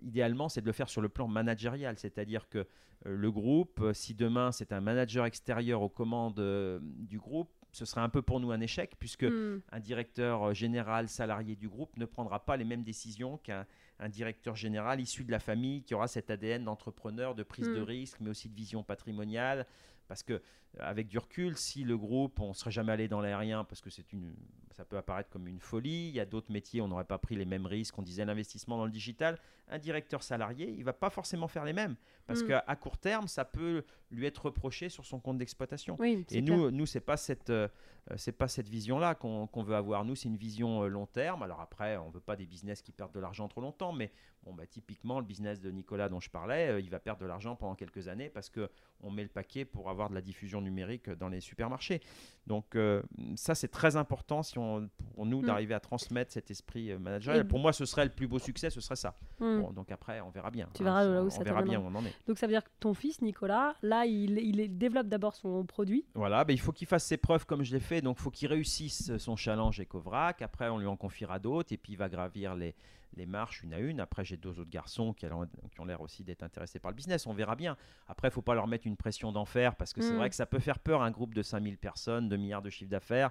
idéalement, 0.00 0.48
c'est 0.48 0.60
de 0.60 0.66
le 0.66 0.72
faire 0.72 0.88
sur 0.88 1.00
le 1.00 1.08
plan 1.08 1.28
managérial, 1.28 1.98
c'est-à-dire 1.98 2.48
que 2.48 2.58
euh, 3.06 3.16
le 3.16 3.30
groupe, 3.30 3.80
euh, 3.80 3.92
si 3.92 4.14
demain 4.14 4.52
c'est 4.52 4.72
un 4.72 4.80
manager 4.80 5.26
extérieur 5.26 5.82
aux 5.82 5.88
commandes 5.88 6.38
euh, 6.38 6.78
du 6.82 7.18
groupe, 7.18 7.50
ce 7.72 7.86
serait 7.86 8.02
un 8.02 8.10
peu 8.10 8.20
pour 8.20 8.38
nous 8.38 8.52
un 8.52 8.60
échec, 8.60 8.96
puisque 8.98 9.24
hmm. 9.24 9.62
un 9.70 9.80
directeur 9.80 10.52
général 10.52 11.08
salarié 11.08 11.56
du 11.56 11.68
groupe 11.68 11.96
ne 11.96 12.04
prendra 12.04 12.44
pas 12.44 12.56
les 12.58 12.64
mêmes 12.64 12.82
décisions 12.82 13.38
qu'un 13.38 13.64
directeur 14.10 14.54
général 14.56 15.00
issu 15.00 15.24
de 15.24 15.30
la 15.30 15.38
famille 15.38 15.82
qui 15.82 15.94
aura 15.94 16.06
cet 16.06 16.30
ADN 16.30 16.64
d'entrepreneur, 16.64 17.34
de 17.34 17.42
prise 17.42 17.68
de 17.68 17.80
hmm. 17.80 17.84
risque, 17.84 18.20
mais 18.20 18.28
aussi 18.28 18.50
de 18.50 18.54
vision 18.54 18.82
patrimoniale. 18.82 19.66
Parce 20.06 20.22
que 20.22 20.42
avec 20.78 21.08
du 21.08 21.18
recul, 21.18 21.56
si 21.56 21.84
le 21.84 21.98
groupe, 21.98 22.40
on 22.40 22.48
ne 22.48 22.54
serait 22.54 22.70
jamais 22.70 22.92
allé 22.92 23.08
dans 23.08 23.20
l'aérien 23.20 23.64
parce 23.64 23.80
que 23.80 23.90
c'est 23.90 24.12
une, 24.12 24.34
ça 24.72 24.84
peut 24.84 24.96
apparaître 24.96 25.30
comme 25.30 25.46
une 25.46 25.60
folie. 25.60 26.08
Il 26.08 26.14
y 26.14 26.20
a 26.20 26.24
d'autres 26.24 26.50
métiers, 26.50 26.80
on 26.80 26.88
n'aurait 26.88 27.04
pas 27.04 27.18
pris 27.18 27.36
les 27.36 27.44
mêmes 27.44 27.66
risques. 27.66 27.98
On 27.98 28.02
disait 28.02 28.24
l'investissement 28.24 28.76
dans 28.76 28.86
le 28.86 28.90
digital. 28.90 29.38
Un 29.68 29.78
directeur 29.78 30.22
salarié, 30.22 30.74
il 30.76 30.84
va 30.84 30.92
pas 30.92 31.10
forcément 31.10 31.48
faire 31.48 31.64
les 31.64 31.72
mêmes 31.72 31.96
parce 32.26 32.42
mm. 32.42 32.48
qu'à 32.48 32.76
court 32.76 32.98
terme, 32.98 33.28
ça 33.28 33.44
peut 33.44 33.84
lui 34.10 34.26
être 34.26 34.46
reproché 34.46 34.88
sur 34.88 35.04
son 35.04 35.20
compte 35.20 35.38
d'exploitation. 35.38 35.96
Et 36.02 36.42
nous, 36.42 36.70
nous, 36.70 36.86
c'est 36.86 37.00
pas 37.00 37.16
cette, 37.16 37.50
euh, 37.50 37.68
c'est 38.16 38.32
pas 38.32 38.48
cette 38.48 38.68
vision-là 38.68 39.14
qu'on 39.14 39.62
veut 39.62 39.74
avoir. 39.74 40.04
Nous, 40.04 40.16
c'est 40.16 40.28
une 40.28 40.36
vision 40.36 40.82
euh, 40.82 40.88
long 40.88 41.06
terme. 41.06 41.42
Alors 41.42 41.60
après, 41.60 41.96
on 41.96 42.10
veut 42.10 42.20
pas 42.20 42.36
des 42.36 42.46
business 42.46 42.82
qui 42.82 42.92
perdent 42.92 43.12
de 43.12 43.20
l'argent 43.20 43.48
trop 43.48 43.60
longtemps, 43.60 43.92
mais 43.92 44.10
bon, 44.42 44.54
bah, 44.54 44.66
typiquement, 44.66 45.20
le 45.20 45.26
business 45.26 45.60
de 45.60 45.70
Nicolas 45.70 46.08
dont 46.08 46.20
je 46.20 46.30
parlais, 46.30 46.68
euh, 46.68 46.80
il 46.80 46.90
va 46.90 46.98
perdre 46.98 47.20
de 47.20 47.26
l'argent 47.26 47.56
pendant 47.56 47.74
quelques 47.74 48.08
années 48.08 48.30
parce 48.30 48.50
que 48.50 48.70
on 49.00 49.10
met 49.10 49.22
le 49.22 49.28
paquet 49.28 49.64
pour 49.64 49.90
avoir 49.90 50.08
de 50.10 50.14
la 50.14 50.20
diffusion 50.20 50.61
numérique 50.62 51.10
dans 51.10 51.28
les 51.28 51.40
supermarchés. 51.40 52.00
Donc 52.46 52.74
euh, 52.74 53.02
ça, 53.36 53.54
c'est 53.54 53.68
très 53.68 53.94
important 53.96 54.42
si 54.42 54.58
on, 54.58 54.88
pour 55.14 55.26
nous 55.26 55.42
Mm. 55.42 55.46
d'arriver 55.46 55.74
à 55.74 55.80
transmettre 55.80 56.32
cet 56.32 56.50
esprit 56.50 56.90
euh, 56.90 56.98
managérial. 56.98 57.44
Et- 57.44 57.48
Pour 57.48 57.58
moi, 57.58 57.72
ce 57.72 57.84
serait 57.84 58.04
le 58.04 58.10
plus 58.10 58.26
beau 58.26 58.38
succès, 58.38 58.70
ce 58.70 58.80
serait 58.80 58.96
ça. 58.96 59.14
Bon, 59.38 59.70
donc 59.72 59.90
après, 59.92 60.20
on 60.20 60.30
verra 60.30 60.50
bien. 60.50 60.68
Tu 60.74 60.82
hein, 60.82 60.84
verras 60.86 61.04
là 61.04 61.22
où 61.22 61.26
on, 61.26 61.30
ça 61.30 61.40
on 61.40 61.44
verra 61.44 61.62
bien 61.62 61.78
où 61.80 61.84
on 61.84 61.94
en 61.94 62.04
est. 62.04 62.14
Donc 62.26 62.38
ça 62.38 62.46
veut 62.46 62.52
dire 62.52 62.64
que 62.64 62.70
ton 62.80 62.94
fils, 62.94 63.20
Nicolas, 63.22 63.74
là, 63.82 64.06
il, 64.06 64.38
il 64.38 64.78
développe 64.78 65.06
d'abord 65.08 65.34
son 65.34 65.64
produit. 65.64 66.04
Voilà, 66.14 66.44
ben, 66.44 66.52
il 66.52 66.60
faut 66.60 66.72
qu'il 66.72 66.86
fasse 66.86 67.04
ses 67.04 67.16
preuves 67.16 67.44
comme 67.46 67.62
je 67.62 67.72
l'ai 67.74 67.80
fait. 67.80 68.00
Donc, 68.00 68.16
il 68.18 68.22
faut 68.22 68.30
qu'il 68.30 68.48
réussisse 68.48 69.16
son 69.18 69.36
challenge 69.36 69.80
Ecovrac. 69.80 70.42
Après, 70.42 70.68
on 70.68 70.78
lui 70.78 70.86
en 70.86 70.96
confiera 70.96 71.38
d'autres. 71.38 71.72
Et 71.72 71.76
puis, 71.76 71.92
il 71.92 71.96
va 71.96 72.08
gravir 72.08 72.54
les, 72.54 72.74
les 73.16 73.26
marches 73.26 73.62
une 73.62 73.74
à 73.74 73.78
une. 73.78 74.00
Après, 74.00 74.24
j'ai 74.24 74.36
deux 74.36 74.58
autres 74.58 74.70
garçons 74.70 75.12
qui, 75.12 75.26
ont 75.26 75.84
l'air 75.84 76.00
aussi 76.00 76.24
d'être 76.24 76.42
intéressés 76.42 76.78
par 76.78 76.90
le 76.90 76.94
business. 76.96 77.26
On 77.26 77.32
verra 77.32 77.56
bien. 77.56 77.76
Après, 78.08 78.28
il 78.28 78.30
ne 78.30 78.34
faut 78.34 78.42
pas 78.42 78.54
leur 78.54 78.66
mettre 78.66 78.86
une 78.86 78.96
pression 78.96 79.32
d'enfer 79.32 79.76
parce 79.76 79.92
que 79.92 80.00
c'est 80.00 80.14
Mm. 80.14 80.16
vrai 80.16 80.30
que 80.30 80.36
ça 80.36 80.46
peut 80.46 80.58
faire 80.58 80.78
peur 80.78 81.02
un 81.02 81.10
groupe 81.10 81.34
de 81.34 81.42
5000 81.42 81.78
personnes, 81.78 82.28
2 82.28 82.36
milliards 82.36 82.62
de 82.62 82.70
chiffre 82.70 82.90
d'affaires. 82.90 83.30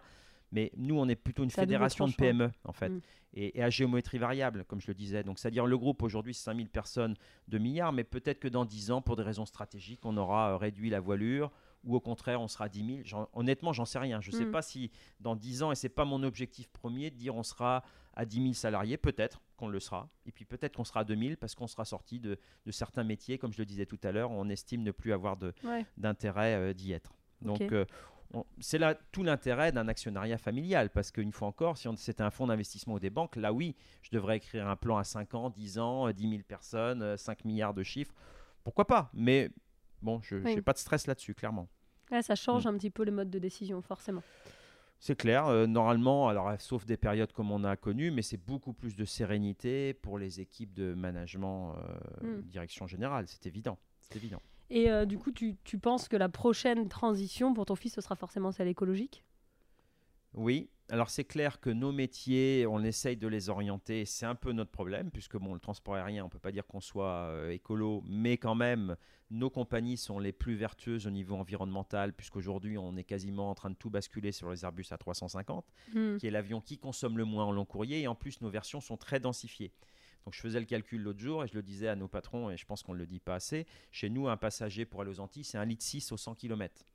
Mais 0.54 0.72
nous, 0.76 1.00
on 1.00 1.08
est 1.08 1.16
plutôt 1.16 1.44
une 1.44 1.50
fédération 1.50 2.08
de. 2.08 2.14
PME, 2.14 2.52
en 2.66 2.74
fait, 2.74 2.90
Mm. 2.90 3.02
et, 3.36 3.58
et 3.60 3.64
à 3.64 3.70
géométrie 3.70 4.18
variable, 4.18 4.66
comme 4.66 4.82
je 4.82 4.88
le 4.88 4.94
disais. 4.94 5.24
Donc, 5.24 5.40
c'est-à-dire 5.40 5.66
le 5.66 5.78
groupe 5.78 6.04
aujourd'hui, 6.04 6.34
c'est 6.34 6.44
5000 6.44 6.70
personnes, 6.70 7.16
2 7.48 7.58
milliards, 7.58 7.94
mais 7.94 8.04
peut-être 8.04 8.40
que 8.40 8.50
dans 8.50 8.66
10 8.66 8.92
ans, 8.92 9.02
pour 9.02 9.16
des 9.16 9.24
raisons 9.24 9.46
stratégiques, 9.46 10.06
on 10.06 10.18
aura 10.18 10.52
euh, 10.52 10.58
réduit 10.58 10.90
la 10.90 11.00
voilure, 11.00 11.52
ou 11.84 11.96
au 11.96 12.00
contraire, 12.00 12.40
on 12.42 12.48
sera 12.48 12.70
10 12.70 12.86
000. 12.86 13.00
J'en- 13.04 13.28
honnêtement, 13.34 13.74
j'en 13.74 13.86
sais 13.86 14.00
rien. 14.00 14.22
Je 14.22 14.32
ne 14.32 14.36
sais 14.36 14.46
Mm. 14.46 14.52
pas 14.52 14.62
si 14.62 14.92
dans 15.20 15.36
10 15.36 15.64
ans, 15.64 15.72
et 15.72 15.76
c'est 15.76 15.90
pas 15.90 16.06
mon 16.06 16.22
objectif 16.24 16.68
premier, 16.70 17.10
de 17.10 17.16
dire 17.16 17.36
on 17.36 17.44
sera 17.44 17.84
à 18.14 18.26
10 18.26 18.42
000 18.42 18.54
salariés, 18.54 18.98
peut-être 18.98 19.42
qu'on 19.58 19.68
le 19.70 19.80
sera, 19.80 20.10
et 20.26 20.32
puis 20.32 20.44
peut-être 20.46 20.76
qu'on 20.76 20.84
sera 20.84 21.00
à 21.02 21.04
2 21.04 21.16
000 21.16 21.36
parce 21.40 21.56
qu'on 21.56 21.68
sera 21.68 21.86
sorti 21.86 22.20
de, 22.20 22.38
de 22.66 22.72
certains 22.72 23.04
métiers, 23.04 23.38
comme 23.38 23.54
je 23.54 23.60
le 23.60 23.66
disais 23.66 23.86
tout 23.86 24.00
à 24.04 24.12
l'heure, 24.12 24.32
où 24.32 24.36
on 24.36 24.50
estime 24.50 24.84
ne 24.84 24.92
plus 24.92 25.14
avoir 25.14 25.38
Ouais. 25.64 25.86
d'intérêt 25.98 26.56
euh, 26.56 26.74
d'y 26.74 26.92
être. 26.92 27.14
Donc, 27.42 27.62
euh, 27.62 27.86
c'est 28.60 28.78
là 28.78 28.96
tout 29.12 29.24
l'intérêt 29.24 29.72
d'un 29.72 29.88
actionnariat 29.88 30.38
familial, 30.38 30.90
parce 30.90 31.12
qu'une 31.12 31.32
fois 31.32 31.48
encore, 31.48 31.78
si 31.78 31.88
on- 31.88 31.96
c'était 31.98 32.22
un 32.24 32.30
fonds 32.32 32.48
d'investissement 32.48 32.94
ou 32.96 33.00
des 33.00 33.10
banques, 33.10 33.36
là 33.38 33.52
oui, 33.54 33.76
je 34.04 34.10
devrais 34.12 34.38
écrire 34.38 34.68
un 34.68 34.76
plan 34.76 34.98
à 34.98 35.04
5 35.04 35.34
ans, 35.34 35.50
10 35.50 35.80
ans, 35.80 36.08
euh, 36.08 36.14
10 36.14 36.30
000 36.30 36.42
personnes, 36.44 37.02
euh, 37.02 37.18
5 37.18 37.44
milliards 37.46 37.74
de 37.74 37.84
chiffres. 37.84 38.14
Pourquoi 38.64 38.86
pas? 38.86 39.10
Mais 39.14 39.50
bon, 40.02 40.22
je 40.22 40.36
Oui. 40.36 40.56
n'ai 40.56 40.62
pas 40.62 40.74
de 40.74 40.78
stress 40.78 41.08
là-dessus, 41.08 41.34
clairement. 41.34 41.68
Ça 42.22 42.36
change 42.36 42.66
Mm. 42.66 42.70
un 42.70 42.78
petit 42.78 42.90
peu 42.90 43.04
les 43.04 43.12
modes 43.12 43.30
de 43.30 43.40
décision, 43.40 43.82
forcément. 43.82 44.24
C'est 45.00 45.16
clair, 45.16 45.48
euh, 45.48 45.66
normalement, 45.66 46.28
alors 46.30 46.50
euh, 46.50 46.56
sauf 46.60 46.86
des 46.86 46.98
périodes 46.98 47.32
comme 47.32 47.52
on 47.52 47.64
a 47.64 47.76
connues, 47.76 48.12
mais 48.12 48.22
c'est 48.22 48.38
beaucoup 48.38 48.74
plus 48.74 48.96
de 48.96 49.04
sérénité 49.06 49.94
pour 49.96 50.20
les 50.20 50.40
équipes 50.42 50.74
de 50.74 50.94
management, 50.94 51.76
euh, 52.24 52.38
Mm. 52.38 52.42
direction 52.44 52.86
générale, 52.86 53.26
c'est 53.28 53.46
évident. 53.48 53.78
C'est 54.02 54.16
évident. 54.18 54.42
Et 54.70 54.92
euh, 54.92 55.06
du 55.06 55.18
coup, 55.18 55.32
tu, 55.32 55.56
tu 55.64 55.80
penses 55.80 56.08
que 56.08 56.16
la 56.18 56.30
prochaine 56.30 56.88
transition 56.88 57.54
pour 57.54 57.66
ton 57.66 57.76
fils, 57.76 57.94
ce 57.96 58.02
sera 58.02 58.16
forcément 58.16 58.52
celle 58.52 58.68
écologique? 58.68 59.24
Oui, 60.34 60.70
alors 60.90 61.10
c'est 61.10 61.24
clair 61.26 61.60
que 61.60 61.70
nos 61.70 61.92
métiers, 61.92 62.66
on 62.68 62.84
essaye 62.84 63.18
de 63.18 63.28
les 63.28 63.50
orienter, 63.50 64.06
c'est 64.06 64.26
un 64.26 64.36
peu 64.36 64.52
notre 64.52 64.72
problème, 64.72 65.12
puisque 65.12 65.38
bon, 65.38 65.54
le 65.54 65.60
transport 65.60 65.96
aérien, 65.96 66.24
on 66.24 66.28
ne 66.28 66.32
peut 66.32 66.40
pas 66.40 66.52
dire 66.52 66.66
qu'on 66.68 66.80
soit 66.82 67.28
euh, 67.30 67.50
écolo, 67.52 68.02
mais 68.06 68.38
quand 68.38 68.56
même, 68.56 68.96
nos 69.30 69.50
compagnies 69.50 69.98
sont 69.98 70.20
les 70.20 70.32
plus 70.32 70.56
vertueuses 70.56 71.08
au 71.08 71.10
niveau 71.10 71.36
environnemental, 71.36 72.14
puisqu'aujourd'hui, 72.14 72.78
on 72.78 72.96
est 72.98 73.04
quasiment 73.04 73.50
en 73.50 73.56
train 73.56 73.70
de 73.70 73.76
tout 73.76 73.90
basculer 73.90 74.32
sur 74.32 74.50
les 74.50 74.64
Airbus 74.64 74.84
A350, 74.84 75.64
Hmm. 75.94 76.18
qui 76.18 76.28
est 76.28 76.32
l'avion 76.32 76.62
qui 76.62 76.78
consomme 76.78 77.18
le 77.18 77.26
moins 77.26 77.46
en 77.46 77.52
long 77.52 77.66
courrier, 77.66 78.02
et 78.02 78.08
en 78.08 78.16
plus, 78.16 78.42
nos 78.42 78.50
versions 78.50 78.82
sont 78.82 78.98
très 78.98 79.20
densifiées. 79.20 79.72
Donc 80.26 80.36
je 80.36 80.40
faisais 80.40 80.60
le 80.60 80.66
calcul 80.68 81.02
l'autre 81.02 81.20
jour 81.20 81.44
et 81.44 81.48
je 81.48 81.56
le 81.56 81.64
disais 81.64 81.88
à 81.88 81.96
nos 81.96 82.08
patrons, 82.08 82.52
et 82.52 82.58
je 82.58 82.66
pense 82.66 82.84
qu'on 82.84 82.94
ne 82.94 83.00
le 83.00 83.08
dit 83.08 83.20
pas 83.20 83.36
assez, 83.36 83.66
chez 83.92 84.10
nous, 84.10 84.28
un 84.28 84.38
passager 84.38 84.86
pour 84.86 85.02
aller 85.02 85.10
aux 85.10 85.20
Antilles, 85.20 85.44
c'est 85.44 85.58
1,6 85.58 85.96
litre 85.96 86.14
au 86.14 86.18
100 86.18 86.36
km, 86.36 86.86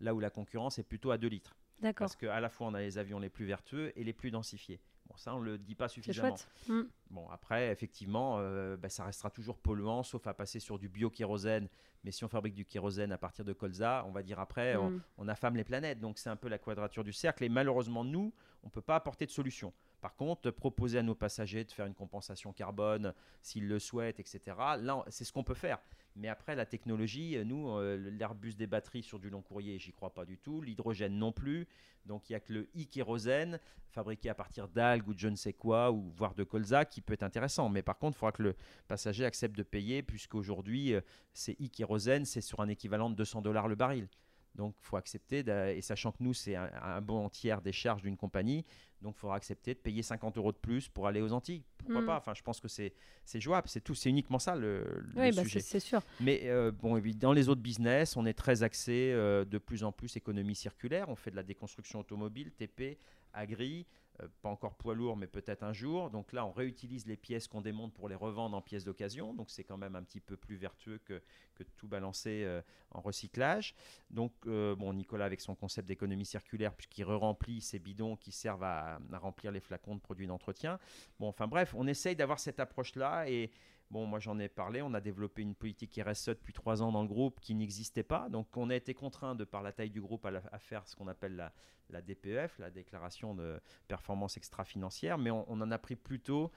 là 0.00 0.14
où 0.14 0.20
la 0.20 0.28
concurrence 0.30 0.78
est 0.78 0.82
plutôt 0.82 1.10
à 1.10 1.18
2 1.18 1.28
litres. 1.28 1.56
D'accord, 1.80 2.06
Parce 2.06 2.16
qu'à 2.16 2.40
la 2.40 2.48
fois, 2.48 2.68
on 2.68 2.74
a 2.74 2.80
les 2.80 2.98
avions 2.98 3.18
les 3.18 3.28
plus 3.28 3.44
vertueux 3.44 3.92
et 3.98 4.04
les 4.04 4.12
plus 4.12 4.30
densifiés. 4.30 4.80
Bon, 5.06 5.16
ça, 5.16 5.34
on 5.34 5.40
ne 5.40 5.44
le 5.44 5.58
dit 5.58 5.74
pas 5.74 5.88
c'est 5.88 5.94
suffisamment. 5.94 6.34
chouette. 6.36 6.48
Hmm. 6.68 6.84
Bon, 7.10 7.28
après, 7.28 7.70
effectivement, 7.70 8.36
euh, 8.38 8.76
bah, 8.78 8.88
ça 8.88 9.04
restera 9.04 9.28
toujours 9.30 9.58
polluant, 9.58 10.02
sauf 10.02 10.26
à 10.26 10.32
passer 10.32 10.60
sur 10.60 10.78
du 10.78 10.88
bio-kérosène. 10.88 11.68
Mais 12.04 12.10
si 12.10 12.24
on 12.24 12.28
fabrique 12.28 12.54
du 12.54 12.64
kérosène 12.64 13.12
à 13.12 13.18
partir 13.18 13.44
de 13.44 13.52
colza, 13.52 14.04
on 14.06 14.12
va 14.12 14.22
dire 14.22 14.38
après, 14.40 14.76
on, 14.76 14.90
Hmm. 14.90 15.00
on 15.18 15.28
affame 15.28 15.56
les 15.56 15.64
planètes. 15.64 16.00
Donc, 16.00 16.18
c'est 16.18 16.30
un 16.30 16.36
peu 16.36 16.48
la 16.48 16.58
quadrature 16.58 17.04
du 17.04 17.12
cercle. 17.12 17.44
Et 17.44 17.48
malheureusement, 17.50 18.02
nous, 18.04 18.32
on 18.62 18.68
ne 18.68 18.72
peut 18.72 18.80
pas 18.82 18.96
apporter 18.96 19.26
de 19.26 19.30
solution. 19.30 19.72
Par 20.04 20.16
contre, 20.16 20.50
proposer 20.50 20.98
à 20.98 21.02
nos 21.02 21.14
passagers 21.14 21.64
de 21.64 21.72
faire 21.72 21.86
une 21.86 21.94
compensation 21.94 22.52
carbone 22.52 23.14
s'ils 23.40 23.66
le 23.66 23.78
souhaitent, 23.78 24.20
etc., 24.20 24.40
là, 24.78 25.02
c'est 25.08 25.24
ce 25.24 25.32
qu'on 25.32 25.44
peut 25.44 25.54
faire. 25.54 25.78
Mais 26.14 26.28
après, 26.28 26.54
la 26.54 26.66
technologie, 26.66 27.38
euh, 27.38 27.44
nous, 27.44 27.70
euh, 27.70 28.10
l'Airbus 28.10 28.52
des 28.52 28.66
batteries 28.66 29.02
sur 29.02 29.18
du 29.18 29.30
long 29.30 29.40
courrier, 29.40 29.78
j'y 29.78 29.92
crois 29.92 30.12
pas 30.12 30.26
du 30.26 30.36
tout. 30.36 30.60
L'hydrogène 30.60 31.16
non 31.16 31.32
plus. 31.32 31.66
Donc, 32.04 32.28
il 32.28 32.32
n'y 32.32 32.36
a 32.36 32.40
que 32.40 32.52
le 32.52 32.68
e-kérosène 32.76 33.58
fabriqué 33.92 34.28
à 34.28 34.34
partir 34.34 34.68
d'algues 34.68 35.08
ou 35.08 35.14
de 35.14 35.18
je 35.18 35.28
ne 35.28 35.36
sais 35.36 35.54
quoi, 35.54 35.90
ou 35.90 36.12
voire 36.14 36.34
de 36.34 36.44
colza, 36.44 36.84
qui 36.84 37.00
peut 37.00 37.14
être 37.14 37.22
intéressant. 37.22 37.70
Mais 37.70 37.80
par 37.80 37.96
contre, 37.96 38.18
il 38.18 38.20
faudra 38.20 38.32
que 38.32 38.42
le 38.42 38.56
passager 38.88 39.24
accepte 39.24 39.56
de 39.56 39.62
payer, 39.62 40.02
puisqu'aujourd'hui, 40.02 40.92
euh, 40.92 41.00
c'est 41.32 41.58
e-kérosène, 41.62 42.26
c'est 42.26 42.42
sur 42.42 42.60
un 42.60 42.68
équivalent 42.68 43.08
de 43.08 43.14
200 43.14 43.40
dollars 43.40 43.68
le 43.68 43.74
baril. 43.74 44.08
Donc, 44.54 44.74
il 44.80 44.84
faut 44.84 44.96
accepter, 44.96 45.38
et 45.76 45.80
sachant 45.82 46.12
que 46.12 46.22
nous, 46.22 46.32
c'est 46.32 46.54
un, 46.54 46.70
un 46.80 47.00
bon 47.00 47.28
tiers 47.28 47.60
des 47.60 47.72
charges 47.72 48.02
d'une 48.02 48.16
compagnie, 48.16 48.64
donc 49.02 49.14
il 49.16 49.18
faudra 49.18 49.34
accepter 49.36 49.74
de 49.74 49.78
payer 49.80 50.02
50 50.02 50.38
euros 50.38 50.52
de 50.52 50.56
plus 50.56 50.88
pour 50.88 51.06
aller 51.08 51.20
aux 51.20 51.32
Antilles. 51.32 51.64
Pourquoi 51.76 52.00
Mm. 52.02 52.06
pas? 52.06 52.16
Enfin, 52.18 52.34
je 52.34 52.42
pense 52.42 52.60
que 52.60 52.68
c'est 52.68 52.92
jouable, 53.40 53.68
c'est 53.68 53.80
tout, 53.82 53.94
c'est 53.96 54.08
uniquement 54.10 54.38
ça 54.38 54.54
le, 54.54 54.84
le 54.84 55.20
Oui, 55.20 55.32
bah, 55.32 55.42
sujet. 55.42 55.60
c'est 55.60 55.66
c'est 55.72 55.80
sûr. 55.80 56.00
Mais 56.20 56.42
euh, 56.44 56.70
bon, 56.70 57.02
dans 57.16 57.32
les 57.32 57.48
autres 57.48 57.60
business, 57.60 58.16
on 58.16 58.24
est 58.26 58.32
très 58.32 58.62
axé 58.62 59.10
euh, 59.12 59.44
de 59.44 59.58
plus 59.58 59.82
en 59.84 59.90
plus 59.92 60.16
économie 60.16 60.54
circulaire. 60.54 61.08
On 61.08 61.16
fait 61.16 61.30
de 61.32 61.36
la 61.36 61.42
déconstruction 61.42 61.98
automobile, 62.00 62.52
TP, 62.52 62.96
agri, 63.32 63.86
euh, 64.22 64.28
pas 64.42 64.48
encore 64.48 64.76
poids 64.76 64.94
lourd, 64.94 65.16
mais 65.16 65.26
peut-être 65.26 65.62
un 65.62 65.72
jour. 65.72 66.10
Donc 66.10 66.32
là, 66.32 66.46
on 66.46 66.52
réutilise 66.52 67.06
les 67.06 67.16
pièces 67.16 67.48
qu'on 67.48 67.60
démonte 67.60 67.92
pour 67.94 68.08
les 68.08 68.14
revendre 68.14 68.56
en 68.56 68.62
pièces 68.62 68.84
d'occasion. 68.84 69.34
Donc 69.34 69.50
c'est 69.50 69.64
quand 69.64 69.76
même 69.76 69.96
un 69.96 70.02
petit 70.02 70.20
peu 70.20 70.36
plus 70.36 70.56
vertueux 70.56 70.98
que, 70.98 71.20
que 71.54 71.64
tout 71.76 71.88
balancer 71.88 72.42
euh, 72.44 72.62
en 72.92 73.00
recyclage. 73.00 73.74
Donc, 74.10 74.32
euh, 74.46 74.76
bon, 74.76 74.92
Nicolas, 74.92 75.24
avec 75.24 75.40
son 75.40 75.54
concept 75.54 75.88
d'économie 75.88 76.26
circulaire, 76.26 76.74
puisqu'il 76.74 77.04
re-remplit 77.04 77.60
ces 77.60 77.78
bidons 77.78 78.16
qui 78.16 78.30
servent 78.30 78.64
à, 78.64 79.00
à 79.12 79.18
remplir 79.18 79.50
les 79.50 79.60
flacons 79.60 79.96
de 79.96 80.00
produits 80.00 80.26
d'entretien. 80.26 80.78
Bon, 81.18 81.28
enfin 81.28 81.48
bref, 81.48 81.74
on 81.76 81.86
essaye 81.86 82.14
d'avoir 82.14 82.38
cette 82.38 82.60
approche-là 82.60 83.28
et 83.28 83.50
Bon, 83.94 84.06
moi 84.06 84.18
j'en 84.18 84.40
ai 84.40 84.48
parlé, 84.48 84.82
on 84.82 84.92
a 84.92 85.00
développé 85.00 85.40
une 85.42 85.54
politique 85.54 86.00
RSE 86.04 86.30
depuis 86.30 86.52
trois 86.52 86.82
ans 86.82 86.90
dans 86.90 87.02
le 87.02 87.06
groupe 87.06 87.38
qui 87.38 87.54
n'existait 87.54 88.02
pas. 88.02 88.28
Donc 88.28 88.56
on 88.56 88.68
a 88.70 88.74
été 88.74 88.92
contraint 88.92 89.36
de 89.36 89.44
par 89.44 89.62
la 89.62 89.70
taille 89.70 89.90
du 89.90 90.00
groupe 90.00 90.26
à, 90.26 90.32
la- 90.32 90.42
à 90.50 90.58
faire 90.58 90.84
ce 90.88 90.96
qu'on 90.96 91.06
appelle 91.06 91.36
la, 91.36 91.52
la 91.90 92.02
DPF, 92.02 92.58
la 92.58 92.70
déclaration 92.70 93.36
de 93.36 93.60
performance 93.86 94.36
extra-financière, 94.36 95.16
mais 95.16 95.30
on, 95.30 95.44
on 95.48 95.60
en 95.60 95.70
a 95.70 95.78
pris 95.78 95.94
plutôt 95.94 96.50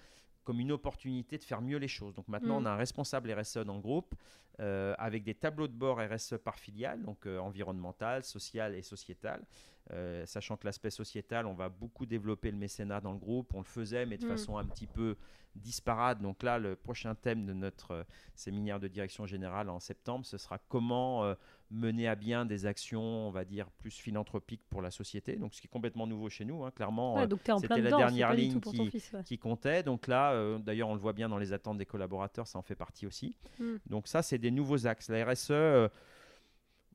comme 0.44 0.60
une 0.60 0.72
opportunité 0.72 1.38
de 1.38 1.44
faire 1.44 1.62
mieux 1.62 1.78
les 1.78 1.88
choses. 1.88 2.16
Donc 2.16 2.28
maintenant 2.28 2.60
Mm. 2.60 2.64
on 2.64 2.66
a 2.66 2.72
un 2.72 2.76
responsable 2.78 3.32
RSE 3.32 3.58
dans 3.60 3.76
le 3.76 3.82
groupe 3.82 4.16
euh, 4.60 4.96
avec 4.98 5.24
des 5.24 5.36
tableaux 5.36 5.68
de 5.68 5.74
bord 5.78 6.00
RSE 6.00 6.38
par 6.44 6.58
filiale, 6.58 7.04
donc 7.04 7.28
euh, 7.28 7.38
environnemental, 7.38 8.24
social 8.24 8.74
et 8.74 8.82
sociétal. 8.82 9.46
Euh, 9.94 10.26
sachant 10.26 10.58
que 10.58 10.66
l'aspect 10.66 10.90
sociétal, 10.90 11.46
on 11.46 11.54
va 11.54 11.70
beaucoup 11.70 12.06
développer 12.06 12.52
le 12.52 12.58
mécénat 12.58 13.00
dans 13.00 13.14
le 13.14 13.18
groupe. 13.20 13.54
On 13.54 13.60
le 13.60 13.64
faisait, 13.66 14.06
mais 14.06 14.18
de 14.18 14.26
Mm. 14.26 14.30
façon 14.30 14.58
un 14.58 14.66
petit 14.66 14.88
peu 14.88 15.16
disparate. 15.56 16.22
Donc 16.22 16.44
là, 16.44 16.60
le 16.60 16.76
prochain 16.76 17.16
thème 17.16 17.46
de 17.46 17.54
notre 17.54 17.92
euh, 17.92 18.04
séminaire 18.36 18.80
de 18.80 18.88
direction 18.88 19.26
générale 19.26 19.70
en 19.70 19.80
septembre, 19.80 20.26
ce 20.26 20.38
sera 20.38 20.60
comment 20.68 21.24
euh, 21.24 21.34
mener 21.72 22.08
à 22.08 22.16
bien 22.16 22.46
des 22.46 22.66
actions, 22.66 23.02
on 23.02 23.32
va 23.32 23.44
dire, 23.46 23.70
plus 23.80 23.92
philanthropiques 23.98 24.62
pour 24.70 24.82
la 24.82 24.92
société. 24.92 25.36
Donc 25.38 25.56
ce 25.56 25.62
qui 25.62 25.68
est 25.68 25.70
complètement 25.72 26.06
nouveau 26.06 26.30
chez 26.30 26.46
nous, 26.46 26.64
hein, 26.64 26.72
clairement. 26.72 27.16
Ouais, 27.16 27.28
c'était 27.60 27.78
la 27.78 27.82
dedans, 27.82 27.98
dernière 27.98 28.34
ligne 28.34 28.60
ton 28.60 28.72
fils. 28.72 29.12
ouais. 29.14 29.24
qui 29.24 29.38
comptait. 29.40 29.84
Donc 29.84 30.08
là, 30.08 30.58
d'ailleurs, 30.60 30.90
on 30.90 30.94
le 30.96 31.00
voit 31.02 31.14
bien 31.14 31.28
dans 31.30 31.38
les 31.40 31.54
attentes 31.54 31.78
des 31.78 31.86
collaborateurs, 31.86 32.46
ça 32.48 32.60
en 32.60 32.62
fait 32.62 32.76
partie 32.76 33.08
aussi. 33.08 33.36
Mm. 33.60 33.76
Donc 33.88 34.08
ça, 34.08 34.22
c'est 34.22 34.38
des 34.38 34.52
nouveaux 34.52 34.86
axes. 34.86 35.10
La 35.10 35.26
RSE, 35.26 35.52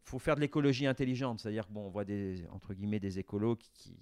faut 0.04 0.18
faire 0.18 0.34
de 0.34 0.40
l'écologie 0.40 0.86
intelligente, 0.86 1.40
c'est-à-dire 1.40 1.66
bon, 1.68 1.86
on 1.86 1.90
voit 1.90 2.04
des 2.04 2.44
entre 2.50 2.74
guillemets 2.74 2.98
des 2.98 3.18
écolos 3.18 3.56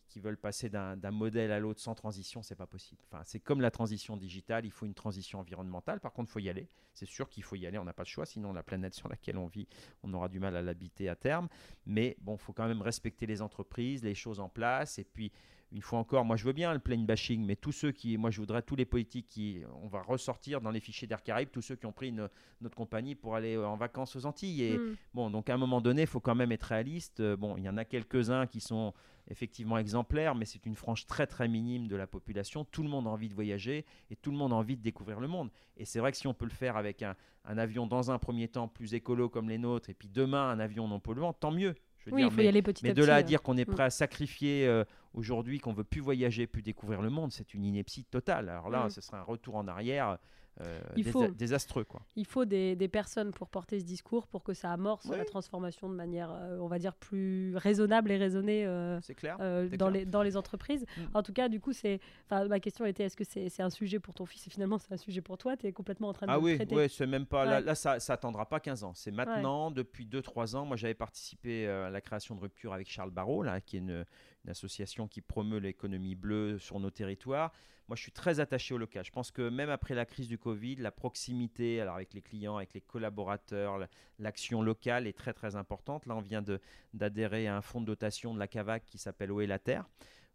qui, 0.08 0.20
veulent 0.20 0.38
passer 0.38 0.68
d'un 0.68 1.10
modèle 1.10 1.52
à 1.52 1.58
l'autre 1.58 1.80
sans 1.80 1.94
transition, 1.94 2.42
c'est 2.42 2.54
pas 2.54 2.66
possible. 2.66 3.02
Enfin, 3.10 3.22
c'est 3.24 3.40
comme 3.40 3.60
la 3.60 3.70
transition 3.70 4.16
digitale, 4.16 4.66
il 4.66 4.70
faut 4.70 4.86
une 4.86 4.94
transition 4.94 5.40
environnementale. 5.40 6.00
Par 6.00 6.12
contre, 6.12 6.30
il 6.30 6.32
faut 6.32 6.38
y 6.40 6.48
aller. 6.50 6.68
C'est 6.92 7.06
sûr 7.06 7.28
qu'il 7.28 7.42
faut 7.42 7.56
y 7.56 7.66
aller. 7.66 7.78
On 7.78 7.84
n'a 7.84 7.92
pas 7.92 8.02
le 8.02 8.08
choix, 8.08 8.26
sinon 8.26 8.52
la 8.52 8.62
planète 8.62 8.94
sur 8.94 9.08
laquelle 9.08 9.38
on 9.38 9.46
vit, 9.46 9.66
on 10.02 10.12
aura 10.12 10.28
du 10.28 10.40
mal 10.40 10.56
à 10.56 10.62
l'habiter 10.62 11.08
à 11.08 11.16
terme. 11.16 11.48
Mais 11.86 12.16
bon, 12.20 12.36
faut 12.36 12.52
quand 12.52 12.68
même 12.68 12.82
respecter 12.82 13.26
les 13.26 13.40
entreprises, 13.40 14.02
les 14.02 14.14
choses 14.14 14.40
en 14.40 14.48
place, 14.48 14.98
et 14.98 15.04
puis 15.04 15.32
une 15.72 15.82
fois 15.82 15.98
encore, 16.00 16.24
moi 16.24 16.36
je 16.36 16.44
veux 16.44 16.52
bien 16.52 16.72
le 16.72 16.80
plain 16.80 16.98
bashing, 17.04 17.44
mais 17.44 17.54
tous 17.56 17.70
ceux 17.72 17.92
qui, 17.92 18.16
moi 18.16 18.30
je 18.30 18.40
voudrais 18.40 18.62
tous 18.62 18.74
les 18.76 18.84
politiques 18.84 19.28
qui, 19.28 19.62
on 19.82 19.86
va 19.88 20.02
ressortir 20.02 20.60
dans 20.60 20.70
les 20.70 20.80
fichiers 20.80 21.06
d'Air 21.06 21.22
Caraïbes, 21.22 21.50
tous 21.52 21.62
ceux 21.62 21.76
qui 21.76 21.86
ont 21.86 21.92
pris 21.92 22.08
une- 22.08 22.28
notre 22.60 22.74
compagnie 22.76 23.14
pour 23.14 23.36
aller 23.36 23.54
euh, 23.56 23.66
en 23.68 23.76
vacances 23.76 24.16
aux 24.16 24.26
Antilles. 24.26 24.62
Et 24.64 24.78
Mm. 24.78 24.96
bon, 25.14 25.30
donc 25.30 25.48
à 25.48 25.54
un 25.54 25.58
moment 25.58 25.80
donné, 25.80 26.02
il 26.02 26.08
faut 26.08 26.18
quand 26.20 26.34
même 26.34 26.50
être 26.52 26.64
réaliste. 26.64 27.20
Euh, 27.20 27.36
Bon, 27.36 27.56
il 27.56 27.62
y 27.62 27.68
en 27.68 27.76
a 27.76 27.84
quelques-uns 27.84 28.46
qui 28.46 28.60
sont 28.60 28.92
effectivement 29.28 29.78
exemplaires, 29.78 30.34
mais 30.34 30.44
c'est 30.44 30.66
une 30.66 30.74
frange 30.74 31.06
très 31.06 31.26
très 31.26 31.46
minime 31.46 31.86
de 31.86 31.94
la 31.94 32.08
population. 32.08 32.64
Tout 32.64 32.82
le 32.82 32.88
monde 32.88 33.06
a 33.06 33.10
envie 33.10 33.28
de 33.28 33.34
voyager 33.34 33.84
et 34.10 34.16
tout 34.16 34.32
le 34.32 34.36
monde 34.36 34.52
a 34.52 34.56
envie 34.56 34.76
de 34.76 34.82
découvrir 34.82 35.20
le 35.20 35.28
monde. 35.28 35.50
Et 35.76 35.84
c'est 35.84 36.00
vrai 36.00 36.10
que 36.10 36.16
si 36.18 36.26
on 36.26 36.34
peut 36.34 36.46
le 36.46 36.50
faire 36.50 36.76
avec 36.76 37.02
un, 37.02 37.14
un 37.44 37.58
avion 37.58 37.86
dans 37.86 38.10
un 38.10 38.18
premier 38.18 38.48
temps 38.48 38.66
plus 38.66 38.92
écolo 38.94 39.28
comme 39.28 39.48
les 39.48 39.58
nôtres, 39.58 39.88
et 39.88 39.94
puis 39.94 40.08
demain 40.08 40.50
un 40.50 40.58
avion 40.58 40.88
non 40.88 40.98
polluant, 40.98 41.32
tant 41.32 41.52
mieux. 41.52 41.76
Je 42.00 42.10
veux 42.10 42.14
Oui, 42.16 42.22
dire, 42.22 42.28
il 42.28 42.30
faut 42.30 42.36
mais, 42.38 42.44
y 42.44 42.48
aller 42.48 42.62
petit 42.62 42.84
mais 42.84 42.90
à 42.90 42.94
de 42.94 43.00
petit. 43.00 43.08
là 43.08 43.16
à 43.16 43.22
dire 43.22 43.42
qu'on 43.42 43.56
est 43.56 43.68
Mm. 43.68 43.72
prêt 43.72 43.82
à 43.84 43.90
sacrifier 43.90 44.66
euh, 44.66 44.84
aujourd'hui, 45.14 45.58
qu'on 45.58 45.72
veut 45.72 45.84
plus 45.84 46.00
voyager, 46.00 46.46
plus 46.46 46.62
découvrir 46.62 47.02
le 47.02 47.10
monde, 47.10 47.30
c'est 47.32 47.52
une 47.54 47.64
ineptie 47.64 48.04
totale. 48.04 48.48
Alors 48.48 48.70
là, 48.70 48.86
Mm. 48.86 48.90
ce 48.90 49.00
serait 49.00 49.18
un 49.18 49.22
retour 49.22 49.56
en 49.56 49.68
arrière 49.68 50.18
euh, 50.60 50.80
Il 50.96 51.04
faut. 51.04 51.26
désastreux. 51.28 51.84
Quoi. 51.84 52.02
Il 52.16 52.26
faut 52.26 52.44
des, 52.44 52.76
des 52.76 52.88
personnes 52.88 53.32
pour 53.32 53.48
porter 53.48 53.80
ce 53.80 53.84
discours, 53.84 54.26
pour 54.26 54.42
que 54.42 54.54
ça 54.54 54.72
amorce 54.72 55.06
Oui. 55.06 55.16
la 55.16 55.24
transformation 55.24 55.88
de 55.88 55.94
manière, 55.94 56.30
euh, 56.32 56.58
on 56.60 56.66
va 56.68 56.78
dire, 56.78 56.94
plus 56.94 57.56
raisonnable 57.56 58.10
et 58.10 58.16
raisonnée 58.16 58.66
euh, 58.66 59.00
clair 59.16 59.36
euh, 59.40 59.68
dans, 59.70 59.88
clair. 59.88 59.90
les, 59.90 60.04
dans 60.06 60.22
les 60.22 60.36
entreprises. 60.36 60.84
Mm. 60.96 61.00
En 61.14 61.22
tout 61.22 61.32
cas, 61.32 61.48
du 61.48 61.60
coup, 61.60 61.72
c'est, 61.72 62.00
ma 62.30 62.60
question 62.60 62.84
était 62.86 63.04
est-ce 63.04 63.16
que 63.16 63.24
c'est, 63.24 63.48
c'est 63.48 63.62
un 63.62 63.70
sujet 63.70 63.98
pour 63.98 64.14
ton 64.14 64.26
fils? 64.26 64.46
Et 64.46 64.50
finalement, 64.50 64.78
c'est 64.78 64.92
un 64.92 64.96
sujet 64.98 65.20
pour 65.20 65.38
toi. 65.38 65.56
Tu 65.56 65.66
es 65.66 65.72
complètement 65.72 66.08
en 66.08 66.12
train 66.12 66.26
de 66.26 66.32
Ah 66.32 66.38
oui, 66.38 66.58
ouais, 66.70 66.88
c'est 66.88 67.06
même 67.06 67.26
pas. 67.26 67.44
Là, 67.44 67.50
Ouais. 67.58 67.62
là, 67.62 67.74
ça, 67.74 67.98
ça 68.00 68.12
attendra 68.12 68.46
pas 68.48 68.60
15 68.60 68.84
ans. 68.84 68.92
C'est 68.94 69.10
maintenant, 69.10 69.70
depuis 69.70 70.06
2-3 70.06 70.56
ans. 70.56 70.64
Moi, 70.66 70.76
j'avais 70.76 70.94
participé 70.94 71.66
à 71.66 71.90
la 71.90 72.00
création 72.00 72.34
de 72.34 72.40
Rupture 72.40 72.72
avec 72.72 72.88
Charles 72.88 73.10
Barrault, 73.10 73.42
là, 73.42 73.60
qui 73.60 73.76
est 73.76 73.80
une, 73.80 74.04
une 74.44 74.50
association 74.50 75.08
qui 75.08 75.20
promeut 75.20 75.58
l'économie 75.58 76.14
bleue 76.14 76.58
sur 76.58 76.80
nos 76.80 76.90
territoires. 76.90 77.52
Moi, 77.90 77.96
je 77.96 78.02
suis 78.02 78.12
très 78.12 78.38
attaché 78.38 78.72
au 78.72 78.78
local. 78.78 79.04
Je 79.04 79.10
pense 79.10 79.32
que 79.32 79.48
même 79.48 79.68
après 79.68 79.96
la 79.96 80.06
crise 80.06 80.28
du 80.28 80.38
Covid, 80.38 80.76
la 80.76 80.92
proximité 80.92 81.80
alors 81.80 81.96
avec 81.96 82.14
les 82.14 82.22
clients, 82.22 82.56
avec 82.56 82.72
les 82.72 82.80
collaborateurs, 82.80 83.78
la- 83.78 83.88
l'action 84.20 84.62
locale 84.62 85.08
est 85.08 85.12
très 85.18 85.32
très 85.32 85.56
importante. 85.56 86.06
Là, 86.06 86.14
on 86.14 86.20
vient 86.20 86.40
d'adhérer 86.94 87.48
à 87.48 87.56
un 87.56 87.60
fonds 87.62 87.80
de 87.80 87.86
dotation 87.86 88.32
de 88.32 88.38
la 88.38 88.46
CAVAC 88.46 88.84
qui 88.84 88.96
s'appelle 88.98 89.32
Eau 89.32 89.40
et 89.40 89.48
la 89.48 89.58
Terre. 89.58 89.86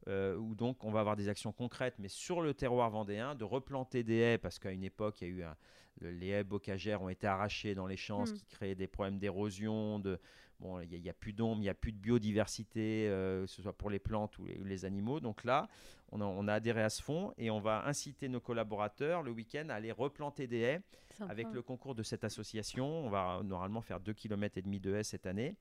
euh, 0.08 0.36
où 0.36 0.54
donc 0.54 0.84
on 0.84 0.92
va 0.92 1.00
avoir 1.00 1.16
des 1.16 1.30
actions 1.30 1.52
concrètes, 1.52 1.96
mais 1.98 2.10
sur 2.10 2.42
le 2.42 2.54
terroir 2.54 2.92
vendéen, 2.92 3.34
de 3.34 3.44
replanter 3.44 4.04
des 4.04 4.18
haies, 4.18 4.38
parce 4.38 4.60
qu'à 4.60 4.70
une 4.72 4.84
époque, 4.84 5.20
il 5.22 5.28
y 5.28 5.32
a 5.32 5.34
eu 5.34 5.44
un, 5.44 5.56
le- 6.02 6.12
les 6.12 6.28
haies 6.28 6.44
bocagères 6.44 7.02
ont 7.02 7.10
été 7.10 7.26
arrachées 7.26 7.74
dans 7.74 7.88
les 7.88 7.98
champs, 7.98 8.24
ce 8.28 8.34
Mm. 8.34 8.36
qui 8.36 8.46
créait 8.46 8.76
des 8.76 8.86
problèmes 8.86 9.18
d'érosion. 9.18 9.98
De, 9.98 10.20
bon, 10.60 10.80
il 10.80 11.02
n'y 11.02 11.10
a, 11.10 11.14
plus 11.14 11.34
d'ombre, 11.34 11.58
il 11.58 11.64
n'y 11.64 11.70
a 11.70 11.74
plus 11.74 11.92
de 11.92 11.98
biodiversité, 11.98 13.08
euh, 13.10 13.42
que 13.42 13.48
ce 13.48 13.62
soit 13.62 13.74
pour 13.74 13.90
les 13.90 14.00
plantes 14.00 14.38
ou 14.38 14.46
les, 14.46 14.86
animaux. 14.86 15.20
Donc 15.20 15.44
là, 15.44 15.68
on 16.12 16.22
a, 16.22 16.26
on 16.26 16.48
a 16.48 16.54
adhéré 16.54 16.82
à 16.82 16.90
ce 16.90 17.02
fonds 17.02 17.34
et 17.38 17.50
on 17.50 17.60
va 17.60 17.86
inciter 17.86 18.30
nos 18.30 18.40
collaborateurs 18.40 19.24
le 19.24 19.32
week-end 19.32 19.70
à 19.70 19.76
aller 19.76 19.92
replanter 19.92 20.48
des 20.48 20.60
haies 20.60 20.82
Sympa. 21.18 21.32
avec 21.32 21.48
le 21.52 21.62
concours 21.62 21.96
de 21.96 22.04
cette 22.04 22.24
association. 22.24 22.88
On 22.88 23.10
va 23.10 23.42
normalement 23.44 23.82
faire 23.82 24.00
2,5 24.00 24.14
km 24.14 24.58
et 24.58 24.62
demi 24.62 24.80
de 24.80 24.94
haies 24.96 25.04
cette 25.04 25.26
année. 25.26 25.56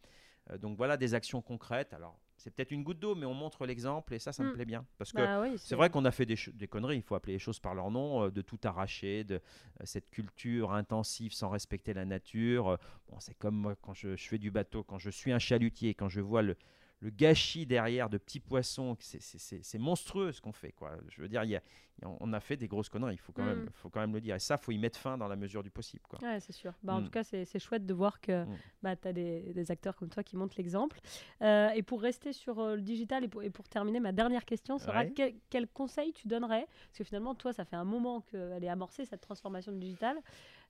Euh, 0.50 0.58
donc 0.58 0.76
voilà 0.76 0.96
des 0.96 1.14
actions 1.14 1.42
concrètes. 1.42 1.92
Alors, 1.92 2.18
c'est 2.44 2.50
peut-être 2.50 2.72
une 2.72 2.82
goutte 2.84 2.98
d'eau, 2.98 3.14
mais 3.14 3.24
on 3.24 3.32
montre 3.32 3.64
l'exemple 3.64 4.12
et 4.12 4.18
ça, 4.18 4.30
ça 4.30 4.42
me 4.44 4.50
Mm. 4.50 4.52
plaît 4.52 4.64
bien. 4.66 4.86
Parce 4.98 5.12
que 5.14 5.22
Bah 5.22 5.40
oui, 5.40 5.56
c'est 5.56 5.76
vrai 5.76 5.88
qu'on 5.88 6.04
a 6.04 6.10
fait 6.10 6.26
des, 6.26 6.68
conneries, 6.68 6.96
il 6.96 7.02
faut 7.02 7.14
appeler 7.14 7.32
les 7.32 7.38
choses 7.38 7.58
par 7.58 7.74
leur 7.74 7.90
nom, 7.90 8.24
euh, 8.24 8.30
de 8.30 8.42
tout 8.42 8.58
arracher, 8.64 9.24
de 9.24 9.36
euh, 9.36 9.40
cette 9.84 10.10
culture 10.10 10.72
intensive 10.74 11.32
sans 11.32 11.48
respecter 11.48 11.94
la 11.94 12.04
nature. 12.04 12.68
Euh, 12.68 12.76
bon, 13.08 13.18
c'est 13.18 13.32
comme 13.38 13.56
moi 13.56 13.74
quand 13.80 13.94
je, 13.94 14.14
je 14.14 14.28
fais 14.28 14.36
du 14.36 14.50
bateau, 14.50 14.82
quand 14.84 14.98
je 14.98 15.08
suis 15.08 15.32
un 15.32 15.38
chalutier, 15.38 15.94
quand 15.94 16.10
je 16.10 16.20
vois 16.20 16.42
le, 16.42 16.58
le 17.04 17.10
gâchis 17.10 17.66
derrière 17.66 18.08
de 18.08 18.16
petits 18.16 18.40
poissons, 18.40 18.96
c'est- 18.98 19.78
monstrueux 19.78 20.32
ce 20.32 20.40
qu'on 20.40 20.52
fait. 20.54 20.72
Quoi. 20.72 20.92
Je 21.08 21.20
veux 21.20 21.28
dire, 21.28 21.44
il 21.44 21.50
y 21.50 21.56
a- 21.56 21.62
il 21.98 22.02
y 22.02 22.06
a- 22.06 22.16
on 22.18 22.32
a 22.32 22.40
fait 22.40 22.56
des 22.56 22.66
grosses 22.66 22.88
conneries, 22.88 23.14
il 23.14 23.18
faut 23.18 23.32
quand, 23.32 23.42
Mm. 23.42 23.46
même, 23.46 23.68
faut 23.74 23.90
quand 23.90 24.00
même 24.00 24.14
le 24.14 24.22
dire. 24.22 24.34
Et 24.34 24.38
ça, 24.38 24.56
faut 24.56 24.72
y 24.72 24.78
mettre 24.78 24.98
fin 24.98 25.18
dans 25.18 25.28
la 25.28 25.36
mesure 25.36 25.62
du 25.62 25.70
possible. 25.70 26.02
Quoi. 26.08 26.18
Ouais, 26.22 26.40
c'est 26.40 26.52
sûr. 26.52 26.72
Bah, 26.82 26.94
En 26.94 27.00
Mm. 27.02 27.04
tout 27.04 27.10
cas, 27.10 27.22
c'est 27.22 27.58
chouette 27.58 27.84
de 27.84 27.92
voir 27.92 28.22
que 28.22 28.44
Mm. 28.44 28.56
bah, 28.82 28.96
tu 28.96 29.06
as 29.06 29.12
des, 29.12 29.52
des 29.52 29.70
acteurs 29.70 29.94
comme 29.96 30.08
toi 30.08 30.22
qui 30.22 30.34
montrent 30.36 30.54
l'exemple. 30.56 30.98
Euh, 31.42 31.68
et 31.70 31.82
pour 31.82 32.00
rester 32.00 32.32
sur 32.32 32.58
euh, 32.58 32.76
le 32.76 32.80
digital 32.82 33.22
et 33.22 33.28
pour, 33.28 33.42
et 33.42 33.50
pour 33.50 33.68
terminer, 33.68 34.00
ma 34.00 34.12
dernière 34.12 34.46
question 34.46 34.78
sera 34.78 35.00
Ouais. 35.02 35.12
quel, 35.14 35.34
quel 35.50 35.68
conseil 35.68 36.14
tu 36.14 36.26
donnerais? 36.26 36.66
Parce 36.88 36.98
que 36.98 37.04
finalement, 37.04 37.34
toi, 37.34 37.52
ça 37.52 37.66
fait 37.66 37.76
un 37.76 37.84
moment 37.84 38.22
qu'elle 38.22 38.64
est 38.64 38.68
amorcée, 38.68 39.04
cette 39.04 39.20
transformation 39.20 39.72
digitale. 39.72 40.16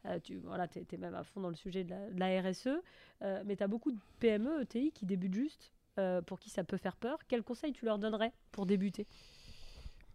Euh, 0.07 0.19
tu 0.19 0.37
voilà, 0.39 0.67
es, 0.75 0.97
même 0.99 1.15
à 1.15 1.23
fond 1.23 1.41
dans 1.41 1.49
le 1.49 1.55
sujet 1.55 1.85
de 1.85 1.91
la, 1.91 2.11
de 2.11 2.19
la 2.21 2.43
RSE. 2.43 2.83
mais 3.47 3.57
tu 3.57 3.63
as 3.63 3.69
beaucoup 3.69 3.93
de 3.93 3.99
PME, 4.19 4.61
ETI 4.63 4.91
qui 4.93 5.07
débutent 5.07 5.33
juste, 5.35 5.73
euh, 5.99 6.23
pour 6.23 6.39
qui 6.41 6.51
ça 6.51 6.65
peut 6.65 6.77
faire 6.77 6.97
peur. 6.97 7.19
Quel 7.29 7.43
conseil 7.43 7.73
tu 7.73 7.85
leur 7.85 7.99
donnerais 7.99 8.33
pour 8.53 8.67
débuter? 8.67 9.07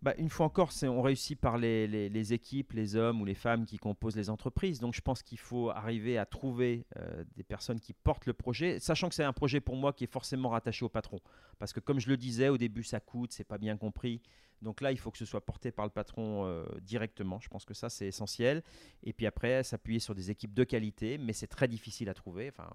Bah, 0.02 0.14
une 0.18 0.30
fois 0.30 0.46
encore, 0.46 0.72
on 0.84 1.02
réussit 1.02 1.38
par 1.38 1.58
les 1.58 2.34
équipes, 2.34 2.72
les 2.72 2.96
hommes 2.96 3.22
ou 3.22 3.26
les 3.26 3.36
femmes 3.36 3.66
qui 3.66 3.78
composent 3.78 4.16
les 4.16 4.30
entreprises. 4.30 4.80
Donc 4.80 4.94
je 4.94 5.02
pense 5.02 5.22
qu'il 5.22 5.40
faut 5.40 5.70
arriver 5.72 6.18
à 6.18 6.26
trouver 6.26 6.86
euh, 6.98 7.26
des 7.36 7.44
personnes 7.44 7.82
qui 7.82 7.94
portent 7.94 8.26
le 8.26 8.34
projet, 8.34 8.80
sachant 8.80 9.10
que 9.10 9.16
c'est 9.16 9.26
un 9.26 9.34
projet 9.34 9.60
pour 9.60 9.76
moi 9.76 9.92
qui 9.92 10.06
est 10.06 10.12
forcément 10.12 10.50
rattaché 10.50 10.86
au 10.86 10.90
patron. 10.90 11.20
Parce 11.60 11.74
que 11.74 11.80
comme 11.80 12.00
je 12.00 12.10
le 12.10 12.18
disais, 12.18 12.50
au 12.50 12.58
début 12.58 12.84
ça 12.84 13.00
coûte, 13.00 13.32
c'est 13.32 13.44
pas 13.44 13.58
bien 13.58 13.78
compris. 13.78 14.22
Donc 14.62 14.82
là, 14.82 14.92
il 14.92 14.98
faut 14.98 15.12
que 15.12 15.18
ce 15.18 15.26
soit 15.26 15.46
porté 15.46 15.72
par 15.72 15.86
le 15.86 15.92
patron 15.92 16.46
euh, 16.46 16.66
directement. 16.82 17.40
Je 17.40 17.48
pense 17.48 17.66
que 17.66 17.74
ça, 17.74 17.90
c'est 17.90 18.08
essentiel. 18.08 18.64
Et 19.04 19.14
puis 19.14 19.26
après, 19.26 19.64
s'appuyer 19.64 20.00
sur 20.00 20.16
des 20.16 20.32
équipes 20.32 20.54
de 20.54 20.64
qualité, 20.64 21.18
mais 21.18 21.34
c'est 21.34 21.48
très 21.48 21.68
difficile 21.68 22.10
à 22.10 22.14
trouver. 22.14 22.50
Enfin, 22.50 22.70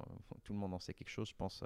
tout 0.45 0.53
le 0.53 0.59
monde 0.59 0.73
en 0.73 0.79
sait 0.79 0.95
quelque 0.95 1.11
chose, 1.11 1.29
je 1.29 1.35
pense, 1.35 1.65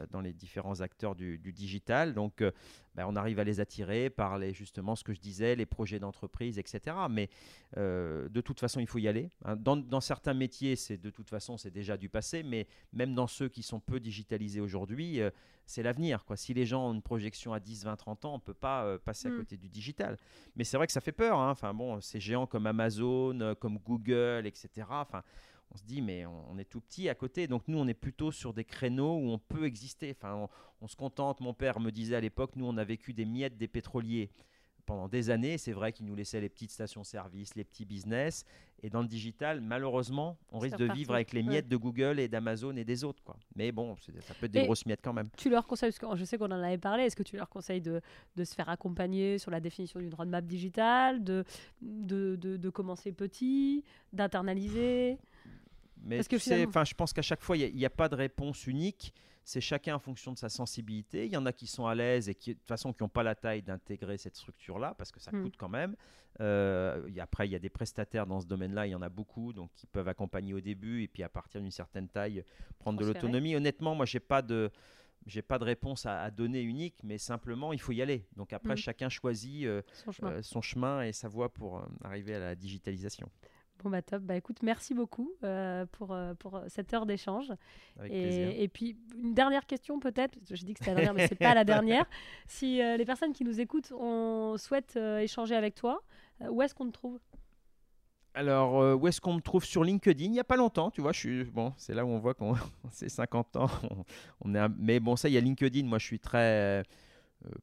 euh, 0.00 0.06
dans 0.10 0.20
les 0.20 0.32
différents 0.32 0.80
acteurs 0.80 1.14
du, 1.14 1.38
digital. 1.38 2.14
Donc, 2.14 2.40
euh, 2.40 2.50
ben, 2.94 3.06
on 3.06 3.14
arrive 3.14 3.38
à 3.38 3.44
les 3.44 3.60
attirer 3.60 4.10
par 4.10 4.38
les, 4.38 4.52
justement 4.52 4.96
ce 4.96 5.04
que 5.04 5.12
je 5.12 5.20
disais, 5.20 5.54
les 5.54 5.66
projets 5.66 5.98
d'entreprise, 5.98 6.58
etc. 6.58 6.96
Mais 7.08 7.30
de 7.76 8.40
toute 8.42 8.60
façon, 8.60 8.80
il 8.80 8.86
faut 8.86 8.98
y 8.98 9.08
aller. 9.08 9.30
hein. 9.44 9.56
Dans, 9.56 10.00
certains 10.00 10.34
métiers, 10.34 10.76
c'est 10.76 10.98
de 10.98 11.08
toute 11.08 11.30
façon, 11.30 11.56
c'est 11.56 11.70
déjà 11.70 11.96
du 11.96 12.10
passé, 12.10 12.42
mais 12.42 12.66
même 12.92 13.14
dans 13.14 13.26
ceux 13.26 13.48
qui 13.48 13.62
sont 13.62 13.80
peu 13.80 13.98
digitalisés 13.98 14.60
aujourd'hui, 14.60 15.20
c'est 15.64 15.82
l'avenir. 15.82 16.24
Les 16.54 16.66
gens 16.66 16.88
ont 16.88 16.94
une 16.94 17.02
projection 17.02 17.52
à 17.52 17.60
10, 17.60 17.84
20, 17.84 17.96
30 17.96 18.24
ans, 18.24 18.32
on 18.34 18.36
ne 18.36 18.42
peut 18.42 18.54
pas 18.54 18.84
euh, 18.84 18.98
passer 18.98 19.28
à 19.28 19.30
Mm. 19.30 19.36
côté 19.38 19.56
du 19.56 19.68
digital. 19.68 20.16
Mais 20.56 20.64
c'est 20.64 20.76
vrai 20.76 20.86
que 20.86 20.92
ça 20.92 21.00
fait 21.00 21.12
peur. 21.12 21.38
hein. 21.38 21.50
Enfin, 21.50 21.72
bon, 21.74 22.00
ces 22.00 22.20
géants 22.20 22.46
comme 22.46 22.66
Amazon, 22.66 23.38
euh, 23.40 23.54
comme 23.54 23.78
Google, 23.78 24.46
etc. 24.46 24.86
Enfin, 24.90 25.22
on 25.70 25.76
se 25.76 25.84
dit, 25.84 26.02
mais 26.02 26.26
on, 26.26 26.50
on 26.52 26.58
est 26.58 26.64
tout 26.68 26.80
petit 26.80 27.08
à 27.08 27.14
côté. 27.14 27.46
Donc 27.46 27.66
nous, 27.68 27.78
on 27.78 27.86
est 27.88 27.94
plutôt 27.94 28.30
sur 28.30 28.52
des 28.52 28.64
créneaux 28.64 29.16
où 29.16 29.30
on 29.30 29.38
peut 29.38 29.64
exister. 29.64 30.14
Enfin, 30.16 30.34
on, 30.34 30.48
on 30.82 30.88
se 30.88 30.96
contente. 30.96 31.40
Mon 31.40 31.54
père 31.54 31.80
me 31.80 31.90
disait 31.90 32.16
à 32.16 32.20
l'époque, 32.20 32.56
nous, 32.56 32.66
on 32.66 32.76
a 32.76 32.84
vécu 32.84 33.12
des 33.14 33.24
miettes 33.24 33.56
des 33.56 33.68
pétroliers 33.68 34.30
pendant 34.86 35.08
des 35.08 35.30
années. 35.30 35.58
C'est 35.58 35.72
vrai 35.72 35.92
qu'ils 35.92 36.06
nous 36.06 36.14
laissaient 36.14 36.40
les 36.40 36.48
petites 36.48 36.70
stations-service, 36.70 37.54
les 37.54 37.64
petits 37.64 37.84
business. 37.84 38.44
Et 38.84 38.90
dans 38.90 39.00
le 39.00 39.06
digital, 39.06 39.60
malheureusement, 39.60 40.36
on 40.50 40.58
risque 40.58 40.76
de 40.76 40.92
vivre 40.92 41.14
avec 41.14 41.32
les 41.32 41.40
Ouais. 41.42 41.48
miettes 41.48 41.68
de 41.68 41.76
Google 41.76 42.18
et 42.18 42.26
d'Amazon 42.26 42.74
et 42.76 42.84
des 42.84 43.04
autres. 43.04 43.22
Quoi. 43.22 43.36
Mais 43.54 43.70
bon, 43.70 43.94
ça 44.20 44.34
peut 44.34 44.46
être 44.46 44.52
des 44.52 44.60
Et- 44.60 44.64
grosses 44.64 44.84
miettes 44.86 45.00
quand 45.02 45.12
même. 45.12 45.28
Tu 45.36 45.50
leur 45.50 45.66
conseilles, 45.68 45.92
parce 45.96 46.12
que 46.14 46.18
je 46.18 46.24
sais 46.24 46.36
qu'on 46.36 46.46
en 46.46 46.62
avait 46.62 46.78
parlé, 46.78 47.04
est-ce 47.04 47.14
que 47.14 47.22
tu 47.22 47.36
leur 47.36 47.48
conseilles 47.48 47.80
de, 47.80 48.00
de 48.34 48.44
se 48.44 48.54
faire 48.54 48.68
accompagner 48.68 49.38
sur 49.38 49.52
la 49.52 49.60
définition 49.60 50.00
d'une 50.00 50.12
roadmap 50.14 50.44
digitale, 50.44 51.22
de, 51.22 51.44
de, 51.80 52.34
de, 52.34 52.56
de 52.56 52.70
commencer 52.70 53.12
petit, 53.12 53.84
d'internaliser? 54.12 55.18
Mais 56.04 56.16
Parce 56.16 56.26
que 56.28 56.38
sais, 56.38 56.44
finalement- 56.54 56.68
enfin, 56.70 56.84
je 56.84 56.94
pense 56.94 57.12
qu'à 57.12 57.22
chaque 57.22 57.42
fois, 57.42 57.56
il 57.56 57.74
n'y 57.76 57.84
a, 57.86 57.90
pas 57.90 58.08
de 58.08 58.16
réponse 58.16 58.66
unique. 58.66 59.14
C'est 59.44 59.60
chacun 59.60 59.96
en 59.96 59.98
fonction 59.98 60.32
de 60.32 60.38
sa 60.38 60.48
sensibilité. 60.48 61.26
Il 61.26 61.32
y 61.32 61.36
en 61.36 61.46
a 61.46 61.52
qui 61.52 61.66
sont 61.66 61.86
à 61.86 61.94
l'aise 61.94 62.28
et 62.28 62.34
qui, 62.34 62.54
de 62.54 62.58
toute 62.58 62.68
façon, 62.68 62.92
qui 62.92 63.02
n'ont 63.02 63.08
pas 63.08 63.22
la 63.24 63.34
taille 63.34 63.62
d'intégrer 63.62 64.16
cette 64.16 64.36
structure-là 64.36 64.94
parce 64.96 65.10
que 65.10 65.18
ça 65.20 65.32
Mm. 65.32 65.42
coûte 65.42 65.54
quand 65.56 65.68
même. 65.68 65.96
Euh, 66.40 67.08
après, 67.20 67.48
il 67.48 67.50
y 67.52 67.56
a 67.56 67.58
des 67.58 67.68
prestataires 67.70 68.26
dans 68.26 68.40
ce 68.40 68.46
domaine-là. 68.46 68.86
Il 68.86 68.90
y 68.90 68.94
en 68.94 69.02
a 69.02 69.08
beaucoup, 69.08 69.52
donc 69.52 69.70
qui 69.74 69.86
peuvent 69.86 70.08
accompagner 70.08 70.54
au 70.54 70.60
début 70.60 71.02
et 71.02 71.08
puis 71.08 71.22
à 71.22 71.28
partir 71.28 71.60
d'une 71.60 71.70
certaine 71.70 72.08
taille, 72.08 72.44
prendre 72.78 72.98
de 72.98 73.04
l'autonomie. 73.04 73.56
Honnêtement, 73.56 73.94
moi, 73.94 74.06
j'ai 74.06 74.20
pas 74.20 74.42
de 74.42 74.70
j'ai 75.24 75.42
pas 75.42 75.56
de 75.60 75.62
réponse 75.64 76.04
à, 76.04 76.20
à 76.20 76.30
donner 76.32 76.62
unique, 76.62 76.96
mais 77.04 77.16
simplement, 77.16 77.72
il 77.72 77.80
faut 77.80 77.92
y 77.92 78.02
aller. 78.02 78.26
Donc 78.36 78.52
après, 78.52 78.74
Mm. 78.74 78.78
chacun 78.78 79.08
choisit 79.08 79.66
euh, 79.66 79.80
son 79.92 80.10
chemin 80.12 80.30
euh, 80.32 80.42
son 80.42 80.60
chemin 80.60 81.02
et 81.02 81.12
sa 81.12 81.28
voie 81.28 81.48
pour 81.52 81.78
euh, 81.78 81.82
arriver 82.02 82.34
à 82.34 82.40
la 82.40 82.54
digitalisation. 82.56 83.28
Bon 83.82 83.90
bah 83.90 84.00
top, 84.02 84.22
bah 84.22 84.36
écoute, 84.36 84.58
merci 84.62 84.94
beaucoup 84.94 85.32
euh, 85.42 85.86
pour, 85.92 86.12
euh, 86.12 86.34
pour 86.34 86.60
cette 86.68 86.94
heure 86.94 87.04
d'échange. 87.04 87.52
Et, 88.08 88.62
et 88.62 88.68
puis 88.68 88.96
une 89.20 89.34
dernière 89.34 89.66
question 89.66 89.98
peut-être, 89.98 90.38
je 90.48 90.64
dis 90.64 90.74
que 90.74 90.78
c'était 90.78 90.90
la 90.90 90.96
dernière, 90.96 91.14
mais 91.14 91.26
c'est 91.28 91.34
pas 91.34 91.54
la 91.54 91.64
dernière. 91.64 92.04
Si 92.46 92.80
euh, 92.80 92.96
les 92.96 93.04
personnes 93.04 93.32
qui 93.32 93.44
nous 93.44 93.60
écoutent 93.60 93.92
on 93.96 94.56
souhaite 94.56 94.94
euh, 94.96 95.18
échanger 95.18 95.56
avec 95.56 95.74
toi, 95.74 96.02
où 96.48 96.62
est-ce 96.62 96.74
qu'on 96.74 96.86
te 96.86 96.92
trouve? 96.92 97.18
Alors, 98.34 98.80
euh, 98.80 98.94
où 98.94 99.06
est-ce 99.08 99.20
qu'on 99.20 99.34
me 99.34 99.40
trouve? 99.40 99.64
Sur 99.64 99.84
LinkedIn 99.84 100.24
Il 100.24 100.30
n'y 100.30 100.40
a 100.40 100.44
pas 100.44 100.56
longtemps, 100.56 100.90
tu 100.90 101.02
vois, 101.02 101.12
je 101.12 101.18
suis 101.18 101.44
bon, 101.44 101.74
c'est 101.76 101.92
là 101.94 102.04
où 102.04 102.08
on 102.08 102.18
voit 102.18 102.32
qu'on 102.34 102.54
c'est 102.90 103.10
50 103.10 103.56
ans. 103.56 103.68
On, 103.90 104.04
on 104.50 104.54
est 104.54 104.58
un- 104.58 104.74
mais 104.78 105.00
bon, 105.00 105.16
ça, 105.16 105.28
il 105.28 105.32
y 105.34 105.36
a 105.36 105.40
LinkedIn. 105.40 105.84
Moi, 105.86 105.98
je 105.98 106.06
suis 106.06 106.18
très, 106.18 106.82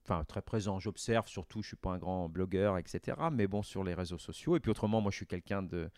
enfin, 0.04 0.24
très 0.24 0.42
présent. 0.42 0.80
J'observe 0.80 1.28
surtout. 1.28 1.62
Je 1.62 1.70
suis 1.70 1.78
pas 1.78 1.92
un 1.92 1.98
grand 1.98 2.30
blogueur, 2.30 2.78
etc. 2.78 3.18
Mais 3.32 3.48
bon, 3.48 3.64
sur 3.64 3.84
les 3.84 3.94
réseaux 3.94 4.18
sociaux. 4.18 4.56
Et 4.56 4.60
puis 4.60 4.72
autrement, 4.72 5.02
moi, 5.02 5.12
je 5.12 5.18
suis 5.18 5.28
quelqu'un 5.28 5.64
de 5.64 5.90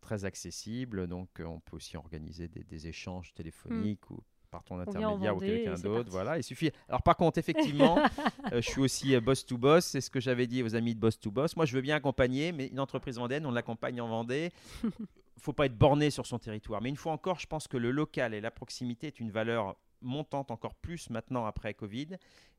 très 0.00 0.24
accessible. 0.24 1.06
Donc, 1.06 1.40
euh, 1.40 1.44
on 1.44 1.60
peut 1.60 1.76
aussi 1.76 1.96
organiser 1.96 2.48
des, 2.48 2.64
des 2.64 2.86
échanges 2.86 3.34
téléphoniques 3.34 4.10
ou 4.10 4.22
par 4.50 4.62
ton 4.64 4.78
intermédiaire 4.78 5.36
ou 5.36 5.40
quelqu'un 5.40 5.74
d'autre. 5.74 6.10
Voilà, 6.10 6.38
il 6.38 6.42
suffit. 6.42 6.70
Alors, 6.88 7.02
par 7.02 7.16
contre, 7.16 7.38
effectivement, 7.38 7.98
euh, 8.52 8.60
je 8.62 8.70
suis 8.70 8.80
aussi 8.80 9.14
euh, 9.14 9.20
boss 9.20 9.44
to 9.44 9.58
boss. 9.58 9.84
C'est 9.84 10.00
ce 10.00 10.10
que 10.10 10.20
j'avais 10.20 10.46
dit 10.46 10.62
aux 10.62 10.74
amis 10.74 10.94
de 10.94 11.00
boss 11.00 11.18
to 11.18 11.30
boss. 11.30 11.56
Moi, 11.56 11.66
je 11.66 11.74
veux 11.74 11.82
bien 11.82 11.96
accompagner, 11.96 12.52
mais 12.52 12.66
une 12.68 12.80
entreprise 12.80 13.16
vendéenne, 13.16 13.46
on 13.46 13.50
l'accompagne 13.50 14.00
en 14.00 14.08
Vendée. 14.08 14.50
faut 15.38 15.52
pas 15.52 15.66
être 15.66 15.76
borné 15.76 16.10
sur 16.10 16.26
son 16.26 16.38
territoire. 16.38 16.80
Mais 16.80 16.88
une 16.88 16.96
fois 16.96 17.12
encore, 17.12 17.38
je 17.38 17.46
pense 17.46 17.68
que 17.68 17.76
le 17.76 17.90
local 17.90 18.34
et 18.34 18.40
la 18.40 18.50
proximité 18.50 19.08
est 19.08 19.20
une 19.20 19.30
valeur 19.30 19.76
montante 20.00 20.50
encore 20.50 20.74
plus 20.74 21.10
maintenant 21.10 21.46
après 21.46 21.74
Covid. 21.74 22.16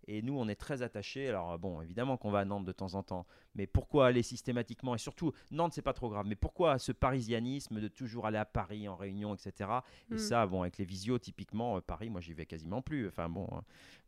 Et 0.10 0.22
nous, 0.22 0.38
on 0.40 0.48
est 0.48 0.56
très 0.56 0.82
attachés. 0.84 1.28
Alors, 1.28 1.60
bon, 1.60 1.82
évidemment 1.82 2.16
qu'on 2.18 2.32
va 2.32 2.40
à 2.40 2.46
Nantes 2.46 2.64
de 2.66 2.72
temps 2.72 2.94
en 2.96 3.04
temps, 3.04 3.26
mais 3.56 3.68
pourquoi 3.68 4.08
aller 4.08 4.24
systématiquement 4.24 4.96
Et 4.96 4.98
surtout, 4.98 5.34
Nantes, 5.52 5.74
c'est 5.74 5.82
pas 5.82 5.94
trop 5.94 6.10
grave, 6.10 6.26
mais 6.28 6.36
pourquoi 6.36 6.80
ce 6.80 6.92
parisianisme 6.94 7.82
de 7.82 7.88
toujours 7.90 8.26
aller 8.26 8.38
à 8.38 8.46
Paris 8.46 8.88
en 8.88 8.96
réunion, 8.96 9.34
etc. 9.36 9.70
Et 10.12 10.16
Mm. 10.16 10.18
ça, 10.18 10.48
bon, 10.48 10.62
avec 10.62 10.78
les 10.78 10.86
visios, 10.86 11.20
typiquement, 11.20 11.78
euh, 11.78 11.82
Paris, 11.82 12.10
moi, 12.10 12.22
j'y 12.22 12.34
vais 12.34 12.46
quasiment 12.46 12.82
plus. 12.82 13.08
Enfin, 13.08 13.28
bon, 13.28 13.48
euh, 13.52 13.60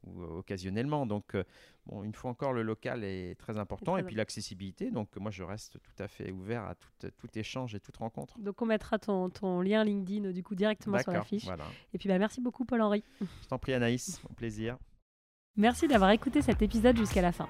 ou 0.08 0.22
euh, 0.22 0.38
occasionnellement. 0.40 1.06
Donc, 1.06 1.36
euh, 1.36 1.44
bon, 1.86 2.04
une 2.04 2.14
fois 2.14 2.32
encore, 2.32 2.54
le 2.54 2.62
local 2.64 3.04
est 3.04 3.36
très 3.38 3.58
important. 3.58 3.94
très 3.94 4.02
et 4.02 4.04
puis 4.06 4.16
l'accessibilité. 4.16 4.92
Donc, 4.92 5.16
moi, 5.18 5.32
je 5.32 5.44
reste 5.44 5.80
tout 5.82 6.02
à 6.04 6.08
fait 6.08 6.32
ouvert 6.32 6.64
à 6.64 6.76
tout, 6.76 7.12
tout 7.18 7.28
échange 7.38 7.76
et 7.76 7.80
toute 7.82 7.98
rencontre. 7.98 8.40
Donc 8.40 8.62
on 8.62 8.66
mettra 8.66 8.98
ton, 9.00 9.30
ton 9.30 9.62
lien 9.62 9.84
LinkedIn 9.84 10.32
du 10.32 10.44
coup 10.44 10.56
directement 10.56 10.98
sur 11.00 11.12
la 11.12 11.24
fiche. 11.24 11.44
voilà. 11.46 11.66
Et 11.94 11.98
puis 11.98 12.08
bah, 12.08 12.18
merci 12.18 12.40
beaucoup 12.42 12.64
Paul-Henri. 12.66 13.04
Je 13.20 13.48
t'en 13.48 13.60
prie, 13.60 13.74
Anaïs. 13.74 14.22
Au 14.30 14.34
plaisir. 14.34 14.78
Merci 15.60 15.90
d'avoir 15.90 16.12
écouté 16.12 16.42
cet 16.42 16.62
épisode 16.62 16.98
jusqu'à 16.98 17.22
la 17.22 17.34
fin. 17.34 17.48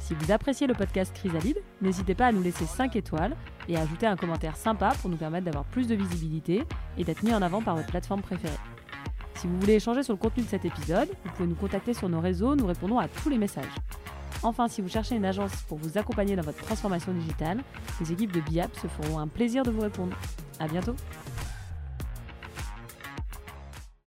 Si 0.00 0.12
vous 0.14 0.32
appréciez 0.32 0.66
le 0.66 0.74
podcast 0.74 1.14
Chrysalide, 1.14 1.58
n'hésitez 1.80 2.16
pas 2.16 2.26
à 2.26 2.32
nous 2.32 2.42
laisser 2.42 2.66
5 2.66 2.96
étoiles 2.96 3.36
et 3.68 3.76
à 3.76 3.82
ajouter 3.82 4.06
un 4.06 4.16
commentaire 4.16 4.56
sympa 4.56 4.92
pour 5.00 5.08
nous 5.08 5.16
permettre 5.16 5.44
d'avoir 5.44 5.64
plus 5.64 5.86
de 5.86 5.94
visibilité 5.94 6.64
et 6.98 7.04
d'être 7.04 7.22
mis 7.22 7.32
en 7.32 7.42
avant 7.42 7.62
par 7.62 7.76
votre 7.76 7.86
plateforme 7.86 8.22
préférée. 8.22 8.58
Si 9.36 9.46
vous 9.46 9.56
voulez 9.60 9.74
échanger 9.74 10.02
sur 10.02 10.12
le 10.12 10.18
contenu 10.18 10.42
de 10.42 10.48
cet 10.48 10.64
épisode, 10.64 11.08
vous 11.24 11.30
pouvez 11.30 11.48
nous 11.48 11.54
contacter 11.54 11.94
sur 11.94 12.08
nos 12.08 12.20
réseaux, 12.20 12.56
nous 12.56 12.66
répondons 12.66 12.98
à 12.98 13.06
tous 13.06 13.28
les 13.28 13.38
messages. 13.38 13.64
Enfin, 14.42 14.66
si 14.66 14.82
vous 14.82 14.88
cherchez 14.88 15.14
une 15.14 15.24
agence 15.24 15.54
pour 15.68 15.78
vous 15.78 15.96
accompagner 15.96 16.34
dans 16.34 16.42
votre 16.42 16.58
transformation 16.58 17.12
digitale, 17.12 17.62
les 18.00 18.10
équipes 18.10 18.32
de 18.32 18.40
BIAP 18.40 18.74
se 18.74 18.88
feront 18.88 19.20
un 19.20 19.28
plaisir 19.28 19.62
de 19.62 19.70
vous 19.70 19.82
répondre. 19.82 20.16
À 20.58 20.66
bientôt! 20.66 20.96